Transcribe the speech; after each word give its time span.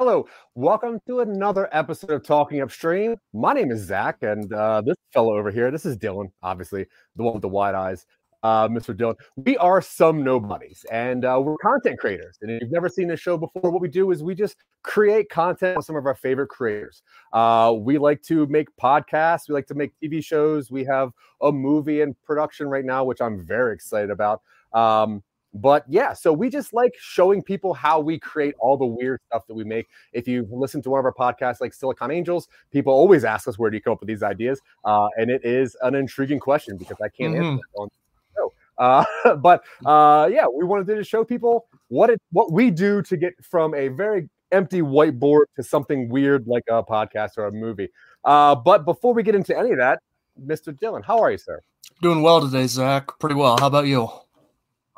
Hello. 0.04 0.26
Welcome 0.56 1.00
to 1.06 1.20
another 1.20 1.70
episode 1.72 2.10
of 2.10 2.24
Talking 2.24 2.60
Upstream. 2.60 3.18
My 3.34 3.54
name 3.54 3.70
is 3.70 3.82
Zach, 3.82 4.18
and 4.24 4.52
uh, 4.52 4.82
this 4.82 4.96
fellow 5.14 5.38
over 5.38 5.52
here, 5.52 5.70
this 5.70 5.86
is 5.86 5.96
Dylan, 5.96 6.32
obviously, 6.42 6.88
the 7.16 7.22
one 7.22 7.34
with 7.34 7.44
the 7.44 7.48
wide 7.48 7.76
eyes, 7.76 8.08
uh, 8.42 8.68
Mr. 8.68 8.98
Dylan. 8.98 9.14
We 9.36 9.58
are 9.58 9.80
some 9.80 10.24
nobodies, 10.24 10.88
and 10.92 11.24
uh, 11.24 11.40
we're 11.40 11.56
content 11.58 12.00
creators. 12.00 12.40
And 12.42 12.50
if 12.50 12.64
you've 12.64 12.72
never 12.72 12.90
seen 12.90 13.10
this 13.10 13.20
show 13.20 13.38
before, 13.38 13.70
what 13.70 13.80
we 13.80 13.90
do 13.90 14.10
is 14.10 14.24
we 14.24 14.34
just 14.34 14.56
create 14.82 15.30
content 15.30 15.78
with 15.78 15.86
some 15.86 15.96
of 15.96 16.08
our 16.08 16.16
favorite 16.16 16.50
creators. 16.50 17.04
Uh, 17.32 17.76
we 17.78 18.00
like 18.00 18.24
to 18.24 18.48
make 18.48 18.76
podcasts, 18.82 19.50
we 19.50 19.54
like 19.54 19.68
to 19.68 19.76
make 19.76 19.92
TV 20.04 20.26
shows. 20.26 20.72
We 20.72 20.84
have 20.86 21.12
a 21.44 21.52
movie 21.52 22.02
in 22.02 22.16
production 22.24 22.70
right 22.70 22.86
now, 22.86 23.04
which 23.04 23.22
I'm 23.22 23.46
very 23.46 23.76
excited 23.76 24.10
about. 24.10 24.42
Um, 24.74 25.22
but 25.54 25.84
yeah, 25.88 26.14
so 26.14 26.32
we 26.32 26.50
just 26.50 26.74
like 26.74 26.94
showing 27.00 27.42
people 27.44 27.74
how 27.74 28.00
we 28.00 28.18
create 28.20 28.56
all 28.60 28.78
the 28.78 28.86
weird 28.86 29.20
stuff 29.28 29.46
that 29.48 29.54
we 29.54 29.64
make. 29.64 29.88
If 30.14 30.28
you 30.28 30.48
listen 30.50 30.82
to 30.84 30.90
one 30.90 31.00
of 31.00 31.06
our 31.06 31.14
podcasts 31.14 31.60
like 31.62 31.74
Silicon 31.74 32.10
Angels, 32.12 32.48
people 32.72 32.94
always 32.94 33.24
ask 33.26 33.48
us 33.48 33.60
where 33.60 33.70
do 33.70 33.76
you 33.78 33.82
come 33.82 33.94
up 33.94 34.00
with 34.00 34.08
these 34.08 34.24
ideas, 34.24 34.62
uh, 34.86 35.08
and 35.18 35.30
it 35.30 35.44
is 35.44 35.76
an 35.82 35.96
intriguing 35.96 36.40
question 36.40 36.78
because 36.78 36.98
I 37.04 37.10
can't 37.10 37.34
Mhm. 37.36 37.38
answer 37.54 37.64
that 37.74 37.80
on 37.80 37.90
the 37.90 38.40
show. 38.40 38.54
Uh, 38.78 39.36
but 39.38 39.64
uh, 39.86 40.30
yeah, 40.32 40.46
we 40.48 40.64
wanted 40.66 40.88
to 40.88 40.96
just 40.98 41.10
show 41.10 41.24
people 41.26 41.68
what 41.90 42.10
it 42.10 42.22
what 42.32 42.52
we 42.52 42.72
do 42.72 43.02
to 43.04 43.18
get 43.18 43.34
from 43.44 43.74
a 43.76 43.90
very 43.90 44.30
empty 44.54 44.82
whiteboard 44.82 45.44
to 45.56 45.64
something 45.64 46.10
weird 46.10 46.46
like 46.48 46.64
a 46.70 46.84
podcast 46.84 47.38
or 47.38 47.46
a 47.48 47.52
movie. 47.52 47.90
Uh, 48.24 48.54
but 48.56 48.86
before 48.86 49.14
we 49.14 49.24
get 49.24 49.36
into 49.36 49.58
any 49.58 49.72
of 49.72 49.78
that, 49.78 50.00
Mr. 50.46 50.74
Dylan, 50.78 51.04
how 51.04 51.20
are 51.20 51.32
you, 51.32 51.38
sir? 51.38 51.62
Doing 52.02 52.22
well 52.22 52.42
today, 52.42 52.68
Zach. 52.68 53.08
Pretty 53.20 53.36
well. 53.36 53.58
How 53.60 53.68
about 53.68 53.88
you? 53.88 54.10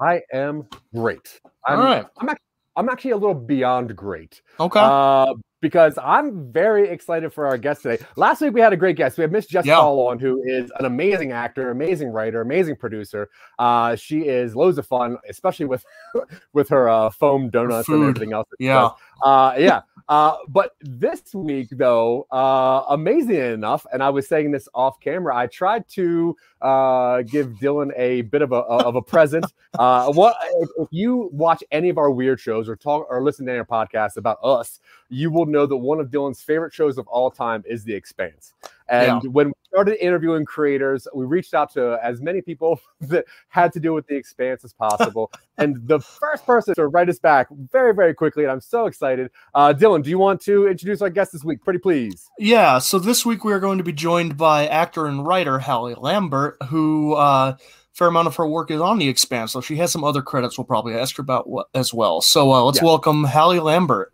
I 0.03 0.21
am 0.33 0.67
great. 0.93 1.39
I'm, 1.65 1.79
All 1.79 1.85
right. 1.85 2.05
I'm, 2.17 2.29
actually, 2.29 2.45
I'm 2.75 2.89
actually 2.89 3.11
a 3.11 3.17
little 3.17 3.33
beyond 3.35 3.95
great 3.95 4.41
Okay. 4.59 4.79
uh, 4.81 5.33
because 5.61 5.97
I'm 6.03 6.51
very 6.51 6.89
excited 6.89 7.31
for 7.31 7.47
our 7.47 7.57
guest 7.57 7.83
today. 7.83 8.03
Last 8.17 8.41
week 8.41 8.53
we 8.53 8.59
had 8.59 8.73
a 8.73 8.77
great 8.77 8.97
guest. 8.97 9.17
We 9.17 9.21
had 9.21 9.31
Miss 9.31 9.45
Jess 9.45 9.65
Yeah. 9.65 9.79
On, 9.79 10.19
who 10.19 10.43
is 10.43 10.71
an 10.77 10.83
amazing 10.85 11.31
actor, 11.31 11.71
amazing 11.71 12.09
writer, 12.09 12.41
amazing 12.41 12.75
producer. 12.75 13.29
Uh, 13.59 13.95
she 13.95 14.21
is 14.23 14.57
loads 14.57 14.77
of 14.77 14.85
fun, 14.85 15.17
especially 15.29 15.65
with 15.67 15.85
with 16.53 16.67
her 16.67 16.89
uh, 16.89 17.09
foam 17.09 17.49
donuts 17.49 17.87
and 17.87 18.01
everything 18.01 18.33
else. 18.33 18.49
Yeah. 18.59 18.89
Uh, 19.23 19.55
yeah. 19.57 19.81
Uh, 20.09 20.35
but 20.49 20.75
this 20.81 21.33
week, 21.33 21.69
though, 21.71 22.27
uh, 22.29 22.83
amazingly 22.89 23.39
enough, 23.39 23.85
and 23.93 24.03
I 24.03 24.09
was 24.09 24.27
saying 24.27 24.51
this 24.51 24.67
off 24.75 24.99
camera, 24.99 25.35
I 25.35 25.47
tried 25.47 25.87
to 25.89 26.35
uh, 26.61 27.21
give 27.21 27.47
Dylan 27.51 27.91
a 27.95 28.23
bit 28.23 28.41
of 28.41 28.51
a 28.51 28.57
of 28.57 28.95
a 28.95 29.01
present. 29.01 29.45
Uh, 29.79 30.13
what 30.13 30.35
if, 30.57 30.69
if 30.77 30.87
you 30.91 31.31
watch 31.33 31.63
any 31.71 31.89
of 31.89 31.97
our 31.97 32.11
weird 32.11 32.39
shows 32.39 32.69
or 32.69 32.75
talk 32.75 33.07
or 33.09 33.23
listen 33.23 33.43
to 33.43 33.51
any 33.51 33.63
podcasts 33.63 34.17
about 34.17 34.37
us, 34.43 34.79
you 35.09 35.31
will 35.31 35.47
know 35.47 35.65
that 35.65 35.75
one 35.75 35.99
of 35.99 36.11
Dylan's 36.11 36.43
favorite 36.43 36.71
shows 36.71 36.99
of 36.99 37.07
all 37.07 37.31
time 37.31 37.63
is 37.65 37.83
The 37.83 37.95
Expanse. 37.95 38.53
And 38.89 39.33
when 39.33 39.47
we 39.47 39.53
started 39.67 40.03
interviewing 40.05 40.45
creators, 40.45 41.07
we 41.13 41.25
reached 41.25 41.53
out 41.53 41.71
to 41.73 41.99
as 42.03 42.21
many 42.21 42.41
people 42.41 42.79
that 43.01 43.25
had 43.49 43.73
to 43.73 43.79
do 43.79 43.93
with 43.93 44.05
The 44.07 44.15
Expanse 44.15 44.63
as 44.63 44.73
possible. 44.73 45.31
and 45.57 45.77
the 45.87 45.99
first 45.99 46.45
person 46.45 46.75
to 46.75 46.87
write 46.87 47.09
us 47.09 47.19
back 47.19 47.47
very, 47.71 47.93
very 47.93 48.13
quickly, 48.13 48.43
and 48.43 48.51
I'm 48.51 48.61
so 48.61 48.85
excited. 48.85 49.31
Uh, 49.55 49.73
Dylan, 49.73 50.03
do 50.03 50.09
you 50.09 50.19
want 50.19 50.41
to 50.41 50.67
introduce 50.67 51.01
our 51.01 51.09
guest 51.09 51.31
this 51.31 51.43
week? 51.43 51.63
Pretty 51.63 51.79
please. 51.79 52.29
Yeah, 52.37 52.79
so 52.79 52.99
this 52.99 53.25
week 53.25 53.43
we 53.43 53.53
are 53.53 53.59
going 53.59 53.77
to 53.77 53.83
be 53.83 53.93
joined 53.93 54.37
by 54.37 54.67
actor 54.67 55.05
and 55.07 55.25
writer 55.25 55.59
Hallie 55.59 55.95
Lambert, 55.95 56.57
who 56.69 57.13
uh 57.13 57.55
fair 57.93 58.07
amount 58.07 58.25
of 58.27 58.35
her 58.35 58.47
work 58.47 58.71
is 58.71 58.81
on 58.81 58.97
the 58.97 59.07
expanse, 59.07 59.51
so 59.51 59.61
she 59.61 59.75
has 59.77 59.91
some 59.91 60.03
other 60.03 60.21
credits 60.23 60.57
we'll 60.57 60.65
probably 60.65 60.95
ask 60.95 61.15
her 61.17 61.21
about 61.21 61.47
wha- 61.47 61.63
as 61.75 61.93
well. 61.93 62.21
So 62.21 62.51
uh, 62.51 62.63
let's 62.63 62.79
Yeah. 62.79 62.85
welcome 62.85 63.23
Hallie 63.23 63.59
Lambert. 63.59 64.11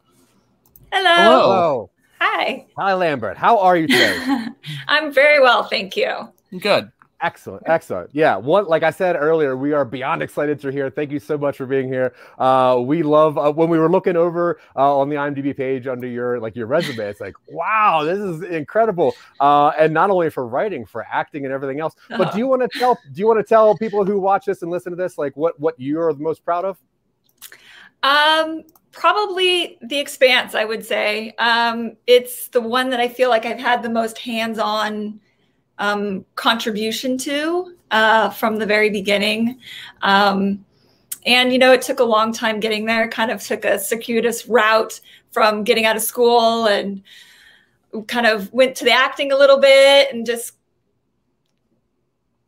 Hello. 0.92 1.16
Hello. 1.16 1.90
Hello. 2.20 2.44
Hi. 2.46 2.66
Hi, 2.78 2.94
Lambert. 2.94 3.38
How 3.38 3.60
are 3.60 3.78
you 3.78 3.88
today? 3.88 4.48
I'm 4.88 5.14
very 5.14 5.42
well, 5.42 5.64
thank 5.64 5.96
you. 5.96 6.30
Good. 6.60 6.92
Excellent, 7.22 7.64
excellent. 7.66 8.10
Yeah, 8.14 8.38
one 8.38 8.66
like 8.68 8.82
I 8.82 8.92
said 8.92 9.18
earlier, 9.18 9.58
we 9.58 9.74
are 9.74 9.84
beyond 9.84 10.24
excited 10.24 10.64
you're 10.64 10.72
here. 10.72 10.90
Thank 10.90 11.12
you 11.12 11.20
so 11.20 11.38
much 11.38 11.58
for 11.58 11.66
being 11.66 11.90
here. 11.90 12.14
Uh, 12.38 12.80
we 12.82 13.04
love 13.04 13.38
uh, 13.38 13.52
when 13.52 13.68
we 13.68 13.78
were 13.78 13.92
looking 13.92 14.16
over 14.16 14.58
uh, 14.74 14.98
on 14.98 15.10
the 15.10 15.18
IMDb 15.18 15.56
page 15.56 15.86
under 15.86 16.08
your 16.08 16.40
like 16.40 16.56
your 16.56 16.68
resume. 16.68 17.10
It's 17.10 17.20
like, 17.20 17.36
wow, 17.50 18.06
this 18.06 18.20
is 18.20 18.44
incredible. 18.44 19.16
Uh, 19.42 19.74
and 19.78 19.94
not 19.94 20.10
only 20.10 20.30
for 20.30 20.48
writing, 20.48 20.86
for 20.86 21.06
acting 21.12 21.44
and 21.44 21.54
everything 21.54 21.82
else. 21.82 21.94
But 22.08 22.32
do 22.32 22.38
you 22.38 22.48
want 22.48 22.62
to 22.62 22.80
tell? 22.80 22.98
Do 23.12 23.20
you 23.20 23.28
want 23.28 23.40
to 23.40 23.44
tell 23.44 23.78
people 23.78 24.06
who 24.06 24.18
watch 24.18 24.46
this 24.46 24.62
and 24.62 24.72
listen 24.72 24.94
to 24.94 24.96
this 24.96 25.18
like 25.18 25.36
what 25.36 25.60
what 25.60 25.76
you're 25.78 26.14
the 26.14 26.24
most 26.24 26.46
proud 26.46 26.64
of? 26.64 26.78
Um, 28.04 28.64
probably 28.92 29.78
The 29.82 29.98
Expanse, 29.98 30.56
I 30.56 30.66
would 30.66 30.86
say. 30.86 31.34
Um, 31.38 31.96
it's 32.08 32.48
the 32.50 32.62
one 32.62 32.90
that 32.90 33.00
I 33.00 33.08
feel 33.08 33.30
like 33.30 33.46
I've 33.46 33.60
had 33.60 33.84
the 33.84 33.90
most 33.90 34.18
hands-on 34.18 35.20
um, 35.78 36.26
contribution 36.36 37.18
to 37.20 37.76
uh, 37.92 38.30
from 38.30 38.58
the 38.58 38.66
very 38.66 38.90
beginning. 38.90 39.60
Um, 40.02 40.66
and 41.26 41.52
you 41.52 41.60
know, 41.60 41.72
it 41.72 41.82
took 41.82 42.00
a 42.00 42.04
long 42.04 42.34
time 42.34 42.60
getting 42.60 42.86
there. 42.86 43.08
Kind 43.10 43.32
of 43.32 43.42
took 43.42 43.66
a 43.66 43.80
circuitous 43.80 44.48
route 44.48 45.00
from 45.32 45.64
getting 45.64 45.86
out 45.86 45.96
of 45.96 46.02
school 46.02 46.66
and 46.66 47.04
kind 48.08 48.26
of 48.26 48.52
went 48.54 48.76
to 48.78 48.84
the 48.84 48.92
acting 48.92 49.32
a 49.32 49.38
little 49.38 49.60
bit 49.60 50.14
and 50.14 50.26
just 50.26 50.54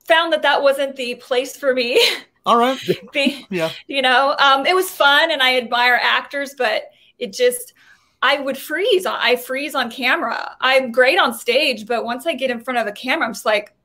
found 0.08 0.34
that 0.34 0.42
that 0.42 0.62
wasn't 0.62 0.96
the 0.96 1.16
place 1.16 1.56
for 1.58 1.74
me. 1.74 2.00
All 2.46 2.58
right. 2.58 2.80
the, 3.14 3.46
Yeah. 3.50 3.72
you 3.88 4.02
know 4.02 4.36
um, 4.40 4.66
it 4.66 4.76
was 4.76 4.90
fun 4.90 5.32
and 5.32 5.42
i 5.42 5.58
admire 5.58 6.00
actors 6.02 6.56
but 6.58 6.84
it 7.20 7.34
just 7.34 7.74
i 8.22 8.40
would 8.40 8.58
freeze 8.58 9.06
i 9.06 9.36
freeze 9.36 9.76
on 9.76 9.90
camera 9.92 10.56
i'm 10.62 10.92
great 10.92 11.20
on 11.20 11.34
stage 11.34 11.86
but 11.86 12.04
once 12.04 12.26
i 12.26 12.34
get 12.34 12.50
in 12.52 12.60
front 12.60 12.78
of 12.80 12.88
a 12.88 12.92
camera 12.92 13.26
i'm 13.28 13.34
just 13.34 13.46
like 13.46 13.76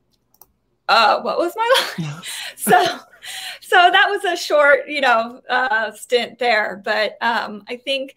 uh 0.89 1.21
what 1.21 1.39
was 1.39 1.53
my 1.56 1.72
life 1.99 2.53
so 2.56 2.99
so 3.61 3.77
that 3.77 4.06
was 4.09 4.25
a 4.25 4.37
short 4.37 4.89
you 4.89 5.00
know 5.00 5.41
uh 5.50 5.91
stint 5.93 6.39
there 6.39 6.81
but 6.84 7.16
um 7.21 7.62
i 7.69 7.77
think 7.77 8.15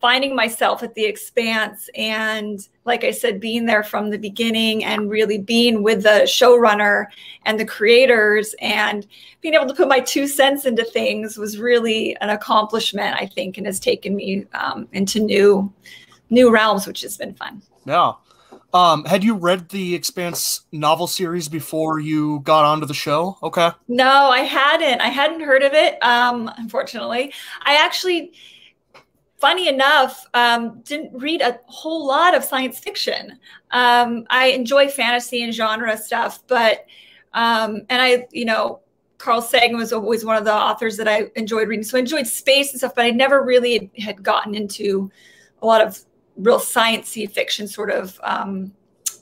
finding 0.00 0.34
myself 0.36 0.82
at 0.82 0.94
the 0.94 1.04
expanse 1.04 1.88
and 1.96 2.68
like 2.84 3.04
i 3.04 3.10
said 3.10 3.40
being 3.40 3.66
there 3.66 3.82
from 3.82 4.10
the 4.10 4.18
beginning 4.18 4.84
and 4.84 5.10
really 5.10 5.38
being 5.38 5.82
with 5.82 6.02
the 6.02 6.22
showrunner 6.24 7.06
and 7.44 7.58
the 7.58 7.64
creators 7.64 8.54
and 8.60 9.06
being 9.40 9.54
able 9.54 9.66
to 9.66 9.74
put 9.74 9.88
my 9.88 10.00
two 10.00 10.26
cents 10.26 10.64
into 10.66 10.84
things 10.84 11.36
was 11.36 11.58
really 11.58 12.16
an 12.20 12.30
accomplishment 12.30 13.16
i 13.18 13.26
think 13.26 13.56
and 13.56 13.66
has 13.66 13.80
taken 13.80 14.14
me 14.14 14.44
um, 14.54 14.88
into 14.92 15.20
new 15.20 15.72
new 16.30 16.50
realms 16.50 16.86
which 16.86 17.00
has 17.00 17.16
been 17.16 17.34
fun 17.34 17.62
Yeah. 17.84 18.12
Um, 18.74 19.06
had 19.06 19.24
you 19.24 19.34
read 19.34 19.70
the 19.70 19.94
Expanse 19.94 20.60
novel 20.72 21.06
series 21.06 21.48
before 21.48 22.00
you 22.00 22.40
got 22.40 22.66
onto 22.66 22.84
the 22.84 22.92
show? 22.92 23.38
Okay. 23.42 23.70
no 23.88 24.28
i 24.30 24.40
hadn't 24.40 25.00
i 25.00 25.08
hadn't 25.08 25.40
heard 25.40 25.62
of 25.62 25.72
it 25.72 26.00
um, 26.02 26.50
unfortunately 26.58 27.32
i 27.62 27.76
actually 27.76 28.32
funny 29.38 29.68
enough 29.68 30.26
um, 30.34 30.80
didn't 30.80 31.16
read 31.18 31.40
a 31.40 31.58
whole 31.66 32.06
lot 32.06 32.36
of 32.36 32.44
science 32.44 32.78
fiction. 32.78 33.38
Um, 33.70 34.26
i 34.30 34.46
enjoy 34.46 34.88
fantasy 34.88 35.42
and 35.42 35.54
genre 35.54 35.96
stuff 35.96 36.42
but 36.46 36.86
um, 37.34 37.82
and 37.88 38.02
i 38.02 38.26
you 38.30 38.44
know 38.44 38.80
carl 39.18 39.42
sagan 39.42 39.76
was 39.76 39.92
always 39.92 40.24
one 40.24 40.36
of 40.36 40.44
the 40.44 40.54
authors 40.54 40.96
that 40.96 41.08
i 41.08 41.30
enjoyed 41.36 41.68
reading. 41.68 41.84
So 41.84 41.98
i 41.98 42.00
enjoyed 42.00 42.26
space 42.26 42.70
and 42.70 42.78
stuff 42.78 42.94
but 42.94 43.04
i 43.04 43.10
never 43.10 43.42
really 43.42 43.90
had 43.98 44.22
gotten 44.22 44.54
into 44.54 45.10
a 45.62 45.66
lot 45.66 45.80
of 45.80 46.00
real 46.36 46.58
sciencey 46.58 47.30
fiction 47.30 47.66
sort 47.66 47.90
of 47.90 48.18
um, 48.22 48.72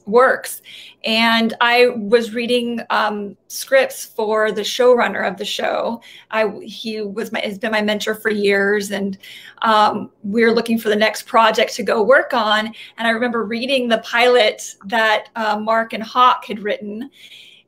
works. 0.07 0.63
And 1.05 1.55
I 1.61 1.89
was 1.89 2.33
reading 2.33 2.81
um, 2.91 3.37
scripts 3.49 4.05
for 4.05 4.53
the 4.53 4.63
showrunner 4.63 5.29
of 5.29 5.37
the 5.37 5.45
show. 5.45 6.01
I 6.31 6.49
he 6.63 7.03
was 7.03 7.33
my 7.33 7.41
has 7.41 7.59
been 7.59 7.73
my 7.73 7.83
mentor 7.83 8.15
for 8.15 8.31
years, 8.31 8.91
and 8.91 9.19
um, 9.63 10.11
we 10.23 10.43
are 10.45 10.53
looking 10.53 10.79
for 10.79 10.89
the 10.89 10.97
next 10.97 11.27
project 11.27 11.75
to 11.75 11.83
go 11.83 12.03
work 12.03 12.33
on. 12.33 12.67
And 12.67 13.07
I 13.07 13.11
remember 13.11 13.45
reading 13.45 13.89
the 13.89 13.99
pilot 13.99 14.77
that 14.87 15.29
uh, 15.37 15.59
Mark 15.59 15.93
and 15.93 16.03
Hawk 16.03 16.45
had 16.47 16.61
written, 16.61 17.11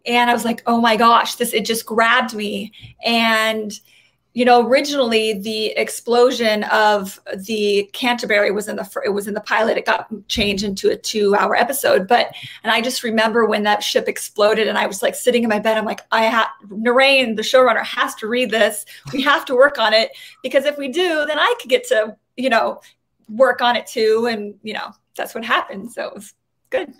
and 0.07 0.31
I 0.31 0.33
was 0.33 0.45
like, 0.45 0.63
"Oh 0.67 0.81
my 0.81 0.97
gosh, 0.97 1.35
this!" 1.35 1.53
It 1.53 1.65
just 1.65 1.87
grabbed 1.87 2.35
me, 2.35 2.73
and 3.05 3.73
you 4.39 4.45
know 4.45 4.65
originally 4.65 5.33
the 5.33 5.71
explosion 5.71 6.63
of 6.65 7.19
the 7.39 7.91
canterbury 7.93 8.53
was 8.53 8.69
in 8.69 8.77
the 8.77 8.89
it 9.05 9.09
was 9.09 9.27
in 9.27 9.35
the 9.35 9.41
pilot. 9.41 9.77
It 9.77 9.85
got 9.85 10.07
changed 10.29 10.63
into 10.63 10.91
a 10.91 10.97
two 10.97 11.35
hour 11.35 11.57
episode. 11.57 12.07
But 12.07 12.33
and 12.63 12.71
i 12.71 12.81
just 12.81 13.03
remember 13.03 13.47
when 13.47 13.65
that 13.65 13.83
ship 13.83 14.07
exploded 14.07 14.69
and 14.69 14.79
i 14.79 14.87
was 14.87 15.03
like 15.03 15.17
sitting 15.17 15.43
in 15.43 15.49
my 15.49 15.59
bed. 15.59 15.77
I'm 15.77 15.85
like 15.85 16.03
i 16.13 16.23
have 16.23 16.47
Naren, 16.69 17.35
the 17.35 17.43
showrunner 17.43 17.85
has 17.85 18.15
to 18.17 18.29
read 18.29 18.53
this. 18.53 18.87
We 19.13 19.23
have 19.23 19.45
to 19.47 19.57
work 19.57 19.77
on 19.77 19.93
it 19.93 20.13
because 20.45 20.67
if 20.67 20.79
we 20.79 20.87
do 20.87 21.25
then 21.27 21.41
i 21.41 21.53
could 21.61 21.69
get 21.69 21.89
to 21.89 22.17
you 22.37 22.49
know 22.49 22.81
work 23.29 23.61
on 23.61 23.75
it 23.75 23.89
too. 23.89 24.29
And 24.31 24.55
you 24.63 24.75
know 24.75 24.93
that's 25.17 25.35
what 25.35 25.45
happened. 25.45 25.91
So 25.91 26.07
it 26.07 26.15
was 26.15 26.33
good. 26.71 26.95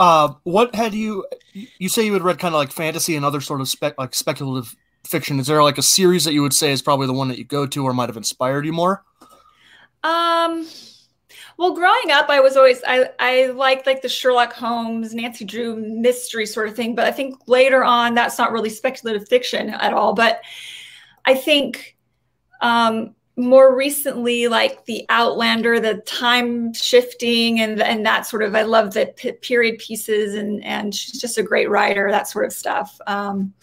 Uh, 0.00 0.34
what 0.42 0.74
had 0.74 0.94
you 0.94 1.24
you 1.52 1.88
say 1.88 2.04
you 2.04 2.12
had 2.12 2.22
read 2.22 2.40
kind 2.40 2.56
of 2.56 2.58
like 2.58 2.72
fantasy 2.72 3.14
and 3.14 3.24
other 3.24 3.40
sort 3.40 3.60
of 3.60 3.68
spec 3.68 3.94
like 3.98 4.16
speculative 4.16 4.74
fiction, 5.06 5.38
is 5.40 5.46
there 5.46 5.62
like 5.62 5.78
a 5.78 5.82
series 5.82 6.24
that 6.24 6.32
you 6.32 6.42
would 6.42 6.54
say 6.54 6.72
is 6.72 6.82
probably 6.82 7.06
the 7.06 7.12
one 7.12 7.28
that 7.28 7.38
you 7.38 7.44
go 7.44 7.66
to 7.66 7.84
or 7.84 7.92
might 7.92 8.08
have 8.08 8.16
inspired 8.16 8.66
you 8.66 8.72
more? 8.72 9.04
Um, 10.04 10.66
well, 11.58 11.74
growing 11.74 12.10
up, 12.10 12.28
I 12.28 12.40
was 12.40 12.56
always 12.56 12.82
I 12.86 13.08
I 13.18 13.46
liked 13.46 13.86
like 13.86 14.02
the 14.02 14.08
Sherlock 14.08 14.52
Holmes, 14.52 15.14
Nancy 15.14 15.44
Drew 15.44 15.76
mystery 15.76 16.44
sort 16.44 16.68
of 16.68 16.76
thing. 16.76 16.94
But 16.94 17.06
I 17.06 17.12
think 17.12 17.36
later 17.46 17.82
on, 17.82 18.14
that's 18.14 18.38
not 18.38 18.52
really 18.52 18.68
speculative 18.68 19.28
fiction 19.28 19.70
at 19.70 19.94
all. 19.94 20.12
But 20.12 20.42
I 21.24 21.34
think 21.34 21.96
um, 22.60 23.14
more 23.36 23.74
recently, 23.74 24.48
like 24.48 24.84
the 24.84 25.06
Outlander, 25.08 25.80
the 25.80 25.96
time 26.02 26.74
shifting, 26.74 27.60
and 27.60 27.80
and 27.80 28.04
that 28.04 28.26
sort 28.26 28.42
of. 28.42 28.54
I 28.54 28.62
love 28.62 28.92
the 28.92 29.06
period 29.40 29.78
pieces, 29.78 30.34
and 30.34 30.62
and 30.62 30.94
she's 30.94 31.20
just 31.20 31.38
a 31.38 31.42
great 31.42 31.70
writer. 31.70 32.10
That 32.10 32.28
sort 32.28 32.44
of 32.44 32.52
stuff. 32.52 32.98
Um, 33.06 33.54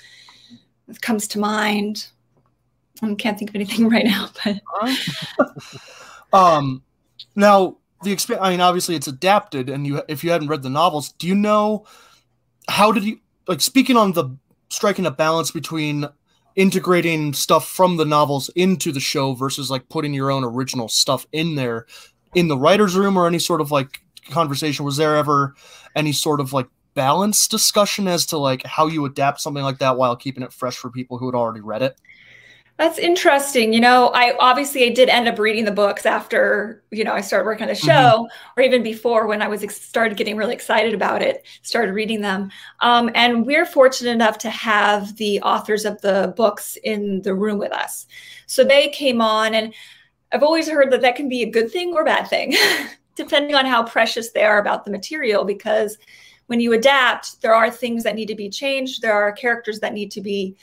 comes 1.01 1.27
to 1.29 1.39
mind. 1.39 2.07
I 3.01 3.13
can't 3.15 3.37
think 3.37 3.51
of 3.51 3.55
anything 3.55 3.89
right 3.89 4.05
now, 4.05 4.29
but 4.43 4.61
um, 6.33 6.83
now 7.35 7.77
the 8.03 8.15
exp- 8.15 8.37
I 8.39 8.51
mean, 8.51 8.61
obviously 8.61 8.95
it's 8.95 9.07
adapted, 9.07 9.69
and 9.69 9.85
you 9.85 10.01
if 10.07 10.23
you 10.23 10.31
hadn't 10.31 10.47
read 10.47 10.63
the 10.63 10.69
novels, 10.69 11.11
do 11.13 11.27
you 11.27 11.35
know 11.35 11.85
how 12.69 12.91
did 12.91 13.03
you 13.03 13.19
like 13.47 13.61
speaking 13.61 13.97
on 13.97 14.13
the 14.13 14.37
striking 14.69 15.05
a 15.05 15.11
balance 15.11 15.51
between 15.51 16.07
integrating 16.55 17.33
stuff 17.33 17.67
from 17.67 17.97
the 17.97 18.05
novels 18.05 18.49
into 18.55 18.91
the 18.91 18.99
show 18.99 19.33
versus 19.33 19.71
like 19.71 19.89
putting 19.89 20.13
your 20.13 20.31
own 20.31 20.43
original 20.43 20.87
stuff 20.87 21.25
in 21.31 21.55
there 21.55 21.85
in 22.35 22.47
the 22.47 22.57
writers 22.57 22.95
room 22.95 23.17
or 23.17 23.27
any 23.27 23.39
sort 23.39 23.61
of 23.61 23.71
like 23.71 24.01
conversation 24.29 24.85
was 24.85 24.97
there 24.97 25.15
ever 25.15 25.55
any 25.95 26.11
sort 26.11 26.39
of 26.39 26.53
like 26.53 26.67
balanced 26.93 27.51
discussion 27.51 28.07
as 28.07 28.25
to 28.27 28.37
like 28.37 28.65
how 28.65 28.87
you 28.87 29.05
adapt 29.05 29.41
something 29.41 29.63
like 29.63 29.79
that 29.79 29.97
while 29.97 30.15
keeping 30.15 30.43
it 30.43 30.53
fresh 30.53 30.77
for 30.77 30.89
people 30.89 31.17
who 31.17 31.25
had 31.27 31.35
already 31.35 31.61
read 31.61 31.81
it? 31.81 31.97
That's 32.77 32.97
interesting. 32.97 33.71
You 33.71 33.81
know, 33.81 34.07
I 34.15 34.35
obviously 34.39 34.83
I 34.83 34.89
did 34.89 35.07
end 35.07 35.27
up 35.27 35.37
reading 35.37 35.63
the 35.63 35.71
books 35.71 36.07
after, 36.07 36.83
you 36.89 37.03
know, 37.03 37.13
I 37.13 37.21
started 37.21 37.45
working 37.45 37.63
on 37.63 37.69
the 37.69 37.75
show 37.75 37.91
mm-hmm. 37.91 38.59
or 38.59 38.63
even 38.63 38.81
before 38.81 39.27
when 39.27 39.43
I 39.43 39.47
was 39.47 39.63
ex- 39.63 39.79
started 39.79 40.17
getting 40.17 40.37
really 40.37 40.55
excited 40.55 40.95
about 40.95 41.21
it, 41.21 41.45
started 41.61 41.93
reading 41.93 42.21
them. 42.21 42.49
Um, 42.79 43.11
and 43.13 43.45
we're 43.45 43.67
fortunate 43.67 44.09
enough 44.09 44.39
to 44.39 44.49
have 44.49 45.15
the 45.17 45.39
authors 45.41 45.85
of 45.85 46.01
the 46.01 46.33
books 46.35 46.75
in 46.83 47.21
the 47.21 47.35
room 47.35 47.59
with 47.59 47.71
us. 47.71 48.07
So 48.47 48.63
they 48.63 48.89
came 48.89 49.21
on 49.21 49.53
and 49.53 49.71
I've 50.31 50.43
always 50.43 50.67
heard 50.67 50.91
that 50.91 51.01
that 51.01 51.15
can 51.15 51.29
be 51.29 51.43
a 51.43 51.49
good 51.49 51.71
thing 51.71 51.93
or 51.93 52.01
a 52.01 52.05
bad 52.05 52.27
thing, 52.27 52.55
depending 53.15 53.55
on 53.55 53.67
how 53.67 53.83
precious 53.83 54.31
they 54.31 54.43
are 54.43 54.59
about 54.59 54.83
the 54.83 54.91
material 54.91 55.45
because 55.45 55.99
when 56.47 56.59
you 56.59 56.73
adapt, 56.73 57.41
there 57.41 57.53
are 57.53 57.69
things 57.69 58.03
that 58.03 58.15
need 58.15 58.27
to 58.27 58.35
be 58.35 58.49
changed. 58.49 59.01
There 59.01 59.13
are 59.13 59.31
characters 59.31 59.79
that 59.79 59.93
need 59.93 60.11
to 60.11 60.21
be, 60.21 60.55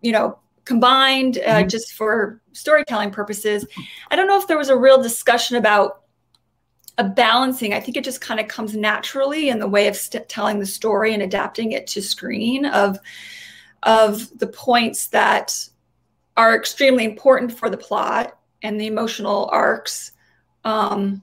you 0.00 0.12
know, 0.12 0.38
combined 0.64 1.38
uh, 1.38 1.58
mm-hmm. 1.58 1.68
just 1.68 1.92
for 1.92 2.40
storytelling 2.52 3.10
purposes. 3.10 3.66
I 4.10 4.16
don't 4.16 4.26
know 4.26 4.38
if 4.38 4.46
there 4.46 4.58
was 4.58 4.68
a 4.68 4.76
real 4.76 5.02
discussion 5.02 5.56
about 5.56 6.02
a 6.98 7.04
balancing. 7.04 7.74
I 7.74 7.80
think 7.80 7.96
it 7.96 8.04
just 8.04 8.20
kind 8.20 8.40
of 8.40 8.48
comes 8.48 8.74
naturally 8.74 9.48
in 9.48 9.58
the 9.58 9.68
way 9.68 9.86
of 9.86 9.96
st- 9.96 10.28
telling 10.28 10.58
the 10.58 10.66
story 10.66 11.12
and 11.12 11.22
adapting 11.22 11.72
it 11.72 11.86
to 11.88 12.02
screen 12.02 12.66
of 12.66 12.98
of 13.82 14.36
the 14.38 14.46
points 14.46 15.08
that 15.08 15.68
are 16.36 16.56
extremely 16.56 17.04
important 17.04 17.56
for 17.56 17.70
the 17.70 17.76
plot 17.76 18.38
and 18.62 18.80
the 18.80 18.86
emotional 18.86 19.48
arcs 19.52 20.12
um, 20.64 21.22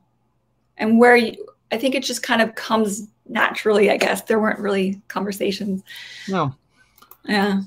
and 0.78 0.98
where 0.98 1.16
you, 1.16 1.46
I 1.72 1.78
think 1.78 1.96
it 1.96 2.04
just 2.04 2.24
kind 2.24 2.42
of 2.42 2.56
comes 2.56 3.08
naturally, 3.34 3.90
I 3.90 3.98
guess. 3.98 4.22
There 4.22 4.40
weren't 4.40 4.60
really 4.60 5.02
conversations. 5.10 5.84
No. 6.30 6.56
Yeah. 7.26 7.62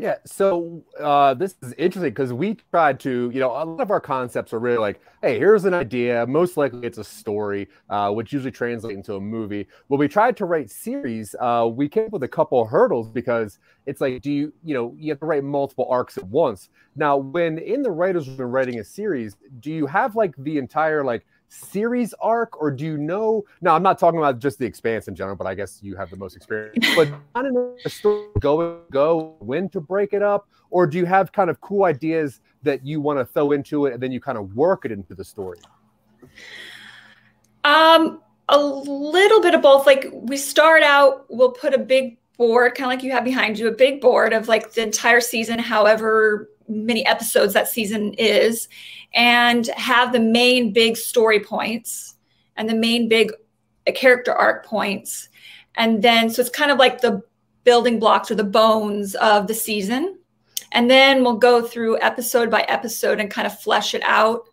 Yeah, 0.00 0.14
so 0.24 0.82
uh, 0.98 1.34
this 1.34 1.56
is 1.60 1.74
interesting 1.74 2.12
because 2.12 2.32
we 2.32 2.56
tried 2.70 2.98
to, 3.00 3.30
you 3.34 3.38
know, 3.38 3.50
a 3.50 3.64
lot 3.64 3.80
of 3.80 3.90
our 3.90 4.00
concepts 4.00 4.54
are 4.54 4.58
really 4.58 4.78
like, 4.78 4.98
hey, 5.20 5.38
here's 5.38 5.66
an 5.66 5.74
idea. 5.74 6.26
Most 6.26 6.56
likely 6.56 6.86
it's 6.86 6.96
a 6.96 7.04
story, 7.04 7.68
uh, 7.90 8.10
which 8.10 8.32
usually 8.32 8.50
translates 8.50 8.96
into 8.96 9.16
a 9.16 9.20
movie. 9.20 9.66
When 9.88 10.00
we 10.00 10.08
tried 10.08 10.38
to 10.38 10.46
write 10.46 10.70
series, 10.70 11.34
uh, 11.38 11.68
we 11.70 11.86
came 11.86 12.06
up 12.06 12.12
with 12.12 12.22
a 12.22 12.28
couple 12.28 12.64
hurdles 12.64 13.10
because 13.10 13.58
it's 13.84 14.00
like, 14.00 14.22
do 14.22 14.32
you, 14.32 14.54
you 14.64 14.72
know, 14.72 14.94
you 14.96 15.12
have 15.12 15.20
to 15.20 15.26
write 15.26 15.44
multiple 15.44 15.86
arcs 15.90 16.16
at 16.16 16.24
once. 16.24 16.70
Now, 16.96 17.18
when 17.18 17.58
in 17.58 17.82
the 17.82 17.90
writers 17.90 18.26
room 18.26 18.50
writing 18.50 18.80
a 18.80 18.84
series, 18.84 19.36
do 19.58 19.70
you 19.70 19.84
have 19.84 20.16
like 20.16 20.34
the 20.38 20.56
entire 20.56 21.04
like 21.04 21.26
series 21.50 22.14
arc, 22.20 22.60
or 22.60 22.70
do 22.70 22.84
you 22.84 22.96
know? 22.96 23.44
Now, 23.60 23.74
I'm 23.74 23.82
not 23.82 23.98
talking 23.98 24.18
about 24.18 24.38
just 24.38 24.58
the 24.58 24.64
Expanse 24.64 25.08
in 25.08 25.14
general, 25.14 25.36
but 25.36 25.46
I 25.46 25.54
guess 25.54 25.80
you 25.82 25.96
have 25.96 26.08
the 26.08 26.16
most 26.16 26.36
experience. 26.36 26.86
But 26.96 27.08
I 27.34 27.42
don't 27.42 27.52
know 27.52 27.76
the 27.84 27.90
story 27.90 28.28
go 28.38 28.80
go 28.90 29.36
when 29.40 29.68
to 29.70 29.80
break 29.80 30.12
it 30.12 30.22
up, 30.22 30.48
or 30.70 30.86
do 30.86 30.96
you 30.96 31.04
have 31.04 31.32
kind 31.32 31.50
of 31.50 31.60
cool 31.60 31.84
ideas 31.84 32.40
that 32.62 32.86
you 32.86 33.00
want 33.00 33.18
to 33.18 33.24
throw 33.24 33.52
into 33.52 33.86
it, 33.86 33.94
and 33.94 34.02
then 34.02 34.12
you 34.12 34.20
kind 34.20 34.38
of 34.38 34.54
work 34.54 34.84
it 34.84 34.92
into 34.92 35.14
the 35.14 35.24
story? 35.24 35.58
Um, 37.64 38.22
a 38.48 38.58
little 38.58 39.42
bit 39.42 39.54
of 39.54 39.62
both. 39.62 39.86
Like 39.86 40.06
we 40.12 40.36
start 40.36 40.82
out, 40.82 41.26
we'll 41.28 41.52
put 41.52 41.74
a 41.74 41.78
big 41.78 42.16
board, 42.36 42.74
kind 42.74 42.86
of 42.86 42.96
like 42.96 43.04
you 43.04 43.12
have 43.12 43.24
behind 43.24 43.58
you, 43.58 43.68
a 43.68 43.72
big 43.72 44.00
board 44.00 44.32
of 44.32 44.48
like 44.48 44.72
the 44.72 44.82
entire 44.82 45.20
season, 45.20 45.58
however 45.58 46.48
many 46.70 47.04
episodes 47.06 47.52
that 47.54 47.68
season 47.68 48.14
is 48.14 48.68
and 49.12 49.66
have 49.68 50.12
the 50.12 50.20
main 50.20 50.72
big 50.72 50.96
story 50.96 51.40
points 51.40 52.16
and 52.56 52.68
the 52.68 52.74
main 52.74 53.08
big 53.08 53.32
uh, 53.86 53.92
character 53.92 54.32
arc 54.32 54.64
points. 54.64 55.28
And 55.76 56.02
then 56.02 56.30
so 56.30 56.40
it's 56.40 56.50
kind 56.50 56.70
of 56.70 56.78
like 56.78 57.00
the 57.00 57.22
building 57.64 57.98
blocks 57.98 58.30
or 58.30 58.34
the 58.34 58.44
bones 58.44 59.14
of 59.16 59.46
the 59.46 59.54
season. 59.54 60.18
And 60.72 60.90
then 60.90 61.22
we'll 61.22 61.38
go 61.38 61.62
through 61.62 62.00
episode 62.00 62.50
by 62.50 62.62
episode 62.62 63.20
and 63.20 63.30
kind 63.30 63.46
of 63.46 63.58
flesh 63.58 63.94
it 63.94 64.02
out 64.04 64.44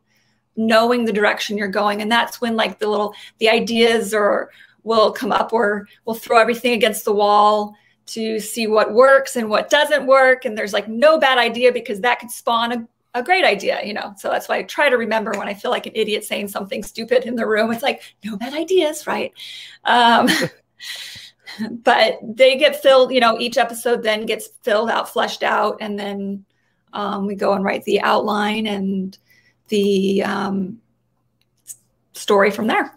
knowing 0.55 1.05
the 1.05 1.13
direction 1.13 1.57
you're 1.57 1.67
going. 1.67 2.01
And 2.01 2.11
that's 2.11 2.41
when 2.41 2.55
like 2.55 2.79
the 2.79 2.87
little 2.87 3.13
the 3.37 3.49
ideas 3.49 4.13
or 4.13 4.49
will 4.83 5.11
come 5.11 5.31
up 5.31 5.53
or 5.53 5.87
we'll 6.05 6.15
throw 6.15 6.39
everything 6.39 6.73
against 6.73 7.05
the 7.05 7.13
wall 7.13 7.75
to 8.07 8.39
see 8.39 8.67
what 8.67 8.93
works 8.93 9.35
and 9.35 9.49
what 9.49 9.69
doesn't 9.69 10.05
work. 10.05 10.45
And 10.45 10.57
there's 10.57 10.73
like 10.73 10.87
no 10.87 11.19
bad 11.19 11.37
idea 11.37 11.71
because 11.71 12.01
that 12.01 12.19
could 12.19 12.31
spawn 12.31 12.71
a, 12.71 12.87
a 13.13 13.23
great 13.23 13.43
idea, 13.43 13.79
you 13.83 13.93
know. 13.93 14.13
So 14.17 14.29
that's 14.29 14.47
why 14.47 14.57
I 14.57 14.63
try 14.63 14.89
to 14.89 14.97
remember 14.97 15.31
when 15.31 15.47
I 15.47 15.53
feel 15.53 15.71
like 15.71 15.85
an 15.85 15.93
idiot 15.95 16.23
saying 16.23 16.47
something 16.47 16.83
stupid 16.83 17.25
in 17.25 17.35
the 17.35 17.45
room. 17.45 17.71
It's 17.71 17.83
like, 17.83 18.01
no 18.23 18.37
bad 18.37 18.53
ideas, 18.53 19.05
right? 19.05 19.33
Um, 19.83 20.29
but 21.83 22.19
they 22.23 22.57
get 22.57 22.81
filled, 22.81 23.11
you 23.11 23.19
know, 23.19 23.39
each 23.39 23.57
episode 23.57 24.03
then 24.03 24.25
gets 24.25 24.47
filled 24.63 24.89
out, 24.89 25.09
fleshed 25.09 25.43
out, 25.43 25.77
and 25.81 25.99
then 25.99 26.45
um, 26.93 27.27
we 27.27 27.35
go 27.35 27.53
and 27.53 27.63
write 27.63 27.83
the 27.83 28.01
outline 28.01 28.67
and 28.67 29.17
the 29.67 30.23
um, 30.23 30.79
story 32.13 32.51
from 32.51 32.67
there 32.67 32.93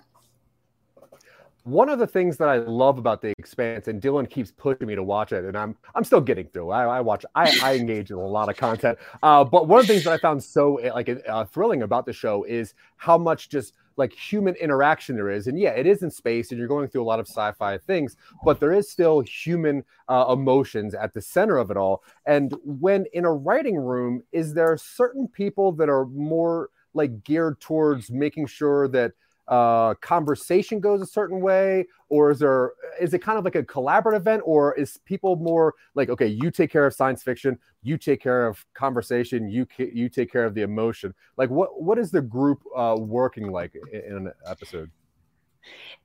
one 1.70 1.88
of 1.88 1.98
the 1.98 2.06
things 2.06 2.36
that 2.38 2.48
I 2.48 2.58
love 2.58 2.98
about 2.98 3.22
The 3.22 3.32
Expanse, 3.38 3.88
and 3.88 4.02
Dylan 4.02 4.28
keeps 4.28 4.50
pushing 4.50 4.86
me 4.86 4.94
to 4.94 5.02
watch 5.02 5.32
it, 5.32 5.44
and 5.44 5.56
I'm 5.56 5.76
I'm 5.94 6.04
still 6.04 6.20
getting 6.20 6.46
through. 6.48 6.70
I, 6.70 6.98
I 6.98 7.00
watch, 7.00 7.24
I, 7.34 7.56
I 7.62 7.76
engage 7.76 8.10
in 8.10 8.16
a 8.16 8.26
lot 8.26 8.48
of 8.48 8.56
content. 8.56 8.98
Uh, 9.22 9.44
but 9.44 9.68
one 9.68 9.80
of 9.80 9.86
the 9.86 9.92
things 9.92 10.04
that 10.04 10.12
I 10.12 10.18
found 10.18 10.42
so 10.42 10.76
eh, 10.76 10.92
like 10.92 11.08
uh, 11.28 11.44
thrilling 11.44 11.82
about 11.82 12.06
the 12.06 12.12
show 12.12 12.44
is 12.44 12.74
how 12.96 13.16
much 13.16 13.48
just 13.48 13.74
like 13.96 14.12
human 14.12 14.54
interaction 14.56 15.14
there 15.14 15.30
is. 15.30 15.46
And 15.46 15.58
yeah, 15.58 15.70
it 15.70 15.86
is 15.86 16.02
in 16.02 16.10
space, 16.10 16.50
and 16.50 16.58
you're 16.58 16.68
going 16.68 16.88
through 16.88 17.02
a 17.02 17.04
lot 17.04 17.20
of 17.20 17.28
sci-fi 17.28 17.78
things, 17.78 18.16
but 18.44 18.58
there 18.58 18.72
is 18.72 18.90
still 18.90 19.20
human 19.20 19.84
uh, 20.08 20.26
emotions 20.30 20.94
at 20.94 21.14
the 21.14 21.20
center 21.22 21.56
of 21.58 21.70
it 21.70 21.76
all. 21.76 22.02
And 22.26 22.54
when 22.64 23.06
in 23.12 23.24
a 23.24 23.32
writing 23.32 23.76
room, 23.76 24.22
is 24.32 24.54
there 24.54 24.76
certain 24.76 25.28
people 25.28 25.72
that 25.72 25.88
are 25.88 26.06
more 26.06 26.70
like 26.94 27.22
geared 27.22 27.60
towards 27.60 28.10
making 28.10 28.46
sure 28.46 28.88
that 28.88 29.12
uh, 29.50 29.94
conversation 29.94 30.78
goes 30.78 31.02
a 31.02 31.06
certain 31.06 31.40
way, 31.40 31.86
or 32.08 32.30
is 32.30 32.38
there 32.38 32.72
is 33.00 33.12
it 33.12 33.18
kind 33.18 33.36
of 33.36 33.44
like 33.44 33.56
a 33.56 33.64
collaborative 33.64 34.16
event, 34.16 34.42
or 34.46 34.74
is 34.78 34.98
people 35.04 35.34
more 35.36 35.74
like 35.94 36.08
okay, 36.08 36.28
you 36.28 36.50
take 36.52 36.70
care 36.70 36.86
of 36.86 36.94
science 36.94 37.22
fiction, 37.22 37.58
you 37.82 37.98
take 37.98 38.22
care 38.22 38.46
of 38.46 38.64
conversation, 38.74 39.48
you 39.48 39.66
you 39.76 40.08
take 40.08 40.30
care 40.30 40.44
of 40.44 40.54
the 40.54 40.62
emotion. 40.62 41.12
Like 41.36 41.50
what 41.50 41.82
what 41.82 41.98
is 41.98 42.12
the 42.12 42.22
group 42.22 42.62
uh, 42.76 42.96
working 42.98 43.50
like 43.50 43.74
in, 43.92 44.00
in 44.00 44.16
an 44.28 44.32
episode? 44.46 44.88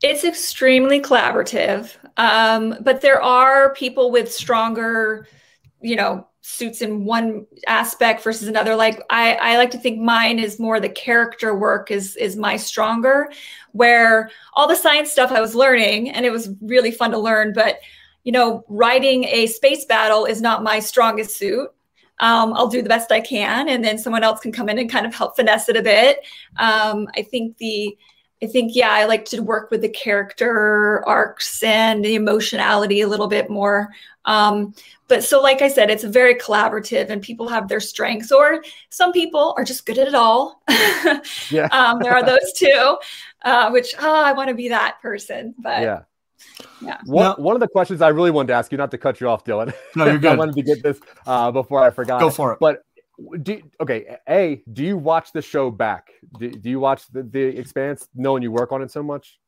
It's 0.02 0.24
extremely 0.24 1.00
collaborative, 1.00 1.96
um, 2.18 2.76
but 2.82 3.02
there 3.02 3.22
are 3.22 3.74
people 3.76 4.12
with 4.12 4.32
stronger, 4.32 5.28
you 5.86 5.96
know, 5.96 6.28
suits 6.42 6.82
in 6.82 7.06
one 7.06 7.46
aspect 7.68 8.24
versus 8.24 8.48
another. 8.48 8.76
Like 8.76 9.02
I, 9.10 9.36
I 9.36 9.58
like 9.58 9.72
to 9.72 9.78
think 9.78 10.00
mine 10.00 10.40
is 10.40 10.60
more 10.60 10.80
the 10.80 10.90
character 10.90 11.56
work 11.56 11.92
is 11.92 12.16
is 12.16 12.36
my 12.36 12.58
stronger, 12.58 13.32
where 13.72 14.32
all 14.54 14.68
the 14.68 14.76
science 14.76 15.12
stuff 15.12 15.32
I 15.32 15.42
was 15.42 15.54
learning 15.54 16.10
and 16.10 16.26
it 16.26 16.32
was 16.32 16.50
really 16.62 16.92
fun 16.92 17.12
to 17.12 17.20
learn, 17.20 17.54
but 17.54 17.80
you 18.24 18.32
know, 18.32 18.66
writing 18.68 19.26
a 19.26 19.46
space 19.46 19.86
battle 19.86 20.26
is 20.26 20.42
not 20.42 20.64
my 20.64 20.80
strongest 20.80 21.38
suit. 21.38 21.70
Um, 22.20 22.54
I'll 22.54 22.68
do 22.68 22.82
the 22.82 22.90
best 22.90 23.12
I 23.12 23.22
can, 23.22 23.70
and 23.70 23.84
then 23.84 24.00
someone 24.00 24.24
else 24.24 24.40
can 24.40 24.52
come 24.52 24.70
in 24.70 24.80
and 24.80 24.90
kind 24.90 25.06
of 25.06 25.14
help 25.14 25.36
finesse 25.36 25.70
it 25.70 25.78
a 25.78 25.84
bit. 25.84 26.20
Um, 26.58 27.08
I 27.16 27.22
think 27.22 27.58
the 27.58 27.96
I 28.46 28.48
think, 28.48 28.76
yeah, 28.76 28.92
I 28.92 29.06
like 29.06 29.26
to 29.26 29.42
work 29.42 29.72
with 29.72 29.82
the 29.82 29.90
character 29.90 31.04
arcs 31.08 31.64
and 31.64 32.06
the 32.06 32.14
emotionality 32.14 33.02
a 33.02 33.08
little 33.08 33.28
bit 33.28 33.50
more. 33.50 33.90
Um, 34.26 34.76
but 35.08 35.24
so, 35.24 35.42
like 35.42 35.64
I 35.64 35.68
said, 35.68 35.90
it's 35.90 36.04
very 36.04 36.36
collaborative 36.36 37.10
and 37.10 37.24
people 37.24 37.48
have 37.48 37.68
their 37.68 37.80
strengths, 37.80 38.32
or 38.32 38.64
some 38.90 39.12
people 39.12 39.56
are 39.58 39.64
just 39.64 39.88
good 39.88 39.98
at 39.98 40.08
it 40.08 40.14
all. 40.14 40.62
yeah. 41.50 41.70
um, 41.72 42.00
there 42.04 42.14
are 42.14 42.24
those 42.26 42.54
too, 42.56 42.98
uh, 43.44 43.72
which, 43.72 43.96
oh, 44.00 44.24
I 44.24 44.34
want 44.34 44.50
to 44.50 44.56
be 44.56 44.70
that 44.70 45.02
person. 45.02 45.56
But 45.58 45.82
yeah. 45.82 46.02
Yeah. 46.82 47.00
One, 47.06 47.42
one 47.42 47.56
of 47.56 47.62
the 47.62 47.68
questions 47.68 48.02
I 48.02 48.10
really 48.10 48.32
wanted 48.32 48.50
to 48.50 48.54
ask 48.54 48.72
you, 48.72 48.78
not 48.78 48.92
to 48.92 48.98
cut 49.00 49.20
you 49.20 49.28
off, 49.28 49.44
Dylan. 49.44 49.74
No, 49.96 50.06
you're 50.06 50.18
good. 50.20 50.34
I 50.34 50.36
wanted 50.36 50.56
to 50.56 50.62
get 50.62 50.84
this 50.84 51.00
uh, 51.26 51.52
before 51.52 51.84
I 51.84 51.90
forgot. 51.90 52.20
Go 52.20 52.30
for 52.30 52.54
it. 52.54 52.60
But 52.60 52.84
do 53.42 53.62
okay 53.80 54.18
a 54.28 54.62
do 54.72 54.84
you 54.84 54.98
watch 54.98 55.32
the 55.32 55.42
show 55.42 55.72
back? 55.72 56.10
Do, 56.40 56.52
do 56.52 56.70
you 56.70 56.80
watch 56.80 57.08
the, 57.12 57.24
the 57.24 57.42
expanse 57.42 58.08
knowing 58.14 58.44
you 58.44 58.52
work 58.52 58.72
on 58.72 58.82
it 58.82 58.92
so 58.92 59.04
much? 59.04 59.40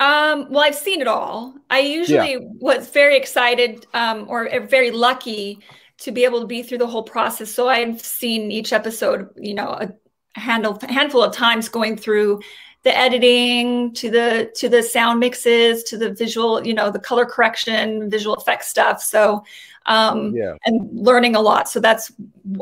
Um, 0.00 0.50
well 0.50 0.60
i've 0.60 0.74
seen 0.74 1.00
it 1.00 1.08
all. 1.08 1.54
I 1.70 1.80
usually 1.80 2.32
yeah. 2.32 2.38
was 2.60 2.90
very 2.90 3.16
excited 3.16 3.86
um, 3.94 4.26
or 4.28 4.48
very 4.60 4.90
lucky 4.90 5.60
to 5.98 6.10
be 6.10 6.24
able 6.24 6.40
to 6.40 6.46
be 6.46 6.62
through 6.62 6.78
the 6.78 6.86
whole 6.86 7.04
process. 7.04 7.50
So 7.50 7.68
i've 7.68 8.00
seen 8.00 8.50
each 8.50 8.72
episode 8.72 9.28
you 9.36 9.54
know 9.54 9.68
a 9.68 9.92
handle, 10.34 10.78
handful 10.88 11.22
of 11.22 11.34
times 11.34 11.68
going 11.68 11.96
through 11.96 12.40
the 12.82 12.96
editing 12.96 13.92
to 13.94 14.10
the 14.10 14.52
to 14.56 14.68
the 14.68 14.82
sound 14.82 15.20
mixes 15.20 15.84
to 15.84 15.96
the 15.96 16.12
visual 16.12 16.66
you 16.66 16.74
know 16.74 16.90
the 16.90 16.98
color 16.98 17.24
correction 17.24 18.10
visual 18.10 18.34
effects 18.36 18.68
stuff 18.68 19.02
so 19.02 19.44
um, 19.86 20.34
yeah. 20.34 20.54
and 20.64 20.88
learning 20.92 21.36
a 21.36 21.40
lot. 21.40 21.68
So 21.68 21.80
that's, 21.80 22.12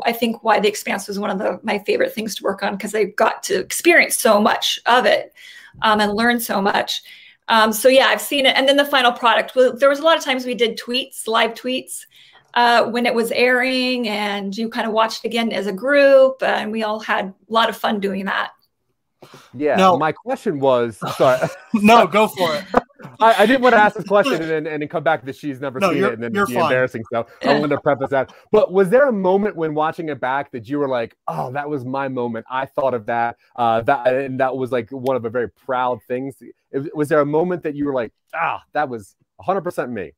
I 0.05 0.11
think, 0.11 0.43
why 0.43 0.59
The 0.59 0.67
Expanse 0.67 1.07
was 1.07 1.19
one 1.19 1.29
of 1.29 1.37
the, 1.37 1.59
my 1.63 1.79
favorite 1.79 2.13
things 2.13 2.35
to 2.35 2.43
work 2.43 2.63
on 2.63 2.75
because 2.75 2.95
I 2.95 3.05
got 3.05 3.43
to 3.43 3.59
experience 3.59 4.17
so 4.17 4.41
much 4.41 4.79
of 4.85 5.05
it 5.05 5.33
um, 5.81 5.99
and 5.99 6.13
learn 6.13 6.39
so 6.39 6.61
much. 6.61 7.03
Um, 7.47 7.73
so 7.73 7.89
yeah, 7.89 8.07
I've 8.07 8.21
seen 8.21 8.45
it. 8.45 8.55
And 8.55 8.67
then 8.67 8.77
the 8.77 8.85
final 8.85 9.11
product, 9.11 9.53
there 9.55 9.89
was 9.89 9.99
a 9.99 10.03
lot 10.03 10.17
of 10.17 10.23
times 10.23 10.45
we 10.45 10.55
did 10.55 10.79
tweets, 10.79 11.27
live 11.27 11.51
tweets 11.53 12.05
uh, 12.53 12.85
when 12.85 13.05
it 13.05 13.13
was 13.13 13.31
airing, 13.31 14.07
and 14.07 14.57
you 14.57 14.69
kind 14.69 14.87
of 14.87 14.93
watched 14.93 15.25
again 15.25 15.51
as 15.51 15.67
a 15.67 15.73
group, 15.73 16.41
and 16.43 16.71
we 16.71 16.83
all 16.83 16.99
had 16.99 17.25
a 17.25 17.33
lot 17.49 17.69
of 17.69 17.77
fun 17.77 17.99
doing 17.99 18.25
that. 18.25 18.51
Yeah. 19.53 19.75
No. 19.75 19.97
My 19.97 20.11
question 20.11 20.59
was 20.59 20.97
sorry. 21.15 21.47
no, 21.73 22.07
go 22.07 22.27
for 22.27 22.55
it. 22.55 22.65
I, 23.19 23.43
I, 23.43 23.45
didn't 23.45 23.61
want 23.61 23.73
to 23.73 23.81
ask 23.81 23.95
this 23.95 24.05
question 24.07 24.33
and 24.33 24.43
then 24.43 24.67
and 24.67 24.81
then 24.81 24.87
come 24.87 25.03
back 25.03 25.25
that 25.25 25.35
she's 25.35 25.59
never 25.59 25.79
no, 25.79 25.91
seen 25.91 26.03
it 26.03 26.13
and 26.13 26.23
then 26.23 26.31
be 26.31 26.39
fine. 26.39 26.63
embarrassing. 26.63 27.03
So 27.11 27.25
I 27.43 27.53
wanted 27.53 27.75
to 27.75 27.81
preface 27.81 28.09
that. 28.11 28.33
But 28.51 28.71
was 28.71 28.89
there 28.89 29.07
a 29.07 29.11
moment 29.11 29.55
when 29.55 29.73
watching 29.73 30.09
it 30.09 30.19
back 30.19 30.51
that 30.51 30.67
you 30.67 30.79
were 30.79 30.87
like, 30.87 31.15
"Oh, 31.27 31.51
that 31.51 31.69
was 31.69 31.83
my 31.85 32.07
moment. 32.07 32.45
I 32.49 32.65
thought 32.65 32.93
of 32.93 33.07
that. 33.07 33.37
Uh, 33.55 33.81
that 33.81 34.07
and 34.07 34.39
that 34.39 34.55
was 34.55 34.71
like 34.71 34.89
one 34.91 35.15
of 35.15 35.23
the 35.23 35.29
very 35.29 35.49
proud 35.49 35.99
things." 36.07 36.35
Was 36.93 37.09
there 37.09 37.21
a 37.21 37.25
moment 37.25 37.63
that 37.63 37.75
you 37.75 37.85
were 37.85 37.93
like, 37.93 38.13
"Ah, 38.33 38.63
that 38.73 38.89
was 38.89 39.15
100% 39.45 39.89
me"? 39.91 40.13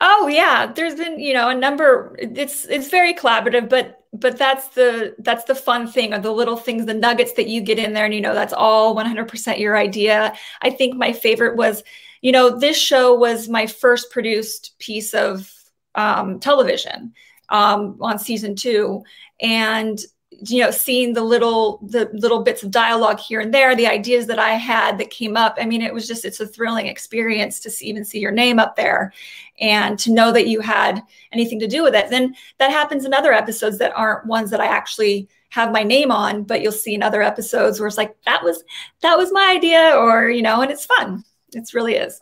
Oh 0.00 0.28
yeah, 0.28 0.72
there's 0.72 0.94
been 0.94 1.18
you 1.18 1.34
know 1.34 1.48
a 1.48 1.54
number. 1.54 2.16
It's 2.18 2.64
it's 2.66 2.88
very 2.88 3.12
collaborative, 3.12 3.68
but 3.68 3.99
but 4.12 4.36
that's 4.36 4.68
the 4.68 5.14
that's 5.18 5.44
the 5.44 5.54
fun 5.54 5.86
thing, 5.86 6.12
or 6.12 6.18
the 6.18 6.32
little 6.32 6.56
things, 6.56 6.86
the 6.86 6.94
nuggets 6.94 7.32
that 7.34 7.48
you 7.48 7.60
get 7.60 7.78
in 7.78 7.92
there, 7.92 8.04
and 8.04 8.14
you 8.14 8.20
know 8.20 8.34
that's 8.34 8.52
all 8.52 8.94
100% 8.96 9.58
your 9.58 9.76
idea. 9.76 10.34
I 10.62 10.70
think 10.70 10.96
my 10.96 11.12
favorite 11.12 11.56
was, 11.56 11.82
you 12.20 12.32
know, 12.32 12.58
this 12.58 12.76
show 12.76 13.14
was 13.14 13.48
my 13.48 13.66
first 13.66 14.10
produced 14.10 14.78
piece 14.78 15.14
of 15.14 15.52
um, 15.94 16.40
television 16.40 17.14
um, 17.50 17.98
on 18.00 18.18
season 18.18 18.56
two, 18.56 19.04
and 19.40 19.98
you 20.46 20.60
know 20.62 20.70
seeing 20.70 21.12
the 21.12 21.22
little 21.22 21.78
the 21.82 22.08
little 22.12 22.42
bits 22.42 22.62
of 22.62 22.70
dialogue 22.70 23.18
here 23.18 23.40
and 23.40 23.52
there 23.52 23.76
the 23.76 23.86
ideas 23.86 24.26
that 24.26 24.38
i 24.38 24.52
had 24.52 24.96
that 24.98 25.10
came 25.10 25.36
up. 25.36 25.56
I 25.60 25.66
mean 25.66 25.82
it 25.82 25.92
was 25.92 26.08
just 26.08 26.24
it's 26.24 26.40
a 26.40 26.46
thrilling 26.46 26.86
experience 26.86 27.60
to 27.60 27.70
see, 27.70 27.86
even 27.86 28.04
see 28.04 28.20
your 28.20 28.30
name 28.30 28.58
up 28.58 28.76
there 28.76 29.12
and 29.60 29.98
to 29.98 30.12
know 30.12 30.32
that 30.32 30.46
you 30.46 30.60
had 30.60 31.02
anything 31.32 31.58
to 31.60 31.66
do 31.66 31.82
with 31.82 31.94
it. 31.94 32.08
Then 32.08 32.34
that 32.58 32.70
happens 32.70 33.04
in 33.04 33.12
other 33.12 33.32
episodes 33.32 33.78
that 33.78 33.92
aren't 33.94 34.26
ones 34.26 34.50
that 34.50 34.60
i 34.60 34.66
actually 34.66 35.28
have 35.50 35.72
my 35.72 35.82
name 35.82 36.10
on 36.10 36.44
but 36.44 36.62
you'll 36.62 36.72
see 36.72 36.94
in 36.94 37.02
other 37.02 37.22
episodes 37.22 37.78
where 37.78 37.88
it's 37.88 37.98
like 37.98 38.16
that 38.22 38.42
was 38.42 38.62
that 39.02 39.18
was 39.18 39.32
my 39.32 39.50
idea 39.50 39.94
or 39.96 40.30
you 40.30 40.42
know 40.42 40.62
and 40.62 40.70
it's 40.70 40.86
fun. 40.86 41.24
It 41.52 41.68
really 41.74 41.94
is. 41.94 42.20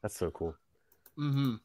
That's 0.00 0.16
so 0.16 0.30
cool. 0.30 0.54
Mm-hmm. 1.18 1.56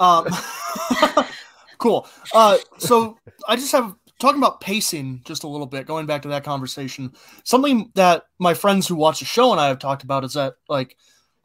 um 0.00 1.26
cool. 1.78 2.06
Uh 2.32 2.56
so 2.78 3.18
i 3.46 3.56
just 3.56 3.72
have 3.72 3.94
talking 4.18 4.40
about 4.40 4.60
pacing 4.60 5.22
just 5.24 5.44
a 5.44 5.48
little 5.48 5.66
bit, 5.66 5.86
going 5.86 6.06
back 6.06 6.22
to 6.22 6.28
that 6.28 6.44
conversation, 6.44 7.12
something 7.44 7.90
that 7.94 8.24
my 8.38 8.54
friends 8.54 8.86
who 8.86 8.94
watch 8.94 9.18
the 9.18 9.24
show 9.24 9.52
and 9.52 9.60
I 9.60 9.68
have 9.68 9.78
talked 9.78 10.02
about 10.02 10.24
is 10.24 10.34
that 10.34 10.54
like 10.68 10.96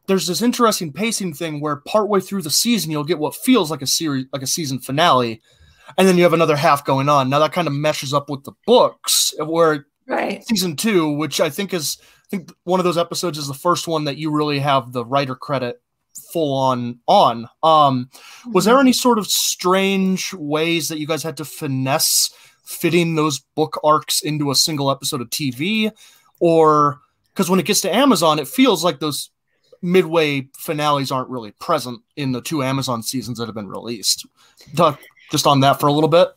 there's 0.06 0.26
this 0.26 0.42
interesting 0.42 0.92
pacing 0.92 1.34
thing 1.34 1.60
where 1.60 1.76
partway 1.76 2.20
through 2.20 2.42
the 2.42 2.50
season 2.50 2.90
you'll 2.90 3.04
get 3.04 3.18
what 3.18 3.36
feels 3.36 3.70
like 3.70 3.82
a 3.82 3.86
series 3.86 4.26
like 4.32 4.42
a 4.42 4.46
season 4.46 4.78
finale 4.78 5.40
and 5.98 6.08
then 6.08 6.16
you 6.16 6.22
have 6.22 6.32
another 6.32 6.56
half 6.56 6.84
going 6.84 7.08
on. 7.08 7.28
Now 7.28 7.38
that 7.40 7.52
kind 7.52 7.68
of 7.68 7.74
meshes 7.74 8.14
up 8.14 8.30
with 8.30 8.44
the 8.44 8.52
books 8.66 9.34
where 9.38 9.86
right. 10.06 10.44
season 10.46 10.76
2, 10.76 11.12
which 11.16 11.40
I 11.40 11.50
think 11.50 11.74
is 11.74 11.98
I 12.00 12.28
think 12.30 12.52
one 12.64 12.80
of 12.80 12.84
those 12.84 12.98
episodes 12.98 13.38
is 13.38 13.48
the 13.48 13.54
first 13.54 13.86
one 13.86 14.04
that 14.04 14.16
you 14.16 14.30
really 14.30 14.58
have 14.58 14.92
the 14.92 15.04
writer 15.04 15.34
credit 15.34 15.82
full 16.32 16.54
on 16.54 17.00
on. 17.06 17.48
Um 17.62 18.10
was 18.46 18.64
there 18.64 18.74
mm-hmm. 18.74 18.82
any 18.82 18.92
sort 18.92 19.18
of 19.18 19.26
strange 19.26 20.32
ways 20.34 20.88
that 20.88 20.98
you 20.98 21.06
guys 21.06 21.22
had 21.22 21.36
to 21.38 21.44
finesse 21.44 22.30
fitting 22.62 23.14
those 23.14 23.40
book 23.54 23.80
arcs 23.84 24.20
into 24.22 24.50
a 24.50 24.54
single 24.54 24.90
episode 24.90 25.20
of 25.20 25.30
TV, 25.30 25.92
or 26.40 27.00
because 27.32 27.50
when 27.50 27.60
it 27.60 27.66
gets 27.66 27.80
to 27.82 27.94
Amazon, 27.94 28.38
it 28.38 28.48
feels 28.48 28.84
like 28.84 29.00
those 29.00 29.30
midway 29.82 30.48
finales 30.56 31.10
aren't 31.10 31.28
really 31.28 31.50
present 31.52 32.00
in 32.16 32.32
the 32.32 32.40
two 32.40 32.62
Amazon 32.62 33.02
seasons 33.02 33.38
that 33.38 33.46
have 33.46 33.54
been 33.54 33.68
released. 33.68 34.26
Talk 34.76 35.00
just 35.30 35.46
on 35.46 35.60
that 35.60 35.80
for 35.80 35.88
a 35.88 35.92
little 35.92 36.08
bit. 36.08 36.28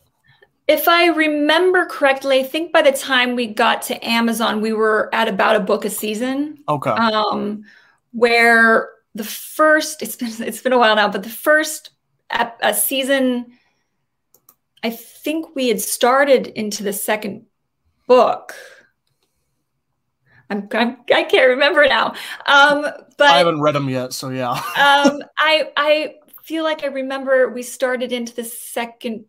If 0.68 0.88
I 0.88 1.06
remember 1.06 1.86
correctly, 1.86 2.40
I 2.40 2.42
think 2.42 2.72
by 2.72 2.82
the 2.82 2.90
time 2.90 3.36
we 3.36 3.46
got 3.46 3.82
to 3.82 4.04
Amazon, 4.04 4.60
we 4.60 4.72
were 4.72 5.08
at 5.14 5.28
about 5.28 5.54
a 5.54 5.60
book 5.60 5.84
a 5.84 5.90
season. 5.90 6.58
Okay. 6.68 6.90
Um, 6.90 7.64
where 8.12 8.90
the 9.14 9.24
first 9.24 10.02
it's 10.02 10.16
been 10.16 10.32
it's 10.42 10.60
been 10.60 10.72
a 10.72 10.78
while 10.78 10.96
now, 10.96 11.08
but 11.08 11.22
the 11.22 11.28
first 11.28 11.90
a 12.30 12.74
season 12.74 13.46
I 14.82 14.90
think 14.90 15.54
we 15.54 15.68
had 15.68 15.80
started 15.80 16.48
into 16.48 16.82
the 16.82 16.92
second 16.92 17.46
book. 18.06 18.54
I'm, 20.48 20.68
I'm 20.72 20.98
I 21.12 21.24
can 21.24 21.42
not 21.42 21.54
remember 21.54 21.86
now. 21.88 22.14
Um, 22.46 22.82
but 23.18 23.28
I 23.28 23.38
haven't 23.38 23.60
read 23.60 23.74
them 23.74 23.88
yet, 23.88 24.12
so 24.12 24.28
yeah. 24.28 24.50
um, 24.52 25.22
I 25.38 25.70
I 25.76 26.14
feel 26.44 26.62
like 26.62 26.84
I 26.84 26.88
remember 26.88 27.48
we 27.48 27.62
started 27.62 28.12
into 28.12 28.34
the 28.34 28.44
second 28.44 29.24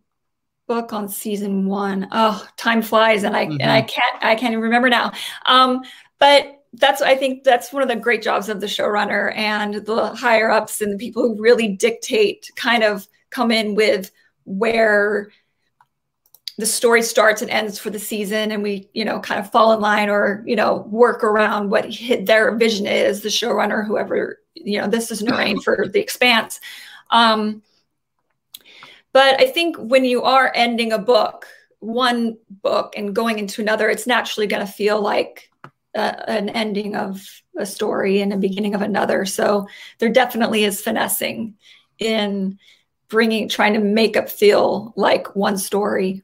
book 0.66 0.92
on 0.92 1.08
season 1.08 1.66
one. 1.66 2.08
Oh, 2.12 2.46
time 2.56 2.82
flies, 2.82 3.24
and 3.24 3.36
I 3.36 3.46
mm-hmm. 3.46 3.60
and 3.60 3.70
I 3.70 3.80
mm-hmm. 3.80 3.88
can't 3.88 4.24
I 4.24 4.34
can't 4.36 4.52
even 4.52 4.62
remember 4.62 4.88
now. 4.88 5.12
Um, 5.46 5.82
but 6.18 6.62
that's 6.74 7.02
I 7.02 7.16
think 7.16 7.44
that's 7.44 7.72
one 7.72 7.82
of 7.82 7.88
the 7.88 7.96
great 7.96 8.22
jobs 8.22 8.48
of 8.48 8.60
the 8.60 8.66
showrunner 8.66 9.34
and 9.36 9.86
the 9.86 10.14
higher 10.14 10.50
ups 10.50 10.80
and 10.80 10.92
the 10.92 10.98
people 10.98 11.22
who 11.22 11.42
really 11.42 11.68
dictate 11.68 12.50
kind 12.56 12.84
of 12.84 13.08
come 13.30 13.50
in 13.50 13.74
with 13.74 14.10
where 14.48 15.30
the 16.56 16.66
story 16.66 17.02
starts 17.02 17.40
and 17.40 17.50
ends 17.50 17.78
for 17.78 17.90
the 17.90 17.98
season 17.98 18.50
and 18.50 18.62
we 18.62 18.88
you 18.92 19.04
know 19.04 19.20
kind 19.20 19.38
of 19.38 19.50
fall 19.50 19.72
in 19.72 19.80
line 19.80 20.08
or 20.08 20.42
you 20.46 20.56
know 20.56 20.86
work 20.88 21.22
around 21.22 21.70
what 21.70 21.86
their 22.22 22.56
vision 22.56 22.86
is 22.86 23.22
the 23.22 23.28
showrunner 23.28 23.86
whoever 23.86 24.40
you 24.54 24.80
know 24.80 24.88
this 24.88 25.10
is 25.10 25.22
Naren 25.22 25.62
for 25.62 25.86
the 25.92 26.00
expanse 26.00 26.60
um, 27.10 27.62
but 29.12 29.40
i 29.40 29.46
think 29.46 29.76
when 29.76 30.04
you 30.04 30.22
are 30.22 30.50
ending 30.54 30.92
a 30.92 30.98
book 30.98 31.46
one 31.80 32.36
book 32.62 32.94
and 32.96 33.14
going 33.14 33.38
into 33.38 33.62
another 33.62 33.88
it's 33.88 34.06
naturally 34.06 34.46
going 34.48 34.64
to 34.64 34.72
feel 34.72 35.00
like 35.00 35.48
a, 35.94 36.30
an 36.30 36.48
ending 36.50 36.96
of 36.96 37.24
a 37.58 37.66
story 37.66 38.20
and 38.20 38.32
a 38.32 38.36
beginning 38.36 38.74
of 38.74 38.82
another. 38.82 39.24
So 39.24 39.66
there 39.98 40.08
definitely 40.08 40.64
is 40.64 40.80
finessing 40.80 41.54
in 41.98 42.58
bringing, 43.08 43.48
trying 43.48 43.74
to 43.74 43.80
make 43.80 44.16
it 44.16 44.30
feel 44.30 44.92
like 44.96 45.34
one 45.34 45.58
story. 45.58 46.22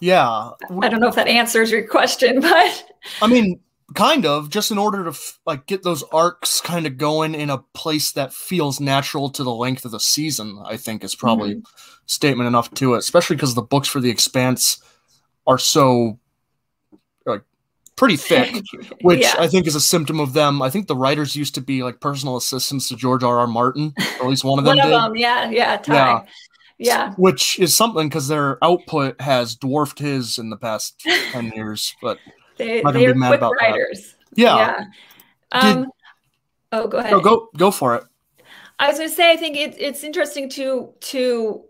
Yeah. 0.00 0.50
I 0.82 0.88
don't 0.88 1.00
know 1.00 1.08
if 1.08 1.14
that 1.14 1.28
answers 1.28 1.70
your 1.70 1.86
question, 1.86 2.40
but 2.40 2.84
I 3.22 3.26
mean, 3.26 3.60
kind 3.94 4.26
of 4.26 4.50
just 4.50 4.70
in 4.70 4.78
order 4.78 5.04
to 5.04 5.10
f- 5.10 5.38
like 5.46 5.66
get 5.66 5.82
those 5.82 6.02
arcs 6.12 6.60
kind 6.60 6.86
of 6.86 6.98
going 6.98 7.34
in 7.34 7.50
a 7.50 7.58
place 7.58 8.12
that 8.12 8.32
feels 8.32 8.80
natural 8.80 9.30
to 9.30 9.44
the 9.44 9.52
length 9.52 9.84
of 9.84 9.92
the 9.92 10.00
season 10.00 10.60
i 10.64 10.76
think 10.76 11.04
is 11.04 11.14
probably 11.14 11.54
mm-hmm. 11.54 12.00
statement 12.06 12.48
enough 12.48 12.72
to 12.74 12.94
it 12.94 12.98
especially 12.98 13.36
because 13.36 13.54
the 13.54 13.62
books 13.62 13.86
for 13.86 14.00
the 14.00 14.10
expanse 14.10 14.82
are 15.46 15.58
so 15.58 16.18
pretty 17.96 18.16
thick 18.16 18.62
which 19.00 19.20
yeah. 19.20 19.34
i 19.38 19.46
think 19.46 19.66
is 19.66 19.74
a 19.74 19.80
symptom 19.80 20.20
of 20.20 20.32
them 20.32 20.60
i 20.60 20.68
think 20.68 20.86
the 20.86 20.96
writers 20.96 21.34
used 21.34 21.54
to 21.54 21.60
be 21.60 21.82
like 21.82 22.00
personal 22.00 22.36
assistants 22.36 22.88
to 22.88 22.96
george 22.96 23.22
r 23.22 23.38
r 23.38 23.46
martin 23.46 23.94
or 24.20 24.24
at 24.24 24.30
least 24.30 24.44
one 24.44 24.58
of 24.58 24.64
them 24.64 24.76
one 24.76 24.86
of 24.86 24.92
did. 24.92 24.92
them 24.92 25.16
yeah 25.16 25.50
yeah 25.50 25.76
Ty. 25.78 25.94
yeah 25.94 26.24
yeah 26.78 27.14
which 27.14 27.58
is 27.58 27.74
something 27.74 28.08
because 28.08 28.28
their 28.28 28.62
output 28.62 29.18
has 29.20 29.56
dwarfed 29.56 29.98
his 29.98 30.38
in 30.38 30.50
the 30.50 30.56
past 30.56 31.00
10 31.32 31.52
years 31.56 31.94
but 32.02 32.18
they 32.56 32.82
they 32.92 33.06
are 33.06 33.14
quick 33.14 33.40
writers. 33.40 34.14
That. 34.30 34.38
Yeah. 34.40 34.56
yeah. 34.56 34.84
Um, 35.52 35.82
Did, 35.82 35.88
oh, 36.72 36.88
go 36.88 36.98
ahead. 36.98 37.12
No, 37.12 37.20
go 37.20 37.48
go 37.56 37.70
for 37.70 37.96
it. 37.96 38.04
I 38.78 38.88
was 38.88 38.98
going 38.98 39.08
to 39.08 39.14
say, 39.14 39.32
I 39.32 39.36
think 39.36 39.56
it, 39.56 39.74
it's 39.78 40.04
interesting 40.04 40.48
to 40.50 40.92
to 41.00 41.64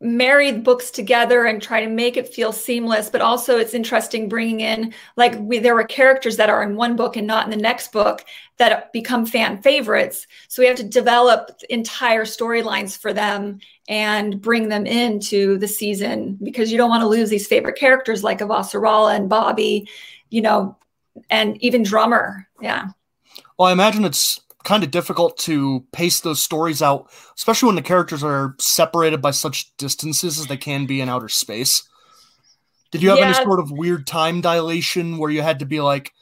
marry 0.00 0.52
books 0.52 0.90
together 0.90 1.46
and 1.46 1.62
try 1.62 1.80
to 1.80 1.88
make 1.88 2.18
it 2.18 2.28
feel 2.28 2.52
seamless 2.52 3.08
but 3.08 3.22
also 3.22 3.56
it's 3.56 3.72
interesting 3.72 4.28
bringing 4.28 4.60
in 4.60 4.92
like 5.16 5.34
we, 5.38 5.58
there 5.58 5.74
were 5.74 5.84
characters 5.84 6.36
that 6.36 6.50
are 6.50 6.62
in 6.62 6.76
one 6.76 6.96
book 6.96 7.16
and 7.16 7.26
not 7.26 7.44
in 7.46 7.50
the 7.50 7.56
next 7.56 7.92
book 7.92 8.22
that 8.58 8.92
become 8.92 9.26
fan 9.26 9.60
favorites. 9.62 10.26
So 10.48 10.62
we 10.62 10.66
have 10.66 10.76
to 10.76 10.84
develop 10.84 11.50
entire 11.70 12.24
storylines 12.24 12.96
for 12.96 13.12
them 13.12 13.58
and 13.88 14.40
bring 14.40 14.68
them 14.68 14.86
into 14.86 15.58
the 15.58 15.68
season 15.68 16.38
because 16.42 16.70
you 16.70 16.78
don't 16.78 16.90
want 16.90 17.02
to 17.02 17.08
lose 17.08 17.30
these 17.30 17.46
favorite 17.46 17.78
characters 17.78 18.22
like 18.24 18.40
Avasarala 18.40 19.16
and 19.16 19.28
Bobby 19.28 19.88
you 20.28 20.42
know 20.42 20.76
and 21.30 21.60
even 21.62 21.82
drummer. 21.82 22.46
Yeah. 22.60 22.88
Well 23.58 23.68
i 23.68 23.72
imagine 23.72 24.04
it's 24.04 24.40
kind 24.66 24.82
of 24.82 24.90
difficult 24.90 25.38
to 25.38 25.86
pace 25.92 26.20
those 26.20 26.42
stories 26.42 26.82
out, 26.82 27.08
especially 27.36 27.68
when 27.68 27.76
the 27.76 27.82
characters 27.82 28.24
are 28.24 28.56
separated 28.58 29.22
by 29.22 29.30
such 29.30 29.74
distances 29.76 30.40
as 30.40 30.46
they 30.46 30.56
can 30.56 30.86
be 30.86 31.00
in 31.00 31.08
outer 31.08 31.28
space. 31.28 31.88
Did 32.90 33.00
you 33.00 33.10
have 33.10 33.18
yeah. 33.20 33.26
any 33.26 33.34
sort 33.34 33.60
of 33.60 33.70
weird 33.70 34.08
time 34.08 34.40
dilation 34.40 35.18
where 35.18 35.30
you 35.30 35.40
had 35.40 35.60
to 35.60 35.66
be 35.66 35.80
like, 35.80 36.12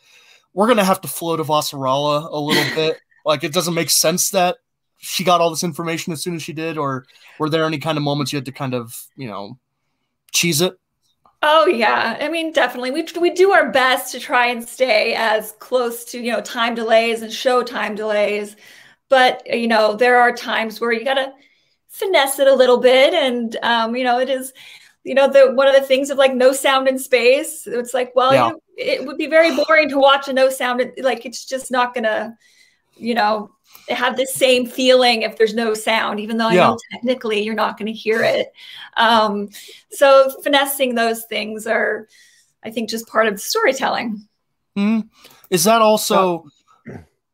we're 0.52 0.68
gonna 0.68 0.84
have 0.84 1.00
to 1.00 1.08
float 1.08 1.40
Avasarala 1.40 2.30
a 2.30 2.38
little 2.38 2.74
bit? 2.74 2.98
Like 3.24 3.44
it 3.44 3.54
doesn't 3.54 3.72
make 3.72 3.88
sense 3.88 4.30
that 4.30 4.58
she 4.98 5.24
got 5.24 5.40
all 5.40 5.48
this 5.48 5.64
information 5.64 6.12
as 6.12 6.22
soon 6.22 6.34
as 6.34 6.42
she 6.42 6.52
did, 6.52 6.76
or 6.76 7.06
were 7.38 7.48
there 7.48 7.64
any 7.64 7.78
kind 7.78 7.96
of 7.96 8.04
moments 8.04 8.30
you 8.30 8.36
had 8.36 8.44
to 8.44 8.52
kind 8.52 8.74
of, 8.74 9.06
you 9.16 9.26
know, 9.26 9.58
cheese 10.32 10.60
it? 10.60 10.78
Oh 11.46 11.66
yeah, 11.66 12.16
I 12.18 12.30
mean 12.30 12.52
definitely. 12.52 12.90
We 12.90 13.06
we 13.20 13.28
do 13.28 13.52
our 13.52 13.70
best 13.70 14.12
to 14.12 14.18
try 14.18 14.46
and 14.46 14.66
stay 14.66 15.14
as 15.14 15.52
close 15.58 16.02
to 16.06 16.18
you 16.18 16.32
know 16.32 16.40
time 16.40 16.74
delays 16.74 17.20
and 17.20 17.30
show 17.30 17.62
time 17.62 17.94
delays, 17.94 18.56
but 19.10 19.46
you 19.46 19.68
know 19.68 19.94
there 19.94 20.18
are 20.18 20.32
times 20.32 20.80
where 20.80 20.90
you 20.90 21.04
gotta 21.04 21.34
finesse 21.90 22.38
it 22.38 22.48
a 22.48 22.54
little 22.54 22.78
bit, 22.78 23.12
and 23.12 23.58
um, 23.62 23.94
you 23.94 24.04
know 24.04 24.18
it 24.20 24.30
is, 24.30 24.54
you 25.04 25.14
know 25.14 25.28
the 25.28 25.52
one 25.52 25.68
of 25.68 25.74
the 25.74 25.82
things 25.82 26.08
of 26.08 26.16
like 26.16 26.34
no 26.34 26.54
sound 26.54 26.88
in 26.88 26.98
space. 26.98 27.66
It's 27.66 27.92
like 27.92 28.12
well, 28.16 28.32
yeah. 28.32 28.46
you 28.46 28.52
know, 28.54 28.60
it 28.78 29.06
would 29.06 29.18
be 29.18 29.26
very 29.26 29.54
boring 29.54 29.90
to 29.90 29.98
watch 29.98 30.28
a 30.28 30.32
no 30.32 30.48
sound. 30.48 30.82
Like 30.96 31.26
it's 31.26 31.44
just 31.44 31.70
not 31.70 31.92
gonna, 31.92 32.38
you 32.96 33.12
know, 33.12 33.53
have 33.88 34.16
the 34.16 34.26
same 34.26 34.66
feeling 34.66 35.22
if 35.22 35.36
there's 35.36 35.54
no 35.54 35.74
sound, 35.74 36.20
even 36.20 36.36
though 36.36 36.48
I 36.48 36.54
yeah. 36.54 36.68
know 36.68 36.78
technically 36.92 37.42
you're 37.42 37.54
not 37.54 37.78
going 37.78 37.86
to 37.86 37.92
hear 37.92 38.22
it. 38.22 38.52
Um, 38.96 39.50
so 39.90 40.30
finessing 40.42 40.94
those 40.94 41.24
things 41.24 41.66
are, 41.66 42.08
I 42.62 42.70
think, 42.70 42.88
just 42.88 43.06
part 43.08 43.26
of 43.26 43.40
storytelling. 43.40 44.26
Mm-hmm. 44.76 45.08
Is 45.50 45.64
that 45.64 45.82
also 45.82 46.46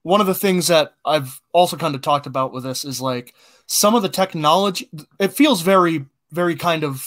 one 0.02 0.20
of 0.20 0.26
the 0.26 0.34
things 0.34 0.66
that 0.68 0.94
I've 1.04 1.40
also 1.52 1.76
kind 1.76 1.94
of 1.94 2.02
talked 2.02 2.26
about 2.26 2.52
with 2.52 2.64
this? 2.64 2.84
Is 2.84 3.00
like 3.00 3.34
some 3.66 3.94
of 3.94 4.02
the 4.02 4.08
technology. 4.08 4.90
It 5.18 5.32
feels 5.32 5.62
very, 5.62 6.04
very 6.32 6.56
kind 6.56 6.84
of 6.84 7.06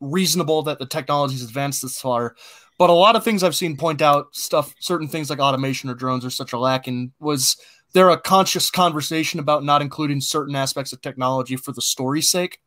reasonable 0.00 0.62
that 0.62 0.78
the 0.78 0.86
technology's 0.86 1.42
advanced 1.42 1.82
this 1.82 2.00
far. 2.00 2.36
But 2.78 2.90
a 2.90 2.94
lot 2.94 3.14
of 3.14 3.24
things 3.24 3.42
I've 3.42 3.54
seen 3.54 3.76
point 3.76 4.02
out 4.02 4.34
stuff, 4.34 4.74
certain 4.80 5.08
things 5.08 5.30
like 5.30 5.38
automation 5.38 5.90
or 5.90 5.94
drones 5.94 6.24
are 6.24 6.30
such 6.30 6.52
a 6.52 6.58
lack 6.58 6.86
and 6.86 7.12
was 7.20 7.56
there 7.94 8.10
a 8.10 8.20
conscious 8.20 8.70
conversation 8.70 9.40
about 9.40 9.64
not 9.64 9.80
including 9.80 10.20
certain 10.20 10.54
aspects 10.54 10.92
of 10.92 11.00
technology 11.00 11.56
for 11.56 11.72
the 11.72 11.82
story's 11.82 12.28
sake? 12.28 12.60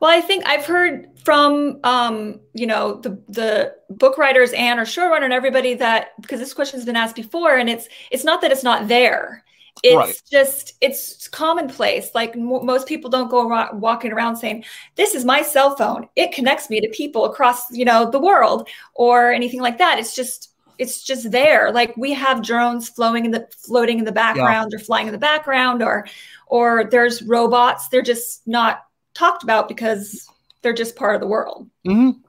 Well, 0.00 0.10
I 0.10 0.20
think 0.20 0.46
I've 0.46 0.64
heard 0.64 1.08
from 1.24 1.80
um, 1.82 2.40
you 2.54 2.66
know 2.66 3.00
the 3.00 3.20
the 3.28 3.74
book 3.90 4.16
writers 4.16 4.52
and 4.52 4.78
or 4.78 4.84
showrunner 4.84 5.24
and 5.24 5.32
everybody 5.32 5.74
that 5.74 6.10
because 6.20 6.38
this 6.38 6.54
question's 6.54 6.84
been 6.84 6.96
asked 6.96 7.16
before, 7.16 7.56
and 7.56 7.68
it's 7.68 7.88
it's 8.10 8.24
not 8.24 8.40
that 8.42 8.52
it's 8.52 8.62
not 8.62 8.86
there. 8.86 9.44
It's 9.82 9.96
right. 9.96 10.22
just 10.30 10.74
it's 10.80 11.28
commonplace. 11.28 12.10
Like 12.14 12.36
m- 12.36 12.64
most 12.64 12.86
people 12.86 13.10
don't 13.10 13.30
go 13.30 13.68
walking 13.74 14.12
around 14.12 14.36
saying, 14.36 14.64
"This 14.96 15.14
is 15.14 15.24
my 15.24 15.42
cell 15.42 15.74
phone. 15.76 16.08
It 16.14 16.32
connects 16.32 16.70
me 16.70 16.80
to 16.80 16.88
people 16.90 17.24
across 17.24 17.70
you 17.72 17.84
know 17.84 18.08
the 18.10 18.20
world" 18.20 18.68
or 18.94 19.32
anything 19.32 19.60
like 19.60 19.78
that. 19.78 19.98
It's 19.98 20.14
just 20.14 20.52
it's 20.78 21.02
just 21.02 21.30
there. 21.30 21.72
Like 21.72 21.96
we 21.96 22.12
have 22.14 22.42
drones 22.42 22.88
floating 22.88 23.24
in 23.24 23.30
the 23.32 23.48
floating 23.50 23.98
in 23.98 24.04
the 24.04 24.12
background 24.12 24.70
yeah. 24.72 24.76
or 24.76 24.78
flying 24.78 25.06
in 25.06 25.12
the 25.12 25.18
background 25.18 25.82
or 25.82 26.06
or 26.46 26.84
there's 26.90 27.22
robots. 27.22 27.88
They're 27.88 28.02
just 28.02 28.46
not 28.46 28.84
talked 29.14 29.42
about 29.42 29.68
because 29.68 30.28
they're 30.62 30.72
just 30.72 30.96
part 30.96 31.14
of 31.14 31.20
the 31.20 31.26
world. 31.26 31.68
Mm-hmm. 31.86 32.20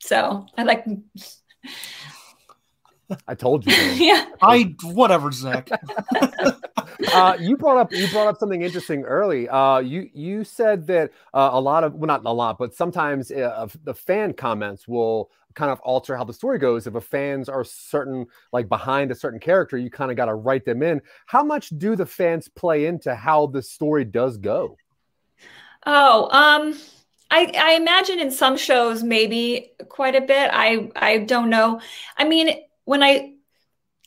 So 0.00 0.46
I 0.58 0.64
like 0.64 0.84
I 3.28 3.34
told 3.34 3.66
you. 3.66 3.72
yeah. 3.94 4.26
I 4.40 4.74
whatever, 4.82 5.30
Zach. 5.32 5.68
uh, 7.12 7.36
you 7.38 7.56
brought 7.56 7.78
up 7.78 7.92
you 7.92 8.08
brought 8.08 8.26
up 8.26 8.38
something 8.38 8.62
interesting 8.62 9.02
early. 9.04 9.48
Uh, 9.48 9.78
you 9.78 10.08
you 10.12 10.44
said 10.44 10.86
that 10.88 11.10
uh, 11.34 11.50
a 11.52 11.60
lot 11.60 11.84
of 11.84 11.94
well 11.94 12.06
not 12.06 12.24
a 12.24 12.32
lot, 12.32 12.58
but 12.58 12.74
sometimes 12.74 13.30
uh, 13.30 13.66
the 13.84 13.94
fan 13.94 14.32
comments 14.32 14.86
will 14.86 15.30
kind 15.54 15.70
of 15.70 15.80
alter 15.80 16.16
how 16.16 16.24
the 16.24 16.32
story 16.32 16.58
goes. 16.58 16.86
If 16.86 16.94
a 16.94 17.00
fans 17.00 17.48
are 17.48 17.64
certain 17.64 18.26
like 18.52 18.68
behind 18.68 19.10
a 19.10 19.14
certain 19.14 19.40
character, 19.40 19.76
you 19.76 19.90
kind 19.90 20.10
of 20.10 20.16
got 20.16 20.26
to 20.26 20.34
write 20.34 20.64
them 20.64 20.82
in. 20.82 21.00
How 21.26 21.42
much 21.42 21.70
do 21.70 21.96
the 21.96 22.06
fans 22.06 22.48
play 22.48 22.86
into 22.86 23.14
how 23.14 23.46
the 23.46 23.62
story 23.62 24.04
does 24.04 24.38
go? 24.38 24.76
Oh, 25.86 26.28
um. 26.30 26.78
I, 27.34 27.50
I 27.58 27.72
imagine 27.76 28.18
in 28.20 28.30
some 28.30 28.58
shows 28.58 29.02
maybe 29.02 29.72
quite 29.88 30.14
a 30.14 30.20
bit. 30.20 30.50
I 30.52 30.90
I 30.94 31.16
don't 31.20 31.48
know. 31.48 31.80
I 32.18 32.24
mean, 32.24 32.54
when 32.84 33.02
I 33.02 33.32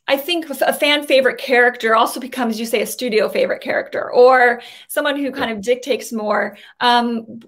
I 0.08 0.18
think 0.18 0.48
a 0.50 0.74
fan 0.74 1.08
favorite 1.08 1.40
character 1.40 1.96
also 1.96 2.20
becomes, 2.20 2.60
you 2.60 2.68
say, 2.68 2.82
a 2.82 2.86
studio 2.86 3.28
favorite 3.28 3.62
character 3.62 4.12
or 4.12 4.62
someone 4.88 5.18
who 5.18 5.32
kind 5.32 5.50
of 5.50 5.62
dictates 5.62 6.14
more. 6.14 6.58
Um, 6.80 7.40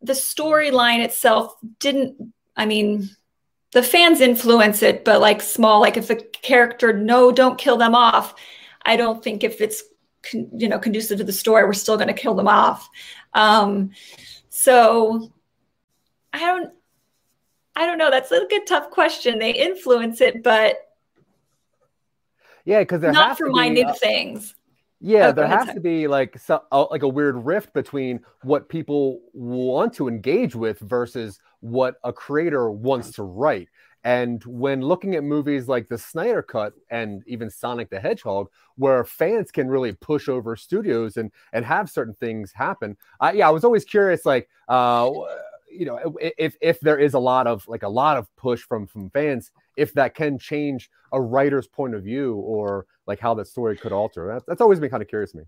the 0.00 0.14
storyline 0.14 1.04
itself 1.04 1.54
didn't, 1.78 2.32
I 2.56 2.66
mean, 2.66 3.10
the 3.72 3.82
fans 3.82 4.20
influence 4.20 4.82
it, 4.82 5.04
but 5.04 5.20
like 5.20 5.42
small, 5.42 5.80
like 5.80 5.96
if 5.96 6.10
a 6.10 6.16
character, 6.16 6.92
no, 6.92 7.30
don't 7.30 7.58
kill 7.58 7.76
them 7.76 7.94
off. 7.94 8.34
I 8.82 8.96
don't 8.96 9.22
think 9.22 9.44
if 9.44 9.60
it's, 9.60 9.82
con- 10.22 10.48
you 10.56 10.68
know, 10.68 10.78
conducive 10.78 11.18
to 11.18 11.24
the 11.24 11.32
story, 11.32 11.64
we're 11.64 11.74
still 11.74 11.96
going 11.96 12.08
to 12.08 12.14
kill 12.14 12.34
them 12.34 12.48
off. 12.48 12.88
Um, 13.34 13.90
so 14.48 15.30
I 16.32 16.38
don't, 16.38 16.72
I 17.74 17.84
don't 17.84 17.98
know. 17.98 18.10
That's 18.10 18.32
a 18.32 18.46
good, 18.48 18.66
tough 18.66 18.90
question. 18.90 19.38
They 19.38 19.50
influence 19.50 20.22
it, 20.22 20.42
but 20.42 20.78
yeah, 22.64 22.80
because 22.80 23.00
they're 23.00 23.12
not 23.12 23.36
for 23.36 23.50
minute 23.50 23.86
uh, 23.86 23.94
things. 23.94 24.54
Yeah, 25.00 25.28
oh, 25.28 25.32
there 25.32 25.46
has 25.46 25.70
to 25.72 25.80
be 25.80 26.08
like 26.08 26.38
so, 26.38 26.62
uh, 26.72 26.86
like 26.90 27.02
a 27.02 27.08
weird 27.08 27.36
rift 27.44 27.72
between 27.74 28.20
what 28.42 28.68
people 28.68 29.20
want 29.34 29.92
to 29.94 30.08
engage 30.08 30.54
with 30.54 30.78
versus 30.80 31.38
what 31.60 31.96
a 32.02 32.12
creator 32.12 32.70
wants 32.70 33.10
to 33.12 33.22
write. 33.22 33.68
And 34.04 34.42
when 34.44 34.80
looking 34.80 35.14
at 35.16 35.24
movies 35.24 35.68
like 35.68 35.88
the 35.88 35.98
Snyder 35.98 36.40
Cut 36.42 36.72
and 36.90 37.22
even 37.26 37.50
Sonic 37.50 37.90
the 37.90 38.00
Hedgehog, 38.00 38.48
where 38.76 39.04
fans 39.04 39.50
can 39.50 39.68
really 39.68 39.92
push 39.92 40.28
over 40.28 40.56
studios 40.56 41.16
and 41.18 41.30
and 41.52 41.64
have 41.64 41.90
certain 41.90 42.14
things 42.14 42.52
happen, 42.54 42.96
uh, 43.20 43.32
yeah, 43.34 43.48
I 43.48 43.50
was 43.50 43.64
always 43.64 43.84
curious, 43.84 44.24
like, 44.24 44.48
uh, 44.68 45.10
you 45.78 45.86
know, 45.86 46.16
if 46.20 46.56
if 46.60 46.80
there 46.80 46.98
is 46.98 47.14
a 47.14 47.18
lot 47.18 47.46
of 47.46 47.66
like 47.68 47.82
a 47.82 47.88
lot 47.88 48.16
of 48.16 48.34
push 48.36 48.62
from 48.62 48.86
from 48.86 49.10
fans, 49.10 49.50
if 49.76 49.92
that 49.94 50.14
can 50.14 50.38
change 50.38 50.90
a 51.12 51.20
writer's 51.20 51.66
point 51.66 51.94
of 51.94 52.02
view 52.02 52.34
or 52.36 52.86
like 53.06 53.20
how 53.20 53.34
that 53.34 53.46
story 53.46 53.76
could 53.76 53.92
alter. 53.92 54.26
That, 54.26 54.42
that's 54.46 54.60
always 54.60 54.80
been 54.80 54.90
kind 54.90 55.02
of 55.02 55.08
curious 55.08 55.32
to 55.32 55.38
me. 55.38 55.44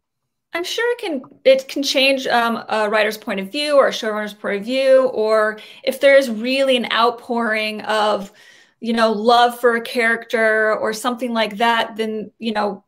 I'm 0.52 0.64
sure 0.64 0.90
it 0.92 0.98
can 0.98 1.22
it 1.44 1.68
can 1.68 1.82
change 1.82 2.26
um, 2.26 2.64
a 2.68 2.88
writer's 2.88 3.18
point 3.18 3.40
of 3.40 3.50
view 3.50 3.76
or 3.76 3.88
a 3.88 3.92
showrunner's 3.92 4.34
point 4.34 4.58
of 4.58 4.64
view, 4.64 5.06
or 5.06 5.58
if 5.82 6.00
there's 6.00 6.30
really 6.30 6.76
an 6.76 6.90
outpouring 6.92 7.82
of 7.82 8.32
you 8.80 8.92
know, 8.92 9.12
love 9.12 9.58
for 9.58 9.76
a 9.76 9.80
character 9.80 10.76
or 10.76 10.92
something 10.92 11.32
like 11.32 11.56
that, 11.56 11.96
then, 11.96 12.30
you 12.38 12.52
know, 12.52 12.84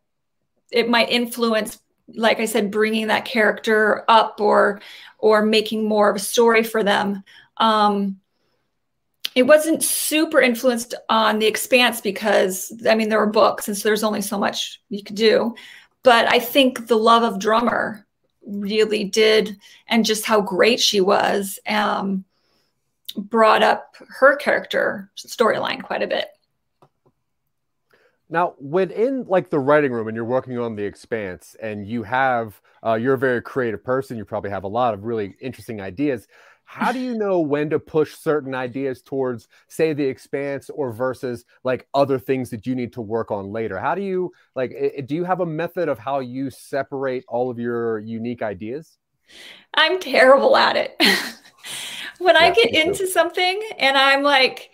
it 0.70 0.88
might 0.88 1.10
influence 1.10 1.80
like 2.14 2.40
I 2.40 2.44
said, 2.46 2.70
bringing 2.70 3.08
that 3.08 3.24
character 3.24 4.04
up 4.08 4.40
or 4.40 4.80
or 5.18 5.42
making 5.44 5.86
more 5.86 6.10
of 6.10 6.16
a 6.16 6.20
story 6.20 6.62
for 6.62 6.82
them. 6.82 7.22
Um, 7.56 8.20
it 9.34 9.42
wasn't 9.44 9.82
super 9.82 10.40
influenced 10.40 10.94
on 11.08 11.38
the 11.38 11.46
expanse 11.46 12.00
because 12.00 12.72
I 12.88 12.94
mean 12.94 13.08
there 13.08 13.20
were 13.20 13.26
books 13.26 13.68
and 13.68 13.76
so 13.76 13.88
there's 13.88 14.04
only 14.04 14.22
so 14.22 14.38
much 14.38 14.80
you 14.88 15.02
could 15.02 15.16
do. 15.16 15.54
But 16.02 16.30
I 16.30 16.38
think 16.38 16.86
the 16.86 16.96
love 16.96 17.22
of 17.22 17.38
drummer 17.38 18.06
really 18.46 19.04
did 19.04 19.56
and 19.86 20.04
just 20.04 20.24
how 20.24 20.40
great 20.40 20.80
she 20.80 21.00
was 21.00 21.58
um, 21.66 22.24
brought 23.16 23.62
up 23.62 23.96
her 24.08 24.36
character 24.36 25.10
storyline 25.16 25.82
quite 25.82 26.02
a 26.02 26.06
bit. 26.06 26.28
Now, 28.30 28.54
within 28.60 29.24
like 29.26 29.50
the 29.50 29.58
writing 29.58 29.92
room, 29.92 30.06
and 30.06 30.14
you're 30.14 30.24
working 30.24 30.56
on 30.56 30.76
the 30.76 30.84
Expanse, 30.84 31.56
and 31.60 31.86
you 31.86 32.04
have 32.04 32.60
uh, 32.86 32.94
you're 32.94 33.14
a 33.14 33.18
very 33.18 33.42
creative 33.42 33.82
person. 33.82 34.16
You 34.16 34.24
probably 34.24 34.50
have 34.50 34.64
a 34.64 34.68
lot 34.68 34.94
of 34.94 35.04
really 35.04 35.34
interesting 35.40 35.80
ideas. 35.80 36.28
How 36.64 36.92
do 36.92 37.00
you 37.00 37.18
know 37.18 37.40
when 37.40 37.68
to 37.70 37.80
push 37.80 38.14
certain 38.14 38.54
ideas 38.54 39.02
towards, 39.02 39.48
say, 39.66 39.92
the 39.92 40.04
Expanse, 40.04 40.70
or 40.70 40.92
versus 40.92 41.44
like 41.64 41.88
other 41.92 42.20
things 42.20 42.50
that 42.50 42.64
you 42.66 42.76
need 42.76 42.92
to 42.92 43.00
work 43.02 43.32
on 43.32 43.50
later? 43.50 43.78
How 43.80 43.96
do 43.96 44.02
you 44.02 44.30
like? 44.54 44.70
It, 44.70 45.08
do 45.08 45.16
you 45.16 45.24
have 45.24 45.40
a 45.40 45.46
method 45.46 45.88
of 45.88 45.98
how 45.98 46.20
you 46.20 46.50
separate 46.50 47.24
all 47.26 47.50
of 47.50 47.58
your 47.58 47.98
unique 47.98 48.42
ideas? 48.42 48.96
I'm 49.74 49.98
terrible 49.98 50.56
at 50.56 50.76
it. 50.76 50.94
when 52.18 52.36
yeah, 52.36 52.42
I 52.42 52.50
get 52.52 52.72
into 52.72 53.08
something 53.08 53.60
and 53.78 53.96
I'm 53.96 54.22
like 54.22 54.70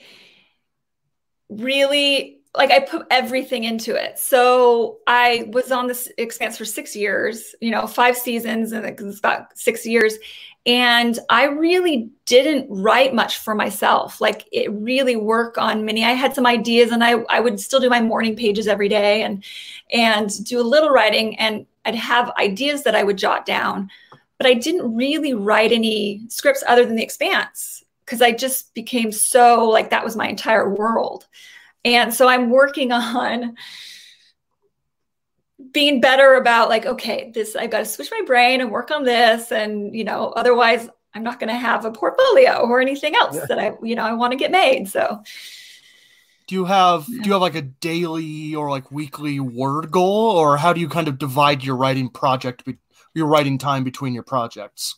really 1.49 2.41
like 2.57 2.71
I 2.71 2.81
put 2.81 3.07
everything 3.11 3.65
into 3.65 3.95
it. 3.95 4.19
So 4.19 4.99
I 5.07 5.49
was 5.53 5.71
on 5.71 5.87
this 5.87 6.11
expanse 6.17 6.57
for 6.57 6.65
six 6.65 6.97
years, 6.97 7.55
you 7.61 7.71
know, 7.71 7.87
five 7.87 8.17
seasons, 8.17 8.73
and 8.73 8.85
it's 8.87 9.19
about 9.19 9.57
six 9.57 9.85
years. 9.85 10.15
And 10.65 11.17
I 11.31 11.45
really 11.45 12.11
didn't 12.25 12.67
write 12.69 13.15
much 13.15 13.39
for 13.39 13.55
myself. 13.55 14.21
Like 14.21 14.49
it 14.51 14.73
really 14.73 15.15
work 15.15 15.59
on 15.59 15.85
many. 15.85 16.05
I 16.05 16.13
had 16.13 16.35
some 16.35 16.47
ideas 16.47 16.91
and 16.91 17.05
I, 17.05 17.19
I 17.29 17.39
would 17.39 17.61
still 17.61 17.79
do 17.79 17.89
my 17.89 18.01
morning 18.01 18.35
pages 18.35 18.67
every 18.67 18.89
day 18.89 19.23
and 19.23 19.45
and 19.93 20.45
do 20.45 20.61
a 20.61 20.67
little 20.67 20.91
writing 20.91 21.39
and 21.39 21.67
I'd 21.85 21.95
have 21.95 22.33
ideas 22.37 22.83
that 22.83 22.97
I 22.97 23.05
would 23.05 23.17
jot 23.17 23.47
down. 23.47 23.91
But 24.39 24.49
I 24.49 24.55
didn't 24.55 24.93
really 24.95 25.35
write 25.35 25.71
any 25.71 26.23
scripts 26.29 26.65
other 26.67 26.85
than 26.85 26.97
the 26.97 27.03
expanse 27.05 27.85
because 28.05 28.21
I 28.21 28.33
just 28.33 28.75
became 28.75 29.13
so 29.13 29.69
like 29.69 29.91
that 29.91 30.05
was 30.05 30.17
my 30.17 30.27
entire 30.27 30.75
world. 30.75 31.27
And 31.87 32.13
so 32.13 32.29
I'm 32.29 32.51
working 32.51 32.93
on 32.93 33.55
being 35.73 36.01
better 36.01 36.35
about 36.35 36.69
like, 36.69 36.85
okay, 36.85 37.31
this, 37.33 37.57
I've 37.57 37.71
got 37.71 37.79
to 37.79 37.85
switch 37.87 38.11
my 38.11 38.23
brain 38.27 38.61
and 38.61 38.71
work 38.71 38.91
on 38.91 39.05
this. 39.05 39.53
And, 39.53 39.95
you 39.95 40.05
know, 40.05 40.29
otherwise 40.37 40.89
I'm 41.15 41.23
not 41.23 41.39
going 41.39 41.49
to 41.49 41.57
have 41.57 41.85
a 41.85 41.93
portfolio 41.93 42.59
or 42.61 42.81
anything 42.81 43.15
else 43.15 43.37
yeah. 43.37 43.47
that 43.49 43.59
I, 43.59 43.73
you 43.83 43.95
know, 43.95 44.03
I 44.03 44.13
want 44.13 44.33
to 44.33 44.37
get 44.37 44.51
made. 44.51 44.89
So, 44.89 45.23
do 46.47 46.55
you 46.55 46.65
have 46.65 47.07
do 47.07 47.21
you 47.25 47.33
have 47.33 47.41
like 47.41 47.55
a 47.55 47.63
daily 47.63 48.55
or 48.55 48.71
like 48.71 48.91
weekly 48.93 49.41
word 49.41 49.91
goal 49.91 50.31
or 50.37 50.57
how 50.57 50.73
do 50.73 50.81
you 50.81 50.89
kind 50.89 51.09
of 51.09 51.19
divide 51.19 51.65
your 51.65 51.75
writing 51.75 52.09
project 52.09 52.63
your 53.15 53.27
writing 53.27 53.59
time 53.59 53.83
between 53.83 54.15
your 54.15 54.23
projects 54.23 54.95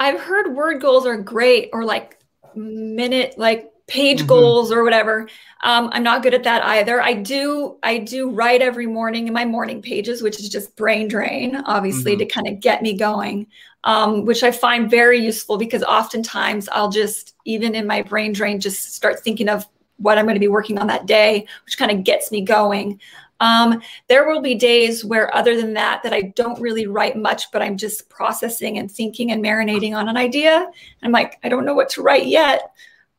i've 0.00 0.18
heard 0.18 0.54
word 0.54 0.80
goals 0.80 1.04
are 1.04 1.18
great 1.18 1.68
or 1.74 1.84
like 1.84 2.18
minute 2.54 3.34
like 3.36 3.70
page 3.88 4.18
mm-hmm. 4.18 4.28
goals 4.28 4.70
or 4.70 4.84
whatever. 4.84 5.28
Um, 5.64 5.90
I'm 5.92 6.04
not 6.04 6.22
good 6.22 6.34
at 6.34 6.44
that 6.44 6.64
either. 6.64 7.00
I 7.00 7.14
do 7.14 7.78
I 7.82 7.98
do 7.98 8.30
write 8.30 8.62
every 8.62 8.86
morning 8.86 9.26
in 9.26 9.32
my 9.32 9.44
morning 9.44 9.82
pages, 9.82 10.22
which 10.22 10.38
is 10.38 10.48
just 10.48 10.76
brain 10.76 11.08
drain, 11.08 11.56
obviously, 11.56 12.12
mm-hmm. 12.12 12.20
to 12.20 12.26
kind 12.26 12.46
of 12.46 12.60
get 12.60 12.82
me 12.82 12.96
going. 12.96 13.48
Um, 13.84 14.24
which 14.24 14.42
I 14.42 14.50
find 14.50 14.90
very 14.90 15.18
useful 15.18 15.56
because 15.56 15.84
oftentimes 15.84 16.68
I'll 16.70 16.90
just 16.90 17.36
even 17.44 17.74
in 17.74 17.86
my 17.86 18.02
brain 18.02 18.32
drain 18.32 18.60
just 18.60 18.92
start 18.94 19.20
thinking 19.20 19.48
of 19.48 19.66
what 19.96 20.18
I'm 20.18 20.24
going 20.26 20.34
to 20.34 20.40
be 20.40 20.48
working 20.48 20.78
on 20.78 20.88
that 20.88 21.06
day, 21.06 21.46
which 21.64 21.78
kind 21.78 21.90
of 21.90 22.04
gets 22.04 22.30
me 22.30 22.42
going. 22.42 23.00
Um, 23.40 23.80
there 24.08 24.28
will 24.28 24.40
be 24.40 24.56
days 24.56 25.04
where, 25.04 25.34
other 25.34 25.56
than 25.56 25.74
that, 25.74 26.02
that 26.02 26.12
I 26.12 26.22
don't 26.22 26.60
really 26.60 26.88
write 26.88 27.16
much, 27.16 27.52
but 27.52 27.62
I'm 27.62 27.76
just 27.76 28.08
processing 28.08 28.78
and 28.78 28.90
thinking 28.90 29.30
and 29.30 29.42
marinating 29.42 29.94
on 29.94 30.08
an 30.08 30.16
idea. 30.16 30.68
I'm 31.02 31.12
like, 31.12 31.38
I 31.44 31.48
don't 31.48 31.64
know 31.64 31.74
what 31.74 31.88
to 31.90 32.02
write 32.02 32.26
yet 32.26 32.72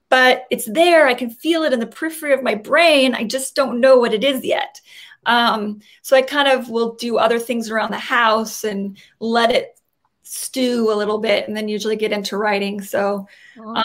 but 0.10 0.46
it's 0.50 0.66
there. 0.66 1.08
I 1.08 1.14
can 1.14 1.30
feel 1.30 1.64
it 1.64 1.74
in 1.74 1.80
the 1.80 1.88
periphery 1.88 2.34
of 2.34 2.44
my 2.44 2.56
brain. 2.56 3.14
I 3.14 3.24
just 3.24 3.56
don't 3.56 3.80
know 3.80 3.98
what 3.98 4.14
it 4.14 4.24
is 4.24 4.44
yet. 4.44 4.82
Um, 5.26 5.82
so 6.02 6.18
I 6.18 6.22
kind 6.22 6.48
of 6.48 6.70
will 6.70 6.96
do 6.96 7.18
other 7.18 7.40
things 7.40 7.70
around 7.70 7.92
the 7.92 8.00
house 8.00 8.64
and 8.64 8.98
let 9.20 9.52
it 9.52 9.80
stew 10.24 10.92
a 10.92 10.96
little 10.96 11.20
bit 11.20 11.48
and 11.48 11.56
then 11.56 11.68
usually 11.68 11.96
get 11.96 12.12
into 12.12 12.38
writing. 12.38 12.82
So 12.82 13.28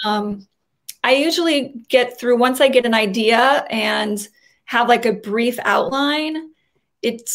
um, 0.04 0.46
I 1.02 1.12
usually 1.12 1.74
get 1.88 2.18
through 2.18 2.38
once 2.38 2.60
I 2.60 2.68
get 2.68 2.87
an 2.87 2.94
idea 2.94 3.66
and 3.68 4.26
have 4.64 4.88
like 4.88 5.04
a 5.04 5.12
brief 5.12 5.58
outline. 5.64 6.50
It 7.02 7.30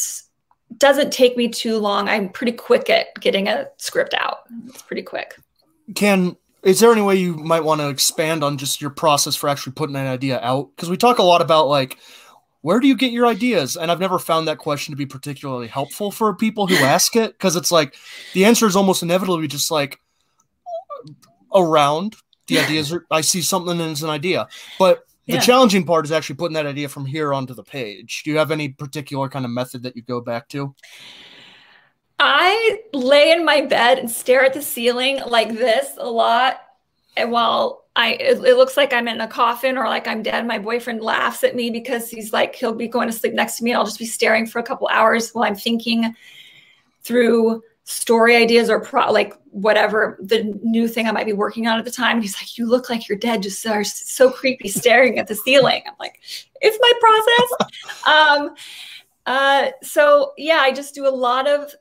doesn't 0.77 1.11
take 1.11 1.37
me 1.37 1.47
too 1.47 1.77
long. 1.77 2.07
I'm 2.09 2.29
pretty 2.29 2.53
quick 2.53 2.89
at 2.89 3.13
getting 3.19 3.47
a 3.47 3.67
script 3.77 4.13
out. 4.13 4.39
It's 4.67 4.81
pretty 4.81 5.03
quick. 5.03 5.35
Can 5.93 6.35
is 6.63 6.79
there 6.79 6.91
any 6.91 7.01
way 7.01 7.15
you 7.15 7.35
might 7.35 7.63
want 7.63 7.81
to 7.81 7.89
expand 7.89 8.43
on 8.43 8.57
just 8.57 8.81
your 8.81 8.89
process 8.89 9.35
for 9.35 9.49
actually 9.49 9.73
putting 9.73 9.95
an 9.95 10.07
idea 10.07 10.39
out? 10.41 10.69
Because 10.75 10.89
we 10.89 10.97
talk 10.97 11.19
a 11.19 11.23
lot 11.23 11.41
about 11.41 11.67
like 11.67 11.97
where 12.61 12.79
do 12.79 12.87
you 12.87 12.95
get 12.95 13.11
your 13.11 13.25
ideas? 13.25 13.77
And 13.77 13.89
I've 13.89 14.01
never 14.01 14.19
found 14.19 14.47
that 14.47 14.57
question 14.57 14.91
to 14.91 14.97
be 14.97 15.05
particularly 15.05 15.67
helpful 15.67 16.11
for 16.11 16.33
people 16.35 16.67
who 16.67 16.75
ask 16.83 17.15
it 17.15 17.31
because 17.33 17.55
it's 17.55 17.71
like 17.71 17.95
the 18.33 18.45
answer 18.45 18.65
is 18.65 18.75
almost 18.75 19.03
inevitably 19.03 19.47
just 19.47 19.71
like 19.71 19.99
around 21.53 22.15
the 22.47 22.59
ideas. 22.59 22.91
Are, 22.91 23.05
I 23.09 23.21
see 23.21 23.41
something 23.41 23.79
and 23.79 23.91
it's 23.91 24.01
an 24.01 24.09
idea, 24.09 24.47
but 24.77 25.05
the 25.27 25.35
yeah. 25.35 25.41
challenging 25.41 25.85
part 25.85 26.05
is 26.05 26.11
actually 26.11 26.37
putting 26.37 26.55
that 26.55 26.65
idea 26.65 26.89
from 26.89 27.05
here 27.05 27.33
onto 27.33 27.53
the 27.53 27.63
page. 27.63 28.23
Do 28.23 28.31
you 28.31 28.37
have 28.37 28.49
any 28.49 28.69
particular 28.69 29.29
kind 29.29 29.45
of 29.45 29.51
method 29.51 29.83
that 29.83 29.95
you 29.95 30.01
go 30.01 30.21
back 30.21 30.49
to? 30.49 30.73
I 32.19 32.81
lay 32.93 33.31
in 33.31 33.45
my 33.45 33.61
bed 33.61 33.97
and 33.97 34.11
stare 34.11 34.43
at 34.43 34.53
the 34.53 34.61
ceiling 34.61 35.21
like 35.25 35.49
this 35.49 35.91
a 35.97 36.09
lot. 36.09 36.61
And 37.15 37.31
while 37.31 37.85
I, 37.95 38.13
it, 38.13 38.37
it, 38.43 38.57
looks 38.57 38.77
like 38.77 38.93
I'm 38.93 39.07
in 39.07 39.21
a 39.21 39.27
coffin 39.27 39.77
or 39.77 39.85
like 39.85 40.07
I'm 40.07 40.21
dead, 40.21 40.45
my 40.45 40.59
boyfriend 40.59 41.01
laughs 41.01 41.43
at 41.43 41.55
me 41.55 41.69
because 41.69 42.09
he's 42.09 42.33
like, 42.33 42.55
he'll 42.55 42.75
be 42.75 42.87
going 42.87 43.07
to 43.07 43.13
sleep 43.13 43.33
next 43.33 43.57
to 43.57 43.63
me. 43.63 43.71
And 43.71 43.77
I'll 43.77 43.85
just 43.85 43.99
be 43.99 44.05
staring 44.05 44.45
for 44.45 44.59
a 44.59 44.63
couple 44.63 44.87
hours 44.89 45.31
while 45.31 45.45
I'm 45.45 45.55
thinking 45.55 46.13
through 47.03 47.63
story 47.85 48.35
ideas 48.35 48.69
or 48.69 48.79
pro, 48.79 49.11
like 49.11 49.33
whatever 49.51 50.19
the 50.21 50.43
new 50.61 50.87
thing 50.87 51.07
I 51.07 51.11
might 51.11 51.25
be 51.25 51.33
working 51.33 51.67
on 51.67 51.79
at 51.79 51.85
the 51.85 51.91
time. 51.91 52.21
He's 52.21 52.35
like, 52.35 52.57
you 52.57 52.67
look 52.67 52.89
like 52.89 53.07
you're 53.07 53.17
dead. 53.17 53.43
Just 53.43 53.65
are 53.65 53.83
so 53.83 54.29
creepy 54.29 54.67
staring 54.67 55.17
at 55.19 55.27
the 55.27 55.35
ceiling. 55.35 55.81
I'm 55.87 55.95
like, 55.99 56.19
it's 56.61 56.77
my 56.81 56.93
process. 57.01 58.03
um, 58.07 58.55
uh, 59.25 59.71
so 59.81 60.33
yeah, 60.37 60.59
I 60.59 60.71
just 60.71 60.93
do 60.93 61.07
a 61.07 61.09
lot 61.09 61.47
of 61.47 61.73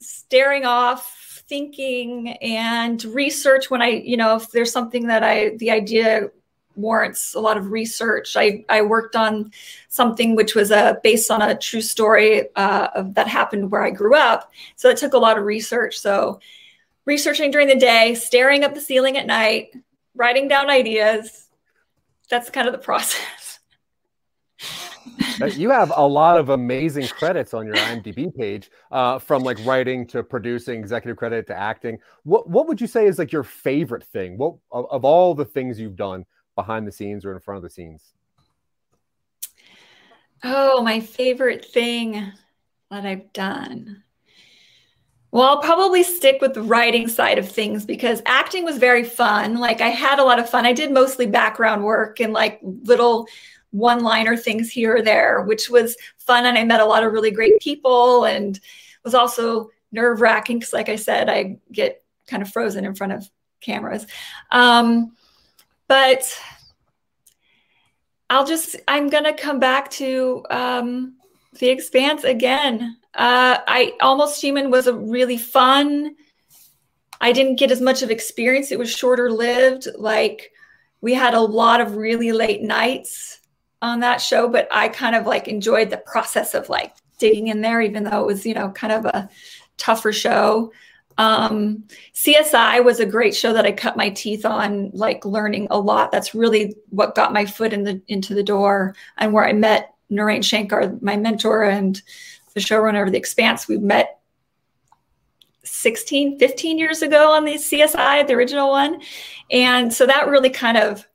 staring 0.00 0.64
off 0.64 1.44
thinking 1.48 2.30
and 2.38 3.04
research 3.04 3.70
when 3.70 3.82
i 3.82 3.88
you 3.88 4.16
know 4.16 4.36
if 4.36 4.50
there's 4.50 4.72
something 4.72 5.06
that 5.06 5.22
i 5.22 5.56
the 5.58 5.70
idea 5.70 6.28
warrants 6.76 7.34
a 7.34 7.40
lot 7.40 7.56
of 7.56 7.70
research. 7.70 8.36
I 8.36 8.64
i 8.68 8.82
worked 8.82 9.16
on 9.16 9.50
something 9.88 10.36
which 10.36 10.54
was 10.54 10.70
a 10.70 10.76
uh, 10.76 10.94
based 11.02 11.30
on 11.30 11.42
a 11.42 11.56
true 11.56 11.80
story 11.80 12.48
uh, 12.54 12.88
of, 12.94 13.14
that 13.14 13.26
happened 13.26 13.70
where 13.70 13.82
i 13.82 13.90
grew 13.90 14.14
up. 14.14 14.52
So 14.76 14.88
it 14.88 14.98
took 14.98 15.14
a 15.14 15.18
lot 15.18 15.38
of 15.38 15.44
research. 15.44 15.98
So 15.98 16.40
researching 17.04 17.50
during 17.50 17.68
the 17.68 17.76
day 17.76 18.14
staring 18.14 18.64
up 18.64 18.74
the 18.74 18.80
ceiling 18.80 19.16
at 19.16 19.26
night 19.26 19.74
writing 20.14 20.48
down 20.48 20.70
ideas 20.70 21.48
that's 22.28 22.50
kind 22.50 22.66
of 22.66 22.72
the 22.72 22.78
process 22.90 23.45
you 25.44 25.70
have 25.70 25.92
a 25.94 26.06
lot 26.06 26.38
of 26.38 26.48
amazing 26.48 27.06
credits 27.08 27.54
on 27.54 27.66
your 27.66 27.76
IMDb 27.76 28.34
page, 28.34 28.70
uh, 28.90 29.18
from 29.18 29.42
like 29.42 29.58
writing 29.64 30.06
to 30.08 30.22
producing, 30.22 30.80
executive 30.80 31.16
credit 31.16 31.46
to 31.48 31.56
acting. 31.56 31.98
What 32.24 32.48
what 32.48 32.66
would 32.68 32.80
you 32.80 32.86
say 32.86 33.06
is 33.06 33.18
like 33.18 33.32
your 33.32 33.42
favorite 33.42 34.04
thing? 34.04 34.38
What 34.38 34.54
of, 34.70 34.86
of 34.90 35.04
all 35.04 35.34
the 35.34 35.44
things 35.44 35.78
you've 35.78 35.96
done 35.96 36.24
behind 36.54 36.86
the 36.86 36.92
scenes 36.92 37.24
or 37.24 37.32
in 37.32 37.40
front 37.40 37.56
of 37.56 37.62
the 37.62 37.70
scenes? 37.70 38.12
Oh, 40.42 40.82
my 40.82 41.00
favorite 41.00 41.64
thing 41.64 42.32
that 42.90 43.04
I've 43.04 43.32
done. 43.32 44.02
Well, 45.32 45.44
I'll 45.44 45.62
probably 45.62 46.02
stick 46.02 46.40
with 46.40 46.54
the 46.54 46.62
writing 46.62 47.08
side 47.08 47.38
of 47.38 47.50
things 47.50 47.84
because 47.84 48.22
acting 48.24 48.64
was 48.64 48.78
very 48.78 49.04
fun. 49.04 49.56
Like 49.56 49.80
I 49.80 49.88
had 49.88 50.18
a 50.18 50.24
lot 50.24 50.38
of 50.38 50.48
fun. 50.48 50.64
I 50.64 50.72
did 50.72 50.92
mostly 50.92 51.26
background 51.26 51.84
work 51.84 52.20
and 52.20 52.32
like 52.32 52.58
little 52.62 53.28
one 53.70 54.02
liner 54.02 54.36
things 54.36 54.70
here 54.70 54.96
or 54.96 55.02
there, 55.02 55.42
which 55.42 55.68
was 55.68 55.96
fun. 56.18 56.46
And 56.46 56.56
I 56.56 56.64
met 56.64 56.80
a 56.80 56.84
lot 56.84 57.04
of 57.04 57.12
really 57.12 57.30
great 57.30 57.58
people 57.60 58.24
and 58.24 58.58
was 59.04 59.14
also 59.14 59.70
nerve 59.92 60.20
wracking 60.20 60.58
because, 60.58 60.72
like 60.72 60.88
I 60.88 60.96
said, 60.96 61.28
I 61.28 61.58
get 61.72 62.02
kind 62.26 62.42
of 62.42 62.50
frozen 62.50 62.84
in 62.84 62.94
front 62.94 63.12
of 63.12 63.28
cameras. 63.60 64.06
Um, 64.50 65.12
but 65.88 66.38
I'll 68.28 68.46
just 68.46 68.76
I'm 68.88 69.08
gonna 69.08 69.34
come 69.34 69.60
back 69.60 69.90
to 69.92 70.44
um, 70.50 71.16
the 71.58 71.68
Expanse 71.68 72.24
again. 72.24 72.98
Uh, 73.14 73.58
I 73.66 73.94
Almost 74.00 74.40
Human 74.42 74.70
was 74.70 74.86
a 74.86 74.94
really 74.94 75.38
fun. 75.38 76.16
I 77.20 77.32
didn't 77.32 77.56
get 77.56 77.70
as 77.70 77.80
much 77.80 78.02
of 78.02 78.10
experience. 78.10 78.72
It 78.72 78.78
was 78.78 78.90
shorter 78.90 79.30
lived. 79.30 79.88
Like 79.96 80.52
we 81.00 81.14
had 81.14 81.34
a 81.34 81.40
lot 81.40 81.80
of 81.80 81.96
really 81.96 82.32
late 82.32 82.62
nights 82.62 83.40
on 83.86 84.00
that 84.00 84.20
show, 84.20 84.48
but 84.48 84.68
I 84.70 84.88
kind 84.88 85.14
of 85.14 85.26
like 85.26 85.48
enjoyed 85.48 85.90
the 85.90 85.96
process 85.98 86.54
of 86.54 86.68
like 86.68 86.94
digging 87.18 87.48
in 87.48 87.60
there, 87.60 87.80
even 87.80 88.04
though 88.04 88.22
it 88.22 88.26
was, 88.26 88.44
you 88.44 88.54
know, 88.54 88.70
kind 88.70 88.92
of 88.92 89.04
a 89.06 89.28
tougher 89.76 90.12
show. 90.12 90.72
Um, 91.18 91.84
CSI 92.14 92.84
was 92.84 93.00
a 93.00 93.06
great 93.06 93.34
show 93.34 93.52
that 93.54 93.64
I 93.64 93.72
cut 93.72 93.96
my 93.96 94.10
teeth 94.10 94.44
on, 94.44 94.90
like 94.92 95.24
learning 95.24 95.68
a 95.70 95.78
lot. 95.78 96.12
That's 96.12 96.34
really 96.34 96.74
what 96.90 97.14
got 97.14 97.32
my 97.32 97.46
foot 97.46 97.72
in 97.72 97.84
the 97.84 98.02
into 98.08 98.34
the 98.34 98.42
door 98.42 98.94
and 99.16 99.32
where 99.32 99.46
I 99.46 99.52
met 99.52 99.94
Naren 100.10 100.44
Shankar, 100.44 100.98
my 101.00 101.16
mentor 101.16 101.64
and 101.64 102.00
the 102.54 102.60
showrunner 102.60 103.06
of 103.06 103.12
The 103.12 103.18
Expanse. 103.18 103.66
We 103.66 103.78
met 103.78 104.18
16, 105.64 106.38
15 106.38 106.78
years 106.78 107.02
ago 107.02 107.32
on 107.32 107.44
the 107.44 107.54
CSI, 107.54 108.26
the 108.26 108.34
original 108.34 108.70
one. 108.70 109.00
And 109.50 109.92
so 109.92 110.06
that 110.06 110.28
really 110.28 110.50
kind 110.50 110.76
of 110.76 111.06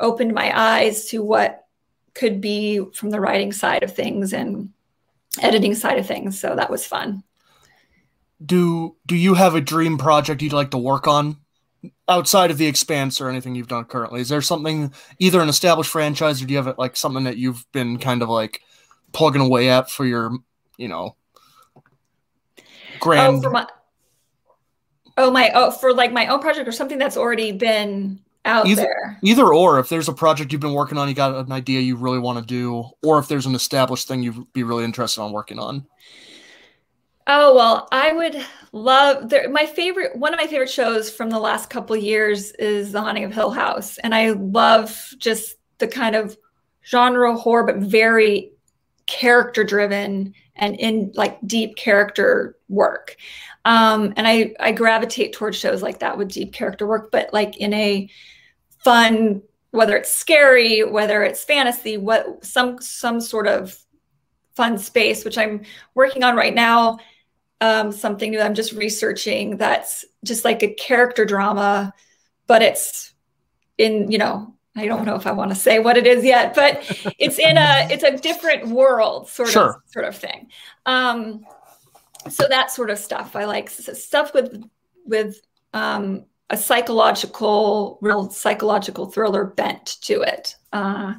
opened 0.00 0.34
my 0.34 0.52
eyes 0.58 1.06
to 1.06 1.22
what 1.22 1.61
could 2.14 2.40
be 2.40 2.84
from 2.94 3.10
the 3.10 3.20
writing 3.20 3.52
side 3.52 3.82
of 3.82 3.94
things 3.94 4.32
and 4.32 4.70
editing 5.40 5.74
side 5.74 5.98
of 5.98 6.06
things. 6.06 6.38
So 6.38 6.54
that 6.56 6.70
was 6.70 6.86
fun. 6.86 7.22
Do 8.44 8.96
do 9.06 9.16
you 9.16 9.34
have 9.34 9.54
a 9.54 9.60
dream 9.60 9.98
project 9.98 10.42
you'd 10.42 10.52
like 10.52 10.72
to 10.72 10.78
work 10.78 11.06
on 11.06 11.36
outside 12.08 12.50
of 12.50 12.58
the 12.58 12.66
expanse 12.66 13.20
or 13.20 13.28
anything 13.28 13.54
you've 13.54 13.68
done 13.68 13.84
currently? 13.84 14.20
Is 14.20 14.28
there 14.28 14.42
something 14.42 14.92
either 15.18 15.40
an 15.40 15.48
established 15.48 15.90
franchise 15.90 16.42
or 16.42 16.46
do 16.46 16.54
you 16.54 16.62
have 16.62 16.76
like 16.78 16.96
something 16.96 17.24
that 17.24 17.36
you've 17.36 17.64
been 17.72 17.98
kind 17.98 18.22
of 18.22 18.28
like 18.28 18.60
plugging 19.12 19.42
away 19.42 19.68
at 19.68 19.90
for 19.90 20.04
your, 20.04 20.32
you 20.76 20.88
know, 20.88 21.16
oh, 21.76 21.82
grand 23.00 23.36
Oh, 23.36 23.42
for 23.42 23.50
my 23.50 23.66
Oh 25.16 25.30
my 25.30 25.50
oh 25.54 25.70
for 25.70 25.92
like 25.92 26.12
my 26.12 26.26
own 26.26 26.40
project 26.40 26.66
or 26.66 26.72
something 26.72 26.98
that's 26.98 27.16
already 27.16 27.52
been 27.52 28.18
out 28.44 28.66
either, 28.66 28.82
there. 28.82 29.18
Either 29.22 29.52
or, 29.52 29.78
if 29.78 29.88
there's 29.88 30.08
a 30.08 30.12
project 30.12 30.52
you've 30.52 30.60
been 30.60 30.74
working 30.74 30.98
on, 30.98 31.08
you 31.08 31.14
got 31.14 31.34
an 31.34 31.52
idea 31.52 31.80
you 31.80 31.96
really 31.96 32.18
want 32.18 32.38
to 32.38 32.44
do, 32.44 32.84
or 33.02 33.18
if 33.18 33.28
there's 33.28 33.46
an 33.46 33.54
established 33.54 34.08
thing 34.08 34.22
you'd 34.22 34.52
be 34.52 34.62
really 34.62 34.84
interested 34.84 35.20
on 35.20 35.32
working 35.32 35.58
on. 35.58 35.86
Oh 37.26 37.54
well, 37.54 37.86
I 37.92 38.12
would 38.12 38.44
love 38.72 39.28
there, 39.28 39.48
my 39.48 39.64
favorite. 39.64 40.16
One 40.16 40.34
of 40.34 40.40
my 40.40 40.46
favorite 40.46 40.70
shows 40.70 41.08
from 41.08 41.30
the 41.30 41.38
last 41.38 41.70
couple 41.70 41.96
years 41.96 42.50
is 42.52 42.90
The 42.90 43.00
Haunting 43.00 43.24
of 43.24 43.32
Hill 43.32 43.50
House, 43.50 43.98
and 43.98 44.14
I 44.14 44.30
love 44.30 45.14
just 45.18 45.56
the 45.78 45.86
kind 45.86 46.16
of 46.16 46.36
genre 46.84 47.36
horror, 47.36 47.64
but 47.64 47.76
very 47.76 48.50
character 49.06 49.62
driven 49.62 50.34
and 50.56 50.74
in 50.76 51.12
like 51.14 51.38
deep 51.46 51.76
character 51.76 52.56
work. 52.68 53.16
Um, 53.64 54.12
and 54.16 54.26
I 54.26 54.54
I 54.58 54.72
gravitate 54.72 55.32
towards 55.32 55.56
shows 55.56 55.82
like 55.82 56.00
that 56.00 56.18
with 56.18 56.32
deep 56.32 56.52
character 56.52 56.86
work, 56.86 57.10
but 57.12 57.32
like 57.32 57.56
in 57.58 57.72
a 57.72 58.10
fun, 58.78 59.42
whether 59.70 59.96
it's 59.96 60.12
scary, 60.12 60.82
whether 60.82 61.22
it's 61.22 61.44
fantasy, 61.44 61.96
what 61.96 62.44
some 62.44 62.80
some 62.80 63.20
sort 63.20 63.46
of 63.46 63.76
fun 64.54 64.78
space, 64.78 65.24
which 65.24 65.38
I'm 65.38 65.62
working 65.94 66.24
on 66.24 66.36
right 66.36 66.54
now. 66.54 66.98
Um, 67.60 67.92
something 67.92 68.32
new 68.32 68.40
I'm 68.40 68.54
just 68.54 68.72
researching 68.72 69.56
that's 69.56 70.04
just 70.24 70.44
like 70.44 70.64
a 70.64 70.74
character 70.74 71.24
drama, 71.24 71.94
but 72.48 72.60
it's 72.60 73.12
in, 73.78 74.10
you 74.10 74.18
know, 74.18 74.54
I 74.74 74.86
don't 74.86 75.04
know 75.04 75.14
if 75.14 75.28
I 75.28 75.32
want 75.32 75.52
to 75.52 75.54
say 75.54 75.78
what 75.78 75.96
it 75.96 76.06
is 76.06 76.24
yet, 76.24 76.54
but 76.56 76.82
it's 77.18 77.38
in 77.38 77.56
a 77.56 77.86
it's 77.88 78.02
a 78.02 78.16
different 78.16 78.68
world 78.68 79.28
sort 79.28 79.50
Sure. 79.50 79.68
of 79.68 79.76
sort 79.86 80.06
of 80.06 80.16
thing. 80.16 80.48
Um, 80.86 81.46
so 82.28 82.46
that 82.48 82.70
sort 82.70 82.90
of 82.90 82.98
stuff 82.98 83.36
I 83.36 83.44
like 83.44 83.70
stuff 83.70 84.34
with 84.34 84.62
with 85.04 85.40
um, 85.74 86.24
a 86.50 86.56
psychological, 86.56 87.98
real 88.00 88.30
psychological 88.30 89.06
thriller 89.06 89.44
bent 89.44 89.96
to 90.02 90.22
it. 90.22 90.56
Uh, 90.72 91.14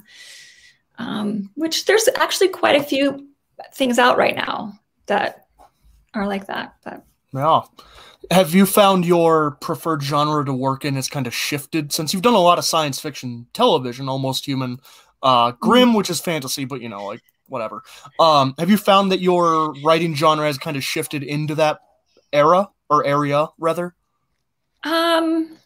um, 1.00 1.50
which 1.56 1.86
there's 1.86 2.08
actually 2.18 2.50
quite 2.50 2.76
a 2.76 2.84
few 2.84 3.28
things 3.74 4.00
out 4.00 4.18
right 4.18 4.36
now 4.36 4.74
that 5.08 5.48
are 6.13 6.28
like 6.28 6.48
that. 6.48 6.76
But 6.84 7.04
Yeah. 7.34 7.62
Have 8.32 8.54
you 8.54 8.66
found 8.66 9.06
your 9.06 9.52
preferred 9.60 10.02
genre 10.02 10.46
to 10.46 10.54
work 10.54 10.86
in 10.86 10.96
has 10.96 11.10
kind 11.10 11.28
of 11.28 11.34
shifted 11.34 11.92
since 11.92 12.13
you've 12.13 12.22
done 12.22 12.36
a 12.36 12.39
lot 12.39 12.58
of 12.58 12.66
science 12.66 13.00
fiction 13.00 13.48
television, 13.54 14.08
almost 14.08 14.46
human, 14.46 14.80
uh, 15.22 15.52
Grimm, 15.52 15.94
which 15.94 16.10
is 16.10 16.22
fantasy, 16.22 16.63
but 16.66 16.82
you 16.82 16.89
know, 16.89 17.06
like 17.06 17.22
whatever. 17.54 17.84
Um, 18.20 18.56
have 18.60 18.70
you 18.70 18.78
found 18.78 19.12
that 19.12 19.22
your 19.22 19.74
writing 19.84 20.16
genre 20.16 20.46
has 20.46 20.58
kind 20.58 20.76
of 20.76 20.84
shifted 20.84 21.24
into 21.24 21.56
that 21.56 21.80
era 22.34 22.70
or 22.89 23.06
area 23.06 23.48
rather? 23.58 23.96
um, 24.84 25.58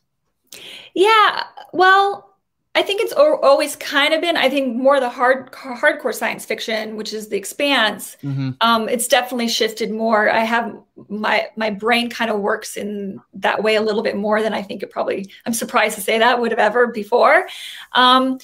yeah, 0.93 1.43
well, 1.73 2.35
I 2.75 2.83
think 2.83 3.01
it's 3.01 3.13
al- 3.13 3.39
always 3.41 3.75
kind 3.75 4.13
of 4.13 4.21
been. 4.21 4.37
I 4.37 4.49
think 4.49 4.75
more 4.75 4.99
the 4.99 5.09
hard 5.09 5.51
hardcore 5.51 6.13
science 6.13 6.45
fiction, 6.45 6.95
which 6.95 7.11
is 7.11 7.27
The 7.27 7.37
Expanse. 7.37 8.17
Mm-hmm. 8.21 8.51
um, 8.61 8.87
it's 8.87 9.07
definitely 9.07 9.47
shifted 9.47 9.89
more. 9.91 10.29
I 10.29 10.41
have 10.41 10.77
my 11.09 11.47
my 11.55 11.71
brain 11.71 12.09
kind 12.09 12.29
of 12.29 12.39
works 12.39 12.77
in 12.77 13.19
that 13.33 13.63
way 13.63 13.75
a 13.75 13.81
little 13.81 14.03
bit 14.03 14.15
more 14.15 14.43
than 14.43 14.53
I 14.53 14.61
think 14.61 14.83
it 14.83 14.91
probably. 14.91 15.31
I'm 15.45 15.53
surprised 15.53 15.95
to 15.95 16.01
say 16.01 16.19
that 16.19 16.39
would 16.39 16.51
have 16.51 16.59
ever 16.59 16.87
before, 16.87 17.47
um, 17.93 18.37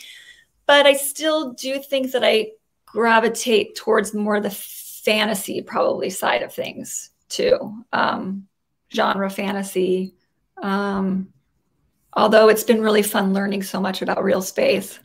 but 0.65 0.87
I 0.87 0.93
still 0.93 1.53
do 1.53 1.79
think 1.79 2.11
that 2.13 2.23
I 2.23 2.53
gravitate 2.93 3.75
towards 3.75 4.13
more 4.13 4.39
the 4.39 4.51
fantasy 4.51 5.61
probably 5.61 6.11
side 6.11 6.43
of 6.43 6.53
things 6.53 7.09
too, 7.27 7.83
um, 7.91 8.47
genre 8.93 9.29
fantasy. 9.29 10.13
Um, 10.61 11.33
although 12.13 12.49
it's 12.49 12.63
been 12.63 12.81
really 12.81 13.01
fun 13.01 13.33
learning 13.33 13.63
so 13.63 13.81
much 13.81 14.03
about 14.03 14.23
real 14.23 14.43
space. 14.43 14.99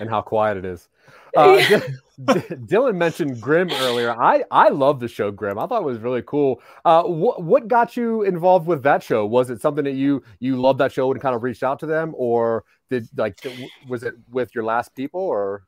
and 0.00 0.08
how 0.08 0.22
quiet 0.22 0.56
it 0.56 0.64
is. 0.64 0.88
Uh, 1.36 1.58
D- 1.68 2.40
Dylan 2.66 2.96
mentioned 2.96 3.40
Grimm 3.40 3.70
earlier. 3.70 4.20
I 4.20 4.42
I 4.50 4.70
love 4.70 4.98
the 4.98 5.06
show 5.06 5.30
Grimm. 5.30 5.60
I 5.60 5.66
thought 5.68 5.82
it 5.82 5.84
was 5.84 6.00
really 6.00 6.22
cool. 6.26 6.60
Uh, 6.84 7.04
what 7.04 7.44
what 7.44 7.68
got 7.68 7.96
you 7.96 8.22
involved 8.22 8.66
with 8.66 8.82
that 8.82 9.00
show? 9.00 9.24
Was 9.24 9.48
it 9.48 9.60
something 9.60 9.84
that 9.84 9.92
you 9.92 10.24
you 10.40 10.60
loved 10.60 10.80
that 10.80 10.90
show 10.90 11.12
and 11.12 11.20
kind 11.20 11.36
of 11.36 11.44
reached 11.44 11.62
out 11.62 11.78
to 11.78 11.86
them, 11.86 12.14
or 12.16 12.64
did 12.90 13.08
like 13.16 13.38
was 13.88 14.02
it 14.02 14.14
with 14.28 14.52
your 14.56 14.64
last 14.64 14.92
people 14.96 15.20
or? 15.20 15.62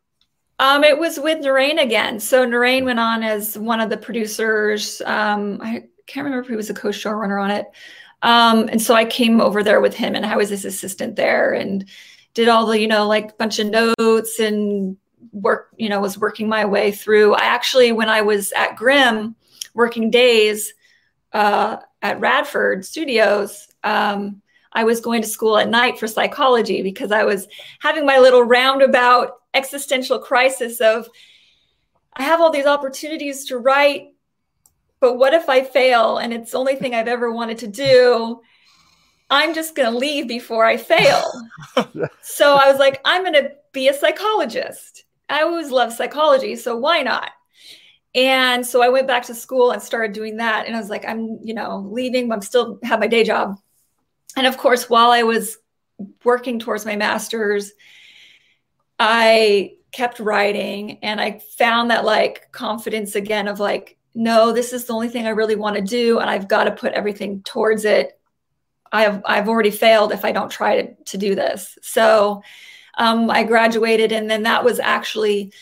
Um, 0.63 0.85
it 0.85 0.97
was 0.97 1.19
with 1.19 1.45
Naren 1.45 1.83
again. 1.83 2.21
So 2.21 2.47
Naren 2.47 2.85
went 2.85 3.01
on 3.01 3.25
as 3.25 3.59
one 3.59 3.81
of 3.81 3.91
the 3.91 3.97
producers. 3.97 5.03
Um, 5.05 5.59
I 5.61 5.89
can't 6.07 6.25
remember 6.25 6.45
if 6.45 6.49
he 6.49 6.55
was 6.55 6.71
a 6.71 6.75
co-showrunner 6.75 7.43
on 7.43 7.51
it. 7.51 7.67
Um, 8.23 8.69
and 8.69 8.81
so 8.81 8.95
I 8.95 9.05
came 9.05 9.41
over 9.41 9.65
there 9.65 9.81
with 9.81 9.93
him, 9.93 10.15
and 10.15 10.25
I 10.25 10.37
was 10.37 10.51
his 10.51 10.65
assistant 10.65 11.17
there, 11.17 11.53
and 11.53 11.85
did 12.35 12.47
all 12.47 12.67
the 12.67 12.79
you 12.79 12.87
know 12.87 13.09
like 13.09 13.37
bunch 13.39 13.59
of 13.59 13.67
notes 13.67 14.39
and 14.39 14.97
work. 15.33 15.71
You 15.79 15.89
know, 15.89 16.01
was 16.01 16.17
working 16.17 16.49
my 16.49 16.65
way 16.65 16.93
through. 16.93 17.35
I 17.35 17.43
actually, 17.43 17.91
when 17.91 18.09
I 18.09 18.21
was 18.21 18.53
at 18.53 18.77
Grimm, 18.77 19.35
working 19.75 20.11
days 20.11 20.75
uh, 21.33 21.79
at 22.03 22.21
Radford 22.21 22.85
Studios. 22.85 23.67
Um, 23.83 24.41
I 24.75 24.85
was 24.85 25.01
going 25.01 25.23
to 25.23 25.29
school 25.29 25.59
at 25.59 25.69
night 25.69 25.99
for 25.99 26.07
psychology 26.07 26.83
because 26.83 27.11
I 27.11 27.25
was 27.25 27.49
having 27.81 28.07
my 28.07 28.19
little 28.19 28.43
roundabout 28.43 29.42
existential 29.55 30.19
crisis 30.19 30.81
of 30.81 31.09
I 32.15 32.25
have 32.25 32.41
all 32.41 32.51
these 32.51 32.67
opportunities 32.67 33.47
to 33.47 33.59
write, 33.59 34.09
but 35.01 35.17
what 35.17 35.35
if 35.35 35.49
I 35.49 35.65
fail 35.65 36.19
and 36.19 36.33
it's 36.33 36.53
the 36.53 36.59
only 36.59 36.77
thing 36.77 36.95
I've 36.95 37.09
ever 37.09 37.33
wanted 37.33 37.59
to 37.59 37.69
do? 37.69 38.43
I'm 39.31 39.55
just 39.55 39.75
going 39.75 39.91
to 39.91 39.99
leave 39.99 40.29
before 40.29 40.65
I 40.67 40.77
fail. 40.77 41.23
so 42.23 42.55
I 42.55 42.71
was 42.71 42.79
like, 42.79 43.01
I'm 43.05 43.23
going 43.23 43.33
to 43.35 43.53
be 43.73 43.89
a 43.89 43.95
psychologist. 43.95 45.05
I 45.29 45.43
always 45.43 45.71
loved 45.71 45.95
psychology, 45.95 46.55
so 46.57 46.77
why 46.77 47.03
not? 47.03 47.31
And 48.15 48.67
so 48.67 48.83
I 48.83 48.91
went 48.91 49.07
back 49.07 49.25
to 49.25 49.35
school 49.35 49.71
and 49.71 49.83
started 49.83 50.13
doing 50.13 50.37
that. 50.37 50.67
And 50.67 50.77
I 50.77 50.79
was 50.79 50.91
like, 50.91 51.07
I'm, 51.07 51.39
you 51.43 51.55
know, 51.55 51.89
leaving, 51.91 52.29
but 52.29 52.35
I'm 52.35 52.43
still 52.43 52.79
have 52.83 53.01
my 53.01 53.07
day 53.07 53.25
job. 53.25 53.59
And 54.37 54.47
of 54.47 54.59
course, 54.59 54.91
while 54.91 55.11
I 55.11 55.23
was 55.23 55.57
working 56.25 56.59
towards 56.59 56.85
my 56.85 56.97
master's, 56.97 57.73
I 59.05 59.75
kept 59.91 60.21
writing 60.21 61.01
and 61.03 61.21
I 61.21 61.41
found 61.59 61.91
that 61.91 62.05
like 62.05 62.53
confidence 62.53 63.17
again 63.17 63.49
of 63.49 63.59
like, 63.59 63.99
no, 64.15 64.53
this 64.53 64.73
is 64.73 64.85
the 64.85 64.93
only 64.93 65.09
thing 65.09 65.27
I 65.27 65.31
really 65.31 65.57
want 65.57 65.75
to 65.75 65.83
do. 65.83 66.21
And 66.21 66.31
I've 66.31 66.47
got 66.47 66.65
to 66.65 66.71
put 66.71 66.93
everything 66.93 67.43
towards 67.43 67.85
it. 67.85 68.17
I've, 68.93 69.21
I've 69.25 69.49
already 69.49 69.73
failed 69.73 70.13
if 70.13 70.25
I 70.25 70.31
don't 70.31 70.51
try 70.51 70.83
to, 70.83 70.95
to 71.07 71.19
do 71.19 71.35
this. 71.35 71.77
So 71.83 72.43
um, 72.97 73.29
I 73.29 73.43
graduated 73.43 74.13
and 74.13 74.31
then 74.31 74.45
that 74.45 74.65
was 74.65 74.79
actually, 74.79 75.53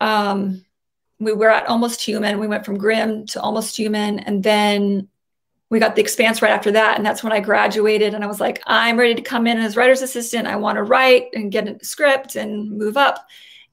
um, 0.00 0.64
we 1.18 1.32
were 1.32 1.50
at 1.50 1.66
almost 1.66 2.00
human. 2.00 2.38
We 2.38 2.46
went 2.46 2.64
from 2.64 2.78
Grimm 2.78 3.26
to 3.26 3.40
almost 3.40 3.76
human. 3.76 4.20
And 4.20 4.42
then 4.42 5.08
we 5.68 5.80
got 5.80 5.96
the 5.96 6.02
expanse 6.02 6.42
right 6.42 6.52
after 6.52 6.70
that 6.72 6.96
and 6.96 7.04
that's 7.04 7.22
when 7.22 7.32
i 7.32 7.40
graduated 7.40 8.14
and 8.14 8.22
i 8.22 8.26
was 8.26 8.40
like 8.40 8.62
i'm 8.66 8.98
ready 8.98 9.14
to 9.14 9.22
come 9.22 9.46
in 9.46 9.58
as 9.58 9.76
writer's 9.76 10.02
assistant. 10.02 10.46
I 10.46 10.56
want 10.56 10.76
to 10.76 10.82
write 10.82 11.28
and 11.34 11.52
get 11.52 11.68
a 11.68 11.84
script 11.84 12.36
and 12.36 12.70
move 12.70 12.96
up. 12.96 13.26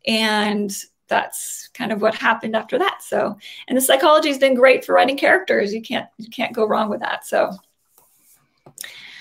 And 0.06 0.76
that's 1.08 1.70
kind 1.74 1.92
of 1.92 2.02
what 2.02 2.16
happened 2.16 2.56
after 2.56 2.78
that. 2.80 3.02
So 3.02 3.38
and 3.68 3.78
the 3.78 3.82
psychology 3.82 4.30
has 4.30 4.38
been 4.38 4.56
great 4.56 4.84
for 4.84 4.94
writing 4.94 5.18
characters. 5.18 5.74
You 5.74 5.82
can't 5.82 6.08
you 6.18 6.30
can't 6.30 6.54
go 6.54 6.66
wrong 6.66 6.90
with 6.90 7.00
that. 7.02 7.26
So 7.26 7.52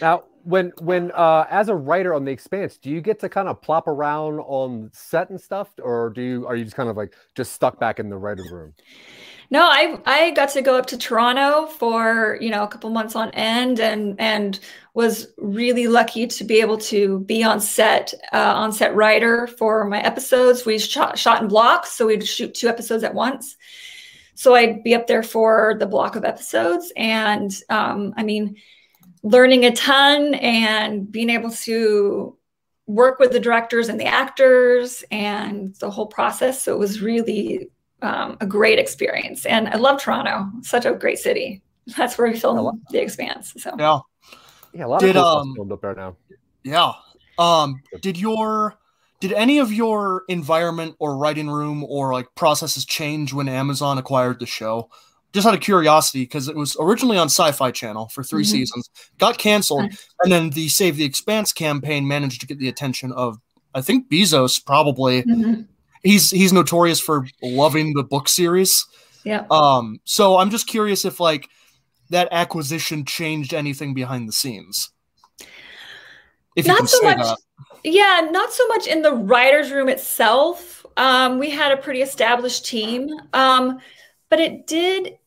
now 0.01 0.25
when 0.45 0.73
when 0.81 1.13
uh 1.13 1.47
as 1.51 1.69
a 1.69 1.75
writer 1.75 2.15
on 2.15 2.25
the 2.25 2.33
expanse 2.33 2.77
do 2.77 2.91
you 2.91 3.01
get 3.01 3.21
to 3.21 3.29
kind 3.29 3.49
of 3.49 3.63
plop 3.63 3.87
around 3.87 4.41
on 4.41 4.91
set 4.93 5.31
and 5.31 5.41
stuff 5.41 5.69
or 5.81 6.11
do 6.11 6.21
you 6.21 6.47
are 6.49 6.57
you 6.57 6.65
just 6.65 6.75
kind 6.75 6.89
of 6.89 6.97
like 6.97 7.15
just 7.37 7.53
stuck 7.53 7.79
back 7.79 8.01
in 8.01 8.09
the 8.09 8.17
writer's 8.17 8.51
room 8.51 8.75
no, 9.53 9.67
I 9.67 9.99
I 10.07 10.31
got 10.31 10.49
to 10.53 10.62
go 10.62 10.79
up 10.79 10.87
to 10.87 10.97
Toronto 10.97 11.67
for 11.67 12.38
you 12.41 12.49
know 12.49 12.62
a 12.65 12.69
couple 12.69 12.88
months 12.88 13.15
on 13.15 13.31
end, 13.33 13.81
and 13.81 14.19
and 14.19 14.59
was 14.95 15.27
really 15.37 15.88
lucky 15.88 16.27
to 16.27 16.45
be 16.45 16.62
able 16.62 16.79
to 16.79 17.21
be 17.21 17.43
on 17.43 17.61
set 17.61 18.15
uh, 18.33 18.55
on 18.57 18.73
set 18.73 18.95
writer 18.95 19.47
for 19.47 19.85
my 19.85 20.01
episodes. 20.01 20.65
We 20.65 20.79
shot 20.79 21.19
shot 21.19 21.43
in 21.43 21.49
blocks, 21.49 21.93
so 21.93 22.07
we'd 22.07 22.27
shoot 22.27 22.55
two 22.55 22.69
episodes 22.69 23.05
at 23.05 23.12
once. 23.12 23.59
So 24.35 24.55
I'd 24.55 24.83
be 24.85 24.95
up 24.95 25.07
there 25.07 25.23
for 25.23 25.77
the 25.79 25.87
block 25.87 26.17
of 26.17 26.25
episodes, 26.25 26.91
and 26.97 27.53
um, 27.69 28.15
I 28.17 28.23
mean, 28.23 28.57
learning 29.23 29.67
a 29.67 29.73
ton 29.73 30.33
and 30.33 31.12
being 31.12 31.29
able 31.29 31.51
to 31.51 32.38
work 32.87 33.19
with 33.19 33.33
the 33.33 33.41
directors 33.41 33.91
and 33.91 34.01
the 34.01 34.07
actors 34.07 35.05
and 35.11 35.75
the 35.75 35.91
whole 35.91 36.07
process. 36.07 36.62
So 36.62 36.73
it 36.73 36.79
was 36.79 37.03
really 37.03 37.69
um, 38.03 38.37
a 38.41 38.47
great 38.47 38.79
experience. 38.79 39.47
And 39.47 39.69
I 39.69 39.77
love 39.77 40.01
Toronto, 40.01 40.51
such 40.62 40.85
a 40.85 40.93
great 40.93 41.19
city. 41.19 41.62
That's 41.97 42.19
where 42.19 42.29
we 42.31 42.38
filmed 42.38 42.81
The 42.91 43.01
Expanse. 43.01 43.55
So 43.57 43.75
yeah, 43.79 44.01
yeah, 44.75 44.87
a 44.87 44.88
lot 44.88 45.01
did, 45.01 45.17
of 45.17 45.25
um, 45.25 45.55
filmed 45.55 45.73
up 45.73 45.81
there 45.81 45.95
now. 45.95 46.17
Yeah. 46.62 46.93
Um, 47.38 47.83
did 48.03 48.19
your 48.19 48.77
did 49.21 49.33
any 49.33 49.59
of 49.59 49.73
your 49.73 50.25
environment 50.29 50.97
or 50.99 51.17
writing 51.17 51.49
room 51.49 51.85
or 51.85 52.12
like 52.12 52.27
processes 52.35 52.85
change 52.85 53.33
when 53.33 53.49
Amazon 53.49 53.99
acquired 53.99 54.41
the 54.41 54.47
show? 54.47 54.91
Just 55.33 55.47
out 55.47 55.55
of 55.55 55.61
curiosity, 55.61 56.25
because 56.25 56.49
it 56.49 56.55
was 56.55 56.77
originally 56.79 57.17
on 57.17 57.29
Syfy 57.29 57.73
Channel 57.73 58.09
for 58.09 58.23
3 58.23 58.43
mm-hmm. 58.43 58.51
seasons, 58.51 58.91
got 59.17 59.38
canceled, 59.38 59.91
and 60.21 60.31
then 60.31 60.51
the 60.51 60.69
Save 60.69 60.99
the 60.99 61.05
Expanse 61.05 61.55
campaign 61.55 62.07
managed 62.07 62.43
to 62.43 62.47
get 62.47 62.59
the 62.59 62.69
attention 62.69 63.12
of 63.12 63.38
I 63.75 63.81
think 63.81 64.11
Bezos 64.11 64.62
probably 64.62 65.23
mm-hmm 65.23 65.62
he's 66.03 66.31
he's 66.31 66.53
notorious 66.53 67.01
for 67.01 67.27
loving 67.43 67.95
the 67.95 68.03
book 68.03 68.29
series. 68.29 68.87
Yeah. 69.25 69.45
Um. 69.51 70.01
So 70.05 70.38
I'm 70.38 70.51
just 70.51 70.67
curious 70.67 71.05
if 71.05 71.21
like 71.21 71.49
that 72.11 72.29
acquisition 72.33 73.05
changed 73.05 73.55
anything 73.55 73.95
behind 73.95 74.29
the 74.29 74.33
scenes. 74.33 74.91
If 76.57 76.67
not 76.67 76.88
so 76.88 77.01
much. 77.03 77.19
That. 77.19 77.38
Yeah, 77.85 78.29
not 78.31 78.53
so 78.53 78.67
much 78.69 78.87
in 78.87 79.03
the 79.03 79.12
writers' 79.12 79.73
room 79.73 79.88
itself. 79.88 80.85
Um, 80.97 81.38
we 81.38 81.51
had 81.51 81.73
a 81.73 81.77
pretty 81.77 82.03
established 82.03 82.67
team, 82.67 83.09
um, 83.33 83.81
but 84.29 84.41
it 84.41 84.67
did 84.67 85.19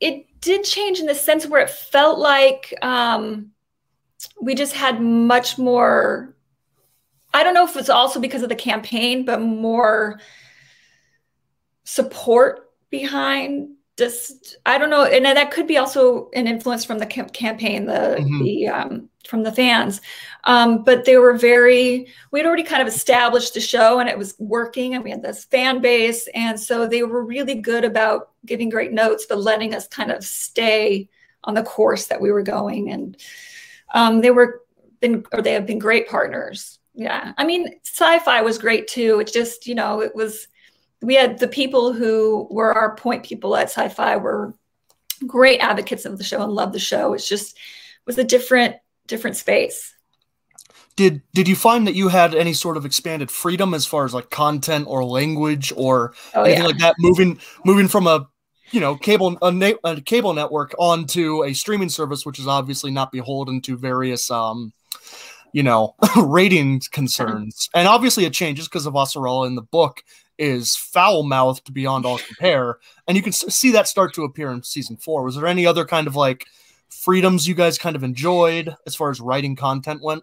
it 0.00 0.26
did 0.40 0.64
change 0.64 1.00
in 1.00 1.06
the 1.06 1.14
sense 1.14 1.46
where 1.46 1.62
it 1.62 1.70
felt 1.70 2.18
like 2.18 2.74
um, 2.82 3.50
we 4.40 4.54
just 4.54 4.74
had 4.74 5.00
much 5.00 5.58
more 5.58 6.36
I 7.34 7.42
don't 7.44 7.54
know 7.54 7.64
if 7.64 7.76
it's 7.76 7.90
also 7.90 8.20
because 8.20 8.42
of 8.42 8.48
the 8.48 8.54
campaign, 8.54 9.24
but 9.24 9.40
more 9.40 10.20
support 11.84 12.70
behind 12.90 13.70
just 13.98 14.56
I 14.64 14.78
don't 14.78 14.90
know, 14.90 15.04
and 15.04 15.24
that 15.24 15.50
could 15.50 15.66
be 15.66 15.76
also 15.76 16.30
an 16.32 16.46
influence 16.46 16.84
from 16.84 16.98
the 16.98 17.06
campaign, 17.06 17.84
the 17.84 18.16
mm-hmm. 18.20 18.42
the 18.42 18.68
um, 18.68 19.08
from 19.26 19.42
the 19.42 19.52
fans. 19.52 20.00
Um, 20.44 20.84
but 20.84 21.04
they 21.04 21.16
were 21.16 21.36
very. 21.36 22.06
We'd 22.30 22.46
already 22.46 22.62
kind 22.62 22.80
of 22.80 22.86
established 22.86 23.54
the 23.54 23.60
show, 23.60 23.98
and 23.98 24.08
it 24.08 24.16
was 24.16 24.36
working, 24.38 24.94
and 24.94 25.02
we 25.02 25.10
had 25.10 25.22
this 25.22 25.44
fan 25.44 25.80
base, 25.80 26.28
and 26.32 26.58
so 26.58 26.86
they 26.86 27.02
were 27.02 27.24
really 27.24 27.56
good 27.56 27.84
about 27.84 28.30
giving 28.46 28.70
great 28.70 28.92
notes, 28.92 29.26
but 29.28 29.38
letting 29.38 29.74
us 29.74 29.88
kind 29.88 30.12
of 30.12 30.24
stay 30.24 31.08
on 31.42 31.54
the 31.54 31.64
course 31.64 32.06
that 32.06 32.20
we 32.20 32.30
were 32.30 32.44
going, 32.44 32.90
and 32.90 33.16
um, 33.92 34.20
they 34.20 34.30
were 34.30 34.62
been 35.00 35.24
or 35.32 35.42
they 35.42 35.52
have 35.52 35.66
been 35.66 35.78
great 35.78 36.08
partners 36.08 36.77
yeah. 36.98 37.32
I 37.38 37.44
mean 37.44 37.68
Syfy 37.84 38.42
was 38.42 38.58
great 38.58 38.88
too. 38.88 39.20
It's 39.20 39.30
just 39.30 39.68
you 39.68 39.74
know 39.76 40.00
it 40.00 40.16
was 40.16 40.48
we 41.00 41.14
had 41.14 41.38
the 41.38 41.46
people 41.46 41.92
who 41.92 42.48
were 42.50 42.74
our 42.74 42.96
point 42.96 43.24
people 43.24 43.56
at 43.56 43.72
Syfy 43.72 44.20
were 44.20 44.52
great 45.24 45.60
advocates 45.60 46.04
of 46.04 46.18
the 46.18 46.24
show 46.24 46.42
and 46.42 46.52
loved 46.52 46.74
the 46.74 46.80
show. 46.80 47.14
It's 47.14 47.28
just 47.28 47.56
it 47.56 48.06
was 48.06 48.18
a 48.18 48.24
different 48.24 48.76
different 49.06 49.36
space. 49.36 49.94
Did 50.96 51.22
did 51.34 51.46
you 51.46 51.54
find 51.54 51.86
that 51.86 51.94
you 51.94 52.08
had 52.08 52.34
any 52.34 52.52
sort 52.52 52.76
of 52.76 52.84
expanded 52.84 53.30
freedom 53.30 53.74
as 53.74 53.86
far 53.86 54.04
as 54.04 54.12
like 54.12 54.30
content 54.30 54.86
or 54.88 55.04
language 55.04 55.72
or 55.76 56.14
oh, 56.34 56.42
anything 56.42 56.62
yeah. 56.62 56.66
like 56.66 56.78
that? 56.78 56.96
Moving 56.98 57.38
moving 57.64 57.86
from 57.86 58.08
a 58.08 58.28
you 58.72 58.80
know 58.80 58.96
cable 58.96 59.38
a, 59.40 59.52
na- 59.52 59.78
a 59.84 60.00
cable 60.00 60.34
network 60.34 60.74
onto 60.80 61.44
a 61.44 61.54
streaming 61.54 61.88
service 61.88 62.26
which 62.26 62.40
is 62.40 62.46
obviously 62.46 62.90
not 62.90 63.12
beholden 63.12 63.62
to 63.62 63.78
various 63.78 64.30
um 64.30 64.72
you 65.52 65.62
know, 65.62 65.94
ratings 66.16 66.88
concerns. 66.88 67.68
And 67.74 67.88
obviously 67.88 68.24
it 68.24 68.32
changes 68.32 68.68
because 68.68 68.86
of 68.86 68.94
Avasarala 68.94 69.46
in 69.46 69.54
the 69.54 69.62
book 69.62 70.02
is 70.38 70.76
foul 70.76 71.24
mouthed 71.24 71.72
beyond 71.74 72.06
all 72.06 72.18
compare. 72.18 72.78
And 73.06 73.16
you 73.16 73.22
can 73.22 73.32
see 73.32 73.72
that 73.72 73.88
start 73.88 74.14
to 74.14 74.24
appear 74.24 74.52
in 74.52 74.62
season 74.62 74.96
four. 74.96 75.24
Was 75.24 75.36
there 75.36 75.46
any 75.46 75.66
other 75.66 75.84
kind 75.84 76.06
of 76.06 76.16
like 76.16 76.46
freedoms 76.88 77.46
you 77.46 77.54
guys 77.54 77.78
kind 77.78 77.96
of 77.96 78.04
enjoyed 78.04 78.74
as 78.86 78.94
far 78.94 79.10
as 79.10 79.20
writing 79.20 79.56
content 79.56 80.02
went? 80.02 80.22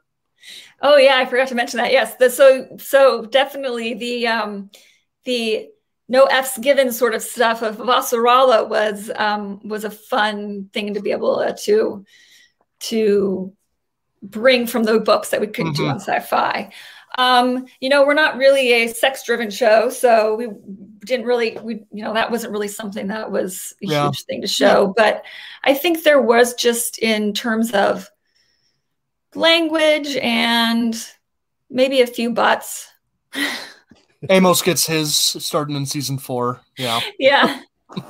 Oh 0.82 0.98
yeah, 0.98 1.18
I 1.18 1.26
forgot 1.26 1.48
to 1.50 1.56
mention 1.56 1.78
that. 1.78 1.92
Yes. 1.92 2.16
The, 2.16 2.30
so 2.30 2.78
so 2.78 3.26
definitely 3.26 3.96
the 3.96 4.28
um 4.28 4.70
the 5.26 5.70
no 6.08 6.26
F's 6.26 6.58
given 6.60 6.92
sort 6.92 7.16
of 7.16 7.22
stuff 7.22 7.62
of 7.62 7.78
Avasarala 7.78 8.70
was 8.70 9.12
um 9.16 9.60
was 9.68 9.84
a 9.84 9.92
fun 9.92 10.70
thing 10.72 10.94
to 10.94 11.02
be 11.02 11.12
able 11.12 11.54
to 11.64 12.06
to 12.82 13.54
bring 14.30 14.68
from 14.68 14.84
the 14.84 15.00
books 15.00 15.30
that 15.30 15.42
we 15.42 15.48
couldn't 15.48 15.74
mm-hmm. 15.74 15.84
do 15.84 15.90
on 15.90 16.00
Syfy. 16.00 16.72
Um, 17.18 17.66
you 17.80 17.90
know, 17.90 18.06
we're 18.06 18.14
not 18.14 18.38
really 18.38 18.74
a 18.74 18.88
sex-driven 18.88 19.50
show, 19.50 19.90
so 19.90 20.36
we 20.36 20.48
didn't 21.06 21.26
really, 21.26 21.58
we, 21.64 21.76
you 21.92 22.04
know, 22.04 22.14
that 22.14 22.30
wasn't 22.30 22.52
really 22.52 22.68
something 22.68 23.08
that 23.08 23.32
was 23.32 23.74
a 23.82 23.88
yeah. 23.88 24.06
huge 24.06 24.24
thing 24.26 24.42
to 24.42 24.48
show. 24.48 24.88
Yeah. 24.88 24.94
But 24.98 25.24
I 25.64 25.74
think 25.74 26.04
there 26.04 26.22
was 26.22 26.54
just 26.56 27.00
in 27.00 27.34
terms 27.34 27.72
of 27.72 28.10
language 29.34 30.16
and 30.18 30.96
maybe 31.70 32.02
a 32.02 32.08
few 32.08 32.32
butts. 32.32 32.92
Amos 34.30 34.62
gets 34.62 34.86
his 34.86 35.16
starting 35.16 35.76
in 35.76 35.86
season 35.86 36.18
four. 36.18 36.62
Yeah. 36.78 37.00
Yeah. 37.20 37.62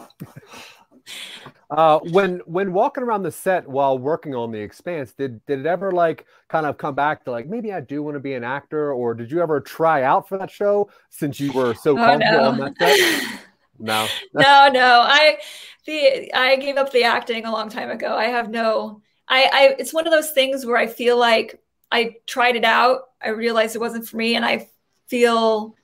Uh, 1.69 1.99
when 2.11 2.39
when 2.45 2.73
walking 2.73 3.03
around 3.03 3.23
the 3.23 3.31
set 3.31 3.67
while 3.67 3.97
working 3.97 4.35
on 4.35 4.51
the 4.51 4.59
Expanse, 4.59 5.13
did 5.13 5.43
did 5.45 5.59
it 5.59 5.65
ever 5.65 5.91
like 5.91 6.25
kind 6.47 6.65
of 6.65 6.77
come 6.77 6.93
back 6.93 7.23
to 7.25 7.31
like 7.31 7.47
maybe 7.47 7.73
I 7.73 7.81
do 7.81 8.03
want 8.03 8.15
to 8.15 8.19
be 8.19 8.33
an 8.33 8.43
actor, 8.43 8.93
or 8.93 9.13
did 9.15 9.31
you 9.31 9.41
ever 9.41 9.59
try 9.59 10.03
out 10.03 10.29
for 10.29 10.37
that 10.37 10.51
show 10.51 10.89
since 11.09 11.39
you 11.39 11.51
were 11.51 11.73
so 11.73 11.93
oh, 11.93 11.95
comfortable 11.95 12.37
no. 12.37 12.49
on 12.49 12.57
that 12.59 12.77
set? 12.77 13.39
no, 13.79 14.07
no, 14.33 14.69
no. 14.71 15.01
I 15.03 15.37
the 15.85 16.31
I 16.33 16.55
gave 16.57 16.77
up 16.77 16.91
the 16.91 17.03
acting 17.03 17.45
a 17.45 17.51
long 17.51 17.69
time 17.69 17.89
ago. 17.89 18.15
I 18.15 18.25
have 18.25 18.49
no. 18.49 19.01
I, 19.27 19.49
I 19.51 19.75
it's 19.79 19.93
one 19.93 20.05
of 20.05 20.13
those 20.13 20.31
things 20.31 20.67
where 20.67 20.77
I 20.77 20.85
feel 20.85 21.17
like 21.17 21.59
I 21.91 22.17
tried 22.27 22.55
it 22.55 22.65
out. 22.65 23.09
I 23.21 23.29
realized 23.29 23.75
it 23.75 23.79
wasn't 23.79 24.07
for 24.07 24.17
me, 24.17 24.35
and 24.35 24.45
I 24.45 24.69
feel 25.07 25.75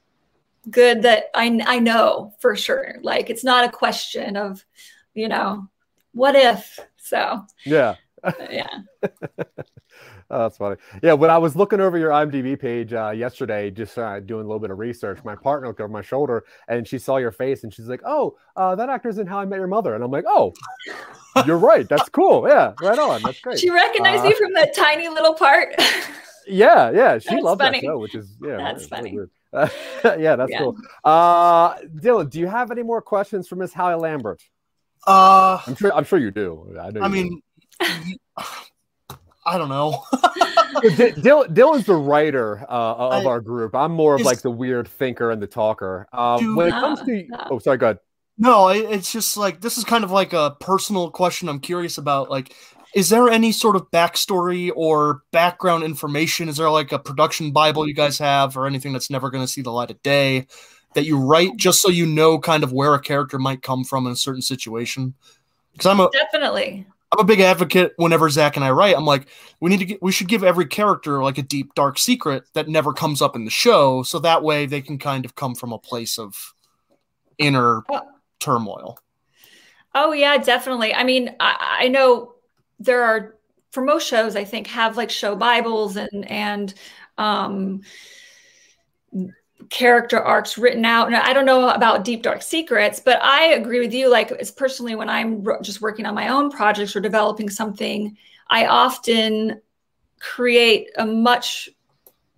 good 0.69 1.01
that 1.03 1.25
I 1.33 1.59
I 1.65 1.79
know 1.79 2.33
for 2.39 2.55
sure. 2.55 2.97
Like 3.01 3.31
it's 3.31 3.43
not 3.43 3.65
a 3.65 3.71
question 3.71 4.37
of 4.37 4.63
you 5.13 5.27
know, 5.27 5.67
what 6.13 6.35
if? 6.35 6.79
So 6.97 7.45
yeah, 7.65 7.95
yeah. 8.49 8.69
Oh, 9.03 9.09
that's 10.29 10.57
funny. 10.57 10.75
Yeah, 11.01 11.13
when 11.13 11.29
I 11.29 11.37
was 11.37 11.55
looking 11.55 11.79
over 11.79 11.97
your 11.97 12.11
IMDb 12.11 12.59
page 12.59 12.93
uh, 12.93 13.11
yesterday, 13.11 13.71
just 13.71 13.97
uh, 13.97 14.19
doing 14.19 14.45
a 14.45 14.47
little 14.47 14.59
bit 14.59 14.71
of 14.71 14.79
research, 14.79 15.19
my 15.23 15.35
partner 15.35 15.67
looked 15.67 15.81
over 15.81 15.91
my 15.91 16.01
shoulder 16.01 16.43
and 16.67 16.87
she 16.87 16.97
saw 16.97 17.17
your 17.17 17.31
face 17.31 17.63
and 17.63 17.73
she's 17.73 17.87
like, 17.87 18.01
"Oh, 18.05 18.37
uh, 18.55 18.75
that 18.75 18.89
actor's 18.89 19.17
in 19.17 19.27
How 19.27 19.39
I 19.39 19.45
Met 19.45 19.57
Your 19.57 19.67
Mother," 19.67 19.95
and 19.95 20.03
I'm 20.03 20.11
like, 20.11 20.25
"Oh, 20.27 20.53
you're 21.45 21.57
right. 21.57 21.87
That's 21.87 22.09
cool. 22.09 22.47
Yeah, 22.47 22.73
right 22.81 22.99
on. 22.99 23.21
That's 23.23 23.39
great." 23.39 23.59
She 23.59 23.69
recognized 23.69 24.23
me 24.23 24.33
uh, 24.33 24.37
from 24.37 24.53
that 24.53 24.75
tiny 24.75 25.07
little 25.09 25.33
part. 25.33 25.75
yeah, 26.47 26.91
yeah, 26.91 27.17
she 27.17 27.29
that's 27.29 27.43
loved 27.43 27.61
funny. 27.61 27.79
that 27.79 27.85
show, 27.85 27.97
which 27.97 28.15
is 28.15 28.37
yeah, 28.41 28.57
that's 28.57 28.87
funny. 28.87 29.17
Really 29.17 29.29
yeah, 30.03 30.35
that's 30.35 30.51
yeah. 30.51 30.59
cool. 30.59 30.77
Uh, 31.03 31.75
Dylan, 31.79 32.29
do 32.29 32.39
you 32.39 32.47
have 32.47 32.71
any 32.71 32.83
more 32.83 33.01
questions 33.01 33.47
for 33.47 33.55
Miss 33.57 33.73
Hallie 33.73 33.95
Lambert? 33.95 34.41
Uh, 35.07 35.59
I'm 35.65 35.75
sure. 35.75 35.93
I'm 35.93 36.03
sure 36.03 36.19
you 36.19 36.31
do. 36.31 36.75
I, 36.79 36.91
I 36.99 37.07
mean, 37.07 37.41
I 39.45 39.57
don't 39.57 39.69
know. 39.69 40.03
D- 40.81 40.89
Dylan's 41.17 41.85
the 41.85 41.95
writer 41.95 42.63
uh, 42.69 42.95
of 42.95 43.25
I, 43.25 43.29
our 43.29 43.41
group. 43.41 43.75
I'm 43.75 43.91
more 43.91 44.15
of 44.15 44.21
like 44.21 44.41
the 44.41 44.51
weird 44.51 44.87
thinker 44.87 45.31
and 45.31 45.41
the 45.41 45.47
talker. 45.47 46.07
Uh, 46.13 46.39
when 46.39 46.67
it 46.67 46.71
comes 46.71 47.01
to, 47.01 47.27
oh, 47.49 47.59
sorry, 47.59 47.77
go 47.77 47.87
ahead. 47.87 47.99
No, 48.37 48.69
it's 48.69 49.11
just 49.11 49.37
like 49.37 49.61
this 49.61 49.77
is 49.77 49.83
kind 49.83 50.03
of 50.03 50.11
like 50.11 50.33
a 50.33 50.55
personal 50.59 51.11
question 51.11 51.49
I'm 51.49 51.59
curious 51.59 51.97
about. 51.97 52.29
Like, 52.29 52.55
is 52.95 53.09
there 53.09 53.29
any 53.29 53.51
sort 53.51 53.75
of 53.75 53.89
backstory 53.91 54.71
or 54.75 55.21
background 55.31 55.83
information? 55.83 56.49
Is 56.49 56.57
there 56.57 56.69
like 56.69 56.91
a 56.91 56.99
production 56.99 57.51
Bible 57.51 57.87
you 57.87 57.93
guys 57.93 58.17
have 58.19 58.57
or 58.57 58.67
anything 58.67 58.93
that's 58.93 59.09
never 59.09 59.29
going 59.29 59.43
to 59.43 59.51
see 59.51 59.61
the 59.61 59.71
light 59.71 59.91
of 59.91 60.01
day 60.03 60.47
that 60.93 61.05
you 61.05 61.17
write 61.17 61.57
just 61.57 61.81
so 61.81 61.89
you 61.89 62.05
know 62.05 62.39
kind 62.39 62.63
of 62.63 62.73
where 62.73 62.93
a 62.93 63.01
character 63.01 63.39
might 63.39 63.61
come 63.61 63.83
from 63.83 64.05
in 64.05 64.13
a 64.13 64.17
certain 64.17 64.41
situation? 64.41 65.13
Because 65.73 65.85
I'm 65.87 65.99
a 65.99 66.09
definitely. 66.11 66.85
I'm 67.11 67.19
a 67.19 67.25
big 67.25 67.41
advocate 67.41 67.93
whenever 67.97 68.29
Zach 68.29 68.55
and 68.55 68.63
I 68.63 68.71
write. 68.71 68.95
I'm 68.95 69.05
like, 69.05 69.27
we 69.59 69.69
need 69.69 69.79
to 69.79 69.85
get, 69.85 70.01
we 70.01 70.13
should 70.13 70.29
give 70.29 70.45
every 70.45 70.65
character 70.65 71.21
like 71.21 71.37
a 71.37 71.41
deep, 71.41 71.75
dark 71.75 71.99
secret 71.99 72.43
that 72.53 72.69
never 72.69 72.93
comes 72.93 73.21
up 73.21 73.35
in 73.35 73.43
the 73.43 73.51
show. 73.51 74.01
So 74.03 74.19
that 74.19 74.43
way 74.43 74.65
they 74.65 74.81
can 74.81 74.97
kind 74.97 75.25
of 75.25 75.35
come 75.35 75.53
from 75.53 75.73
a 75.73 75.77
place 75.77 76.17
of 76.17 76.53
inner 77.37 77.81
turmoil. 78.39 78.97
Oh 79.93 80.13
yeah, 80.13 80.37
definitely. 80.37 80.93
I 80.93 81.03
mean, 81.03 81.35
I, 81.41 81.79
I 81.81 81.87
know 81.89 82.35
there 82.79 83.03
are 83.03 83.35
for 83.71 83.83
most 83.83 84.07
shows, 84.07 84.37
I 84.37 84.45
think 84.45 84.67
have 84.67 84.95
like 84.95 85.09
show 85.09 85.35
Bibles 85.35 85.97
and, 85.97 86.29
and, 86.29 86.73
um, 87.17 87.81
character 89.69 90.19
arcs 90.19 90.57
written 90.57 90.85
out. 90.85 91.07
And 91.07 91.15
i 91.15 91.33
don't 91.33 91.45
know 91.45 91.69
about 91.69 92.03
deep 92.03 92.23
dark 92.23 92.41
secrets 92.41 92.99
but 92.99 93.21
i 93.21 93.45
agree 93.53 93.79
with 93.79 93.93
you. 93.93 94.09
Like 94.09 94.31
it's 94.31 94.51
personally 94.51 94.95
when 94.95 95.09
i'm 95.09 95.45
just 95.61 95.81
working 95.81 96.05
on 96.05 96.15
my 96.15 96.29
own 96.29 96.49
projects 96.49 96.95
or 96.95 97.01
developing 97.01 97.49
something 97.49 98.17
i 98.49 98.65
often 98.65 99.61
create 100.19 100.89
a 100.97 101.05
much 101.05 101.69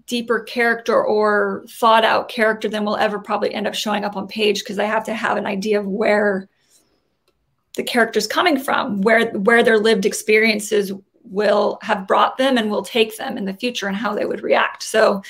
deeper 0.06 0.42
character 0.42 1.04
or 1.04 1.64
thought 1.70 2.04
out 2.04 2.30
character 2.30 2.68
than 2.68 2.86
will 2.86 2.98
ever 2.98 3.20
probably 3.20 3.54
end 3.54 3.68
up 3.68 3.74
showing 3.74 4.04
up 4.04 4.16
on 4.16 4.28
page 4.28 4.60
because 4.60 4.80
i 4.80 4.86
have 4.86 5.06
to 5.06 5.14
have 5.14 5.38
an 5.38 5.46
idea 5.46 5.80
of 5.80 5.88
where 5.88 6.48
the 7.76 7.84
character's 7.84 8.28
coming 8.28 8.60
from 8.60 9.02
where 9.02 9.32
where 9.32 9.64
their 9.64 9.80
lived 9.80 10.06
experiences 10.06 10.92
will 11.24 11.80
have 11.82 12.08
brought 12.08 12.38
them 12.38 12.58
and 12.58 12.70
will 12.70 12.84
take 12.84 13.18
them 13.18 13.38
in 13.38 13.46
the 13.46 13.54
future 13.54 13.88
and 13.88 13.96
how 13.96 14.14
they 14.14 14.26
would 14.26 14.44
react. 14.44 14.84
So 14.84 15.24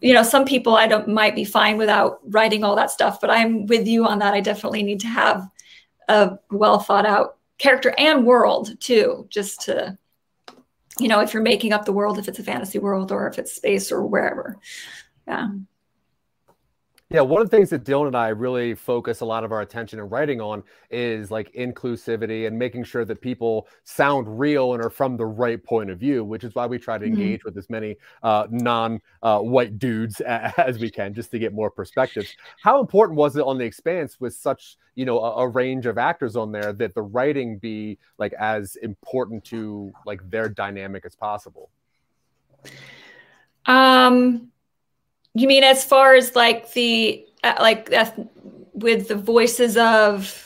you 0.00 0.12
know 0.12 0.22
some 0.22 0.44
people 0.44 0.74
i 0.74 0.86
don't 0.86 1.08
might 1.08 1.34
be 1.34 1.44
fine 1.44 1.76
without 1.76 2.20
writing 2.30 2.62
all 2.62 2.76
that 2.76 2.90
stuff 2.90 3.20
but 3.20 3.30
i'm 3.30 3.66
with 3.66 3.86
you 3.86 4.04
on 4.04 4.18
that. 4.18 4.34
I 4.34 4.40
definitely 4.40 4.82
need 4.82 5.00
to 5.00 5.06
have 5.06 5.48
a 6.08 6.38
well 6.50 6.78
thought 6.78 7.06
out 7.06 7.38
character 7.58 7.94
and 7.98 8.26
world 8.26 8.78
too 8.80 9.26
just 9.30 9.62
to 9.62 9.96
you 10.98 11.08
know 11.08 11.20
if 11.20 11.32
you're 11.32 11.42
making 11.42 11.72
up 11.72 11.84
the 11.84 11.92
world 11.92 12.18
if 12.18 12.28
it's 12.28 12.38
a 12.38 12.44
fantasy 12.44 12.78
world 12.78 13.10
or 13.12 13.26
if 13.28 13.38
it's 13.38 13.52
space 13.54 13.90
or 13.90 14.06
wherever. 14.06 14.58
Yeah 15.26 15.48
yeah, 17.08 17.20
one 17.20 17.40
of 17.40 17.48
the 17.48 17.56
things 17.56 17.70
that 17.70 17.84
Dylan 17.84 18.08
and 18.08 18.16
I 18.16 18.28
really 18.28 18.74
focus 18.74 19.20
a 19.20 19.24
lot 19.24 19.44
of 19.44 19.52
our 19.52 19.60
attention 19.60 20.00
and 20.00 20.10
writing 20.10 20.40
on 20.40 20.64
is 20.90 21.30
like 21.30 21.52
inclusivity 21.52 22.48
and 22.48 22.58
making 22.58 22.82
sure 22.82 23.04
that 23.04 23.20
people 23.20 23.68
sound 23.84 24.40
real 24.40 24.74
and 24.74 24.82
are 24.84 24.90
from 24.90 25.16
the 25.16 25.24
right 25.24 25.62
point 25.62 25.88
of 25.88 26.00
view, 26.00 26.24
which 26.24 26.42
is 26.42 26.56
why 26.56 26.66
we 26.66 26.78
try 26.78 26.98
to 26.98 27.04
mm-hmm. 27.04 27.14
engage 27.14 27.40
mm-hmm. 27.40 27.48
with 27.50 27.58
as 27.58 27.70
many 27.70 27.94
uh, 28.24 28.48
non-white 28.50 29.68
uh, 29.68 29.76
dudes 29.78 30.20
as 30.20 30.80
we 30.80 30.90
can, 30.90 31.14
just 31.14 31.30
to 31.30 31.38
get 31.38 31.54
more 31.54 31.70
perspectives. 31.70 32.34
How 32.60 32.80
important 32.80 33.16
was 33.16 33.36
it 33.36 33.42
on 33.42 33.56
the 33.56 33.64
Expanse 33.64 34.18
with 34.18 34.34
such 34.34 34.76
you 34.96 35.04
know 35.04 35.20
a, 35.20 35.44
a 35.44 35.48
range 35.48 35.86
of 35.86 35.98
actors 35.98 36.34
on 36.34 36.50
there 36.50 36.72
that 36.72 36.94
the 36.94 37.02
writing 37.02 37.58
be 37.58 37.98
like 38.18 38.32
as 38.32 38.74
important 38.76 39.44
to 39.44 39.92
like 40.06 40.28
their 40.28 40.48
dynamic 40.48 41.06
as 41.06 41.14
possible? 41.14 41.70
Um 43.66 44.50
you 45.36 45.48
mean 45.48 45.64
as 45.64 45.84
far 45.84 46.14
as 46.14 46.34
like 46.34 46.72
the 46.72 47.26
uh, 47.44 47.54
like 47.60 47.92
uh, 47.92 48.10
with 48.72 49.08
the 49.08 49.14
voices 49.14 49.76
of 49.76 50.42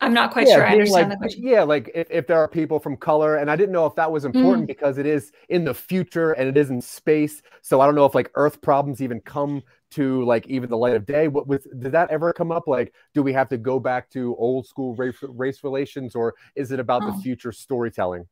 I'm 0.00 0.12
not 0.12 0.32
quite 0.32 0.46
yeah, 0.46 0.54
sure 0.56 0.66
I 0.66 0.72
understand 0.72 1.08
like, 1.08 1.18
the 1.18 1.22
question. 1.22 1.42
Yeah, 1.46 1.62
like 1.62 1.90
if, 1.94 2.10
if, 2.10 2.26
there 2.26 2.38
are 2.38 2.48
people 2.48 2.78
from 2.78 2.96
color, 2.96 3.36
and 3.36 3.50
I 3.50 3.56
didn't 3.56 3.72
know 3.72 3.86
if 3.86 3.94
that 3.94 4.10
was 4.10 4.24
important 4.24 4.64
mm. 4.64 4.66
because 4.66 4.98
it 4.98 5.06
is 5.06 5.32
in 5.48 5.64
the 5.64 5.72
future 5.72 6.32
and 6.32 6.48
it 6.48 6.56
is 6.56 6.68
in 6.70 6.80
space. 6.80 7.42
So 7.62 7.80
I 7.80 7.86
don't 7.86 7.94
know 7.94 8.04
if 8.04 8.14
like 8.14 8.30
Earth 8.34 8.60
problems 8.60 9.00
even 9.00 9.20
come 9.20 9.62
to 9.92 10.22
like 10.24 10.46
even 10.46 10.68
the 10.68 10.76
light 10.76 10.94
of 10.94 11.06
day. 11.06 11.28
What 11.28 11.46
was 11.46 11.66
did 11.78 11.92
that 11.92 12.10
ever 12.10 12.32
come 12.32 12.52
up? 12.52 12.66
Like, 12.66 12.92
do 13.14 13.22
we 13.22 13.32
have 13.32 13.48
to 13.48 13.56
go 13.56 13.78
back 13.78 14.10
to 14.10 14.36
old 14.36 14.66
school 14.66 14.94
race, 14.94 15.16
race 15.22 15.64
relations, 15.64 16.14
or 16.14 16.34
is 16.54 16.70
it 16.70 16.80
about 16.80 17.02
oh. 17.04 17.12
the 17.12 17.22
future 17.22 17.52
storytelling? 17.52 18.26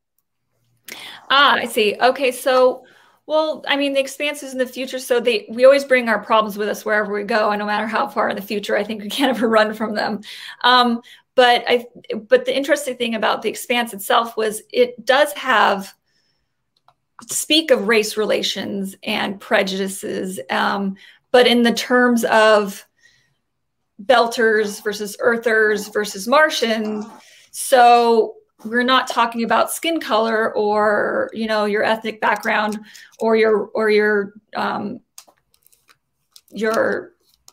Ah, 1.30 1.54
I 1.54 1.64
see. 1.64 1.96
Okay, 2.00 2.32
so 2.32 2.84
well, 3.26 3.64
I 3.68 3.76
mean, 3.76 3.92
the 3.92 4.00
expanse 4.00 4.42
is 4.42 4.52
in 4.52 4.58
the 4.58 4.66
future, 4.66 4.98
so 4.98 5.20
they 5.20 5.46
we 5.48 5.64
always 5.64 5.84
bring 5.84 6.08
our 6.08 6.18
problems 6.18 6.58
with 6.58 6.68
us 6.68 6.84
wherever 6.84 7.12
we 7.12 7.22
go, 7.22 7.50
and 7.50 7.58
no 7.60 7.66
matter 7.66 7.86
how 7.86 8.08
far 8.08 8.28
in 8.28 8.36
the 8.36 8.42
future, 8.42 8.76
I 8.76 8.84
think 8.84 9.02
we 9.02 9.10
can't 9.10 9.36
ever 9.36 9.48
run 9.48 9.74
from 9.74 9.94
them. 9.94 10.20
Um, 10.62 11.02
but 11.34 11.64
I, 11.66 11.86
but 12.28 12.44
the 12.44 12.56
interesting 12.56 12.96
thing 12.96 13.14
about 13.14 13.42
the 13.42 13.48
expanse 13.48 13.94
itself 13.94 14.36
was 14.36 14.62
it 14.72 15.04
does 15.04 15.32
have 15.34 15.94
speak 17.28 17.70
of 17.70 17.86
race 17.88 18.16
relations 18.16 18.96
and 19.02 19.40
prejudices, 19.40 20.40
um, 20.50 20.96
but 21.30 21.46
in 21.46 21.62
the 21.62 21.72
terms 21.72 22.24
of 22.24 22.84
belters 24.04 24.82
versus 24.82 25.16
earthers 25.20 25.88
versus 25.88 26.26
Martians. 26.26 27.06
So 27.52 28.34
we're 28.64 28.82
not 28.82 29.08
talking 29.08 29.44
about 29.44 29.72
skin 29.72 30.00
color 30.00 30.54
or 30.54 31.30
you 31.32 31.46
know 31.46 31.64
your 31.64 31.82
ethnic 31.82 32.20
background 32.20 32.78
or 33.18 33.36
your 33.36 33.66
or 33.74 33.90
your 33.90 34.34
um, 34.56 35.00
your 36.50 37.12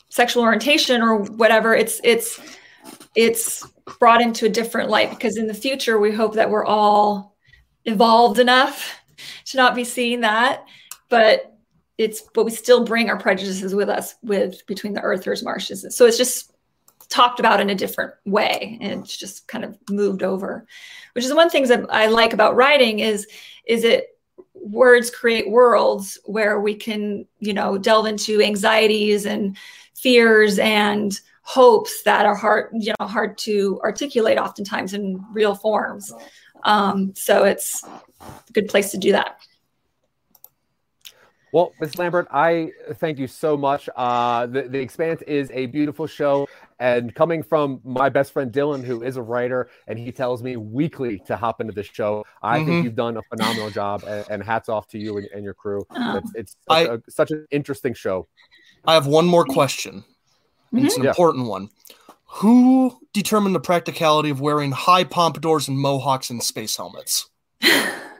sexual 0.09 0.43
orientation 0.43 1.01
or 1.01 1.17
whatever. 1.17 1.73
It's 1.73 2.01
it's 2.03 2.39
it's 3.15 3.65
brought 3.99 4.21
into 4.21 4.45
a 4.45 4.49
different 4.49 4.89
light 4.89 5.09
because 5.09 5.37
in 5.37 5.47
the 5.47 5.53
future 5.53 5.99
we 5.99 6.11
hope 6.11 6.35
that 6.35 6.49
we're 6.49 6.65
all 6.65 7.35
evolved 7.85 8.39
enough 8.39 8.99
to 9.45 9.57
not 9.57 9.75
be 9.75 9.83
seeing 9.83 10.21
that. 10.21 10.65
But 11.09 11.57
it's 11.97 12.21
but 12.33 12.45
we 12.45 12.51
still 12.51 12.85
bring 12.85 13.09
our 13.09 13.19
prejudices 13.19 13.75
with 13.75 13.89
us 13.89 14.15
with 14.23 14.65
between 14.67 14.93
the 14.93 15.01
earthers 15.01 15.43
Martians 15.43 15.85
so 15.93 16.05
it's 16.05 16.17
just 16.17 16.48
talked 17.09 17.39
about 17.39 17.59
in 17.59 17.69
a 17.69 17.75
different 17.75 18.13
way 18.25 18.77
and 18.81 19.03
it's 19.03 19.17
just 19.17 19.47
kind 19.47 19.65
of 19.65 19.77
moved 19.89 20.23
over 20.23 20.65
which 21.13 21.25
is 21.25 21.33
one 21.33 21.45
of 21.45 21.51
the 21.51 21.57
things 21.57 21.69
that 21.69 21.85
i 21.89 22.07
like 22.07 22.33
about 22.33 22.55
writing 22.55 22.99
is 22.99 23.27
is 23.65 23.83
it 23.83 24.19
words 24.53 25.09
create 25.09 25.49
worlds 25.49 26.19
where 26.25 26.59
we 26.59 26.75
can 26.75 27.25
you 27.39 27.53
know 27.53 27.77
delve 27.77 28.05
into 28.05 28.41
anxieties 28.41 29.25
and 29.25 29.57
fears 29.95 30.59
and 30.59 31.19
hopes 31.41 32.03
that 32.03 32.25
are 32.25 32.35
hard 32.35 32.69
you 32.73 32.93
know 32.99 33.07
hard 33.07 33.37
to 33.37 33.79
articulate 33.83 34.37
oftentimes 34.37 34.93
in 34.93 35.23
real 35.33 35.55
forms 35.55 36.13
um, 36.63 37.13
so 37.15 37.45
it's 37.45 37.83
a 37.83 38.51
good 38.51 38.67
place 38.67 38.91
to 38.91 38.97
do 38.97 39.11
that 39.13 39.39
well, 41.51 41.73
Ms. 41.81 41.97
Lambert, 41.97 42.27
I 42.29 42.71
thank 42.95 43.17
you 43.17 43.25
so 43.25 43.57
much. 43.57 43.89
Uh, 43.95 44.45
the, 44.45 44.63
the 44.63 44.79
Expanse 44.79 45.23
is 45.23 45.49
a 45.51 45.65
beautiful 45.65 46.05
show. 46.05 46.47
And 46.79 47.13
coming 47.13 47.43
from 47.43 47.81
my 47.83 48.07
best 48.07 48.31
friend 48.31 48.51
Dylan, 48.51 48.83
who 48.83 49.03
is 49.03 49.17
a 49.17 49.21
writer, 49.21 49.69
and 49.87 49.99
he 49.99 50.11
tells 50.11 50.41
me 50.41 50.55
weekly 50.55 51.19
to 51.27 51.35
hop 51.35 51.59
into 51.59 51.73
this 51.73 51.87
show, 51.87 52.25
I 52.41 52.57
mm-hmm. 52.57 52.67
think 52.67 52.83
you've 52.85 52.95
done 52.95 53.17
a 53.17 53.21
phenomenal 53.23 53.69
job. 53.69 54.03
And, 54.07 54.25
and 54.29 54.43
hats 54.43 54.69
off 54.69 54.87
to 54.89 54.97
you 54.97 55.17
and, 55.17 55.27
and 55.33 55.43
your 55.43 55.53
crew. 55.53 55.85
Oh. 55.89 56.17
It's, 56.17 56.31
it's 56.35 56.51
such, 56.51 56.57
I, 56.69 56.93
a, 56.93 56.99
such, 57.09 57.31
an 57.31 57.45
interesting 57.51 57.93
show. 57.93 58.27
I 58.85 58.93
have 58.93 59.07
one 59.07 59.25
more 59.25 59.43
question. 59.43 60.05
Mm-hmm. 60.73 60.85
It's 60.85 60.97
an 60.97 61.03
yeah. 61.03 61.09
important 61.09 61.47
one. 61.47 61.69
Who 62.33 62.97
determined 63.11 63.55
the 63.55 63.59
practicality 63.59 64.29
of 64.29 64.39
wearing 64.39 64.71
high 64.71 65.03
pompadours 65.03 65.67
and 65.67 65.77
mohawks 65.77 66.29
and 66.29 66.41
space 66.41 66.77
helmets? 66.77 67.29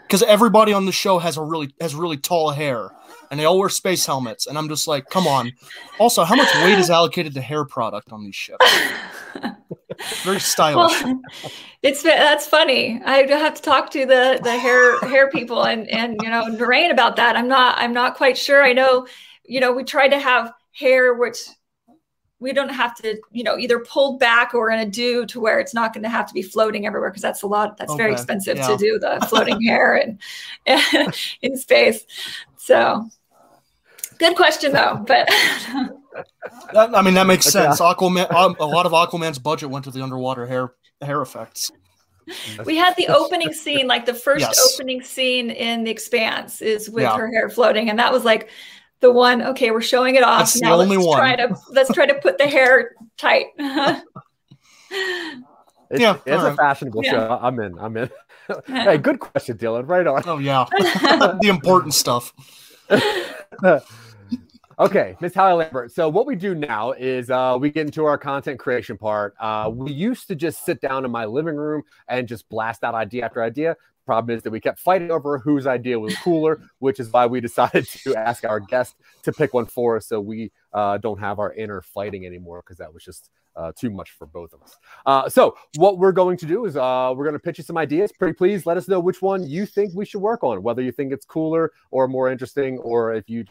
Because 0.10 0.24
everybody 0.24 0.74
on 0.74 0.88
the 0.88 0.92
show 0.92 1.20
has 1.20 1.38
a 1.38 1.44
really 1.44 1.72
has 1.80 1.94
really 1.94 2.18
tall 2.18 2.50
hair 2.50 2.90
and 3.32 3.40
they 3.40 3.46
all 3.46 3.60
wear 3.60 3.70
space 3.70 4.06
helmets. 4.06 4.48
And 4.48 4.58
I'm 4.58 4.70
just 4.70 4.88
like, 4.88 5.10
come 5.10 5.28
on. 5.28 5.52
Also, 6.00 6.24
how 6.24 6.36
much 6.36 6.54
weight 6.64 6.80
is 6.80 6.90
allocated 6.90 7.34
to 7.36 7.42
hair 7.42 7.66
product 7.66 8.12
on 8.12 8.24
these 8.24 8.36
ships? 8.36 8.66
Very 10.24 10.40
stylish. 10.40 11.04
Well, 11.04 11.22
it's 11.84 12.04
that's 12.04 12.48
funny. 12.48 13.02
I 13.04 13.24
have 13.24 13.56
to 13.56 13.62
talk 13.62 13.90
to 13.92 14.06
the 14.06 14.40
the 14.42 14.58
hair 14.58 15.00
hair 15.02 15.30
people 15.30 15.66
and 15.66 15.90
and 15.90 16.18
you 16.22 16.30
know 16.30 16.46
Naren 16.46 16.92
about 16.92 17.18
that. 17.18 17.36
I'm 17.36 17.50
not 17.50 17.78
I'm 17.78 17.94
not 17.94 18.16
quite 18.16 18.38
sure. 18.38 18.64
I 18.64 18.72
know, 18.72 19.08
you 19.44 19.60
know, 19.60 19.74
we 19.74 19.84
tried 19.84 20.10
to 20.10 20.20
have 20.20 20.54
hair 20.72 21.16
which 21.16 21.40
we 22.40 22.54
don't 22.54 22.70
have 22.70 22.96
to, 22.96 23.20
you 23.32 23.44
know, 23.44 23.58
either 23.58 23.80
pulled 23.80 24.20
back 24.20 24.54
or 24.54 24.72
in 24.72 24.80
a 24.80 24.86
do 24.86 25.26
to 25.26 25.42
where 25.42 25.60
it's 25.60 25.74
not 25.74 25.94
going 25.94 26.04
to 26.04 26.10
have 26.10 26.26
to 26.26 26.34
be 26.34 26.42
floating 26.42 26.88
everywhere 26.88 27.10
because 27.10 27.22
that's 27.22 27.42
a 27.42 27.48
lot. 27.48 27.76
That's 27.76 27.92
okay. 27.92 27.98
very 27.98 28.14
expensive 28.14 28.58
yeah. 28.58 28.68
to 28.68 28.78
do 28.78 28.98
the 28.98 29.26
floating 29.28 29.62
hair 29.62 29.96
and 29.96 30.20
in 31.42 31.58
space. 31.58 32.06
So 32.58 33.10
Good 34.20 34.36
question 34.36 34.74
though, 34.74 35.04
but 35.08 35.28
that, 36.74 36.92
I 36.94 37.02
mean 37.02 37.14
that 37.14 37.26
makes 37.26 37.46
sense. 37.46 37.80
Aquaman, 37.80 38.32
um, 38.34 38.56
a 38.60 38.66
lot 38.66 38.86
of 38.86 38.92
Aquaman's 38.92 39.40
budget 39.40 39.70
went 39.70 39.86
to 39.86 39.92
the 39.92 40.02
underwater 40.02 40.46
hair 40.46 40.74
hair 41.02 41.22
effects. 41.22 41.72
We 42.66 42.76
had 42.76 42.96
the 42.96 43.08
opening 43.08 43.54
scene, 43.54 43.88
like 43.88 44.06
the 44.06 44.14
first 44.14 44.42
yes. 44.42 44.74
opening 44.74 45.02
scene 45.02 45.50
in 45.50 45.84
The 45.84 45.90
Expanse, 45.90 46.62
is 46.62 46.90
with 46.90 47.04
yeah. 47.04 47.18
her 47.18 47.32
hair 47.32 47.50
floating, 47.50 47.90
and 47.90 47.98
that 47.98 48.14
was 48.14 48.24
like 48.24 48.50
the 49.00 49.12
one. 49.12 49.42
Okay, 49.42 49.72
we're 49.72 49.82
showing 49.82 50.16
it 50.16 50.24
off 50.24 50.42
That's 50.42 50.62
now. 50.62 50.78
The 50.78 50.84
only 50.84 50.98
let's 50.98 51.08
one. 51.08 51.20
try 51.20 51.36
to 51.38 51.58
let's 51.72 51.92
try 51.92 52.06
to 52.06 52.16
put 52.16 52.38
the 52.38 52.48
hair 52.48 52.96
tight. 53.18 53.48
It's, 55.92 56.02
Yeah, 56.02 56.18
it's 56.18 56.28
a 56.28 56.38
alright. 56.38 56.56
fashionable 56.56 57.04
Yeah. 57.04 57.12
show. 57.12 57.40
I'm 57.42 57.60
in. 57.60 57.80
I'm 57.80 57.98
in. 57.98 58.12
hey, 58.68 59.00
good 59.00 59.20
question, 59.20 59.58
Dylan. 59.58 59.88
Right 59.88 60.06
on. 60.06 60.22
Oh 60.28 60.38
yeah, 60.38 60.66
the 60.72 61.48
important 61.50 61.96
stuff. 61.96 62.32
Okay, 64.80 65.18
Miss 65.20 65.36
Hallie 65.36 65.56
Lambert. 65.56 65.92
So 65.92 66.08
what 66.08 66.26
we 66.26 66.38
do 66.38 66.56
now 66.56 66.94
is 66.94 67.30
uh, 67.30 67.58
we 67.60 67.70
get 67.70 67.86
into 67.86 68.06
our 68.06 68.18
content 68.18 68.60
creation 68.60 68.98
part. 68.98 69.36
Uh, 69.38 69.70
we 69.74 69.92
used 69.92 70.30
to 70.30 70.36
just 70.36 70.64
sit 70.64 70.80
down 70.80 71.04
in 71.04 71.12
my 71.12 71.26
living 71.26 71.58
room 71.58 71.84
and 72.08 72.30
just 72.30 72.48
blast 72.48 72.86
out 72.86 72.96
idea 72.96 73.26
after 73.26 73.44
idea. 73.44 73.76
Problem 74.06 74.38
is 74.38 74.42
that 74.44 74.52
we 74.52 74.62
kept 74.62 74.80
fighting 74.80 75.12
over 75.12 75.38
whose 75.38 75.68
idea 75.68 76.00
was 76.00 76.16
cooler, 76.20 76.62
which 76.80 77.02
is 77.02 77.12
why 77.12 77.26
we 77.26 77.42
decided 77.50 77.88
to 77.90 78.16
ask 78.16 78.46
our 78.46 78.62
guest 78.62 78.96
to 79.24 79.34
pick 79.34 79.54
one 79.54 79.66
for 79.66 79.98
us, 79.98 80.08
so 80.08 80.22
we 80.22 80.50
uh, 80.72 80.98
don't 80.98 81.20
have 81.20 81.40
our 81.40 81.54
inner 81.54 81.82
fighting 81.82 82.26
anymore 82.26 82.64
because 82.66 82.78
that 82.78 82.94
was 82.94 83.04
just 83.04 83.30
uh, 83.58 83.74
too 83.76 83.90
much 83.90 84.12
for 84.12 84.28
both 84.28 84.54
of 84.54 84.62
us. 84.62 84.78
Uh, 85.06 85.28
so 85.28 85.58
what 85.76 85.98
we're 85.98 86.14
going 86.14 86.38
to 86.38 86.46
do 86.46 86.64
is 86.64 86.78
uh, 86.78 87.14
we're 87.14 87.26
going 87.26 87.34
to 87.34 87.40
pitch 87.40 87.58
you 87.58 87.66
some 87.66 87.78
ideas. 87.78 88.14
Pretty 88.18 88.34
please 88.34 88.66
let 88.66 88.78
us 88.78 88.88
know 88.88 89.02
which 89.02 89.22
one 89.22 89.46
you 89.46 89.66
think 89.66 89.94
we 89.94 90.06
should 90.06 90.22
work 90.22 90.42
on, 90.42 90.64
whether 90.64 90.82
you 90.82 90.94
think 90.94 91.12
it's 91.12 91.26
cooler 91.26 91.74
or 91.92 92.08
more 92.08 92.32
interesting, 92.32 92.78
or 92.80 93.14
if 93.14 93.30
you 93.30 93.44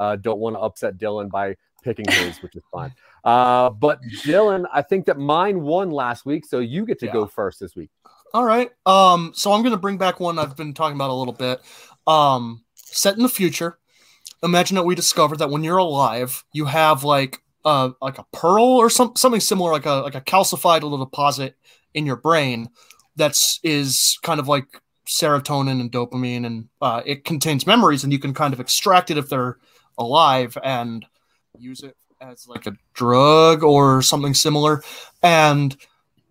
uh, 0.00 0.16
don't 0.16 0.40
want 0.40 0.56
to 0.56 0.60
upset 0.60 0.98
Dylan 0.98 1.30
by 1.30 1.54
picking 1.84 2.06
his, 2.08 2.42
which 2.42 2.56
is 2.56 2.62
fine. 2.72 2.92
Uh, 3.24 3.70
but 3.70 4.00
Dylan, 4.24 4.66
I 4.72 4.82
think 4.82 5.06
that 5.06 5.18
mine 5.18 5.60
won 5.60 5.90
last 5.90 6.26
week, 6.26 6.44
so 6.44 6.58
you 6.58 6.84
get 6.84 6.98
to 7.00 7.06
Yeah. 7.06 7.12
go 7.12 7.26
first 7.26 7.60
this 7.60 7.76
week. 7.76 7.90
All 8.34 8.44
right. 8.44 8.70
Um, 8.86 9.32
so 9.34 9.52
I'm 9.52 9.62
gonna 9.62 9.76
bring 9.76 9.98
back 9.98 10.18
one 10.20 10.38
I've 10.38 10.56
been 10.56 10.74
talking 10.74 10.96
about 10.96 11.10
a 11.10 11.14
little 11.14 11.34
bit. 11.34 11.60
Um, 12.06 12.64
set 12.74 13.16
in 13.16 13.22
the 13.22 13.28
future. 13.28 13.78
Imagine 14.42 14.74
that 14.76 14.84
we 14.84 14.94
discover 14.94 15.36
that 15.36 15.50
when 15.50 15.62
you're 15.64 15.76
alive, 15.78 16.44
you 16.52 16.64
have 16.64 17.04
like 17.04 17.42
uh 17.64 17.90
like 18.00 18.18
a 18.18 18.24
pearl 18.32 18.64
or 18.64 18.88
some 18.88 19.14
something 19.16 19.40
similar, 19.40 19.70
like 19.72 19.86
a 19.86 19.94
like 19.96 20.14
a 20.14 20.20
calcified 20.20 20.82
little 20.82 20.98
deposit 20.98 21.56
in 21.92 22.06
your 22.06 22.16
brain 22.16 22.68
that's 23.16 23.60
is 23.62 24.18
kind 24.22 24.40
of 24.40 24.48
like 24.48 24.80
serotonin 25.06 25.80
and 25.80 25.90
dopamine, 25.92 26.46
and 26.46 26.68
uh, 26.80 27.02
it 27.04 27.24
contains 27.24 27.66
memories, 27.66 28.04
and 28.04 28.12
you 28.12 28.18
can 28.18 28.32
kind 28.32 28.54
of 28.54 28.60
extract 28.60 29.10
it 29.10 29.18
if 29.18 29.28
they're 29.28 29.58
alive 30.00 30.58
and 30.64 31.06
use 31.58 31.82
it 31.82 31.96
as 32.20 32.48
like 32.48 32.66
a 32.66 32.72
drug 32.94 33.62
or 33.62 34.02
something 34.02 34.34
similar. 34.34 34.82
And 35.22 35.76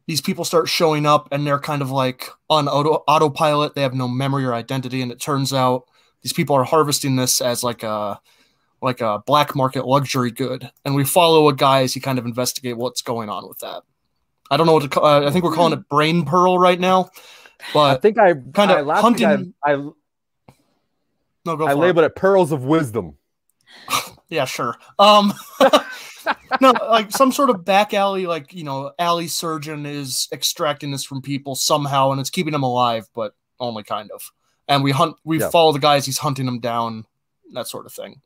these 0.08 0.22
people 0.22 0.44
start 0.44 0.68
showing 0.68 1.06
up 1.06 1.30
and 1.32 1.46
they're 1.48 1.60
kind 1.60 1.82
of 1.82 1.92
like 1.92 2.28
on 2.50 2.68
auto 2.68 3.04
autopilot. 3.08 3.76
They 3.76 3.82
have 3.84 3.94
no 3.94 4.08
memory 4.08 4.44
or 4.44 4.54
identity, 4.54 5.02
and 5.02 5.12
it 5.12 5.20
turns 5.22 5.54
out 5.54 5.86
these 6.22 6.34
people 6.34 6.56
are 6.56 6.64
harvesting 6.64 7.16
this 7.16 7.40
as 7.42 7.64
like 7.64 7.84
a 7.84 8.20
like 8.82 9.02
a 9.02 9.22
black 9.28 9.56
market 9.56 9.86
luxury 9.86 10.32
good. 10.32 10.70
And 10.84 10.96
we 10.96 11.04
follow 11.04 11.48
a 11.50 11.56
guy 11.56 11.84
as 11.84 11.94
he 11.94 12.00
kind 12.00 12.18
of 12.18 12.26
investigate 12.26 12.76
what's 12.78 13.02
going 13.04 13.30
on 13.30 13.48
with 13.48 13.60
that. 13.60 13.84
I 14.50 14.58
don't 14.58 14.66
know 14.66 14.74
what 14.74 14.84
to 14.84 14.90
call. 14.90 15.06
Uh, 15.06 15.28
I 15.28 15.32
think 15.32 15.46
we're 15.46 15.54
calling 15.54 15.74
it 15.74 15.88
brain 15.90 16.26
pearl 16.26 16.58
right 16.58 16.80
now, 16.80 17.12
But 17.74 17.98
I 17.98 18.00
think 18.00 18.18
I 18.18 18.34
kind 18.54 18.72
of 18.72 18.90
I, 18.90 19.02
hunting- 19.02 19.54
I, 19.64 19.74
I, 19.74 19.76
no, 21.46 21.56
go 21.56 21.66
I 21.68 21.74
for 21.74 21.74
it. 21.74 21.76
labeled 21.76 22.06
it 22.06 22.16
pearls 22.16 22.52
of 22.52 22.64
wisdom. 22.64 23.16
Yeah, 24.30 24.46
sure. 24.46 24.76
Um, 25.00 25.34
no, 26.62 26.72
like 26.88 27.10
some 27.12 27.32
sort 27.32 27.50
of 27.50 27.66
back 27.66 27.96
alley, 27.96 28.28
like 28.28 28.54
you 28.54 28.64
know, 28.64 28.92
alley 29.00 29.28
surgeon 29.28 29.88
is 29.88 30.28
extracting 30.32 30.92
this 30.92 31.04
from 31.04 31.24
people 31.24 31.56
somehow, 31.56 32.12
and 32.12 32.22
it's 32.22 32.30
keeping 32.30 32.54
them 32.54 32.62
alive, 32.62 33.08
but 33.16 33.34
only 33.60 33.82
kind 33.82 34.12
of. 34.12 34.32
And 34.68 34.84
we 34.84 34.92
hunt, 34.92 35.16
we 35.24 35.40
Yeah. 35.40 35.50
follow 35.50 35.72
the 35.72 35.80
guys. 35.80 36.06
He's 36.06 36.20
hunting 36.20 36.46
them 36.46 36.60
down, 36.60 37.06
that 37.54 37.68
sort 37.68 37.88
of 37.88 37.92
thing. 37.94 38.22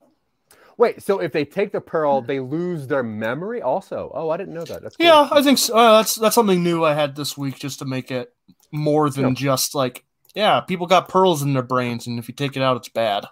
Wait, 0.78 1.02
so 1.02 1.20
if 1.20 1.32
they 1.32 1.46
take 1.46 1.72
the 1.72 1.80
pearl, 1.80 2.22
they 2.22 2.39
lose 2.41 2.88
their 2.88 3.04
memory 3.04 3.62
also? 3.62 4.12
Oh, 4.14 4.30
I 4.30 4.36
didn't 4.38 4.56
know 4.56 4.66
that. 4.66 4.82
Cool. 4.82 4.91
Yeah, 5.00 5.30
I 5.32 5.41
think 5.41 5.58
so. 5.60 5.74
Uh, 5.74 5.98
that's 5.98 6.16
that's 6.16 6.36
something 6.36 6.62
new 6.64 6.84
I 6.84 6.94
had 6.96 7.16
this 7.16 7.38
week, 7.38 7.60
just 7.60 7.80
to 7.80 7.86
make 7.86 8.12
it 8.12 8.34
more 8.72 9.10
than 9.10 9.36
just 9.36 9.74
like, 9.74 10.04
yeah, 10.36 10.60
people 10.62 10.88
got 10.88 11.08
pearls 11.08 11.41
in 11.44 11.54
their 11.54 11.64
brains, 11.64 12.08
and 12.08 12.20
if 12.20 12.28
you 12.28 12.34
take 12.34 12.58
it 12.58 12.62
out, 12.64 12.76
it's 12.76 12.89
bad. 12.89 13.26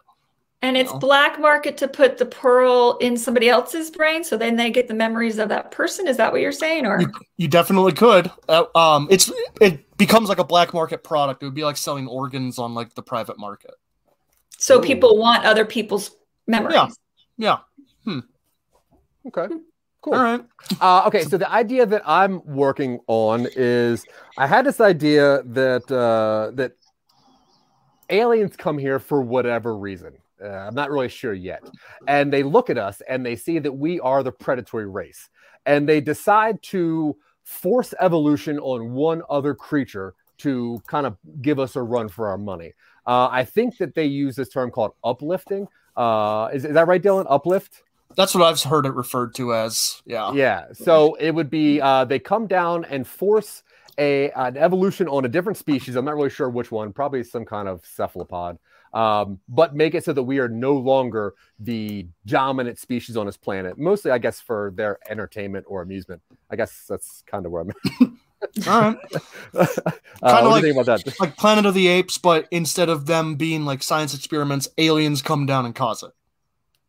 And 0.64 0.78
it's 0.78 0.94
black 0.94 1.40
market 1.40 1.76
to 1.78 1.88
put 1.88 2.20
the 2.20 2.26
pearl 2.26 2.98
in 3.02 3.18
somebody 3.18 3.50
else's 3.50 3.90
brain, 3.90 4.24
so 4.24 4.38
then 4.38 4.58
they 4.58 4.70
get 4.70 4.88
the 4.88 4.94
memories 4.94 5.40
of 5.40 5.50
that 5.50 5.72
person. 5.72 6.08
Is 6.08 6.18
that 6.18 6.32
what 6.32 6.42
you're 6.42 6.52
saying? 6.52 6.86
Or 6.86 7.02
You, 7.02 7.12
you 7.38 7.48
definitely 7.48 7.94
could. 7.94 8.30
Uh, 8.48 8.66
um, 8.76 9.08
it's 9.10 9.32
it 9.60 9.98
becomes 9.98 10.30
like 10.30 10.38
a 10.38 10.44
black 10.44 10.72
market 10.72 11.04
product. 11.04 11.42
It 11.42 11.48
would 11.48 11.56
be 11.56 11.64
like 11.64 11.78
selling 11.78 12.08
organs 12.08 12.60
on 12.60 12.76
like 12.76 12.94
the 12.94 13.02
private 13.02 13.40
market. 13.40 13.72
so 14.60 14.78
Ooh. 14.78 14.82
people 14.82 15.18
want 15.18 15.46
other 15.46 15.66
people's 15.66 16.12
memories? 16.46 16.76
Yeah. 17.38 17.58
Yeah. 18.06 18.22
Okay. 19.28 19.48
Cool. 20.02 20.16
All 20.16 20.24
right. 20.24 20.44
Uh, 20.80 21.04
okay, 21.06 21.24
so 21.24 21.38
the 21.38 21.50
idea 21.52 21.86
that 21.86 22.02
I'm 22.06 22.44
working 22.46 23.00
on 23.08 23.48
is 23.56 24.04
I 24.38 24.48
had 24.48 24.66
this 24.66 24.82
idea 24.82 25.44
that 25.44 25.92
uh, 25.92 26.52
that 26.56 26.74
aliens 28.10 28.56
come 28.56 28.80
here 28.80 28.98
for 28.98 29.22
whatever 29.22 29.78
reason. 29.78 30.14
Uh, 30.44 30.48
I'm 30.48 30.76
not 30.76 30.90
really 30.90 31.10
sure 31.10 31.34
yet, 31.34 31.64
and 32.08 32.32
they 32.32 32.44
look 32.44 32.70
at 32.70 32.78
us 32.78 33.02
and 33.08 33.26
they 33.26 33.36
see 33.36 33.60
that 33.60 33.72
we 33.72 34.00
are 34.00 34.24
the 34.24 34.32
predatory 34.32 34.88
race, 34.88 35.30
and 35.66 35.88
they 35.88 36.02
decide 36.02 36.62
to 36.64 37.16
force 37.44 37.94
evolution 38.00 38.60
on 38.60 38.94
one 38.94 39.22
other 39.30 39.54
creature 39.54 40.16
to 40.40 40.82
kind 40.88 41.06
of 41.06 41.18
give 41.42 41.60
us 41.60 41.76
a 41.76 41.82
run 41.82 42.10
for 42.10 42.28
our 42.30 42.38
money. 42.38 42.74
Uh, 43.06 43.28
I 43.32 43.46
think 43.46 43.78
that 43.78 43.96
they 43.96 44.06
use 44.06 44.36
this 44.36 44.50
term 44.50 44.72
called 44.72 44.94
uplifting. 45.04 45.68
Uh, 45.96 46.50
is, 46.54 46.66
is 46.66 46.74
that 46.74 46.88
right, 46.88 47.02
Dylan? 47.02 47.26
Uplift? 47.30 47.84
That's 48.16 48.36
what 48.36 48.44
I've 48.44 48.62
heard 48.62 48.86
it 48.86 48.94
referred 48.94 49.36
to 49.36 49.54
as. 49.54 50.02
Yeah. 50.06 50.34
Yeah. 50.34 50.66
So 50.74 51.16
it 51.16 51.32
would 51.32 51.50
be 51.50 51.80
uh, 51.80 52.06
they 52.06 52.20
come 52.20 52.48
down 52.48 52.86
and 52.86 53.08
force 53.08 53.64
a 53.98 54.32
an 54.32 54.58
evolution 54.58 55.08
on 55.08 55.26
a 55.26 55.30
different 55.30 55.58
species. 55.58 55.96
I'm 55.96 56.06
not 56.06 56.16
really 56.16 56.30
sure 56.30 56.50
which 56.50 56.72
one. 56.72 56.94
Probably 56.94 57.24
some 57.24 57.46
kind 57.46 57.68
of 57.68 57.86
cephalopod. 57.86 58.58
Um, 58.94 59.40
but 59.48 59.76
make 59.76 59.96
it 59.96 60.04
so 60.04 60.14
that 60.14 60.24
we 60.24 60.40
are 60.40 60.50
no 60.50 60.74
longer 60.74 61.34
the 61.60 62.08
dominant 62.26 62.78
species 62.78 63.16
on 63.16 63.26
this 63.26 63.38
planet. 63.38 63.78
Mostly, 63.78 64.12
I 64.12 64.18
guess, 64.18 64.40
for 64.42 64.74
their 64.76 64.98
entertainment 65.10 65.66
or 65.68 65.82
amusement. 65.82 66.22
I 66.50 66.56
guess 66.56 66.86
that's 66.90 67.24
kind 67.26 67.46
of 67.46 67.52
where 67.52 67.62
I'm. 67.64 67.70
At. 67.70 68.68
All 68.68 68.82
right. 68.82 68.98
uh, 69.54 69.66
Kinda 70.24 70.50
like- 70.50 70.66
about 70.66 70.86
that? 70.88 71.16
Like 71.20 71.38
Planet 71.38 71.66
of 71.66 71.74
the 71.74 71.88
Apes, 71.88 72.18
but 72.18 72.48
instead 72.52 72.90
of 72.90 73.06
them 73.06 73.36
being 73.36 73.66
like 73.66 73.84
science 73.84 74.14
experiments, 74.14 74.68
aliens 74.78 75.22
come 75.22 75.46
down 75.46 75.66
and 75.66 75.76
cause 75.76 76.04
it. 76.04 76.12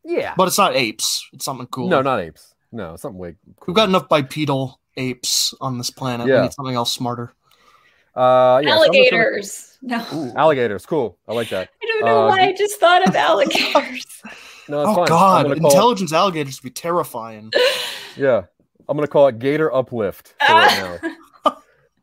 Yeah. 0.03 0.33
But 0.35 0.47
it's 0.47 0.57
not 0.57 0.75
apes. 0.75 1.27
It's 1.31 1.45
something 1.45 1.67
cool. 1.67 1.87
No, 1.87 2.01
not 2.01 2.19
apes. 2.19 2.53
No, 2.71 2.95
something 2.95 3.19
way. 3.19 3.35
We've 3.65 3.75
got 3.75 3.87
enough 3.87 4.09
bipedal 4.09 4.79
apes 4.97 5.53
on 5.61 5.77
this 5.77 5.89
planet. 5.89 6.27
Yeah. 6.27 6.37
We 6.37 6.41
need 6.43 6.53
something 6.53 6.75
else 6.75 6.91
smarter. 6.91 7.33
Uh, 8.15 8.61
yeah, 8.63 8.69
so 8.77 8.85
gonna- 8.85 8.97
Alligators. 8.99 9.77
No. 9.81 10.05
Ooh, 10.13 10.31
alligators. 10.35 10.85
Cool. 10.85 11.17
I 11.27 11.33
like 11.33 11.49
that. 11.49 11.69
I 11.81 11.85
don't 11.87 12.05
know 12.05 12.25
Uh, 12.25 12.29
why 12.29 12.41
I 12.41 12.53
just 12.53 12.79
thought 12.79 13.07
of 13.07 13.15
alligators. 13.15 14.05
No, 14.69 14.79
it's 14.79 14.89
oh 14.91 14.95
fine. 14.95 15.05
God, 15.07 15.43
gonna 15.47 15.59
call- 15.59 15.69
intelligence 15.71 16.13
alligators 16.13 16.63
would 16.63 16.69
be 16.69 16.73
terrifying. 16.73 17.51
Yeah, 18.15 18.43
I'm 18.87 18.95
gonna 18.95 19.07
call 19.07 19.27
it 19.27 19.39
Gator 19.39 19.73
Uplift 19.75 20.35
for 20.47 20.53
right 20.53 21.01
now. 21.43 21.57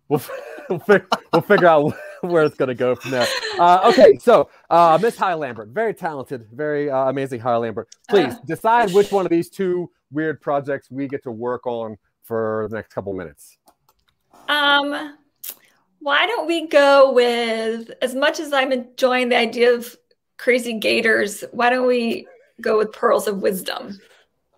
We'll, 0.09 0.21
we'll, 0.69 0.79
fig- 0.81 1.07
we'll 1.33 1.41
figure 1.43 1.69
out 1.69 1.95
where 2.21 2.43
it's 2.45 2.57
gonna 2.57 2.75
go 2.75 2.97
from 2.97 3.13
there. 3.13 3.27
Uh, 3.59 3.91
okay, 3.93 4.19
so 4.19 4.51
uh, 4.69 4.99
Miss 5.01 5.17
High 5.17 5.35
Lambert, 5.35 5.69
very 5.69 5.95
talented, 5.95 6.49
very 6.53 6.91
uh, 6.91 7.09
amazing 7.09 7.41
High 7.41 7.57
Lambert. 7.57 7.89
Please 8.11 8.35
Uh. 8.35 8.39
decide 8.47 8.93
which 8.93 9.11
one 9.13 9.25
of 9.25 9.31
these 9.31 9.49
two 9.49 9.89
weird 10.11 10.41
projects 10.43 10.91
we 10.91 11.07
get 11.09 11.23
to 11.23 11.31
work 11.31 11.67
on 11.67 11.97
for 12.25 12.67
the 12.71 12.77
next 12.77 12.93
couple 12.93 13.13
minutes. 13.15 13.57
Um, 14.49 15.17
why 16.01 16.27
don't 16.27 16.47
we 16.47 16.67
go 16.67 17.13
with 17.13 17.91
as 18.03 18.15
much 18.15 18.41
as 18.41 18.53
I'm 18.53 18.73
enjoying 18.73 19.29
the 19.29 19.37
idea 19.37 19.73
of 19.73 19.97
crazy 20.39 20.79
gators, 20.79 21.45
why 21.53 21.71
don't 21.71 21.87
we 21.87 22.27
go 22.61 22.79
with 22.79 22.93
pearls 22.93 23.29
of 23.29 23.43
wisdom? 23.43 24.01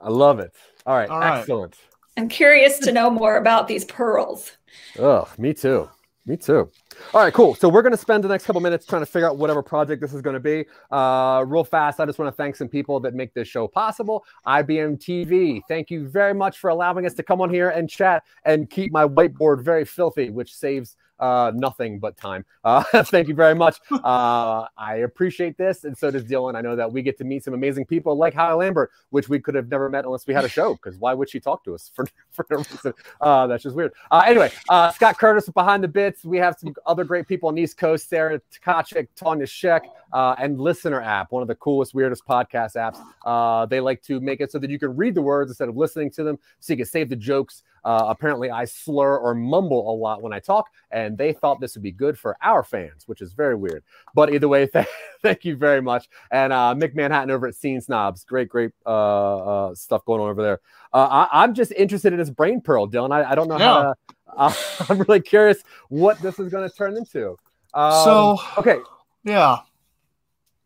I 0.01 0.09
love 0.09 0.39
it. 0.39 0.53
All 0.87 0.97
right, 0.97 1.11
All 1.11 1.19
right. 1.19 1.39
excellent. 1.39 1.77
I'm 2.17 2.29
curious 2.29 2.79
to 2.81 2.93
know 2.93 3.11
more 3.11 3.37
about 3.37 3.69
these 3.69 3.85
pearls. 3.85 4.53
Ugh, 4.99 5.29
me 5.39 5.53
too. 5.55 5.89
Me 6.25 6.37
too. 6.37 6.71
All 7.13 7.21
right, 7.21 7.35
cool. 7.35 7.57
So 7.57 7.69
we're 7.69 7.83
going 7.83 7.93
to 7.93 7.99
spend 7.99 8.23
the 8.23 8.29
next 8.29 8.45
couple 8.45 8.61
minutes 8.61 8.87
trying 8.87 9.03
to 9.03 9.07
figure 9.07 9.29
out 9.29 9.39
whatever 9.39 9.61
project 9.61 10.01
this 10.01 10.15
is 10.15 10.21
going 10.21 10.35
to 10.35 10.41
be. 10.41 10.67
Uh, 10.89 11.45
real 11.49 11.65
fast, 11.65 11.99
I 11.99 12.07
just 12.07 12.17
want 12.21 12.33
to 12.33 12.37
thank 12.37 12.55
some 12.55 12.69
people 12.69 13.01
that 13.01 13.15
make 13.15 13.35
this 13.35 13.49
show 13.49 13.67
possible. 13.67 14.25
IBM 14.47 14.99
TV, 14.99 15.63
thank 15.67 15.91
you 15.91 16.07
very 16.07 16.33
much 16.33 16.59
for 16.59 16.71
allowing 16.71 17.07
us 17.07 17.15
to 17.15 17.25
come 17.25 17.41
on 17.41 17.51
here 17.51 17.71
and 17.71 17.91
chat 17.91 18.23
and 18.45 18.71
keep 18.71 18.93
my 18.93 19.05
whiteboard 19.05 19.63
very 19.63 19.85
filthy, 19.85 20.31
which 20.31 20.55
saves 20.55 20.97
uh, 21.23 21.53
nothing 21.55 22.01
but 22.01 22.17
time. 22.17 22.45
Uh, 22.65 22.83
thank 23.05 23.29
you 23.29 23.35
very 23.35 23.55
much. 23.55 23.79
Uh, 24.03 24.67
I 24.77 24.97
appreciate 24.97 25.57
this, 25.57 25.85
and 25.85 25.97
so 25.97 26.11
does 26.11 26.25
Dylan. 26.25 26.57
I 26.57 26.61
know 26.61 26.75
that 26.75 26.91
we 26.93 27.03
get 27.03 27.17
to 27.19 27.25
meet 27.25 27.45
some 27.45 27.55
amazing 27.55 27.87
people 27.87 28.17
like 28.17 28.35
Hannah 28.35 28.57
Lambert, 28.57 28.91
which 29.11 29.29
we 29.29 29.39
could 29.39 29.55
have 29.55 29.69
never 29.69 29.89
met 29.89 30.05
unless 30.05 30.27
we 30.27 30.35
had 30.35 30.45
a 30.45 30.49
show. 30.49 30.77
Because 30.83 30.99
why 30.99 31.15
would 31.15 31.31
she 31.31 31.39
talk 31.39 31.63
to 31.65 31.75
us 31.75 31.91
for, 31.95 32.05
for 32.33 32.45
no 32.51 32.57
reason? 32.57 32.93
Uh, 33.21 33.47
that's 33.47 33.63
just 33.63 33.77
weird. 33.77 33.93
Uh, 34.11 34.25
anyway, 34.27 34.51
uh, 34.69 34.91
Scott 34.91 35.19
Curtis 35.19 35.49
behind 35.51 35.85
the 35.85 35.89
bits. 35.89 36.25
We 36.25 36.39
have 36.39 36.57
some 36.59 36.75
other 36.85 37.05
great 37.05 37.29
people 37.29 37.49
on 37.49 37.55
the 37.55 37.63
East 37.63 37.77
Coast: 37.77 38.09
Sarah 38.09 38.41
Tkachik, 38.51 39.07
Tanya 39.15 39.47
Sheck, 39.47 39.83
uh, 40.13 40.35
and 40.39 40.59
Listener 40.59 41.01
app, 41.01 41.31
one 41.31 41.43
of 41.43 41.49
the 41.49 41.55
coolest, 41.55 41.95
weirdest 41.95 42.27
podcast 42.27 42.75
apps. 42.75 42.99
Uh, 43.25 43.67
they 43.67 43.79
like 43.79 44.03
to 44.03 44.19
make 44.21 44.41
it 44.41 44.51
so 44.51 44.59
that 44.59 44.71
you 44.71 44.79
can 44.79 44.97
read 44.97 45.15
the 45.15 45.23
words 45.23 45.51
instead 45.51 45.69
of 45.69 45.77
listening 45.77 46.11
to 46.11 46.25
them, 46.25 46.39
so 46.59 46.73
you 46.73 46.79
can 46.79 46.87
save 46.87 47.09
the 47.09 47.17
jokes 47.17 47.63
Uh, 47.85 48.07
apparently, 48.09 48.51
I 48.51 48.65
slur 48.65 49.19
or 49.19 49.35
mumble 49.35 49.93
a 49.93 49.95
lot 49.95 50.23
when 50.23 50.33
I 50.33 50.39
talk, 50.39 50.71
and 50.91 51.17
they 51.17 51.33
thought 51.33 51.61
this 51.61 51.75
would 51.75 51.83
be 51.83 51.93
good 51.93 52.19
for 52.19 52.37
our 52.43 52.63
fans, 52.63 53.07
which 53.07 53.21
is 53.21 53.33
very 53.33 53.55
weird. 53.55 53.83
But 54.15 54.33
either 54.33 54.49
way, 54.49 54.67
th- 54.73 54.87
thank 55.23 55.45
you 55.45 55.57
very 55.57 55.83
much. 55.83 56.09
And 56.31 56.53
uh, 56.53 56.75
Mick 56.77 56.95
Manhattan 56.95 57.31
over 57.31 57.47
at 57.47 57.55
Scene 57.55 57.81
Snobs, 57.81 58.25
great, 58.25 58.49
great 58.49 58.71
uh, 58.87 59.69
uh, 59.69 59.75
stuff 59.75 60.05
going 60.05 60.21
on 60.21 60.31
over 60.31 60.43
there. 60.43 60.61
Uh, 60.93 61.27
I- 61.33 61.45
am 61.45 61.55
just 61.55 61.73
interested 61.73 62.13
in 62.13 62.19
this 62.19 62.31
brain 62.31 62.61
pearl, 62.61 62.89
Dylan. 62.89 63.13
I, 63.13 63.31
I 63.31 63.35
don't 63.35 63.49
know 63.49 63.59
yeah. 63.59 63.65
how 63.67 63.83
to. 63.83 63.95
Uh, 64.37 64.55
I'm 64.89 64.99
really 65.01 65.21
curious 65.21 65.63
what 65.89 66.21
this 66.21 66.39
is 66.39 66.51
going 66.51 66.69
to 66.69 66.75
turn 66.75 66.97
into. 66.97 67.37
Um, 67.75 68.05
so 68.05 68.39
okay, 68.59 68.79
yeah. 69.25 69.59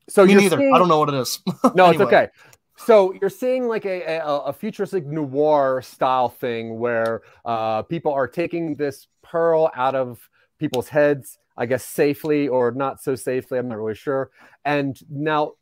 So 0.08 0.24
me 0.24 0.34
neither. 0.34 0.56
Seeing... 0.56 0.74
I 0.74 0.78
don't 0.78 0.88
know 0.88 0.98
what 0.98 1.08
it 1.08 1.16
is. 1.16 1.40
no, 1.74 1.86
anyway. 1.86 1.90
it's 1.90 2.00
okay. 2.00 2.28
So 2.76 3.14
you're 3.20 3.30
seeing 3.30 3.66
like 3.68 3.86
a, 3.86 4.18
a, 4.18 4.38
a, 4.46 4.52
futuristic 4.52 5.06
noir 5.06 5.80
style 5.82 6.28
thing 6.28 6.78
where 6.78 7.22
uh, 7.44 7.82
people 7.82 8.12
are 8.12 8.28
taking 8.28 8.76
this 8.76 9.08
pearl 9.22 9.70
out 9.74 9.94
of 9.94 10.28
people's 10.58 10.88
heads, 10.88 11.38
I 11.56 11.66
guess 11.66 11.84
safely 11.84 12.48
or 12.48 12.70
not 12.72 13.02
so 13.02 13.14
safely. 13.14 13.58
I'm 13.58 13.68
not 13.68 13.78
really 13.78 13.94
sure. 13.94 14.30
And 14.64 14.98
now, 15.10 15.52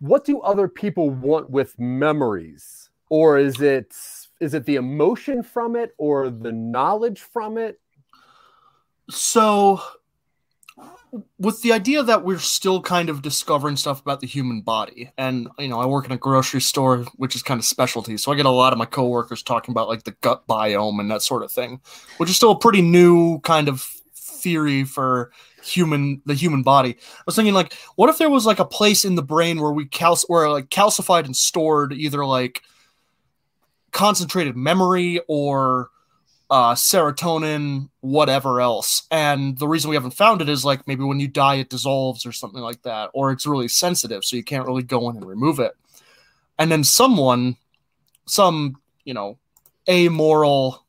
what 0.00 0.24
do 0.24 0.40
other 0.40 0.68
people 0.68 1.10
want 1.10 1.50
with 1.50 1.78
memories, 1.78 2.90
or 3.08 3.38
is 3.38 3.60
it 3.60 3.94
is 4.40 4.54
it 4.54 4.64
the 4.66 4.76
emotion 4.76 5.42
from 5.42 5.76
it 5.76 5.94
or 5.98 6.30
the 6.30 6.52
knowledge 6.52 7.20
from 7.20 7.56
it? 7.58 7.80
So 9.08 9.80
with 11.38 11.62
the 11.62 11.72
idea 11.72 12.02
that 12.02 12.24
we're 12.24 12.38
still 12.38 12.82
kind 12.82 13.08
of 13.08 13.22
discovering 13.22 13.76
stuff 13.76 14.00
about 14.00 14.20
the 14.20 14.26
human 14.26 14.60
body 14.60 15.10
and 15.16 15.48
you 15.58 15.68
know 15.68 15.80
i 15.80 15.86
work 15.86 16.04
in 16.04 16.12
a 16.12 16.16
grocery 16.16 16.60
store 16.60 16.98
which 17.16 17.34
is 17.34 17.42
kind 17.42 17.58
of 17.58 17.64
specialty 17.64 18.16
so 18.16 18.30
i 18.30 18.36
get 18.36 18.46
a 18.46 18.50
lot 18.50 18.72
of 18.72 18.78
my 18.78 18.84
coworkers 18.84 19.42
talking 19.42 19.72
about 19.72 19.88
like 19.88 20.04
the 20.04 20.10
gut 20.20 20.46
biome 20.46 21.00
and 21.00 21.10
that 21.10 21.22
sort 21.22 21.42
of 21.42 21.50
thing 21.50 21.80
which 22.18 22.28
is 22.28 22.36
still 22.36 22.50
a 22.50 22.58
pretty 22.58 22.82
new 22.82 23.38
kind 23.40 23.68
of 23.68 23.82
theory 24.14 24.84
for 24.84 25.30
human 25.62 26.22
the 26.24 26.34
human 26.34 26.62
body. 26.62 26.96
I 27.18 27.22
was 27.26 27.36
thinking 27.36 27.54
like 27.54 27.74
what 27.96 28.10
if 28.10 28.18
there 28.18 28.30
was 28.30 28.46
like 28.46 28.58
a 28.58 28.64
place 28.64 29.04
in 29.04 29.14
the 29.14 29.22
brain 29.22 29.60
where 29.60 29.72
we 29.72 29.86
cal 29.86 30.16
where 30.26 30.48
like 30.50 30.68
calcified 30.68 31.24
and 31.24 31.36
stored 31.36 31.92
either 31.92 32.24
like 32.24 32.62
concentrated 33.92 34.56
memory 34.56 35.20
or 35.28 35.90
uh, 36.50 36.74
serotonin, 36.74 37.90
whatever 38.00 38.60
else. 38.60 39.06
And 39.10 39.58
the 39.58 39.68
reason 39.68 39.90
we 39.90 39.96
haven't 39.96 40.12
found 40.12 40.40
it 40.40 40.48
is 40.48 40.64
like 40.64 40.86
maybe 40.86 41.04
when 41.04 41.20
you 41.20 41.28
die, 41.28 41.56
it 41.56 41.70
dissolves 41.70 42.24
or 42.24 42.32
something 42.32 42.62
like 42.62 42.82
that, 42.82 43.10
or 43.12 43.30
it's 43.30 43.46
really 43.46 43.68
sensitive, 43.68 44.24
so 44.24 44.36
you 44.36 44.44
can't 44.44 44.66
really 44.66 44.82
go 44.82 45.08
in 45.10 45.16
and 45.16 45.26
remove 45.26 45.60
it. 45.60 45.72
And 46.58 46.72
then 46.72 46.84
someone, 46.84 47.56
some, 48.26 48.80
you 49.04 49.14
know, 49.14 49.38
amoral, 49.88 50.84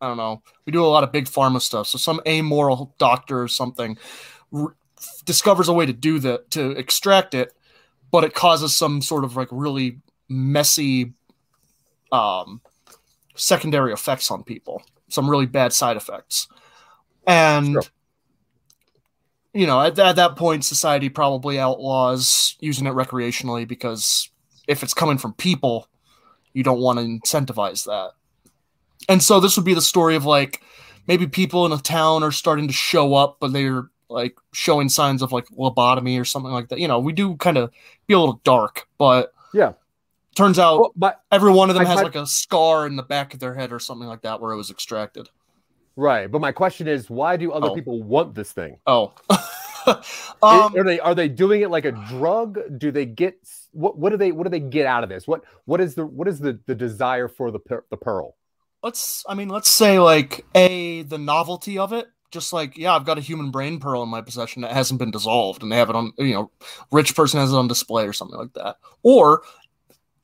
I 0.00 0.08
don't 0.08 0.16
know, 0.16 0.42
we 0.66 0.72
do 0.72 0.84
a 0.84 0.86
lot 0.86 1.04
of 1.04 1.12
big 1.12 1.26
pharma 1.26 1.60
stuff. 1.60 1.86
So 1.88 1.98
some 1.98 2.20
amoral 2.26 2.94
doctor 2.98 3.42
or 3.42 3.48
something 3.48 3.98
r- 4.52 4.74
discovers 5.24 5.68
a 5.68 5.72
way 5.72 5.86
to 5.86 5.92
do 5.92 6.18
that, 6.18 6.50
to 6.52 6.72
extract 6.72 7.34
it, 7.34 7.52
but 8.10 8.24
it 8.24 8.34
causes 8.34 8.74
some 8.74 9.00
sort 9.00 9.24
of 9.24 9.36
like 9.36 9.48
really 9.50 10.00
messy, 10.28 11.14
um, 12.12 12.60
secondary 13.38 13.92
effects 13.92 14.30
on 14.30 14.42
people, 14.42 14.82
some 15.08 15.28
really 15.28 15.46
bad 15.46 15.72
side 15.72 15.96
effects. 15.96 16.48
And, 17.26 17.72
sure. 17.72 17.82
you 19.52 19.66
know, 19.66 19.80
at, 19.80 19.98
at 19.98 20.16
that 20.16 20.36
point, 20.36 20.64
society 20.64 21.08
probably 21.08 21.58
outlaws 21.58 22.56
using 22.60 22.86
it 22.86 22.94
recreationally 22.94 23.66
because 23.66 24.30
if 24.66 24.82
it's 24.82 24.94
coming 24.94 25.18
from 25.18 25.32
people, 25.34 25.88
you 26.52 26.62
don't 26.62 26.80
want 26.80 26.98
to 26.98 27.04
incentivize 27.04 27.84
that. 27.84 28.12
And 29.08 29.22
so 29.22 29.40
this 29.40 29.56
would 29.56 29.64
be 29.64 29.74
the 29.74 29.82
story 29.82 30.16
of 30.16 30.24
like 30.24 30.62
maybe 31.06 31.26
people 31.26 31.64
in 31.66 31.72
a 31.72 31.78
town 31.78 32.22
are 32.22 32.32
starting 32.32 32.66
to 32.68 32.74
show 32.74 33.14
up, 33.14 33.38
but 33.40 33.52
they're 33.52 33.88
like 34.08 34.36
showing 34.52 34.88
signs 34.88 35.22
of 35.22 35.32
like 35.32 35.46
lobotomy 35.48 36.20
or 36.20 36.24
something 36.24 36.52
like 36.52 36.68
that. 36.68 36.78
You 36.78 36.88
know, 36.88 36.98
we 36.98 37.12
do 37.12 37.36
kind 37.36 37.56
of 37.56 37.70
be 38.06 38.14
a 38.14 38.18
little 38.18 38.40
dark, 38.44 38.88
but 38.98 39.32
yeah, 39.52 39.72
Turns 40.34 40.58
out 40.58 40.80
well, 40.80 40.92
but 40.94 41.22
every 41.32 41.50
one 41.50 41.68
of 41.68 41.74
them 41.74 41.86
has 41.86 41.96
my, 41.96 42.02
like 42.02 42.14
a 42.14 42.26
scar 42.26 42.86
in 42.86 42.96
the 42.96 43.02
back 43.02 43.34
of 43.34 43.40
their 43.40 43.54
head 43.54 43.72
or 43.72 43.80
something 43.80 44.06
like 44.06 44.22
that 44.22 44.40
where 44.40 44.52
it 44.52 44.56
was 44.56 44.70
extracted. 44.70 45.28
Right, 45.96 46.30
but 46.30 46.40
my 46.40 46.52
question 46.52 46.86
is, 46.86 47.10
why 47.10 47.36
do 47.36 47.50
other 47.50 47.70
oh. 47.70 47.74
people 47.74 48.02
want 48.02 48.34
this 48.34 48.52
thing? 48.52 48.78
Oh, 48.86 49.14
um, 49.88 50.76
are 50.76 50.84
they 50.84 51.00
are 51.00 51.14
they 51.14 51.28
doing 51.28 51.62
it 51.62 51.70
like 51.70 51.84
a 51.84 51.92
drug? 51.92 52.78
Do 52.78 52.90
they 52.90 53.06
get 53.06 53.36
what? 53.72 53.98
What 53.98 54.10
do 54.10 54.16
they 54.16 54.32
what 54.32 54.44
do 54.44 54.50
they 54.50 54.60
get 54.60 54.86
out 54.86 55.02
of 55.02 55.08
this? 55.08 55.26
What 55.26 55.42
what 55.64 55.80
is 55.80 55.94
the 55.94 56.06
what 56.06 56.28
is 56.28 56.38
the 56.38 56.60
the 56.66 56.74
desire 56.74 57.28
for 57.28 57.50
the 57.50 57.60
the 57.90 57.96
pearl? 57.96 58.36
Let's 58.82 59.24
I 59.28 59.34
mean 59.34 59.48
let's 59.48 59.70
say 59.70 59.98
like 59.98 60.44
a 60.54 61.02
the 61.02 61.18
novelty 61.18 61.78
of 61.78 61.92
it. 61.92 62.06
Just 62.30 62.52
like 62.52 62.76
yeah, 62.76 62.94
I've 62.94 63.06
got 63.06 63.18
a 63.18 63.22
human 63.22 63.50
brain 63.50 63.80
pearl 63.80 64.02
in 64.02 64.08
my 64.08 64.20
possession 64.20 64.62
that 64.62 64.72
hasn't 64.72 65.00
been 65.00 65.10
dissolved, 65.10 65.62
and 65.62 65.72
they 65.72 65.76
have 65.76 65.88
it 65.88 65.96
on 65.96 66.12
you 66.18 66.34
know, 66.34 66.50
rich 66.92 67.16
person 67.16 67.40
has 67.40 67.52
it 67.52 67.56
on 67.56 67.68
display 67.68 68.06
or 68.06 68.12
something 68.12 68.38
like 68.38 68.52
that. 68.52 68.76
Or 69.02 69.42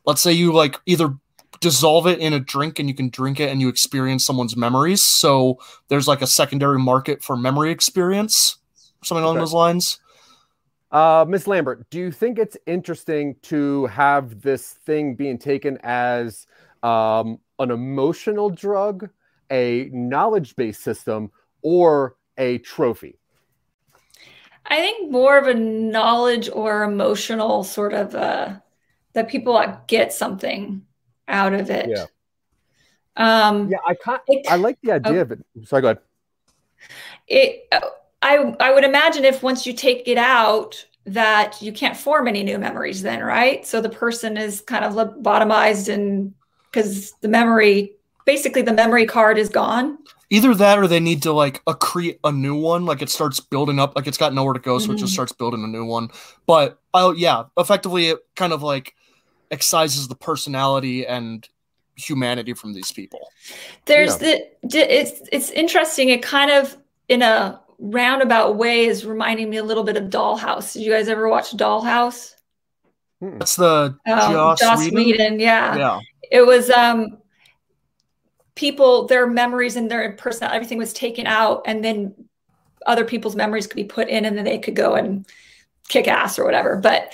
let's 0.04 0.22
say 0.22 0.32
you 0.32 0.52
like 0.52 0.76
either 0.86 1.14
dissolve 1.60 2.06
it 2.06 2.18
in 2.18 2.32
a 2.32 2.40
drink 2.40 2.78
and 2.78 2.88
you 2.88 2.94
can 2.94 3.08
drink 3.08 3.40
it 3.40 3.50
and 3.50 3.60
you 3.60 3.68
experience 3.68 4.24
someone's 4.24 4.56
memories. 4.56 5.02
So 5.02 5.58
there's 5.88 6.08
like 6.08 6.22
a 6.22 6.26
secondary 6.26 6.78
market 6.78 7.22
for 7.22 7.36
memory 7.36 7.70
experience, 7.70 8.58
something 9.02 9.22
along 9.22 9.36
okay. 9.36 9.42
those 9.42 9.52
lines. 9.52 9.98
Uh, 10.90 11.24
Miss 11.26 11.46
Lambert, 11.46 11.88
do 11.90 11.98
you 11.98 12.12
think 12.12 12.38
it's 12.38 12.56
interesting 12.66 13.34
to 13.42 13.86
have 13.86 14.42
this 14.42 14.70
thing 14.86 15.16
being 15.16 15.38
taken 15.38 15.78
as 15.82 16.46
um, 16.84 17.38
an 17.58 17.72
emotional 17.72 18.48
drug, 18.48 19.08
a 19.50 19.88
knowledge 19.92 20.54
based 20.54 20.82
system, 20.82 21.32
or 21.62 22.16
a 22.38 22.58
trophy? 22.58 23.18
I 24.66 24.76
think 24.76 25.10
more 25.10 25.36
of 25.36 25.48
a 25.48 25.54
knowledge 25.54 26.48
or 26.52 26.84
emotional 26.84 27.64
sort 27.64 27.92
of 27.92 28.14
uh, 28.14 28.54
that 29.14 29.28
people 29.28 29.64
get 29.86 30.12
something 30.12 30.82
out 31.26 31.54
of 31.54 31.70
it. 31.70 31.88
Yeah. 31.88 32.06
Um, 33.16 33.70
yeah, 33.70 33.78
I 33.86 33.94
can't. 33.94 34.22
It, 34.28 34.46
I 34.50 34.56
like 34.56 34.78
the 34.82 34.92
idea 34.92 35.18
oh, 35.18 35.22
of 35.22 35.32
it. 35.32 35.38
Sorry, 35.64 35.82
go 35.82 35.88
ahead. 35.88 35.98
It. 37.28 37.72
I 38.22 38.56
I 38.58 38.72
would 38.72 38.84
imagine 38.84 39.24
if 39.24 39.42
once 39.42 39.66
you 39.66 39.72
take 39.72 40.08
it 40.08 40.18
out, 40.18 40.84
that 41.06 41.60
you 41.62 41.72
can't 41.72 41.96
form 41.96 42.26
any 42.26 42.42
new 42.42 42.58
memories. 42.58 43.02
Then, 43.02 43.22
right? 43.22 43.64
So 43.66 43.80
the 43.80 43.88
person 43.88 44.36
is 44.36 44.60
kind 44.60 44.84
of 44.84 44.94
lobotomized, 44.94 45.92
and 45.92 46.34
because 46.70 47.12
the 47.20 47.28
memory, 47.28 47.92
basically, 48.24 48.62
the 48.62 48.72
memory 48.72 49.06
card 49.06 49.38
is 49.38 49.48
gone. 49.48 49.98
Either 50.30 50.54
that, 50.54 50.78
or 50.78 50.88
they 50.88 50.98
need 50.98 51.22
to 51.22 51.32
like 51.32 51.64
accrete 51.66 52.18
a 52.24 52.32
new 52.32 52.56
one. 52.56 52.84
Like 52.84 53.00
it 53.00 53.10
starts 53.10 53.38
building 53.38 53.78
up. 53.78 53.94
Like 53.94 54.08
it's 54.08 54.18
got 54.18 54.34
nowhere 54.34 54.54
to 54.54 54.60
go, 54.60 54.80
so 54.80 54.86
mm-hmm. 54.86 54.94
it 54.94 54.98
just 54.98 55.10
mm-hmm. 55.10 55.14
starts 55.14 55.32
building 55.32 55.62
a 55.62 55.68
new 55.68 55.84
one. 55.84 56.08
But 56.46 56.80
oh 56.94 57.12
yeah, 57.12 57.44
effectively, 57.56 58.08
it 58.08 58.18
kind 58.34 58.52
of 58.52 58.62
like 58.62 58.94
excises 59.54 60.08
the 60.08 60.14
personality 60.14 61.06
and 61.06 61.48
humanity 61.96 62.52
from 62.52 62.72
these 62.72 62.92
people. 62.92 63.30
There's 63.86 64.20
yeah. 64.20 64.38
the 64.62 64.90
it's 64.90 65.22
it's 65.32 65.50
interesting. 65.50 66.10
It 66.10 66.22
kind 66.22 66.50
of 66.50 66.76
in 67.08 67.22
a 67.22 67.60
roundabout 67.78 68.56
way 68.56 68.84
is 68.84 69.04
reminding 69.04 69.50
me 69.50 69.56
a 69.56 69.64
little 69.64 69.84
bit 69.84 69.96
of 69.96 70.04
Dollhouse. 70.04 70.72
Did 70.72 70.82
you 70.82 70.92
guys 70.92 71.08
ever 71.08 71.28
watch 71.28 71.56
Dollhouse? 71.56 72.34
Hmm. 73.20 73.38
That's 73.38 73.56
the 73.56 73.96
um, 74.06 74.32
Joss, 74.32 74.60
Joss 74.60 74.78
Whedon? 74.80 74.94
Whedon. 74.96 75.40
Yeah. 75.40 75.76
Yeah. 75.76 76.00
It 76.30 76.46
was 76.46 76.70
um 76.70 77.18
people 78.54 79.06
their 79.06 79.26
memories 79.26 79.76
and 79.76 79.90
their 79.90 80.12
personal 80.12 80.52
everything 80.52 80.78
was 80.78 80.92
taken 80.92 81.26
out 81.26 81.62
and 81.66 81.84
then 81.84 82.14
other 82.86 83.04
people's 83.04 83.34
memories 83.34 83.66
could 83.66 83.76
be 83.76 83.84
put 83.84 84.08
in 84.08 84.24
and 84.24 84.36
then 84.36 84.44
they 84.44 84.58
could 84.58 84.76
go 84.76 84.94
and 84.94 85.26
kick 85.88 86.06
ass 86.06 86.38
or 86.38 86.44
whatever. 86.44 86.76
But 86.76 87.12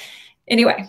anyway, 0.48 0.88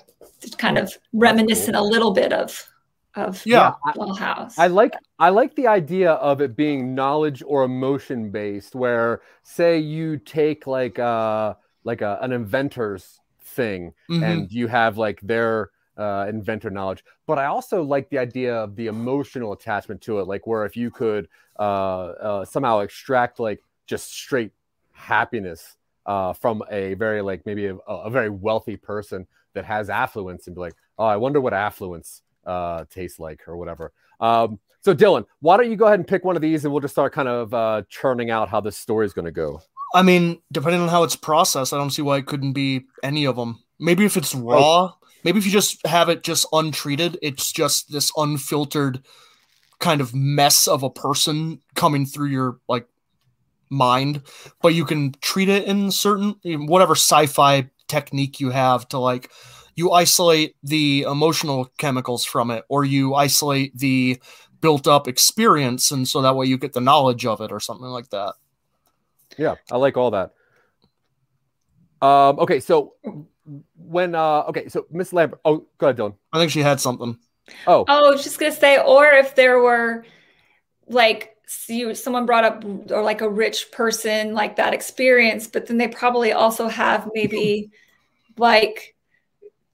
kind 0.58 0.78
of 0.78 0.92
reminiscent 1.14 1.76
a 1.76 1.84
little 1.84 2.12
bit 2.12 2.34
of 2.34 2.68
of 3.16 3.46
yeah 3.46 3.74
Dollhouse. 3.88 4.54
I 4.58 4.68
like 4.68 4.94
I 5.20 5.30
like 5.30 5.56
the 5.56 5.68
idea 5.68 6.14
of 6.14 6.42
it 6.42 6.56
being 6.56 6.96
knowledge 6.96 7.44
or 7.46 7.64
emotion 7.64 8.32
based, 8.32 8.76
where 8.76 9.22
say 9.44 9.78
you 9.78 10.18
take 10.18 10.68
like 10.68 10.98
uh 11.00 11.56
like 11.84 12.02
a, 12.02 12.20
an 12.22 12.32
inventor's 12.32 13.20
thing 13.44 13.94
mm-hmm. 14.10 14.24
and 14.24 14.52
you 14.52 14.68
have 14.68 14.98
like 14.98 15.20
their 15.22 15.72
uh, 15.98 16.26
inventor 16.30 16.70
knowledge. 16.70 17.04
But 17.28 17.38
I 17.38 17.46
also 17.46 17.84
like 17.84 18.10
the 18.10 18.18
idea 18.18 18.56
of 18.56 18.76
the 18.76 18.88
emotional 18.88 19.54
attachment 19.54 20.02
to 20.02 20.20
it, 20.20 20.28
like 20.28 20.48
where 20.48 20.66
if 20.66 20.78
you 20.78 20.89
could 20.89 21.28
uh, 21.60 21.62
uh, 21.64 22.46
somehow 22.46 22.80
extract 22.80 23.39
like 23.39 23.64
just 23.88 24.12
straight 24.14 24.52
happiness 24.94 25.76
uh, 26.06 26.34
from 26.34 26.64
a 26.72 26.94
very 26.96 27.22
like 27.22 27.46
maybe 27.46 27.68
a, 27.68 27.76
a 27.88 28.10
very 28.10 28.30
wealthy 28.30 28.78
person 28.78 29.28
that 29.54 29.66
has 29.66 29.89
affluence 29.89 30.47
and 30.47 30.56
be 30.56 30.62
like, 30.62 30.76
oh, 30.97 31.06
I 31.06 31.18
wonder 31.18 31.41
what 31.41 31.54
affluence 31.54 32.22
uh, 32.45 32.86
tastes 32.89 33.20
like 33.20 33.47
or 33.47 33.58
whatever. 33.58 33.91
Um, 34.20 34.60
so, 34.82 34.95
Dylan, 34.95 35.26
why 35.39 35.58
don't 35.58 35.70
you 35.70 35.76
go 35.76 35.86
ahead 35.86 35.99
and 35.99 36.08
pick 36.08 36.26
one 36.26 36.36
of 36.36 36.41
these 36.41 36.66
and 36.66 36.74
we'll 36.74 36.82
just 36.82 36.93
start 36.93 37.14
kind 37.14 37.28
of 37.28 37.54
uh, 37.54 37.84
churning 37.89 38.32
out 38.32 38.49
how 38.49 38.62
this 38.62 38.78
story 38.78 39.06
is 39.06 39.14
going 39.14 39.26
to 39.26 39.32
go. 39.32 39.62
I 39.93 40.02
mean, 40.02 40.41
depending 40.52 40.82
on 40.82 40.89
how 40.89 41.04
it's 41.04 41.16
processed, 41.16 41.74
I 41.74 41.78
don't 41.78 41.91
see 41.91 42.02
why 42.02 42.18
it 42.18 42.26
couldn't 42.26 42.54
be 42.54 42.86
any 43.04 43.26
of 43.26 43.36
them. 43.36 43.62
Maybe 43.80 44.06
if 44.06 44.16
it's 44.16 44.34
raw, 44.34 44.93
maybe 45.24 45.38
if 45.39 45.45
you 45.45 45.52
just 45.52 45.86
have 45.86 46.10
it 46.10 46.24
just 46.24 46.47
untreated, 46.52 47.18
it's 47.22 47.52
just 47.52 47.91
this 47.91 48.12
unfiltered 48.16 49.04
kind 49.80 49.99
of 49.99 50.14
mess 50.16 50.68
of 50.68 50.84
a 50.84 50.89
person 50.89 51.60
coming 51.76 52.06
through 52.06 52.28
your 52.28 52.60
like 52.70 52.88
mind, 53.70 54.22
but 54.62 54.74
you 54.74 54.86
can 54.86 55.14
treat 55.22 55.49
it 55.49 55.66
in 55.66 55.91
certain 55.91 56.36
whatever 56.43 56.93
sci-fi 56.93 57.70
technique 57.92 58.39
you 58.39 58.50
have 58.50 58.88
to 58.88 58.98
like 58.98 59.30
you 59.76 59.92
isolate 59.92 60.56
the 60.64 61.02
emotional 61.04 61.70
chemicals 61.78 62.24
from 62.24 62.50
it 62.50 62.64
or 62.70 62.86
you 62.86 63.14
isolate 63.14 63.78
the 63.78 64.18
built 64.62 64.88
up 64.88 65.08
experience 65.08 65.92
and 65.92 66.08
so 66.08 66.22
that 66.22 66.36
way 66.36 66.46
you 66.46 66.58
get 66.58 66.72
the 66.72 66.80
knowledge 66.80 67.26
of 67.26 67.42
it 67.42 67.52
or 67.52 67.60
something 67.60 67.88
like 67.88 68.10
that. 68.10 68.34
Yeah 69.38 69.56
i 69.70 69.78
like 69.78 69.98
all 69.98 70.12
that. 70.12 70.32
Um 72.02 72.39
okay 72.39 72.60
so 72.62 72.96
when 73.76 74.16
uh 74.16 74.44
okay 74.50 74.70
so 74.70 74.86
miss 74.89 75.12
lambert 75.12 75.42
oh 75.44 75.66
go 75.78 75.88
ahead 75.88 75.98
dylan. 75.98 76.16
I 76.32 76.39
think 76.39 76.52
she 76.52 76.62
had 76.62 76.80
something. 76.80 77.18
Oh. 77.68 77.84
Oh 77.88 78.08
i 78.08 78.10
was 78.10 78.24
just 78.24 78.39
gonna 78.39 78.52
say 78.52 78.80
or 78.82 79.06
if 79.08 79.36
there 79.36 79.60
were 79.60 80.06
like 80.88 81.31
you 81.68 81.93
someone 81.93 82.26
brought 82.26 82.43
up 82.43 82.64
or 82.91 83.02
like 83.02 83.22
a 83.22 83.30
rich 83.30 83.72
person 83.72 84.34
like 84.34 84.56
that 84.56 84.74
experience 84.74 85.47
but 85.47 85.66
then 85.66 85.78
they 85.78 85.88
probably 85.88 86.32
also 86.32 86.68
have 86.68 87.10
maybe 87.14 87.70
like 88.38 88.95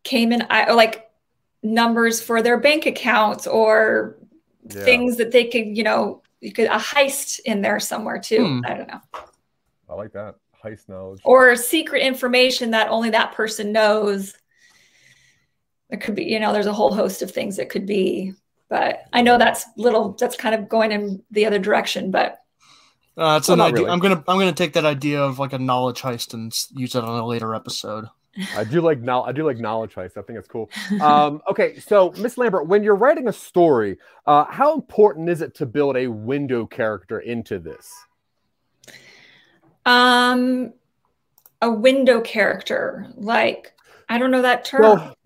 Cayman 0.04 0.48
or 0.50 0.74
like 0.74 1.10
numbers 1.64 2.22
for 2.22 2.42
their 2.42 2.60
bank 2.60 2.86
accounts 2.86 3.48
or 3.48 4.18
yeah. 4.70 4.84
things 4.84 5.18
that 5.18 5.32
they 5.32 5.46
could, 5.46 5.76
you 5.78 5.84
know, 5.84 6.22
you 6.40 6.52
could 6.52 6.68
a 6.68 6.78
heist 6.78 7.40
in 7.46 7.62
there 7.62 7.80
somewhere 7.80 8.20
too. 8.20 8.46
Hmm. 8.46 8.62
I 8.66 8.74
don't 8.74 8.88
know. 8.88 9.02
I 9.90 9.94
like 9.94 10.14
that 10.14 10.36
heist 10.64 10.90
knowledge 10.90 11.22
or 11.24 11.56
secret 11.56 12.02
information 12.02 12.72
that 12.72 12.90
only 12.90 13.10
that 13.12 13.34
person 13.34 13.72
knows. 13.72 14.34
There 15.90 16.00
could 16.00 16.16
be, 16.16 16.26
you 16.26 16.40
know, 16.40 16.52
there's 16.52 16.66
a 16.66 16.74
whole 16.74 16.94
host 16.94 17.22
of 17.22 17.32
things 17.32 17.58
that 17.58 17.70
could 17.70 17.86
be, 17.86 18.34
but 18.70 19.04
I 19.14 19.22
know 19.22 19.38
that's 19.38 19.66
little. 19.78 20.14
That's 20.20 20.36
kind 20.36 20.56
of 20.56 20.70
going 20.70 20.92
in 20.92 21.24
the 21.32 21.46
other 21.46 21.60
direction, 21.60 22.12
but. 22.12 22.40
Uh, 23.18 23.38
it's 23.38 23.48
well, 23.48 23.56
an 23.56 23.62
idea. 23.62 23.80
Really. 23.80 23.90
I'm 23.90 24.00
gonna 24.00 24.24
I'm 24.28 24.38
gonna 24.38 24.54
take 24.54 24.74
that 24.74 24.86
idea 24.86 25.24
of 25.24 25.40
like 25.40 25.54
a 25.54 25.58
knowledge 25.58 26.02
heist 26.02 26.36
and 26.36 26.54
use 26.76 26.94
it 26.94 27.04
on 27.04 27.20
a 27.20 27.26
later 27.26 27.56
episode. 27.56 28.06
I 28.56 28.64
do 28.64 28.82
like 28.82 29.00
now. 29.00 29.24
I 29.24 29.32
do 29.32 29.46
like 29.46 29.58
knowledge 29.58 29.96
heist. 29.96 30.18
I 30.18 30.22
think 30.22 30.38
it's 30.38 30.48
cool. 30.48 30.70
Um, 31.02 31.42
okay, 31.50 31.80
so 31.80 32.14
Miss 32.18 32.38
Lambert, 32.38 32.68
when 32.68 32.84
you're 32.84 32.96
writing 32.96 33.28
a 33.28 33.34
story, 33.34 33.98
uh, 34.26 34.46
how 34.46 34.76
important 34.76 35.30
is 35.30 35.42
it 35.42 35.56
to 35.56 35.66
build 35.66 35.98
a 35.98 36.08
window 36.08 36.66
character 36.66 37.20
into 37.20 37.60
this? 37.60 37.92
Um, 39.86 40.74
a 41.62 41.72
window 41.72 42.22
character, 42.22 43.08
like 43.16 43.74
I 44.10 44.18
don't 44.18 44.32
know 44.32 44.42
that 44.42 44.66
term. 44.66 44.82
Well, 44.82 45.18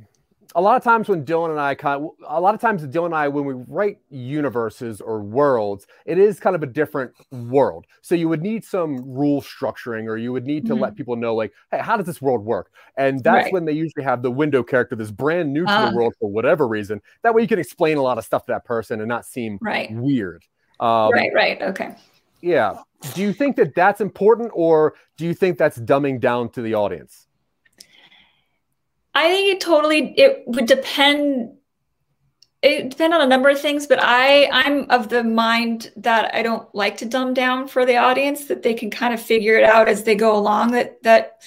a 0.56 0.62
lot 0.62 0.76
of 0.76 0.84
times 0.84 1.08
when 1.08 1.26
Dylan 1.26 1.50
and 1.50 1.60
I 1.60 1.76
kind 1.76 2.04
of, 2.04 2.12
a 2.28 2.42
lot 2.42 2.54
of 2.54 2.62
times 2.62 2.84
Dylan 2.84 3.06
and 3.06 3.16
I 3.16 3.28
when 3.28 3.46
we 3.46 3.54
write 3.68 4.00
universes 4.10 5.00
or 5.00 5.22
worlds, 5.22 5.88
it 6.06 6.18
is 6.18 6.40
kind 6.40 6.56
of 6.56 6.64
a 6.64 6.66
different 6.68 7.14
world. 7.32 7.86
So 8.02 8.16
you 8.16 8.28
would 8.30 8.42
need 8.42 8.66
some 8.66 8.98
rule 9.10 9.42
structuring, 9.42 10.08
or 10.08 10.18
you 10.18 10.34
would 10.34 10.46
need 10.46 10.66
to 10.66 10.74
mm-hmm. 10.74 10.82
let 10.82 10.96
people 10.96 11.16
know, 11.16 11.36
like, 11.36 11.54
hey, 11.72 11.80
how 11.80 11.96
does 11.98 12.06
this 12.06 12.22
world 12.22 12.44
work? 12.44 12.72
And 12.98 13.24
that's 13.24 13.46
right. 13.46 13.54
when 13.54 13.66
they 13.66 13.72
usually 13.72 14.04
have 14.04 14.22
the 14.22 14.32
window 14.32 14.64
character 14.64 14.96
that's 14.96 15.12
brand 15.12 15.54
new 15.54 15.66
to 15.66 15.72
uh, 15.72 15.90
the 15.90 15.96
world 15.96 16.14
for 16.20 16.30
whatever 16.30 16.68
reason. 16.68 17.02
That 17.24 17.34
way 17.34 17.42
you 17.42 17.48
can 17.48 17.60
explain 17.60 17.98
a 17.98 18.02
lot 18.02 18.18
of 18.18 18.26
stuff 18.26 18.46
to 18.46 18.52
that 18.52 18.66
person 18.66 19.00
and 19.00 19.08
not 19.08 19.26
seem 19.26 19.58
right. 19.62 19.92
weird. 19.92 20.44
Um, 20.80 21.12
right. 21.12 21.32
Right. 21.34 21.62
Okay. 21.62 21.96
Yeah. 22.42 22.80
Do 23.14 23.22
you 23.22 23.34
think 23.34 23.56
that 23.56 23.76
that's 23.76 24.02
important, 24.02 24.52
or 24.54 24.96
do 25.16 25.26
you 25.26 25.34
think 25.34 25.58
that's 25.58 25.78
dumbing 25.78 26.20
down 26.20 26.50
to 26.50 26.62
the 26.62 26.74
audience? 26.74 27.28
I 29.14 29.28
think 29.28 29.54
it 29.54 29.62
totally 29.62 30.14
it 30.18 30.44
would 30.48 30.66
depend 30.66 31.58
it 32.62 32.90
depend 32.92 33.14
on 33.14 33.22
a 33.22 33.28
number 33.28 33.50
of 33.50 33.60
things, 33.60 33.88
but 33.88 34.00
I 34.02 34.48
I'm 34.52 34.90
of 34.90 35.10
the 35.10 35.24
mind 35.24 35.92
that 35.98 36.34
I 36.36 36.44
don't 36.44 36.74
like 36.76 36.98
to 36.98 37.06
dumb 37.06 37.34
down 37.34 37.68
for 37.68 37.86
the 37.86 37.98
audience 37.98 38.46
that 38.46 38.64
they 38.64 38.74
can 38.74 38.90
kind 38.90 39.14
of 39.14 39.22
figure 39.22 39.56
it 39.56 39.64
out 39.64 39.90
as 39.90 40.04
they 40.04 40.16
go 40.16 40.38
along 40.38 40.72
that 40.72 41.02
that 41.04 41.42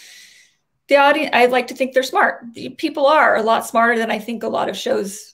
the 0.88 0.96
audience 0.96 1.30
I 1.32 1.46
like 1.46 1.68
to 1.68 1.74
think 1.74 1.94
they're 1.94 2.02
smart. 2.02 2.44
People 2.76 3.06
are 3.06 3.36
a 3.36 3.42
lot 3.42 3.66
smarter 3.66 3.98
than 3.98 4.10
I 4.10 4.18
think 4.18 4.42
a 4.42 4.48
lot 4.48 4.68
of 4.68 4.76
shows 4.76 5.33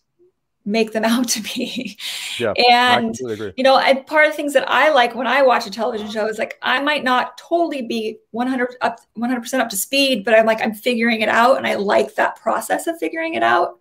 make 0.65 0.93
them 0.93 1.05
out 1.07 1.29
to 1.29 1.43
be. 1.43 1.99
Yeah, 2.39 2.53
and 2.53 3.17
you 3.57 3.65
know, 3.65 3.77
I, 3.77 3.95
part 3.95 4.27
of 4.27 4.33
the 4.33 4.37
things 4.37 4.53
that 4.55 4.69
I 4.69 4.91
like 4.91 5.15
when 5.15 5.27
I 5.27 5.43
watch 5.43 5.67
a 5.67 5.71
television 5.71 6.11
show 6.11 6.27
is 6.27 6.39
like 6.39 6.59
I 6.63 6.81
might 6.81 7.05
not 7.05 7.37
totally 7.39 7.83
be 7.83 8.19
100 8.33 8.77
up 8.81 9.01
100% 9.17 9.61
up 9.61 9.69
to 9.71 9.77
speed, 9.77 10.25
but 10.25 10.39
I'm 10.39 10.47
like 10.47 10.61
I'm 10.61 10.75
figuring 10.75 11.21
it 11.21 11.29
out 11.29 11.57
and 11.57 11.67
I 11.67 11.75
like 11.75 12.15
that 12.15 12.37
process 12.37 12.87
of 12.87 12.99
figuring 12.99 13.35
it 13.35 13.43
out. 13.43 13.79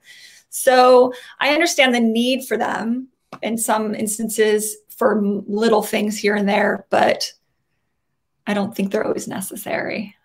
So, 0.52 1.14
I 1.40 1.50
understand 1.50 1.94
the 1.94 2.00
need 2.00 2.48
for 2.48 2.58
them 2.58 3.10
in 3.44 3.58
some 3.58 3.94
instances 3.94 4.78
for 4.90 5.22
little 5.48 5.84
things 5.84 6.18
here 6.18 6.36
and 6.36 6.50
there, 6.50 6.86
but 6.90 7.32
I 8.48 8.56
don't 8.56 8.76
think 8.76 8.92
they're 8.92 9.06
always 9.06 9.28
necessary. 9.28 10.16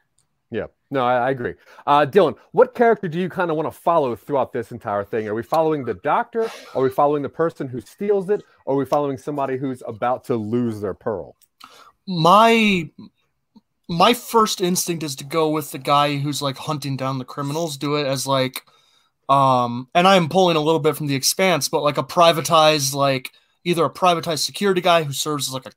No, 0.91 1.05
I, 1.05 1.28
I 1.28 1.30
agree. 1.30 1.55
Uh, 1.87 2.07
Dylan, 2.07 2.37
what 2.53 2.74
character 2.74 3.09
do 3.09 3.18
you 3.18 3.28
kind 3.28 3.51
of 3.51 3.57
want 3.57 3.66
to 3.66 3.78
follow 3.78 4.14
throughout 4.14 4.53
this 4.53 4.70
entire 4.70 5.05
thing? 5.05 5.26
Are 5.26 5.35
we 5.35 5.43
following 5.43 5.85
the 5.85 5.95
doctor? 5.95 6.51
Are 6.74 6.82
we 6.82 6.91
following 6.91 7.22
the 7.22 7.28
person 7.28 7.68
who 7.68 7.80
steals 7.80 8.30
it? 8.30 8.43
Or 8.64 8.74
are 8.74 8.78
we 8.78 8.85
following 8.85 9.18
somebody 9.18 9.57
who's 9.57 9.82
about 9.87 10.24
to 10.24 10.37
lose 10.37 10.80
their 10.80 10.95
pearl? 10.95 11.37
My 12.07 12.91
my 13.89 14.14
first 14.14 14.61
instinct 14.61 15.03
is 15.03 15.16
to 15.16 15.24
go 15.24 15.51
with 15.51 15.72
the 15.72 15.78
guy 15.78 16.16
who's 16.16 16.41
like 16.41 16.57
hunting 16.57 16.97
down 16.97 17.18
the 17.18 17.24
criminals. 17.24 17.76
Do 17.76 17.97
it 17.97 18.07
as 18.07 18.26
like, 18.26 18.62
um, 19.28 19.89
and 19.95 20.07
I'm 20.07 20.28
pulling 20.28 20.57
a 20.57 20.61
little 20.61 20.80
bit 20.80 20.97
from 20.97 21.07
the 21.07 21.14
Expanse, 21.14 21.68
but 21.68 21.82
like 21.82 21.99
a 21.99 22.03
privatized 22.03 22.95
like 22.95 23.32
either 23.64 23.85
a 23.85 23.91
privatized 23.91 24.45
security 24.45 24.80
guy 24.80 25.03
who 25.03 25.12
serves 25.12 25.49
as 25.49 25.55
like 25.55 25.66
a 25.66 25.72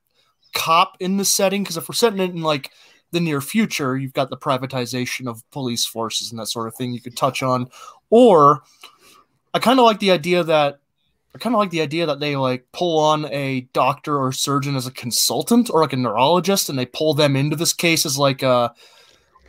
cop 0.53 0.97
in 0.99 1.17
the 1.17 1.25
setting. 1.25 1.63
Because 1.63 1.77
if 1.77 1.89
we're 1.89 1.95
setting 1.95 2.19
it 2.19 2.31
in 2.31 2.41
like 2.41 2.71
the 3.11 3.19
near 3.19 3.41
future, 3.41 3.97
you've 3.97 4.13
got 4.13 4.29
the 4.29 4.37
privatization 4.37 5.27
of 5.27 5.49
police 5.51 5.85
forces 5.85 6.31
and 6.31 6.39
that 6.39 6.47
sort 6.47 6.67
of 6.67 6.75
thing 6.75 6.93
you 6.93 7.01
could 7.01 7.15
touch 7.15 7.41
on. 7.41 7.69
Or 8.09 8.63
I 9.53 9.59
kind 9.59 9.79
of 9.79 9.85
like 9.85 9.99
the 9.99 10.11
idea 10.11 10.43
that 10.43 10.79
I 11.33 11.39
kind 11.39 11.55
of 11.55 11.59
like 11.59 11.69
the 11.69 11.81
idea 11.81 12.05
that 12.07 12.19
they 12.19 12.35
like 12.35 12.65
pull 12.71 12.99
on 12.99 13.25
a 13.31 13.61
doctor 13.73 14.17
or 14.17 14.31
surgeon 14.31 14.75
as 14.75 14.87
a 14.87 14.91
consultant 14.91 15.69
or 15.69 15.81
like 15.81 15.93
a 15.93 15.97
neurologist 15.97 16.69
and 16.69 16.79
they 16.79 16.85
pull 16.87 17.13
them 17.13 17.35
into 17.35 17.55
this 17.55 17.73
case 17.73 18.05
as 18.05 18.17
like 18.17 18.41
uh 18.41 18.69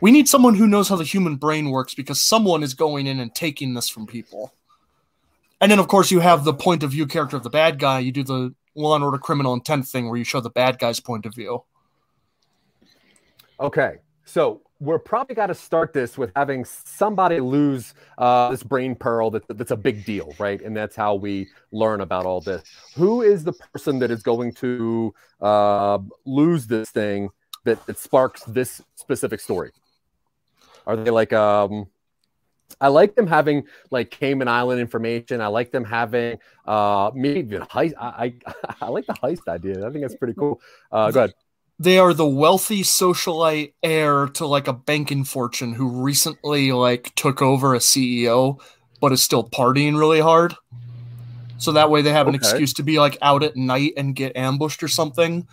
we 0.01 0.11
need 0.11 0.29
someone 0.29 0.55
who 0.55 0.67
knows 0.67 0.87
how 0.87 0.95
the 0.95 1.03
human 1.03 1.35
brain 1.35 1.71
works 1.71 1.95
because 1.95 2.23
someone 2.23 2.63
is 2.63 2.73
going 2.73 3.07
in 3.07 3.19
and 3.19 3.33
taking 3.33 3.73
this 3.73 3.89
from 3.89 4.07
people. 4.07 4.53
And 5.59 5.71
then 5.71 5.79
of 5.79 5.87
course 5.87 6.11
you 6.11 6.19
have 6.19 6.43
the 6.43 6.53
point 6.53 6.83
of 6.83 6.91
view 6.91 7.05
character 7.05 7.37
of 7.37 7.43
the 7.43 7.49
bad 7.49 7.79
guy. 7.79 7.99
You 7.99 8.11
do 8.11 8.23
the 8.23 8.53
law 8.75 8.95
and 8.95 9.03
order 9.03 9.17
criminal 9.17 9.53
intent 9.53 9.87
thing 9.87 10.07
where 10.07 10.17
you 10.17 10.23
show 10.23 10.41
the 10.41 10.49
bad 10.49 10.79
guy's 10.79 10.99
point 10.99 11.25
of 11.25 11.35
view. 11.35 11.63
Okay, 13.59 13.97
so 14.23 14.61
we're 14.79 14.99
probably 14.99 15.35
got 15.35 15.47
to 15.47 15.53
start 15.53 15.91
this 15.91 16.17
with 16.17 16.31
having 16.33 16.63
somebody 16.63 17.41
lose 17.41 17.93
uh, 18.17 18.49
this 18.49 18.63
brain 18.63 18.95
pearl 18.95 19.29
that, 19.31 19.45
that's 19.49 19.71
a 19.71 19.75
big 19.75 20.05
deal, 20.05 20.33
right? 20.39 20.61
And 20.61 20.75
that's 20.75 20.95
how 20.95 21.15
we 21.15 21.49
learn 21.73 21.99
about 21.99 22.25
all 22.25 22.39
this. 22.39 22.63
Who 22.95 23.21
is 23.21 23.43
the 23.43 23.51
person 23.51 23.99
that 23.99 24.11
is 24.11 24.23
going 24.23 24.53
to 24.53 25.13
uh, 25.41 25.99
lose 26.25 26.67
this 26.67 26.89
thing 26.89 27.29
that, 27.65 27.85
that 27.85 27.97
sparks 27.97 28.43
this 28.45 28.81
specific 28.95 29.41
story? 29.41 29.71
Are 30.87 30.95
they 30.95 31.11
like 31.11 31.33
um, 31.33 31.87
I 32.79 32.87
like 32.87 33.15
them 33.15 33.27
having 33.27 33.65
like 33.91 34.09
Cayman 34.09 34.47
Island 34.47 34.79
information. 34.79 35.41
I 35.41 35.47
like 35.47 35.71
them 35.71 35.83
having 35.83 36.39
uh 36.65 37.11
maybe 37.13 37.39
even 37.39 37.61
heist. 37.63 37.93
I, 37.99 38.33
I, 38.45 38.75
I 38.81 38.87
like 38.87 39.05
the 39.05 39.13
heist 39.13 39.49
idea. 39.49 39.85
I 39.85 39.91
think 39.91 40.03
that's 40.03 40.15
pretty 40.15 40.35
cool. 40.35 40.61
Uh, 40.91 41.11
go 41.11 41.19
ahead 41.25 41.33
they 41.79 41.97
are 41.97 42.13
the 42.13 42.27
wealthy 42.27 42.83
socialite 42.83 43.73
heir 43.81 44.27
to 44.27 44.45
like 44.45 44.67
a 44.67 44.73
banking 44.73 45.23
fortune 45.23 45.73
who 45.73 46.03
recently 46.03 46.73
like 46.73 47.13
took 47.15 47.41
over 47.41 47.73
a 47.73 47.79
CEO 47.79 48.59
but 48.99 49.13
is 49.13 49.23
still 49.23 49.47
partying 49.47 49.97
really 49.97 50.19
hard. 50.19 50.55
So 51.57 51.71
that 51.73 51.89
way 51.89 52.01
they 52.01 52.11
have 52.11 52.27
an 52.27 52.35
okay. 52.35 52.47
excuse 52.47 52.73
to 52.73 52.83
be 52.83 52.99
like 52.99 53.17
out 53.21 53.43
at 53.43 53.55
night 53.55 53.93
and 53.95 54.15
get 54.15 54.35
ambushed 54.35 54.83
or 54.83 54.89
something. 54.89 55.47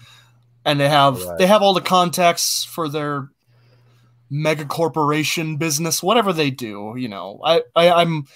And 0.64 0.80
they 0.80 0.88
have 0.88 1.22
right. 1.22 1.38
they 1.38 1.46
have 1.46 1.62
all 1.62 1.74
the 1.74 1.80
contacts 1.80 2.64
for 2.64 2.88
their 2.88 3.30
mega 4.28 4.64
corporation 4.64 5.56
business, 5.56 6.02
whatever 6.02 6.32
they 6.32 6.50
do, 6.50 6.94
you 6.96 7.08
know. 7.08 7.40
I, 7.44 7.62
I 7.76 7.90
I'm 7.90 8.26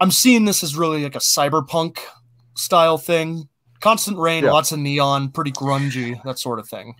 I'm 0.00 0.10
seeing 0.10 0.46
this 0.46 0.62
as 0.62 0.76
really 0.76 1.02
like 1.02 1.14
a 1.14 1.18
cyberpunk 1.18 1.98
style 2.54 2.96
thing. 2.96 3.48
Constant 3.80 4.16
rain, 4.16 4.44
yeah. 4.44 4.52
lots 4.52 4.72
of 4.72 4.78
neon, 4.78 5.30
pretty 5.30 5.52
grungy, 5.52 6.22
that 6.24 6.38
sort 6.38 6.58
of 6.58 6.66
thing. 6.66 6.94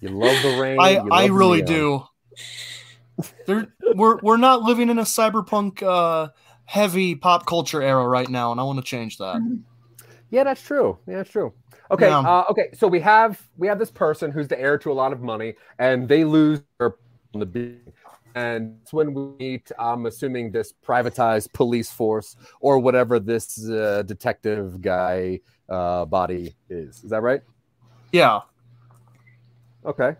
You 0.00 0.10
love 0.10 0.42
the 0.42 0.58
rain. 0.60 0.78
I, 0.80 0.96
I 1.10 1.26
really 1.26 1.62
do. 1.62 2.04
There, 3.46 3.66
we're 3.94 4.18
we're 4.22 4.36
not 4.36 4.62
living 4.62 4.90
in 4.90 4.98
a 4.98 5.02
cyberpunk 5.02 5.82
uh, 5.82 6.28
heavy 6.64 7.14
pop 7.14 7.46
culture 7.46 7.82
era 7.82 8.06
right 8.06 8.28
now, 8.28 8.52
and 8.52 8.60
I 8.60 8.64
want 8.64 8.78
to 8.78 8.84
change 8.84 9.18
that. 9.18 9.36
Mm-hmm. 9.36 9.56
Yeah, 10.30 10.44
that's 10.44 10.62
true. 10.62 10.98
Yeah, 11.06 11.16
that's 11.16 11.30
true. 11.30 11.52
Okay, 11.90 12.08
yeah. 12.08 12.18
uh, 12.20 12.44
okay. 12.50 12.68
So 12.74 12.86
we 12.86 13.00
have 13.00 13.42
we 13.56 13.66
have 13.66 13.78
this 13.78 13.90
person 13.90 14.30
who's 14.30 14.46
the 14.46 14.60
heir 14.60 14.78
to 14.78 14.92
a 14.92 14.94
lot 14.94 15.12
of 15.12 15.20
money, 15.20 15.54
and 15.78 16.08
they 16.08 16.24
lose 16.24 16.60
their 16.78 16.94
the 17.32 17.46
beginning. 17.46 17.92
And 18.34 18.78
it's 18.82 18.92
when 18.92 19.14
we 19.14 19.32
meet, 19.38 19.72
I'm 19.78 20.06
assuming, 20.06 20.52
this 20.52 20.72
privatized 20.86 21.52
police 21.52 21.90
force 21.90 22.36
or 22.60 22.78
whatever 22.78 23.18
this 23.18 23.68
uh, 23.68 24.04
detective 24.06 24.80
guy 24.80 25.40
uh, 25.68 26.04
body 26.04 26.54
is. 26.68 27.02
Is 27.02 27.10
that 27.10 27.22
right? 27.22 27.42
Yeah. 28.12 28.40
Okay. 29.88 30.14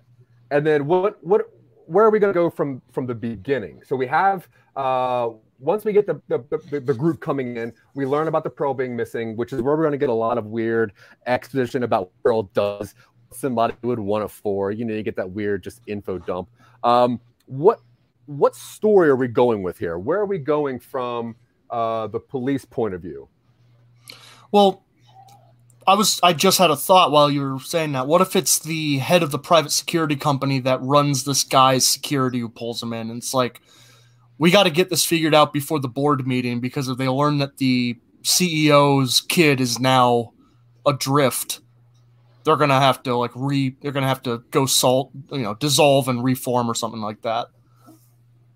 And 0.51 0.67
then 0.67 0.87
what 0.87 1.23
what 1.23 1.43
where 1.87 2.05
are 2.05 2.11
we 2.11 2.19
going 2.19 2.33
to 2.33 2.39
go 2.39 2.51
from 2.51 2.83
from 2.91 3.07
the 3.07 3.15
beginning? 3.15 3.83
So 3.87 3.95
we 3.95 4.07
have 4.07 4.49
uh, 4.75 5.31
once 5.59 5.85
we 5.85 5.93
get 5.93 6.07
the, 6.07 6.21
the, 6.29 6.39
the, 6.71 6.81
the, 6.81 6.95
group 6.95 7.21
coming 7.21 7.57
in, 7.57 7.73
we 7.95 8.07
learn 8.07 8.29
about 8.29 8.45
the 8.45 8.51
Pearl 8.51 8.75
being 8.75 8.95
missing, 8.95 9.37
which 9.37 9.53
is 9.53 9.61
where 9.61 9.77
we're 9.77 9.83
going 9.83 9.93
to 9.93 9.99
get 9.99 10.09
a 10.09 10.13
lot 10.13 10.39
of 10.39 10.47
weird 10.47 10.93
exposition 11.27 11.83
about 11.83 12.03
what 12.03 12.23
Pearl 12.23 12.43
does, 12.55 12.95
somebody 13.33 13.75
would 13.83 13.99
want 13.99 14.25
it 14.25 14.31
for. 14.31 14.71
You 14.71 14.85
know, 14.85 14.95
you 14.95 15.03
get 15.03 15.17
that 15.17 15.31
weird 15.31 15.65
just 15.65 15.81
info 15.87 16.19
dump. 16.19 16.49
Um, 16.85 17.21
what 17.47 17.81
what 18.27 18.55
story 18.55 19.09
are 19.09 19.17
we 19.17 19.27
going 19.27 19.63
with 19.63 19.79
here? 19.79 19.99
Where 19.99 20.19
are 20.21 20.27
we 20.27 20.39
going 20.39 20.79
from 20.79 21.35
uh, 21.71 22.07
the 22.07 22.21
police 22.21 22.65
point 22.65 22.95
of 22.95 23.03
view? 23.03 23.29
Well, 24.53 24.85
I 25.89 25.95
was 25.95 26.21
I 26.23 26.35
just 26.35 26.59
had 26.59 26.71
a 26.71 26.77
thought 26.77 27.13
while 27.13 27.31
you 27.31 27.41
were 27.41 27.59
saying 27.61 27.93
that. 27.93 28.07
What 28.07 28.21
if 28.21 28.37
it's 28.37 28.59
the 28.59 28.99
head 28.99 29.23
of 29.23 29.31
the 29.31 29.39
private 29.39 29.73
security 29.73 30.17
company 30.17 30.61
that 30.61 30.83
runs 30.83 31.25
this 31.25 31.45
guy's 31.45 31.87
security 31.87 32.41
who 32.41 32.51
pulls 32.51 32.83
him 32.83 32.93
in? 32.93 33.09
And 33.09 33.23
it's 33.23 33.33
like 33.33 33.63
we 34.37 34.51
got 34.51 34.65
to 34.65 34.71
get 34.71 34.91
this 34.91 35.07
figured 35.07 35.35
out 35.35 35.55
before 35.55 35.81
the 35.81 35.89
board 35.89 36.27
meeting 36.27 36.61
because 36.61 36.89
if 36.89 36.99
they 36.99 37.09
learn 37.09 37.39
that 37.39 37.57
the 37.57 37.99
CEO's 38.23 39.23
kid 39.23 39.63
is 39.63 39.79
now 39.79 40.35
adrift, 40.87 41.61
they're 42.45 42.57
gonna 42.57 42.81
have 42.81 43.03
to 43.05 43.17
like 43.17 43.33
re 43.35 43.75
they're 43.81 43.93
gonna 43.93 44.09
have 44.09 44.23
to 44.25 44.45
go 44.51 44.67
salt 44.67 45.11
you 45.33 45.39
know 45.39 45.55
dissolve 45.55 46.07
and 46.07 46.23
reform 46.23 46.71
or 46.71 46.75
something 46.75 47.01
like 47.01 47.23
that. 47.23 47.47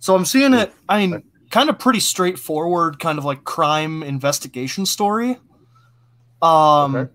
So 0.01 0.15
I'm 0.15 0.27
seeing 0.27 0.53
it. 0.53 0.71
I 0.87 1.07
mean, 1.07 1.23
kind 1.51 1.71
of 1.71 1.79
pretty 1.79 2.01
straightforward, 2.01 2.99
kind 2.99 3.19
of 3.19 3.25
like 3.25 3.45
crime 3.45 4.03
investigation 4.03 4.85
story. 4.85 5.39
Um. 6.43 6.95
Okay. 6.95 7.13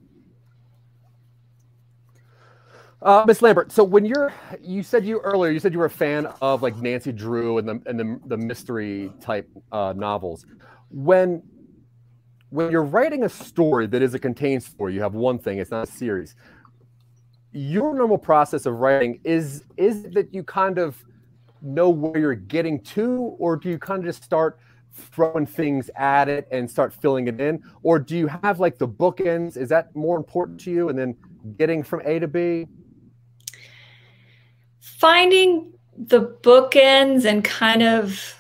Uh, 3.08 3.24
Miss 3.26 3.42
Lambert, 3.42 3.72
so 3.72 3.86
when 3.86 4.04
you're, 4.04 4.34
you 4.62 4.84
said 4.84 5.06
you 5.06 5.22
earlier, 5.22 5.50
you 5.50 5.62
said 5.62 5.72
you 5.72 5.80
were 5.80 5.86
a 5.86 5.90
fan 5.90 6.26
of 6.42 6.62
like 6.62 6.76
Nancy 6.76 7.14
Drew 7.14 7.58
and 7.58 7.66
the 7.66 7.82
and 7.86 7.98
the, 7.98 8.20
the 8.26 8.36
mystery 8.36 9.14
type 9.22 9.50
uh, 9.72 9.94
novels. 9.96 10.46
When 10.90 11.42
when 12.50 12.70
you're 12.70 12.84
writing 12.84 13.24
a 13.24 13.30
story 13.30 13.88
that 13.88 14.02
is 14.02 14.14
a 14.14 14.20
contained 14.20 14.62
story, 14.62 14.94
you 14.94 15.02
have 15.02 15.14
one 15.14 15.40
thing; 15.40 15.58
it's 15.60 15.72
not 15.72 15.88
a 15.88 15.90
series. 15.90 16.36
Your 17.54 17.96
normal 17.96 18.18
process 18.18 18.66
of 18.66 18.74
writing 18.80 19.22
is 19.24 19.64
is 19.78 20.04
that 20.12 20.34
you 20.34 20.44
kind 20.44 20.78
of 20.78 21.02
know 21.62 21.90
where 21.90 22.20
you're 22.20 22.36
getting 22.36 22.82
to, 22.82 23.38
or 23.40 23.56
do 23.56 23.70
you 23.70 23.80
kind 23.80 24.00
of 24.00 24.06
just 24.06 24.22
start 24.22 24.60
throwing 24.92 25.46
things 25.46 25.90
at 25.96 26.28
it 26.28 26.46
and 26.52 26.70
start 26.70 26.94
filling 26.94 27.30
it 27.30 27.40
in, 27.40 27.64
or 27.84 28.00
do 28.00 28.18
you 28.18 28.28
have 28.28 28.60
like 28.60 28.78
the 28.78 28.88
bookends? 28.88 29.56
Is 29.56 29.70
that 29.70 29.96
more 29.96 30.18
important 30.18 30.60
to 30.62 30.72
you, 30.72 30.90
and 30.90 31.00
then 31.00 31.16
getting 31.58 31.84
from 31.84 32.02
A 32.04 32.20
to 32.20 32.28
B? 32.28 32.68
Finding 34.98 35.74
the 35.98 36.22
bookends 36.42 37.26
and 37.26 37.44
kind 37.44 37.84
of 37.84 38.34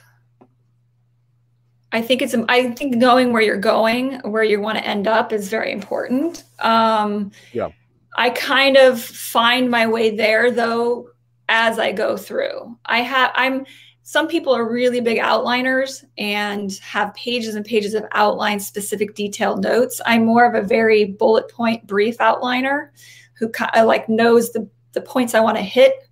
I 1.92 2.02
think 2.02 2.22
it's 2.22 2.36
I 2.50 2.72
think 2.72 2.96
knowing 2.96 3.32
where 3.32 3.42
you're 3.42 3.58
going, 3.58 4.20
where 4.20 4.44
you 4.44 4.60
want 4.60 4.78
to 4.78 4.86
end 4.86 5.08
up 5.08 5.32
is 5.32 5.50
very 5.50 5.72
important. 5.72 6.44
Um, 6.60 7.32
yeah. 7.54 7.70
I 8.18 8.32
kind 8.32 8.76
of 8.78 9.02
find 9.02 9.70
my 9.70 9.88
way 9.88 10.16
there 10.16 10.52
though 10.52 11.10
as 11.50 11.80
I 11.80 11.94
go 11.94 12.18
through. 12.18 12.78
I 12.86 13.00
have 13.00 13.32
I'm 13.36 13.66
some 14.04 14.28
people 14.28 14.54
are 14.54 14.70
really 14.70 15.02
big 15.02 15.18
outliners 15.18 16.04
and 16.18 16.74
have 16.82 17.14
pages 17.14 17.56
and 17.56 17.66
pages 17.66 17.94
of 17.94 18.06
outline 18.14 18.60
specific 18.60 19.16
detailed 19.16 19.64
notes. 19.64 20.00
I'm 20.06 20.26
more 20.26 20.46
of 20.46 20.56
a 20.56 20.66
very 20.66 21.06
bullet 21.06 21.50
point 21.50 21.86
brief 21.88 22.18
outliner 22.20 22.90
who 23.34 23.50
kind 23.50 23.72
of 23.76 23.86
like 23.86 24.10
knows 24.10 24.52
the 24.52 24.70
the 24.94 25.02
points 25.02 25.34
I 25.34 25.40
want 25.40 25.58
to 25.58 25.64
hit 25.64 26.07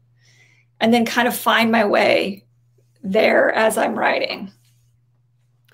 and 0.79 0.93
then 0.93 1.05
kind 1.05 1.27
of 1.27 1.35
find 1.35 1.71
my 1.71 1.85
way 1.85 2.45
there 3.03 3.51
as 3.53 3.77
I'm 3.77 3.97
writing. 3.97 4.51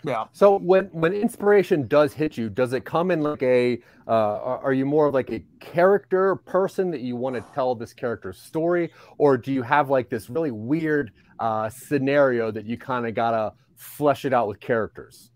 Yeah. 0.03 0.25
So 0.33 0.57
when 0.57 0.85
when 0.85 1.13
inspiration 1.13 1.87
does 1.87 2.13
hit 2.13 2.37
you, 2.37 2.49
does 2.49 2.73
it 2.73 2.85
come 2.85 3.11
in 3.11 3.21
like 3.21 3.43
a? 3.43 3.79
Uh, 4.07 4.57
are 4.63 4.73
you 4.73 4.85
more 4.85 5.07
of 5.07 5.13
like 5.13 5.31
a 5.31 5.43
character 5.59 6.35
person 6.35 6.89
that 6.91 7.01
you 7.01 7.15
want 7.15 7.35
to 7.35 7.53
tell 7.53 7.75
this 7.75 7.93
character's 7.93 8.39
story, 8.39 8.91
or 9.17 9.37
do 9.37 9.53
you 9.53 9.61
have 9.61 9.89
like 9.89 10.09
this 10.09 10.29
really 10.29 10.51
weird 10.51 11.11
uh, 11.39 11.69
scenario 11.69 12.51
that 12.51 12.65
you 12.65 12.77
kind 12.77 13.05
of 13.05 13.13
gotta 13.13 13.53
flesh 13.75 14.25
it 14.25 14.33
out 14.33 14.47
with 14.47 14.59
characters? 14.59 15.29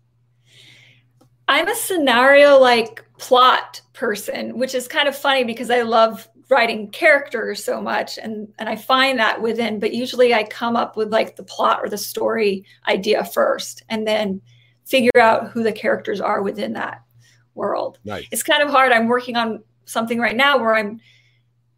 I'm 1.48 1.68
a 1.68 1.74
scenario 1.76 2.58
like 2.58 3.04
plot 3.18 3.80
person, 3.92 4.58
which 4.58 4.74
is 4.74 4.88
kind 4.88 5.06
of 5.06 5.16
funny 5.16 5.44
because 5.44 5.70
I 5.70 5.82
love 5.82 6.28
writing 6.48 6.88
characters 6.90 7.64
so 7.64 7.80
much 7.80 8.18
and 8.18 8.48
and 8.58 8.68
I 8.68 8.76
find 8.76 9.18
that 9.18 9.42
within 9.42 9.80
but 9.80 9.92
usually 9.92 10.32
I 10.32 10.44
come 10.44 10.76
up 10.76 10.96
with 10.96 11.12
like 11.12 11.36
the 11.36 11.42
plot 11.42 11.80
or 11.82 11.88
the 11.88 11.98
story 11.98 12.64
idea 12.86 13.24
first 13.24 13.82
and 13.88 14.06
then 14.06 14.40
figure 14.84 15.18
out 15.20 15.50
who 15.50 15.62
the 15.62 15.72
characters 15.72 16.20
are 16.20 16.42
within 16.42 16.72
that 16.74 17.02
world. 17.54 17.98
Nice. 18.04 18.26
It's 18.30 18.42
kind 18.42 18.62
of 18.62 18.70
hard. 18.70 18.92
I'm 18.92 19.08
working 19.08 19.36
on 19.36 19.62
something 19.86 20.20
right 20.20 20.36
now 20.36 20.58
where 20.58 20.76
I'm 20.76 21.00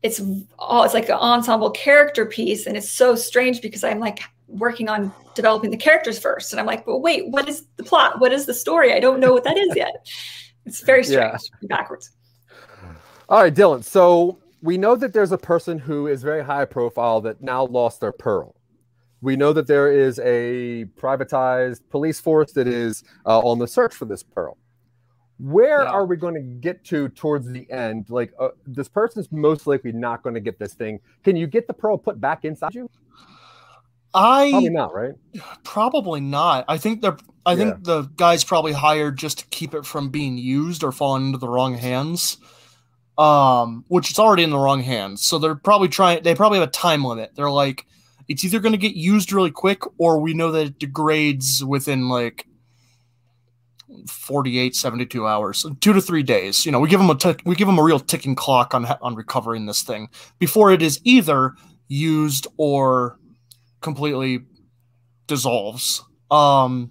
it's 0.02 0.20
all 0.58 0.84
it's 0.84 0.94
like 0.94 1.08
an 1.08 1.16
ensemble 1.16 1.70
character 1.70 2.26
piece 2.26 2.66
and 2.66 2.76
it's 2.76 2.90
so 2.90 3.14
strange 3.14 3.62
because 3.62 3.82
I'm 3.82 3.98
like 3.98 4.20
working 4.46 4.88
on 4.88 5.12
developing 5.34 5.70
the 5.70 5.76
characters 5.76 6.18
first 6.18 6.52
and 6.52 6.60
I'm 6.60 6.66
like, 6.66 6.86
"Well, 6.86 7.00
wait, 7.00 7.28
what 7.28 7.48
is 7.48 7.64
the 7.76 7.84
plot? 7.84 8.20
What 8.20 8.32
is 8.32 8.46
the 8.46 8.54
story? 8.54 8.92
I 8.92 9.00
don't 9.00 9.20
know 9.20 9.32
what 9.32 9.44
that 9.44 9.56
is 9.56 9.74
yet." 9.74 10.06
It's 10.66 10.82
very 10.82 11.02
strange 11.02 11.42
yeah. 11.62 11.68
backwards. 11.68 12.10
All 13.28 13.42
right, 13.42 13.54
Dylan. 13.54 13.82
So 13.82 14.38
we 14.60 14.76
know 14.78 14.96
that 14.96 15.12
there's 15.12 15.32
a 15.32 15.38
person 15.38 15.78
who 15.78 16.06
is 16.06 16.22
very 16.22 16.44
high 16.44 16.64
profile 16.64 17.20
that 17.22 17.42
now 17.42 17.64
lost 17.64 18.00
their 18.00 18.12
pearl. 18.12 18.54
We 19.20 19.36
know 19.36 19.52
that 19.52 19.66
there 19.66 19.90
is 19.90 20.18
a 20.20 20.86
privatized 20.96 21.80
police 21.90 22.20
force 22.20 22.52
that 22.52 22.68
is 22.68 23.02
uh, 23.26 23.40
on 23.40 23.58
the 23.58 23.66
search 23.66 23.94
for 23.94 24.04
this 24.04 24.22
pearl. 24.22 24.56
Where 25.38 25.82
yeah. 25.82 25.90
are 25.90 26.04
we 26.04 26.16
going 26.16 26.34
to 26.34 26.40
get 26.40 26.84
to 26.86 27.08
towards 27.08 27.48
the 27.48 27.70
end? 27.70 28.06
Like, 28.10 28.32
uh, 28.40 28.48
this 28.66 28.88
person's 28.88 29.30
most 29.30 29.66
likely 29.66 29.92
not 29.92 30.22
going 30.22 30.34
to 30.34 30.40
get 30.40 30.58
this 30.58 30.74
thing. 30.74 31.00
Can 31.22 31.36
you 31.36 31.46
get 31.46 31.66
the 31.66 31.74
pearl 31.74 31.96
put 31.96 32.20
back 32.20 32.44
inside 32.44 32.74
you? 32.74 32.90
I 34.14 34.50
probably 34.50 34.70
not, 34.70 34.94
right? 34.94 35.14
Probably 35.64 36.20
not. 36.20 36.64
I 36.66 36.78
think 36.78 37.02
they're. 37.02 37.18
I 37.44 37.52
yeah. 37.52 37.56
think 37.56 37.84
the 37.84 38.02
guy's 38.16 38.42
probably 38.42 38.72
hired 38.72 39.16
just 39.16 39.38
to 39.38 39.46
keep 39.46 39.74
it 39.74 39.86
from 39.86 40.08
being 40.10 40.38
used 40.38 40.82
or 40.82 40.92
falling 40.92 41.26
into 41.26 41.38
the 41.38 41.48
wrong 41.48 41.74
hands 41.74 42.38
um, 43.18 43.84
which 43.88 44.10
is 44.10 44.18
already 44.18 44.44
in 44.44 44.50
the 44.50 44.58
wrong 44.58 44.82
hands. 44.82 45.26
So 45.26 45.38
they're 45.38 45.56
probably 45.56 45.88
trying. 45.88 46.22
They 46.22 46.34
probably 46.34 46.60
have 46.60 46.68
a 46.68 46.72
time 46.72 47.04
limit. 47.04 47.32
They're 47.34 47.50
like, 47.50 47.84
it's 48.28 48.44
either 48.44 48.60
going 48.60 48.72
to 48.72 48.78
get 48.78 48.94
used 48.94 49.32
really 49.32 49.50
quick, 49.50 49.82
or 49.98 50.20
we 50.20 50.34
know 50.34 50.52
that 50.52 50.66
it 50.66 50.78
degrades 50.78 51.64
within 51.64 52.08
like 52.08 52.46
48 54.06 54.76
72 54.76 55.26
hours 55.26 55.64
two 55.80 55.94
to 55.94 56.00
three 56.00 56.22
days 56.22 56.66
you 56.66 56.70
know 56.70 56.78
we 56.78 56.90
give 56.90 57.00
them 57.00 57.08
a 57.08 57.14
t- 57.14 57.42
we 57.46 57.54
give 57.54 57.66
them 57.66 57.78
a 57.78 57.82
real 57.82 57.98
ticking 57.98 58.34
clock 58.34 58.74
on 58.74 58.84
on 58.84 59.14
recovering 59.14 59.64
this 59.64 59.82
thing 59.82 60.08
before 60.38 60.70
it 60.70 60.82
is 60.82 61.00
either 61.04 61.54
used 61.88 62.46
or 62.58 63.18
completely 63.80 64.40
dissolves 65.26 66.04
um 66.30 66.90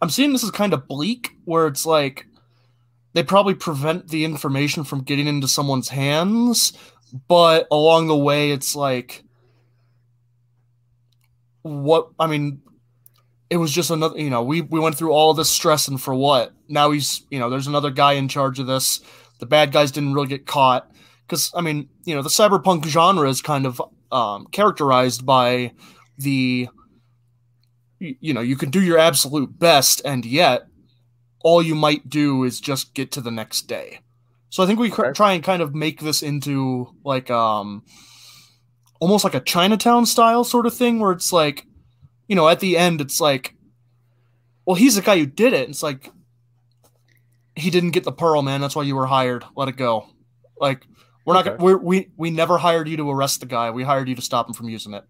i'm 0.00 0.08
seeing 0.08 0.32
this 0.32 0.44
as 0.44 0.52
kind 0.52 0.72
of 0.72 0.86
bleak 0.86 1.32
where 1.44 1.66
it's 1.66 1.84
like 1.84 2.26
they 3.12 3.22
probably 3.22 3.54
prevent 3.54 4.08
the 4.08 4.24
information 4.24 4.84
from 4.84 5.02
getting 5.02 5.26
into 5.26 5.48
someone's 5.48 5.88
hands, 5.88 6.72
but 7.28 7.66
along 7.70 8.08
the 8.08 8.16
way, 8.16 8.50
it's 8.50 8.74
like, 8.74 9.22
what? 11.62 12.08
I 12.18 12.26
mean, 12.26 12.62
it 13.50 13.58
was 13.58 13.70
just 13.70 13.90
another. 13.90 14.18
You 14.18 14.30
know, 14.30 14.42
we 14.42 14.62
we 14.62 14.80
went 14.80 14.96
through 14.96 15.12
all 15.12 15.34
this 15.34 15.50
stress, 15.50 15.88
and 15.88 16.00
for 16.00 16.14
what? 16.14 16.52
Now 16.68 16.90
he's, 16.90 17.26
you 17.30 17.38
know, 17.38 17.50
there's 17.50 17.66
another 17.66 17.90
guy 17.90 18.14
in 18.14 18.28
charge 18.28 18.58
of 18.58 18.66
this. 18.66 19.00
The 19.40 19.46
bad 19.46 19.72
guys 19.72 19.90
didn't 19.90 20.14
really 20.14 20.28
get 20.28 20.46
caught 20.46 20.90
because, 21.26 21.52
I 21.54 21.60
mean, 21.60 21.88
you 22.04 22.14
know, 22.14 22.22
the 22.22 22.28
cyberpunk 22.28 22.86
genre 22.86 23.28
is 23.28 23.42
kind 23.42 23.66
of 23.66 23.82
um, 24.10 24.46
characterized 24.52 25.26
by 25.26 25.72
the 26.18 26.68
you 27.98 28.34
know 28.34 28.40
you 28.40 28.56
can 28.56 28.70
do 28.70 28.80
your 28.80 28.98
absolute 28.98 29.58
best 29.58 30.02
and 30.04 30.24
yet 30.24 30.66
all 31.42 31.62
you 31.62 31.74
might 31.74 32.08
do 32.08 32.44
is 32.44 32.60
just 32.60 32.94
get 32.94 33.12
to 33.12 33.20
the 33.20 33.30
next 33.30 33.62
day. 33.62 34.00
So 34.50 34.62
I 34.62 34.66
think 34.66 34.78
we 34.78 34.92
okay. 34.92 35.12
try 35.12 35.32
and 35.32 35.42
kind 35.42 35.62
of 35.62 35.74
make 35.74 36.00
this 36.00 36.22
into 36.22 36.94
like 37.04 37.30
um 37.30 37.84
almost 39.00 39.24
like 39.24 39.34
a 39.34 39.40
Chinatown 39.40 40.06
style 40.06 40.44
sort 40.44 40.66
of 40.66 40.74
thing 40.74 41.00
where 41.00 41.12
it's 41.12 41.32
like 41.32 41.66
you 42.28 42.36
know 42.36 42.48
at 42.48 42.60
the 42.60 42.76
end 42.76 43.00
it's 43.00 43.20
like 43.20 43.54
well 44.66 44.76
he's 44.76 44.96
the 44.96 45.02
guy 45.02 45.18
who 45.18 45.26
did 45.26 45.52
it. 45.52 45.68
It's 45.70 45.82
like 45.82 46.10
he 47.56 47.70
didn't 47.70 47.90
get 47.90 48.04
the 48.04 48.12
pearl 48.12 48.42
man 48.42 48.60
that's 48.60 48.76
why 48.76 48.82
you 48.82 48.94
were 48.94 49.06
hired. 49.06 49.44
Let 49.56 49.68
it 49.68 49.76
go. 49.76 50.06
Like 50.60 50.86
we're 51.24 51.36
okay. 51.38 51.50
not 51.50 51.58
we're, 51.60 51.78
we 51.78 52.10
we 52.16 52.30
never 52.30 52.58
hired 52.58 52.88
you 52.88 52.96
to 52.98 53.10
arrest 53.10 53.40
the 53.40 53.46
guy. 53.46 53.70
We 53.70 53.84
hired 53.84 54.08
you 54.08 54.14
to 54.14 54.22
stop 54.22 54.48
him 54.48 54.54
from 54.54 54.68
using 54.68 54.94
it. 54.94 55.04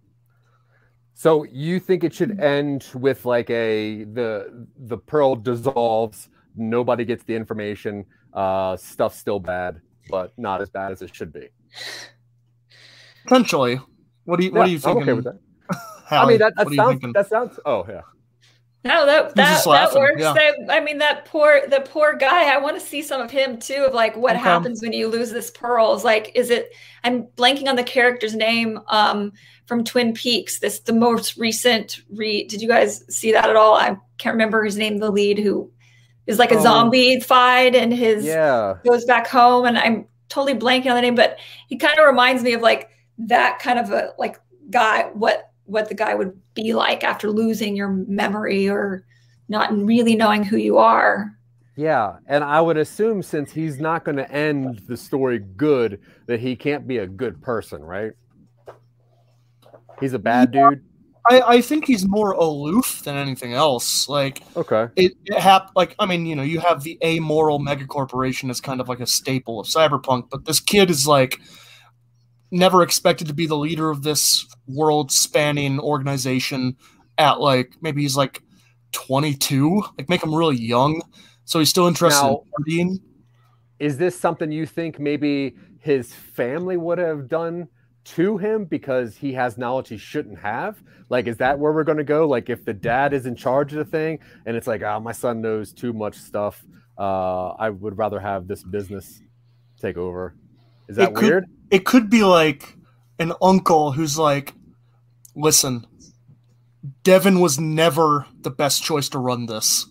So 1.23 1.45
you 1.45 1.79
think 1.79 2.03
it 2.03 2.13
should 2.13 2.41
end 2.41 2.89
with 2.95 3.25
like 3.25 3.49
a 3.49 4.03
the 4.03 4.67
the 4.77 4.99
pearl 4.99 5.37
dissolves, 5.37 6.29
nobody 6.57 7.05
gets 7.05 7.23
the 7.23 7.37
information. 7.37 8.05
uh, 8.33 8.77
stuff's 8.77 9.19
still 9.19 9.39
bad, 9.39 9.81
but 10.11 10.33
not 10.37 10.61
as 10.61 10.69
bad 10.69 10.91
as 10.91 11.01
it 11.01 11.15
should 11.15 11.33
be. 11.33 11.47
Potentially. 13.23 13.81
What 14.25 14.41
do 14.41 14.47
you 14.47 14.51
What 14.51 14.63
Yeah, 14.63 14.67
do 14.67 14.71
you 14.73 14.79
think? 14.81 14.97
I'm 14.97 15.03
okay 15.05 15.13
with 15.13 15.25
that. 15.27 15.39
I 16.11 16.27
mean, 16.27 16.39
that, 16.39 16.55
that 16.57 16.67
what 16.67 16.75
sounds 16.75 17.01
that 17.15 17.29
sounds. 17.29 17.61
Oh 17.65 17.87
yeah, 17.89 18.01
No, 18.85 19.07
that 19.07 19.35
that, 19.37 19.65
that 19.65 19.95
works. 19.95 20.21
yeah. 20.21 20.33
That, 20.33 20.55
I 20.69 20.81
mean, 20.81 20.99
that 20.99 21.25
poor 21.25 21.61
the 21.69 21.81
poor 21.81 22.15
guy. 22.17 22.53
I 22.53 22.59
want 22.59 22.79
to 22.79 22.85
see 22.85 23.01
some 23.01 23.21
of 23.21 23.31
him 23.31 23.59
too. 23.59 23.85
Of 23.87 23.95
like 23.95 24.17
what 24.17 24.35
Okay. 24.35 24.43
happens 24.43 24.83
when 24.83 24.93
you 24.93 25.07
lose 25.07 25.31
this 25.31 25.51
pearl? 25.53 25.95
Is 25.95 26.03
Like, 26.03 26.33
is 26.35 26.51
it? 26.51 26.73
I'm 27.05 27.25
blanking 27.37 27.69
on 27.69 27.77
the 27.77 27.85
character's 27.85 28.35
name 28.35 28.81
um, 28.89 29.33
from 29.67 29.85
Twin 29.85 30.13
Peaks. 30.15 30.59
This 30.59 30.81
the 30.81 30.93
most 30.93 31.37
recent 31.37 32.01
read. 32.11 32.49
Did 32.49 32.61
you 32.61 32.67
guys 32.67 33.05
see 33.15 33.31
that 33.33 33.49
at 33.49 33.55
all? 33.57 33.75
I 33.77 33.97
can't 34.19 34.35
remember 34.35 34.65
his 34.65 34.77
name. 34.77 34.99
The 34.99 35.11
lead 35.13 35.39
who 35.39 35.71
is 36.27 36.41
like 36.41 36.51
a 36.51 36.57
Oh. 36.59 36.63
zombie 36.63 37.21
fied 37.21 37.77
and 37.77 37.93
his 37.93 38.25
yeah. 38.25 38.79
goes 38.85 39.05
back 39.05 39.29
home 39.29 39.65
and 39.67 39.79
I'm 39.79 40.07
totally 40.29 40.55
blanking 40.59 40.87
on 40.87 40.97
the 40.97 41.03
name, 41.03 41.15
but 41.15 41.39
he 41.69 41.77
kind 41.77 41.99
of 42.01 42.07
reminds 42.07 42.43
me 42.43 42.53
of 42.55 42.63
like 42.63 42.91
that 43.19 43.61
kind 43.61 43.79
of 43.79 43.91
a 43.93 44.13
like 44.19 44.41
guy, 44.71 45.05
what 45.15 45.52
what 45.67 45.89
the 45.89 45.95
guy 45.95 46.15
would 46.15 46.39
be 46.55 46.75
like 46.75 47.05
after 47.05 47.31
losing 47.31 47.77
your 47.77 47.89
memory 47.89 48.69
or 48.69 49.05
not 49.49 49.77
really 49.77 50.17
knowing 50.17 50.43
who 50.43 50.57
you 50.57 50.79
are. 50.79 51.37
Yeah, 51.77 52.19
and 52.27 52.45
I 52.45 52.61
would 52.61 52.77
assume 52.77 53.23
since 53.23 53.51
he's 53.51 53.79
not 53.81 54.05
going 54.05 54.17
to 54.19 54.31
end 54.31 54.83
the 54.89 54.97
story 54.97 55.39
good, 55.39 56.01
that 56.27 56.39
he 56.41 56.55
can't 56.55 56.87
be 56.87 56.99
a 56.99 57.07
good 57.07 57.41
person, 57.41 57.83
right? 57.83 58.13
He's 60.01 60.13
a 60.13 60.19
bad 60.19 60.51
dude. 60.51 60.85
I, 61.31 61.41
I 61.41 61.61
think 61.61 61.87
he's 61.87 62.07
more 62.07 62.33
aloof 62.33 63.03
than 63.05 63.17
anything 63.17 63.55
else. 63.55 64.09
Like 64.09 64.43
Okay. 64.57 64.89
it, 64.97 65.13
it 65.25 65.39
hap- 65.39 65.71
like 65.77 65.95
I 65.99 66.07
mean, 66.07 66.27
you 66.27 66.35
know, 66.35 66.43
you 66.43 66.59
have 66.61 66.83
the 66.83 66.99
amoral 67.05 67.61
megacorporation 67.61 68.51
as 68.51 68.61
kind 68.61 68.81
of 68.81 68.89
like 68.89 69.01
a 69.01 69.07
staple 69.07 69.61
of 69.61 69.67
cyberpunk, 69.67 70.29
but 70.31 70.45
this 70.45 70.59
kid 70.59 70.91
is 70.91 71.07
like 71.07 71.41
never 72.53 72.83
expected 72.83 73.27
to 73.27 73.35
be 73.35 73.47
the 73.47 73.57
leader 73.57 73.91
of 73.91 74.03
this 74.03 74.47
world 74.69 75.11
spanning 75.11 75.81
organization 75.81 76.77
at 77.19 77.41
like 77.41 77.73
maybe 77.81 78.03
he's 78.03 78.17
like 78.17 78.43
22, 78.93 79.83
like 79.99 80.09
make 80.09 80.23
him 80.23 80.35
really 80.35 80.57
young. 80.57 81.03
So 81.45 81.59
he's 81.59 81.71
still 81.71 81.87
interested 81.89 82.23
Now- 82.23 82.45
in. 82.69 83.01
Is 83.79 83.99
this 83.99 84.19
something 84.19 84.53
you 84.53 84.65
think 84.65 85.01
maybe 85.01 85.57
his 85.81 86.13
family 86.13 86.77
would 86.77 86.99
have 86.99 87.29
done 87.29 87.67
to 88.05 88.37
him 88.39 88.65
because 88.65 89.17
he 89.17 89.33
has 89.33 89.59
knowledge 89.59 89.89
he 89.89 89.97
shouldn't 89.97 90.39
have? 90.39 90.81
Like, 91.09 91.27
is 91.27 91.39
that 91.39 91.59
where 91.59 91.73
we're 91.73 91.83
going 91.83 91.99
to 91.99 92.05
go? 92.05 92.29
Like, 92.29 92.49
if 92.49 92.65
the 92.65 92.73
dad 92.75 93.13
is 93.13 93.27
in 93.27 93.35
charge 93.35 93.73
of 93.73 93.79
the 93.79 93.85
thing 93.85 94.21
and 94.47 94.57
it's 94.57 94.69
like, 94.69 94.83
oh, 94.83 95.01
my 95.01 95.11
son 95.11 95.41
knows 95.41 95.73
too 95.73 95.93
much 95.93 96.15
stuff, 96.15 96.65
uh, 96.97 97.49
I 97.51 97.71
would 97.71 97.99
rather 97.99 98.21
have 98.21 98.47
this 98.47 98.63
business 98.63 99.21
take 99.81 99.97
over. 99.97 100.37
Is 100.89 100.95
that 100.97 101.11
It 101.11 101.15
could- 101.17 101.25
weird? 101.25 101.45
It 101.73 101.85
could 101.85 102.09
be 102.09 102.23
like 102.23 102.77
an 103.19 103.33
uncle 103.43 103.93
who's 103.93 104.19
like, 104.19 104.55
listen, 105.35 105.87
Devin 107.03 107.41
was 107.41 107.59
never 107.59 108.27
the 108.43 108.51
best 108.51 108.83
choice 108.83 109.09
to 109.09 109.19
run 109.19 109.47
this. 109.47 109.87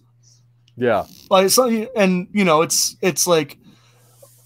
Yeah. 0.78 1.06
Like 1.30 1.50
so, 1.50 1.68
and 1.96 2.28
you 2.32 2.46
know, 2.46 2.62
it's 2.62 2.96
it's 3.02 3.28
like 3.28 3.58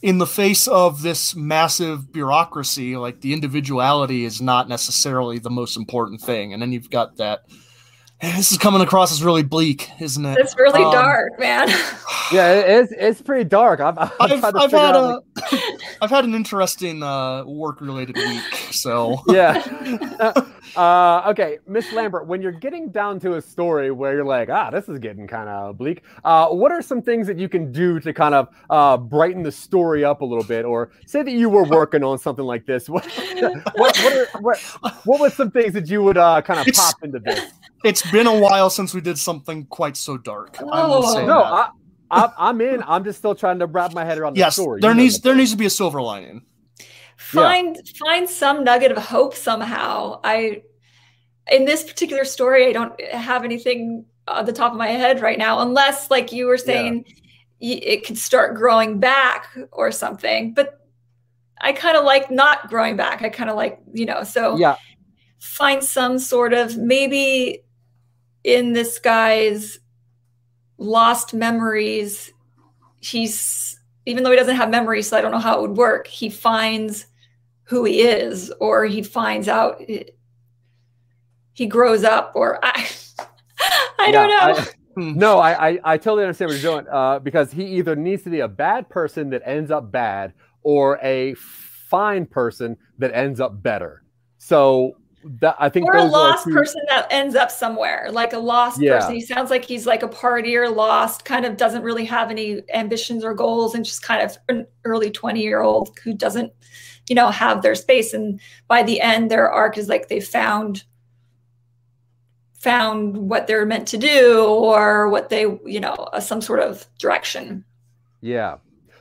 in 0.02 0.18
the 0.18 0.28
face 0.28 0.68
of 0.68 1.02
this 1.02 1.36
massive 1.36 2.12
bureaucracy, 2.12 2.96
like 2.96 3.22
the 3.22 3.34
individuality 3.34 4.24
is 4.24 4.42
not 4.42 4.70
necessarily 4.70 5.40
the 5.40 5.50
most 5.50 5.76
important 5.76 6.22
thing. 6.22 6.54
And 6.54 6.62
then 6.62 6.72
you've 6.72 6.90
got 6.90 7.18
that. 7.18 7.42
And 8.22 8.38
this 8.38 8.52
is 8.52 8.58
coming 8.58 8.82
across 8.82 9.12
as 9.12 9.22
really 9.22 9.44
bleak, 9.44 9.90
isn't 10.00 10.26
it? 10.26 10.38
It's 10.40 10.56
really 10.58 10.84
Um, 10.84 10.92
dark, 10.92 11.40
man. 11.40 11.70
Yeah, 12.32 12.54
it's 12.54 12.92
it's 12.98 13.22
pretty 13.22 13.44
dark. 13.44 13.80
I've, 13.80 14.00
I've, 14.00 14.12
I've, 14.20 14.40
tried 14.40 14.52
to 14.52 14.58
I've 14.58 14.72
figure 14.72 14.80
had 14.80 14.96
out, 14.96 15.26
a 15.54 15.60
I've 16.02 16.10
had 16.10 16.26
an 16.26 16.34
interesting 16.34 17.04
uh, 17.04 17.46
work 17.46 17.82
related 17.82 18.16
week. 18.18 18.42
So 18.72 19.22
yeah. 19.28 19.62
uh, 20.76 21.24
okay, 21.28 21.60
Miss 21.68 21.94
Lambert, 21.94 22.26
when 22.26 22.42
you're 22.42 22.52
getting 22.52 22.90
down 22.90 23.20
to 23.20 23.36
a 23.36 23.42
story 23.44 23.92
where 23.92 24.16
you're 24.16 24.26
like, 24.26 24.50
ah, 24.50 24.72
this 24.72 24.90
is 24.90 24.98
getting 24.98 25.28
kind 25.28 25.48
of 25.50 25.78
bleak. 25.78 26.02
Uh, 26.24 26.48
what 26.48 26.72
are 26.72 26.82
some 26.82 27.00
things 27.00 27.28
that 27.28 27.38
you 27.38 27.48
can 27.48 27.72
do 27.72 28.00
to 28.00 28.12
kind 28.12 28.34
of 28.34 28.50
uh, 28.72 28.98
brighten 28.98 29.44
the 29.44 29.52
story 29.52 30.04
up 30.04 30.22
a 30.22 30.26
little 30.26 30.44
bit, 30.44 30.66
or 30.66 30.90
say 31.06 31.22
that 31.22 31.32
you 31.32 31.48
were 31.48 31.66
working 31.66 32.04
on 32.04 32.18
something 32.18 32.46
like 32.46 32.66
this? 32.66 32.90
What 32.96 33.06
what 33.76 33.98
what, 33.98 34.14
are, 34.14 34.42
what, 34.42 34.58
what 35.06 35.20
was 35.20 35.34
some 35.36 35.52
things 35.52 35.74
that 35.74 35.90
you 35.90 36.02
would 36.02 36.18
uh, 36.18 36.42
kind 36.42 36.60
of 36.60 36.74
pop 36.74 37.04
into 37.04 37.20
this? 37.20 37.52
it's 37.86 38.05
been 38.12 38.28
a 38.28 38.40
while 38.40 38.70
since 38.70 38.94
we 38.94 39.02
did 39.02 39.18
something 39.18 39.66
quite 39.66 39.98
so 39.98 40.18
dark. 40.18 40.58
I 40.62 40.86
will 40.86 41.06
Oh. 41.06 41.14
say 41.14 41.26
No, 41.26 41.40
that. 41.42 41.72
I, 42.12 42.24
I, 42.26 42.32
I'm 42.50 42.62
in. 42.62 42.84
I'm 42.86 43.04
just 43.04 43.20
still 43.20 43.36
trying 43.36 43.60
to 43.60 43.66
wrap 43.66 43.94
my 43.94 44.06
head 44.06 44.18
around 44.18 44.34
the 44.36 44.40
yes, 44.40 44.54
story. 44.56 44.80
there 44.82 44.92
You 44.92 44.98
needs 44.98 45.20
there 45.22 45.36
needs 45.36 45.52
to 45.52 45.58
be 45.58 45.66
a 45.66 45.70
silver 45.70 46.02
lining. 46.02 46.44
find 47.18 47.78
find 48.00 48.30
some 48.30 48.64
nugget 48.64 48.92
of 48.92 48.98
hope 48.98 49.36
somehow. 49.36 50.20
I 50.24 50.64
in 51.52 51.66
this 51.66 51.84
particular 51.84 52.26
story, 52.26 52.68
I 52.68 52.72
don't 52.74 53.00
have 53.12 53.44
anything 53.44 54.06
on 54.28 54.46
the 54.46 54.54
top 54.54 54.72
of 54.72 54.78
my 54.78 54.88
head 54.88 55.22
right 55.22 55.38
now, 55.38 55.60
unless 55.60 56.10
like 56.10 56.32
you 56.32 56.48
were 56.48 56.58
saying, 56.58 57.06
y- 57.62 57.80
it 57.84 58.06
could 58.06 58.18
start 58.18 58.56
growing 58.56 59.00
back 59.00 59.48
or 59.72 59.92
something. 59.92 60.54
But 60.54 60.80
I 61.62 61.72
kind 61.74 61.98
of 61.98 62.04
like 62.04 62.30
not 62.32 62.70
growing 62.70 62.98
back. 62.98 63.22
I 63.24 63.30
kind 63.30 63.50
of 63.50 63.56
like 63.56 63.80
you 63.94 64.06
know 64.06 64.24
so 64.24 64.58
yeah. 64.58 64.76
find 65.40 65.84
some 65.84 66.20
sort 66.20 66.54
of 66.54 66.78
maybe 66.78 67.62
in 68.46 68.74
this 68.74 69.00
guy's 69.00 69.80
lost 70.78 71.34
memories 71.34 72.32
he's 73.00 73.80
even 74.06 74.24
though 74.24 74.30
he 74.30 74.38
doesn't 74.38 74.56
have 74.56 74.70
memories 74.70 75.08
so 75.08 75.18
i 75.18 75.22
don't 75.22 75.32
know 75.32 75.40
how 75.40 75.58
it 75.58 75.62
would 75.62 75.78
work 75.78 76.06
he 76.06 76.30
finds 76.30 77.08
who 77.64 77.84
he 77.84 78.02
is 78.02 78.54
or 78.60 78.86
he 78.86 79.02
finds 79.02 79.48
out 79.48 79.82
he 81.54 81.66
grows 81.66 82.04
up 82.04 82.34
or 82.36 82.60
i 82.64 82.88
i 84.00 84.12
don't 84.12 84.30
know 84.30 84.62
I- 84.62 84.68
No, 84.98 85.40
I, 85.40 85.70
I 85.72 85.80
I 85.84 85.98
totally 85.98 86.24
understand 86.24 86.52
what 86.52 86.62
you're 86.62 86.72
doing. 86.72 86.88
Uh, 86.90 87.20
because 87.20 87.52
he 87.52 87.66
either 87.78 87.98
needs 87.98 88.24
to 88.24 88.30
be 88.30 88.40
a 88.40 88.48
bad 88.48 88.88
person 88.88 89.30
that 89.32 89.42
ends 89.44 89.70
up 89.70 89.92
bad, 89.92 90.32
or 90.64 90.98
a 91.04 91.34
fine 91.34 92.26
person 92.26 92.78
that 93.00 93.14
ends 93.14 93.42
up 93.42 93.62
better. 93.62 94.04
So 94.38 94.96
that 95.42 95.56
I 95.58 95.70
think 95.70 95.88
or 95.88 95.96
a 95.96 96.04
lost 96.04 96.44
two- 96.46 96.54
person 96.54 96.82
that 96.88 97.08
ends 97.10 97.34
up 97.36 97.50
somewhere 97.50 98.10
like 98.12 98.34
a 98.34 98.38
lost 98.38 98.80
Yeah. 98.80 99.00
person 99.00 99.16
he 99.16 99.22
sounds 99.22 99.50
like 99.50 99.66
he's 99.66 99.88
like 99.88 100.04
a 100.04 100.08
partier 100.08 100.74
lost 100.74 101.26
kind 101.26 101.46
of 101.46 101.58
doesn't 101.58 101.82
really 101.82 102.06
have 102.06 102.30
any 102.30 102.62
ambitions 102.74 103.24
or 103.26 103.34
goals 103.34 103.74
and 103.74 103.84
just 103.84 104.04
kind 104.04 104.22
of 104.22 104.38
an 104.50 104.68
early 104.84 105.10
20 105.10 105.42
year 105.42 105.62
old 105.62 105.98
who 106.04 106.14
doesn't 106.14 106.54
you 107.10 107.16
know 107.16 107.30
have 107.32 107.64
their 107.64 107.74
space 107.74 108.14
and 108.14 108.40
by 108.68 108.84
the 108.84 109.02
end 109.02 109.32
their 109.32 109.50
arc 109.52 109.78
is 109.80 109.90
like 109.90 110.10
they 110.10 110.20
found 110.20 110.84
found 112.54 113.18
what 113.18 113.48
they're 113.48 113.66
meant 113.66 113.88
to 113.90 113.98
do 113.98 114.44
or 114.46 115.10
what 115.10 115.30
they 115.30 115.42
you 115.66 115.80
know 115.80 115.94
uh, 116.14 116.20
some 116.20 116.42
sort 116.42 116.60
of 116.60 116.86
direction 117.00 117.64
Yeah, 118.22 118.58